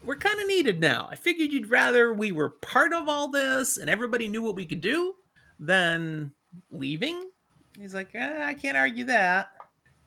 we're 0.03 0.15
kind 0.15 0.39
of 0.39 0.47
needed 0.47 0.79
now. 0.79 1.07
I 1.11 1.15
figured 1.15 1.51
you'd 1.51 1.69
rather 1.69 2.13
we 2.13 2.31
were 2.31 2.49
part 2.49 2.93
of 2.93 3.07
all 3.07 3.29
this 3.29 3.77
and 3.77 3.89
everybody 3.89 4.27
knew 4.27 4.41
what 4.41 4.55
we 4.55 4.65
could 4.65 4.81
do 4.81 5.13
than 5.59 6.31
leaving. 6.71 7.29
He's 7.77 7.93
like, 7.93 8.09
eh, 8.13 8.45
I 8.45 8.53
can't 8.53 8.77
argue 8.77 9.05
that. 9.05 9.49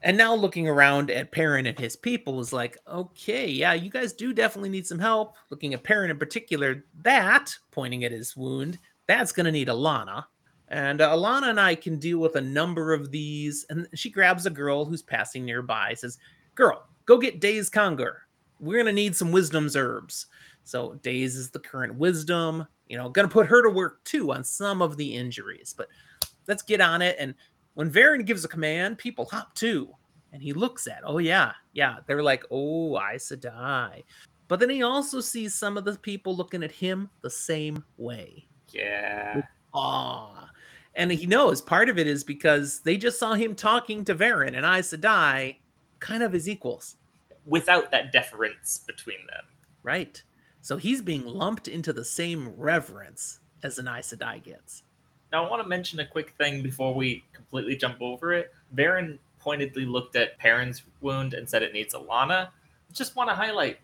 And 0.02 0.16
now 0.16 0.34
looking 0.34 0.68
around 0.68 1.10
at 1.10 1.32
Perrin 1.32 1.66
and 1.66 1.78
his 1.78 1.96
people 1.96 2.40
is 2.40 2.52
like, 2.52 2.78
okay, 2.86 3.48
yeah, 3.48 3.72
you 3.72 3.90
guys 3.90 4.12
do 4.12 4.32
definitely 4.32 4.68
need 4.68 4.86
some 4.86 4.98
help. 4.98 5.34
Looking 5.50 5.74
at 5.74 5.82
Perrin 5.82 6.10
in 6.10 6.18
particular, 6.18 6.84
that, 7.02 7.56
pointing 7.72 8.04
at 8.04 8.12
his 8.12 8.36
wound, 8.36 8.78
that's 9.08 9.32
going 9.32 9.46
to 9.46 9.52
need 9.52 9.68
Alanna. 9.68 10.24
And 10.68 11.00
uh, 11.00 11.10
Alanna 11.10 11.50
and 11.50 11.60
I 11.60 11.74
can 11.74 11.98
deal 11.98 12.18
with 12.18 12.36
a 12.36 12.40
number 12.40 12.92
of 12.92 13.10
these. 13.10 13.66
And 13.70 13.86
she 13.94 14.10
grabs 14.10 14.46
a 14.46 14.50
girl 14.50 14.84
who's 14.84 15.02
passing 15.02 15.44
nearby, 15.44 15.94
says, 15.94 16.18
Girl, 16.54 16.86
go 17.04 17.18
get 17.18 17.40
Daise 17.40 17.70
Congar. 17.70 18.14
We're 18.58 18.82
going 18.82 18.86
to 18.86 18.92
need 18.92 19.14
some 19.14 19.32
wisdom's 19.32 19.76
herbs. 19.76 20.26
So 20.64 20.98
Daise 21.02 21.36
is 21.36 21.50
the 21.50 21.60
current 21.60 21.94
wisdom. 21.94 22.66
You 22.88 22.96
know, 22.96 23.08
going 23.08 23.28
to 23.28 23.32
put 23.32 23.46
her 23.46 23.62
to 23.62 23.70
work 23.70 24.02
too 24.04 24.32
on 24.32 24.42
some 24.42 24.82
of 24.82 24.96
the 24.96 25.14
injuries. 25.14 25.74
But 25.76 25.88
let's 26.48 26.62
get 26.62 26.80
on 26.80 27.02
it. 27.02 27.16
And 27.18 27.34
when 27.74 27.90
Verin 27.90 28.24
gives 28.24 28.44
a 28.44 28.48
command, 28.48 28.98
people 28.98 29.26
hop 29.26 29.54
too. 29.54 29.92
And 30.32 30.42
he 30.42 30.52
looks 30.52 30.86
at, 30.86 31.02
oh, 31.04 31.18
yeah, 31.18 31.52
yeah. 31.72 31.96
They're 32.06 32.22
like, 32.22 32.44
oh, 32.50 32.98
Aes 32.98 33.30
Sedai. 33.30 34.02
But 34.48 34.60
then 34.60 34.70
he 34.70 34.82
also 34.82 35.20
sees 35.20 35.54
some 35.54 35.76
of 35.76 35.84
the 35.84 35.96
people 35.96 36.36
looking 36.36 36.62
at 36.62 36.72
him 36.72 37.10
the 37.22 37.30
same 37.30 37.84
way. 37.96 38.46
Yeah. 38.72 39.42
Aw. 39.74 40.48
And 40.96 41.12
he 41.12 41.26
knows 41.26 41.60
part 41.60 41.90
of 41.90 41.98
it 41.98 42.06
is 42.06 42.24
because 42.24 42.80
they 42.80 42.96
just 42.96 43.18
saw 43.18 43.34
him 43.34 43.54
talking 43.54 44.04
to 44.06 44.14
Verin 44.14 44.56
and 44.56 44.64
Aes 44.64 44.92
Sedai 44.92 45.56
kind 46.00 46.22
of 46.22 46.34
as 46.34 46.48
equals. 46.48 46.96
Without 47.44 47.90
that 47.90 48.12
deference 48.12 48.80
between 48.86 49.18
them. 49.28 49.44
Right. 49.82 50.22
So 50.62 50.78
he's 50.78 51.02
being 51.02 51.26
lumped 51.26 51.68
into 51.68 51.92
the 51.92 52.04
same 52.04 52.48
reverence 52.56 53.40
as 53.62 53.78
an 53.78 53.86
Aes 53.86 54.12
Sedai 54.12 54.42
gets. 54.42 54.82
Now, 55.30 55.44
I 55.44 55.50
want 55.50 55.62
to 55.62 55.68
mention 55.68 56.00
a 56.00 56.06
quick 56.06 56.34
thing 56.38 56.62
before 56.62 56.94
we 56.94 57.24
completely 57.34 57.76
jump 57.76 58.00
over 58.00 58.32
it. 58.32 58.52
Verin 58.74 59.18
pointedly 59.38 59.84
looked 59.84 60.16
at 60.16 60.40
Perrin's 60.40 60.82
wound 61.02 61.34
and 61.34 61.48
said 61.48 61.62
it 61.62 61.74
needs 61.74 61.94
Alanna. 61.94 62.48
Just 62.92 63.16
want 63.16 63.28
to 63.28 63.34
highlight 63.34 63.78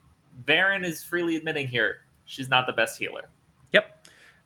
Verin 0.44 0.84
is 0.84 1.02
freely 1.04 1.36
admitting 1.36 1.68
here 1.68 1.98
she's 2.24 2.48
not 2.48 2.66
the 2.66 2.72
best 2.72 2.98
healer. 2.98 3.28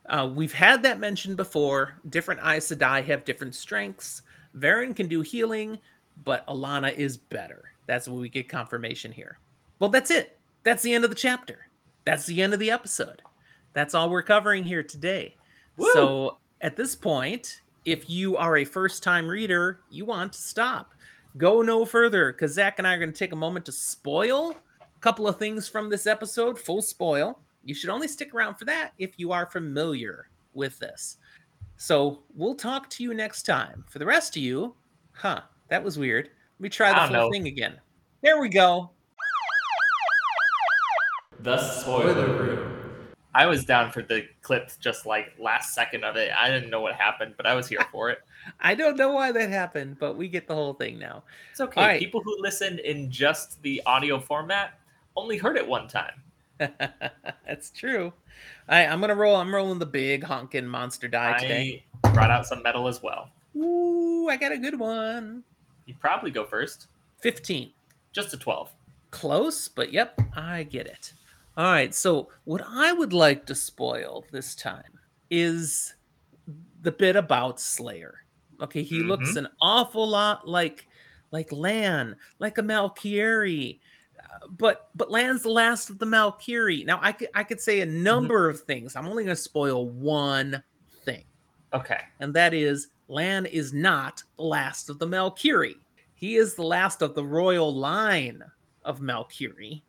Uh, 0.07 0.29
we've 0.33 0.53
had 0.53 0.83
that 0.83 0.99
mentioned 0.99 1.37
before. 1.37 1.95
Different 2.09 2.41
Aes 2.41 2.71
Sedai 2.71 3.03
have 3.05 3.25
different 3.25 3.55
strengths. 3.55 4.21
Verin 4.57 4.95
can 4.95 5.07
do 5.07 5.21
healing, 5.21 5.77
but 6.23 6.47
Alanna 6.47 6.93
is 6.93 7.17
better. 7.17 7.65
That's 7.85 8.07
what 8.07 8.19
we 8.19 8.29
get 8.29 8.49
confirmation 8.49 9.11
here. 9.11 9.39
Well, 9.79 9.89
that's 9.89 10.11
it. 10.11 10.39
That's 10.63 10.83
the 10.83 10.93
end 10.93 11.03
of 11.03 11.09
the 11.09 11.15
chapter. 11.15 11.67
That's 12.05 12.25
the 12.25 12.41
end 12.41 12.53
of 12.53 12.59
the 12.59 12.71
episode. 12.71 13.21
That's 13.73 13.93
all 13.93 14.09
we're 14.09 14.23
covering 14.23 14.63
here 14.63 14.83
today. 14.83 15.35
Woo! 15.77 15.89
So 15.93 16.37
at 16.61 16.75
this 16.75 16.95
point, 16.95 17.61
if 17.85 18.09
you 18.09 18.37
are 18.37 18.57
a 18.57 18.65
first 18.65 19.03
time 19.03 19.27
reader, 19.27 19.81
you 19.89 20.05
want 20.05 20.33
to 20.33 20.41
stop. 20.41 20.93
Go 21.37 21.61
no 21.61 21.85
further 21.85 22.31
because 22.31 22.53
Zach 22.53 22.79
and 22.79 22.87
I 22.87 22.95
are 22.95 22.99
going 22.99 23.11
to 23.11 23.17
take 23.17 23.33
a 23.33 23.37
moment 23.37 23.65
to 23.65 23.71
spoil 23.71 24.51
a 24.51 24.99
couple 24.99 25.27
of 25.27 25.37
things 25.37 25.67
from 25.67 25.89
this 25.89 26.07
episode, 26.07 26.57
full 26.57 26.81
spoil. 26.81 27.39
You 27.67 27.75
should 27.75 27.89
only 27.89 28.07
stick 28.07 28.33
around 28.33 28.55
for 28.55 28.63
that 28.63 28.93
if 28.97 29.19
you 29.19 29.33
are 29.33 29.45
familiar 29.45 30.29
with 30.53 30.79
this. 30.79 31.17
So 31.75 32.23
we'll 32.33 32.55
talk 32.55 32.89
to 32.91 33.03
you 33.03 33.13
next 33.13 33.43
time. 33.43 33.83
For 33.89 33.99
the 33.99 34.05
rest 34.05 34.37
of 34.37 34.41
you, 34.41 34.73
huh, 35.11 35.41
that 35.67 35.83
was 35.83 35.99
weird. 35.99 36.29
Let 36.59 36.63
me 36.63 36.69
try 36.69 36.93
the 36.93 36.99
don't 37.01 37.11
know. 37.11 37.29
thing 37.29 37.47
again. 37.47 37.75
There 38.21 38.39
we 38.39 38.47
go. 38.47 38.91
The 41.41 41.57
spoiler 41.57 42.25
room. 42.25 42.73
I 43.35 43.45
was 43.47 43.65
down 43.65 43.91
for 43.91 44.01
the 44.01 44.25
clip 44.41 44.71
just 44.79 45.05
like 45.05 45.33
last 45.37 45.75
second 45.75 46.05
of 46.05 46.15
it. 46.15 46.31
I 46.35 46.49
didn't 46.49 46.69
know 46.69 46.79
what 46.79 46.95
happened, 46.95 47.33
but 47.35 47.45
I 47.45 47.53
was 47.53 47.67
here 47.67 47.85
for 47.91 48.09
it. 48.09 48.19
I 48.61 48.75
don't 48.75 48.95
know 48.95 49.11
why 49.11 49.33
that 49.33 49.49
happened, 49.49 49.97
but 49.99 50.15
we 50.15 50.29
get 50.29 50.47
the 50.47 50.55
whole 50.55 50.73
thing 50.73 50.97
now. 50.97 51.25
It's 51.51 51.59
okay. 51.59 51.81
All 51.81 51.87
right. 51.87 51.99
People 51.99 52.21
who 52.23 52.33
listened 52.39 52.79
in 52.79 53.11
just 53.11 53.61
the 53.61 53.81
audio 53.85 54.21
format 54.21 54.79
only 55.17 55.37
heard 55.37 55.57
it 55.57 55.67
one 55.67 55.89
time. 55.89 56.23
That's 57.47 57.69
true. 57.71 58.05
All 58.05 58.77
right, 58.77 58.85
I'm 58.85 58.99
gonna 59.01 59.15
roll. 59.15 59.35
I'm 59.35 59.53
rolling 59.53 59.79
the 59.79 59.85
big 59.85 60.23
honking 60.23 60.65
monster 60.65 61.07
die 61.07 61.35
I 61.35 61.39
today. 61.39 61.85
I 62.03 62.11
brought 62.11 62.31
out 62.31 62.45
some 62.45 62.63
metal 62.63 62.87
as 62.87 63.01
well. 63.01 63.29
Ooh, 63.55 64.27
I 64.29 64.37
got 64.37 64.51
a 64.51 64.57
good 64.57 64.79
one. 64.79 65.43
You 65.85 65.95
probably 65.99 66.31
go 66.31 66.45
first. 66.45 66.87
15. 67.21 67.71
Just 68.11 68.33
a 68.33 68.37
12. 68.37 68.71
Close, 69.11 69.67
but 69.67 69.91
yep, 69.93 70.19
I 70.35 70.63
get 70.63 70.85
it. 70.85 71.13
All 71.55 71.65
right, 71.65 71.93
so 71.93 72.29
what 72.43 72.61
I 72.67 72.93
would 72.93 73.13
like 73.13 73.45
to 73.47 73.55
spoil 73.55 74.25
this 74.31 74.53
time 74.53 74.99
is 75.31 75.95
the 76.81 76.91
bit 76.91 77.15
about 77.15 77.59
Slayer. 77.59 78.23
Okay, 78.61 78.83
he 78.83 78.99
looks 78.99 79.29
mm-hmm. 79.29 79.39
an 79.45 79.47
awful 79.61 80.07
lot 80.07 80.47
like 80.47 80.87
like 81.31 81.51
Lan, 81.51 82.15
like 82.39 82.57
a 82.57 82.63
Malkieri. 82.63 83.79
But 84.57 84.89
but 84.95 85.11
Lan's 85.11 85.43
the 85.43 85.49
last 85.49 85.89
of 85.89 85.99
the 85.99 86.05
Malkieri. 86.05 86.85
Now 86.85 86.99
I 87.01 87.11
could 87.11 87.29
I 87.33 87.43
could 87.43 87.59
say 87.61 87.81
a 87.81 87.85
number 87.85 88.49
of 88.49 88.61
things. 88.61 88.95
I'm 88.95 89.07
only 89.07 89.23
going 89.23 89.35
to 89.35 89.41
spoil 89.41 89.87
one 89.89 90.63
thing 91.03 91.23
Okay. 91.73 92.01
and 92.19 92.33
that 92.33 92.53
is 92.53 92.87
Lan 93.09 93.45
is 93.45 93.73
not 93.73 94.23
the 94.37 94.43
last 94.43 94.89
of 94.89 94.99
the 94.99 95.07
Malkieri. 95.07 95.75
He 96.15 96.35
is 96.35 96.55
the 96.55 96.63
last 96.63 97.01
of 97.01 97.13
the 97.15 97.23
royal 97.23 97.73
line 97.73 98.43
of 98.83 98.99
Malkieri. 99.01 99.81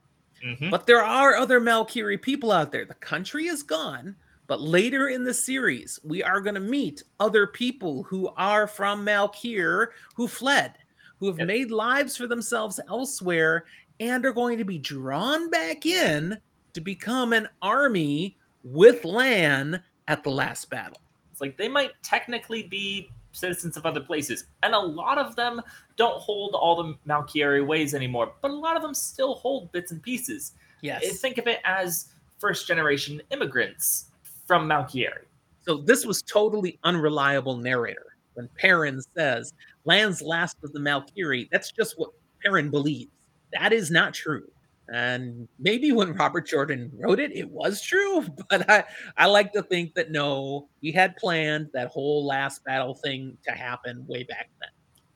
Mhm. 0.44 0.70
But 0.70 0.86
there 0.86 1.02
are 1.02 1.34
other 1.36 1.60
Malkieri 1.60 2.20
people 2.20 2.52
out 2.52 2.70
there. 2.70 2.84
The 2.84 2.94
country 2.94 3.46
is 3.46 3.62
gone, 3.64 4.14
but 4.46 4.60
later 4.60 5.08
in 5.08 5.24
the 5.24 5.34
series, 5.34 5.98
we 6.04 6.22
are 6.22 6.40
going 6.40 6.54
to 6.54 6.60
meet 6.60 7.02
other 7.18 7.46
people 7.46 8.04
who 8.04 8.28
are 8.36 8.66
from 8.68 9.04
Malkier 9.04 9.88
who 10.14 10.28
fled, 10.28 10.74
who 11.18 11.26
have 11.26 11.38
Yep. 11.38 11.46
made 11.48 11.70
lives 11.72 12.16
for 12.16 12.28
themselves 12.28 12.78
elsewhere, 12.88 13.64
and 14.00 14.24
are 14.24 14.32
going 14.32 14.58
to 14.58 14.64
be 14.64 14.78
drawn 14.78 15.50
back 15.50 15.86
in 15.86 16.38
to 16.74 16.80
become 16.80 17.32
an 17.32 17.48
army 17.62 18.36
with 18.62 19.04
Lan 19.04 19.82
at 20.06 20.22
the 20.22 20.30
last 20.30 20.70
battle. 20.70 21.00
It's 21.32 21.40
like 21.40 21.56
they 21.56 21.68
might 21.68 21.92
technically 22.02 22.64
be 22.64 23.10
citizens 23.32 23.76
of 23.76 23.86
other 23.86 24.00
places, 24.00 24.44
and 24.62 24.74
a 24.74 24.78
lot 24.78 25.18
of 25.18 25.36
them 25.36 25.60
don't 25.96 26.20
hold 26.20 26.54
all 26.54 26.82
the 26.82 26.94
Malkieri 27.06 27.64
ways 27.64 27.94
anymore, 27.94 28.32
but 28.40 28.50
a 28.50 28.54
lot 28.54 28.76
of 28.76 28.82
them 28.82 28.94
still 28.94 29.34
hold 29.34 29.70
bits 29.72 29.92
and 29.92 30.02
pieces. 30.02 30.52
Yes. 30.80 31.02
Eh, 31.04 31.10
think 31.12 31.38
of 31.38 31.46
it 31.46 31.60
as 31.64 32.08
first 32.38 32.66
generation 32.66 33.20
immigrants 33.30 34.06
from 34.46 34.68
Malkieri. 34.68 35.26
So 35.64 35.76
this 35.76 36.06
was 36.06 36.22
totally 36.22 36.78
unreliable 36.84 37.56
narrator. 37.56 38.06
When 38.34 38.48
Perrin 38.56 39.00
says 39.16 39.52
Lan's 39.84 40.22
last 40.22 40.56
of 40.62 40.72
the 40.72 40.78
Malkieri, 40.78 41.48
that's 41.50 41.72
just 41.72 41.98
what 41.98 42.10
Perrin 42.42 42.70
believes. 42.70 43.10
That 43.52 43.72
is 43.72 43.90
not 43.90 44.14
true. 44.14 44.48
And 44.90 45.48
maybe 45.58 45.92
when 45.92 46.14
Robert 46.14 46.46
Jordan 46.46 46.90
wrote 46.98 47.20
it, 47.20 47.32
it 47.36 47.48
was 47.50 47.82
true. 47.82 48.24
But 48.48 48.68
I, 48.70 48.84
I 49.16 49.26
like 49.26 49.52
to 49.52 49.62
think 49.62 49.94
that 49.94 50.10
no, 50.10 50.68
he 50.80 50.92
had 50.92 51.16
planned 51.16 51.68
that 51.74 51.88
whole 51.88 52.24
last 52.24 52.64
battle 52.64 52.94
thing 52.94 53.36
to 53.44 53.52
happen 53.52 54.04
way 54.08 54.22
back 54.22 54.48
then. 54.60 54.70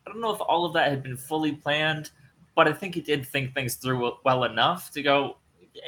I 0.06 0.10
don't 0.10 0.20
know 0.20 0.34
if 0.34 0.40
all 0.40 0.66
of 0.66 0.74
that 0.74 0.90
had 0.90 1.02
been 1.02 1.16
fully 1.16 1.52
planned, 1.52 2.10
but 2.54 2.68
I 2.68 2.72
think 2.72 2.94
he 2.94 3.00
did 3.00 3.26
think 3.26 3.54
things 3.54 3.76
through 3.76 4.12
well 4.24 4.44
enough 4.44 4.90
to 4.90 5.02
go, 5.02 5.38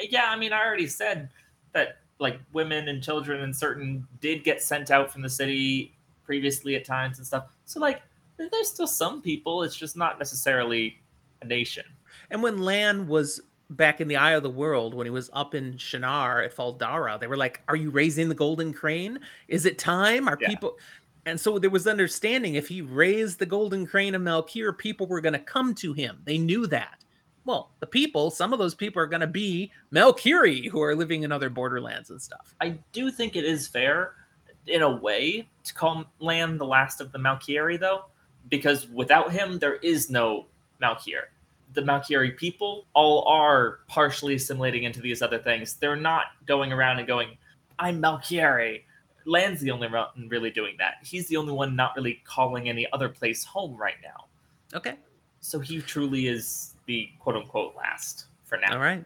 yeah, 0.09 0.25
I 0.29 0.35
mean, 0.35 0.51
I 0.51 0.65
already 0.65 0.87
said 0.87 1.29
that 1.73 1.99
like 2.19 2.39
women 2.53 2.87
and 2.87 3.03
children 3.03 3.41
and 3.41 3.55
certain 3.55 4.07
did 4.21 4.43
get 4.43 4.63
sent 4.63 4.89
out 4.89 5.11
from 5.11 5.21
the 5.21 5.29
city 5.29 5.95
previously 6.23 6.75
at 6.75 6.85
times 6.85 7.17
and 7.17 7.27
stuff. 7.27 7.45
So 7.65 7.79
like 7.79 8.01
there's 8.37 8.69
still 8.69 8.87
some 8.87 9.21
people. 9.21 9.63
It's 9.63 9.75
just 9.75 9.95
not 9.95 10.17
necessarily 10.17 11.01
a 11.41 11.45
nation. 11.45 11.85
And 12.31 12.41
when 12.43 12.59
Lan 12.59 13.07
was 13.07 13.41
back 13.71 13.99
in 13.99 14.07
the 14.07 14.17
Eye 14.17 14.33
of 14.33 14.43
the 14.43 14.49
World, 14.49 14.93
when 14.93 15.05
he 15.05 15.11
was 15.11 15.29
up 15.33 15.55
in 15.55 15.73
Shienar 15.73 16.45
at 16.45 16.53
Fal 16.53 16.73
Dara, 16.73 17.17
they 17.19 17.27
were 17.27 17.37
like, 17.37 17.61
"Are 17.67 17.75
you 17.75 17.89
raising 17.89 18.29
the 18.29 18.35
Golden 18.35 18.73
Crane? 18.73 19.19
Is 19.47 19.65
it 19.65 19.79
time? 19.79 20.27
Are 20.27 20.37
Yeah. 20.39 20.49
people?" 20.49 20.77
And 21.25 21.39
so 21.39 21.57
there 21.57 21.71
was 21.71 21.87
understanding 21.87 22.53
if 22.53 22.67
he 22.67 22.81
raised 22.81 23.39
the 23.39 23.47
Golden 23.47 23.87
Crane 23.87 24.13
of 24.13 24.21
Malkier, 24.21 24.77
people 24.77 25.07
were 25.07 25.21
going 25.21 25.33
to 25.33 25.39
come 25.39 25.73
to 25.75 25.91
him. 25.93 26.21
They 26.25 26.37
knew 26.37 26.67
that. 26.67 27.03
Well, 27.45 27.71
the 27.79 27.87
people, 27.87 28.29
some 28.31 28.53
of 28.53 28.59
those 28.59 28.75
people 28.75 29.01
are 29.01 29.07
going 29.07 29.21
to 29.21 29.27
be 29.27 29.71
Malkieri 29.91 30.69
who 30.69 30.81
are 30.81 30.95
living 30.95 31.23
in 31.23 31.31
other 31.31 31.49
borderlands 31.49 32.09
and 32.11 32.21
stuff. 32.21 32.53
I 32.61 32.77
do 32.91 33.11
think 33.11 33.35
it 33.35 33.43
is 33.43 33.67
fair, 33.67 34.13
in 34.67 34.81
a 34.81 34.95
way, 34.95 35.47
to 35.63 35.73
call 35.73 36.05
Lan 36.19 36.57
the 36.57 36.65
last 36.65 37.01
of 37.01 37.11
the 37.11 37.19
Malkieri, 37.19 37.79
though, 37.79 38.05
because 38.49 38.87
without 38.87 39.31
him, 39.31 39.57
there 39.59 39.75
is 39.77 40.09
no 40.09 40.47
Malkier. 40.81 41.25
The 41.75 41.81
Malkieri 41.81 42.35
people 42.37 42.85
all 42.93 43.27
are 43.27 43.79
partially 43.87 44.35
assimilating 44.35 44.83
into 44.83 45.01
these 45.01 45.21
other 45.21 45.37
things. 45.37 45.75
They're 45.75 45.95
not 45.95 46.27
going 46.47 46.71
around 46.71 46.99
and 46.99 47.07
going, 47.07 47.37
I'm 47.77 48.01
Malkieri. 48.01 48.83
Lan's 49.25 49.59
the 49.59 49.71
only 49.71 49.87
one 49.87 50.07
really 50.29 50.51
doing 50.51 50.75
that. 50.79 50.95
He's 51.03 51.27
the 51.27 51.37
only 51.37 51.51
one 51.51 51.75
not 51.75 51.95
really 51.95 52.21
calling 52.25 52.69
any 52.69 52.87
other 52.93 53.09
place 53.09 53.43
home 53.43 53.75
right 53.75 53.95
now. 54.03 54.25
Okay. 54.73 54.95
So 55.41 55.59
he 55.59 55.81
truly 55.81 56.27
is 56.27 56.75
the 56.85 57.09
quote 57.19 57.35
unquote 57.35 57.75
last 57.75 58.25
for 58.43 58.57
now. 58.57 58.73
All 58.73 58.79
right. 58.79 59.03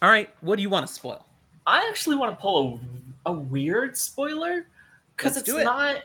All 0.00 0.10
right. 0.10 0.30
What 0.40 0.56
do 0.56 0.62
you 0.62 0.70
want 0.70 0.86
to 0.86 0.92
spoil? 0.92 1.24
I 1.66 1.86
actually 1.88 2.16
want 2.16 2.36
to 2.36 2.40
pull 2.40 2.80
a, 3.24 3.30
a 3.30 3.32
weird 3.32 3.96
spoiler 3.96 4.66
because 5.16 5.36
it's 5.36 5.48
it. 5.48 5.64
not 5.64 5.96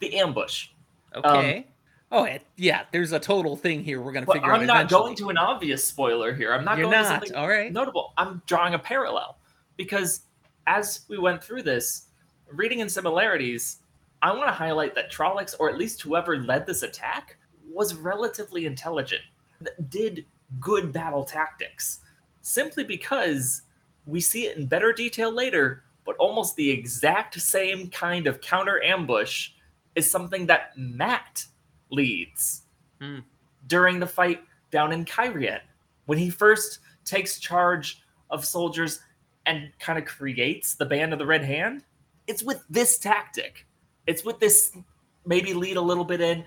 the 0.00 0.16
ambush. 0.18 0.68
Okay. 1.14 1.58
Um, 1.58 1.64
oh, 2.12 2.24
it- 2.24 2.46
yeah. 2.62 2.84
There's 2.92 3.10
a 3.10 3.18
total 3.18 3.56
thing 3.56 3.82
here. 3.82 4.00
We're 4.00 4.12
going 4.12 4.24
to 4.24 4.32
figure 4.32 4.52
out 4.52 4.60
I'm 4.60 4.66
not 4.66 4.76
eventually. 4.76 5.00
going 5.00 5.16
to 5.16 5.28
an 5.30 5.36
obvious 5.36 5.84
spoiler 5.84 6.32
here. 6.32 6.52
I'm 6.52 6.64
not 6.64 6.78
You're 6.78 6.88
going 6.88 7.02
to 7.02 7.08
something 7.08 7.34
All 7.34 7.48
right. 7.48 7.72
notable. 7.72 8.12
I'm 8.16 8.40
drawing 8.46 8.74
a 8.74 8.78
parallel 8.78 9.38
because 9.76 10.22
as 10.68 11.00
we 11.08 11.18
went 11.18 11.42
through 11.42 11.62
this, 11.62 12.06
reading 12.52 12.78
in 12.78 12.88
similarities, 12.88 13.78
I 14.22 14.30
want 14.32 14.46
to 14.46 14.52
highlight 14.52 14.94
that 14.94 15.10
Trollocs, 15.10 15.56
or 15.58 15.70
at 15.70 15.76
least 15.76 16.02
whoever 16.02 16.38
led 16.38 16.64
this 16.64 16.84
attack, 16.84 17.36
was 17.68 17.96
relatively 17.96 18.66
intelligent, 18.66 19.22
did 19.88 20.24
good 20.60 20.92
battle 20.92 21.24
tactics, 21.24 22.00
simply 22.42 22.84
because 22.84 23.62
we 24.06 24.20
see 24.20 24.46
it 24.46 24.56
in 24.56 24.66
better 24.66 24.92
detail 24.92 25.32
later, 25.32 25.82
but 26.04 26.14
almost 26.18 26.54
the 26.54 26.70
exact 26.70 27.40
same 27.40 27.88
kind 27.88 28.28
of 28.28 28.40
counter 28.40 28.80
ambush 28.84 29.50
is 29.96 30.08
something 30.08 30.46
that 30.46 30.76
Mat 30.76 31.44
leads 31.92 32.62
Hmm. 33.00 33.20
during 33.66 34.00
the 34.00 34.06
fight 34.06 34.42
down 34.70 34.92
in 34.92 35.04
Cairhien. 35.04 35.60
When 36.06 36.18
he 36.18 36.30
first 36.30 36.80
takes 37.04 37.38
charge 37.38 38.02
of 38.30 38.44
soldiers 38.44 39.00
and 39.46 39.70
kind 39.78 39.98
of 39.98 40.04
creates 40.04 40.74
the 40.74 40.86
band 40.86 41.12
of 41.12 41.18
the 41.18 41.26
Red 41.26 41.44
Hand, 41.44 41.84
it's 42.26 42.42
with 42.42 42.64
this 42.70 42.98
tactic. 42.98 43.66
It's 44.06 44.24
with 44.24 44.38
this 44.40 44.76
maybe 45.26 45.52
lead 45.54 45.76
a 45.76 45.80
little 45.80 46.04
bit 46.04 46.20
in, 46.20 46.44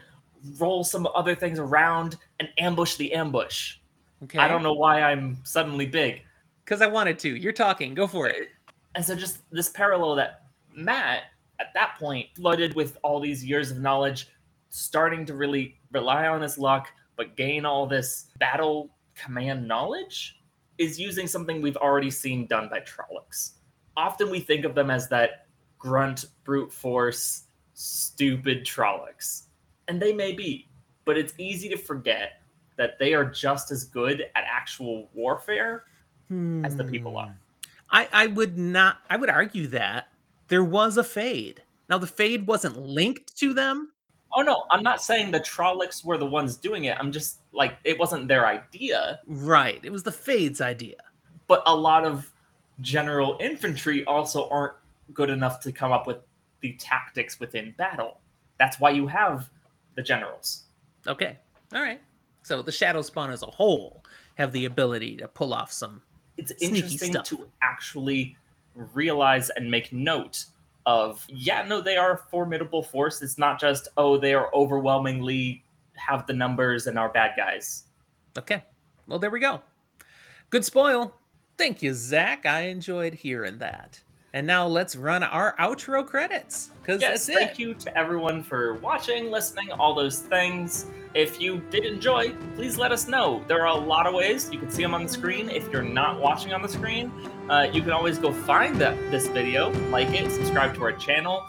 roll 0.57 0.83
some 0.83 1.07
other 1.13 1.35
things 1.35 1.59
around, 1.59 2.17
and 2.39 2.49
ambush 2.57 2.95
the 2.95 3.13
ambush. 3.13 3.77
Okay. 4.23 4.39
I 4.39 4.47
don't 4.47 4.63
know 4.63 4.73
why 4.73 5.01
I'm 5.01 5.37
suddenly 5.43 5.85
big. 5.85 6.21
Because 6.63 6.81
I 6.81 6.87
wanted 6.87 7.19
to. 7.19 7.35
You're 7.35 7.53
talking. 7.53 7.93
Go 7.93 8.07
for 8.07 8.27
it. 8.27 8.49
And 8.95 9.05
so 9.05 9.15
just 9.15 9.39
this 9.51 9.69
parallel 9.69 10.15
that 10.15 10.45
Mat 10.73 11.23
at 11.59 11.73
that 11.73 11.95
point 11.99 12.27
flooded 12.35 12.75
with 12.75 12.97
all 13.03 13.19
these 13.19 13.43
years 13.43 13.71
of 13.71 13.79
knowledge, 13.79 14.27
starting 14.75 15.25
to 15.25 15.33
really 15.33 15.79
rely 15.91 16.27
on 16.27 16.41
his 16.41 16.57
luck, 16.57 16.89
but 17.15 17.37
gain 17.37 17.65
all 17.65 17.87
this 17.87 18.27
battle 18.39 18.89
command 19.15 19.65
knowledge, 19.65 20.41
is 20.77 20.99
using 20.99 21.27
something 21.27 21.61
we've 21.61 21.77
already 21.77 22.11
seen 22.11 22.45
done 22.47 22.67
by 22.69 22.81
Trollocs. 22.81 23.51
Often 23.95 24.29
we 24.29 24.41
think 24.41 24.65
of 24.65 24.75
them 24.75 24.91
as 24.91 25.07
that 25.07 25.47
grunt, 25.77 26.25
brute 26.43 26.73
force, 26.73 27.43
stupid 27.73 28.65
Trollocs. 28.65 29.43
And 29.87 30.01
they 30.01 30.11
may 30.11 30.33
be, 30.33 30.67
but 31.05 31.17
it's 31.17 31.33
easy 31.37 31.69
to 31.69 31.77
forget 31.77 32.41
that 32.75 32.99
they 32.99 33.13
are 33.13 33.23
just 33.23 33.71
as 33.71 33.85
good 33.85 34.25
at 34.35 34.43
actual 34.45 35.09
warfare 35.13 35.85
as 36.65 36.75
the 36.75 36.83
people 36.83 37.15
are. 37.15 37.27
Hmm. 37.27 37.31
I, 37.91 38.09
I 38.11 38.27
would 38.27 38.57
not 38.57 38.97
I 39.09 39.15
would 39.15 39.29
argue 39.29 39.67
that 39.67 40.09
there 40.49 40.63
was 40.65 40.97
a 40.97 41.03
fade. 41.03 41.61
Now 41.87 41.97
the 41.97 42.07
fade 42.07 42.45
wasn't 42.45 42.77
linked 42.77 43.37
to 43.37 43.53
them. 43.53 43.91
Oh 44.35 44.41
no, 44.41 44.65
I'm 44.69 44.83
not 44.83 45.01
saying 45.01 45.31
the 45.31 45.39
Trollocs 45.39 46.03
were 46.03 46.17
the 46.17 46.25
ones 46.25 46.57
doing 46.57 46.85
it. 46.85 46.97
I'm 46.99 47.11
just 47.11 47.39
like 47.53 47.77
it 47.83 47.97
wasn't 47.97 48.27
their 48.27 48.45
idea, 48.47 49.19
Right. 49.25 49.79
It 49.83 49.91
was 49.91 50.03
the 50.03 50.11
fade's 50.11 50.61
idea. 50.61 50.97
but 51.47 51.61
a 51.67 51.75
lot 51.75 52.03
of 52.05 52.31
general 52.81 53.37
infantry 53.39 54.03
also 54.05 54.49
aren't 54.49 54.73
good 55.13 55.29
enough 55.29 55.59
to 55.61 55.71
come 55.71 55.91
up 55.91 56.07
with 56.07 56.17
the 56.61 56.73
tactics 56.73 57.39
within 57.39 57.73
battle. 57.77 58.19
That's 58.59 58.79
why 58.79 58.89
you 58.89 59.07
have 59.07 59.49
the 59.95 60.01
generals. 60.01 60.63
Okay. 61.07 61.37
All 61.73 61.81
right. 61.81 62.01
So 62.43 62.61
the 62.61 62.71
shadow 62.71 63.01
spawn 63.01 63.31
as 63.31 63.43
a 63.43 63.47
whole 63.47 64.03
have 64.35 64.51
the 64.51 64.65
ability 64.65 65.15
to 65.17 65.27
pull 65.27 65.53
off 65.53 65.71
some 65.71 66.01
It's 66.37 66.51
Sneaky 66.57 66.75
interesting 66.77 67.11
stuff. 67.11 67.25
to 67.27 67.47
actually 67.61 68.35
realize 68.75 69.49
and 69.51 69.69
make 69.71 69.93
note 69.93 70.45
of 70.85 71.25
yeah, 71.27 71.63
no, 71.63 71.81
they 71.81 71.97
are 71.97 72.13
a 72.13 72.17
formidable 72.17 72.83
force. 72.83 73.21
It's 73.21 73.37
not 73.37 73.59
just 73.59 73.87
oh, 73.97 74.17
they 74.17 74.33
are 74.33 74.53
overwhelmingly 74.53 75.63
have 75.95 76.27
the 76.27 76.33
numbers 76.33 76.87
and 76.87 76.99
are 76.99 77.09
bad 77.09 77.31
guys. 77.37 77.85
Okay. 78.37 78.63
Well, 79.07 79.19
there 79.19 79.29
we 79.29 79.39
go. 79.39 79.61
Good 80.49 80.65
spoil. 80.65 81.13
Thank 81.57 81.81
you, 81.81 81.93
Zach. 81.93 82.45
I 82.45 82.61
enjoyed 82.61 83.13
hearing 83.13 83.59
that. 83.59 84.01
And 84.35 84.45
now 84.45 84.67
let's 84.67 84.97
run 84.97 85.23
our 85.23 85.55
outro 85.59 86.05
credits. 86.05 86.71
Because 86.81 87.01
Yes, 87.01 87.25
that's 87.25 87.29
it. 87.29 87.35
thank 87.35 87.57
you 87.57 87.73
to 87.73 87.97
everyone 87.97 88.43
for 88.43 88.73
watching, 88.75 89.31
listening, 89.31 89.71
all 89.71 89.95
those 89.95 90.19
things. 90.19 90.87
If 91.13 91.39
you 91.39 91.61
did 91.71 91.85
enjoy, 91.85 92.33
please 92.55 92.77
let 92.77 92.91
us 92.91 93.07
know. 93.07 93.41
There 93.47 93.65
are 93.65 93.77
a 93.77 93.79
lot 93.79 94.05
of 94.05 94.13
ways 94.13 94.49
you 94.51 94.59
can 94.59 94.69
see 94.69 94.83
them 94.83 94.93
on 94.93 95.03
the 95.03 95.09
screen. 95.09 95.49
If 95.49 95.71
you're 95.71 95.83
not 95.83 96.19
watching 96.19 96.51
on 96.51 96.61
the 96.61 96.67
screen, 96.67 97.13
uh, 97.49 97.67
you 97.71 97.81
can 97.81 97.91
always 97.91 98.17
go 98.17 98.33
find 98.33 98.75
that 98.81 98.97
this 99.09 99.27
video, 99.27 99.69
like 99.89 100.09
it, 100.09 100.29
subscribe 100.29 100.75
to 100.75 100.83
our 100.83 100.91
channel, 100.91 101.47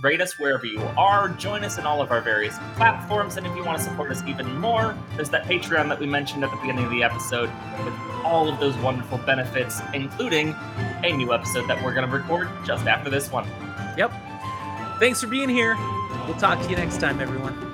rate 0.00 0.20
us 0.20 0.38
wherever 0.38 0.66
you 0.66 0.80
are, 0.96 1.28
join 1.30 1.64
us 1.64 1.78
in 1.78 1.86
all 1.86 2.00
of 2.00 2.10
our 2.10 2.20
various 2.20 2.56
platforms, 2.76 3.36
and 3.36 3.46
if 3.46 3.56
you 3.56 3.64
want 3.64 3.78
to 3.78 3.84
support 3.84 4.10
us 4.10 4.22
even 4.26 4.58
more, 4.58 4.96
there's 5.16 5.30
that 5.30 5.44
Patreon 5.44 5.88
that 5.88 5.98
we 5.98 6.06
mentioned 6.06 6.44
at 6.44 6.50
the 6.50 6.56
beginning 6.58 6.84
of 6.84 6.90
the 6.90 7.02
episode 7.02 7.50
with 7.84 7.94
all 8.24 8.48
of 8.48 8.60
those 8.60 8.76
wonderful 8.78 9.18
benefits, 9.18 9.80
including 9.94 10.54
a 11.04 11.12
new 11.12 11.32
episode 11.32 11.66
that 11.68 11.82
we're 11.82 11.94
going 11.94 12.08
to 12.08 12.12
record 12.14 12.48
just 12.64 12.86
after 12.86 13.10
this 13.10 13.30
one. 13.30 13.46
Yep. 13.96 14.12
Thanks 14.98 15.20
for 15.20 15.26
being 15.26 15.48
here. 15.48 15.76
We'll 16.26 16.38
talk 16.38 16.62
to 16.62 16.68
you 16.68 16.76
next 16.76 17.00
time, 17.00 17.20
everyone. 17.20 17.67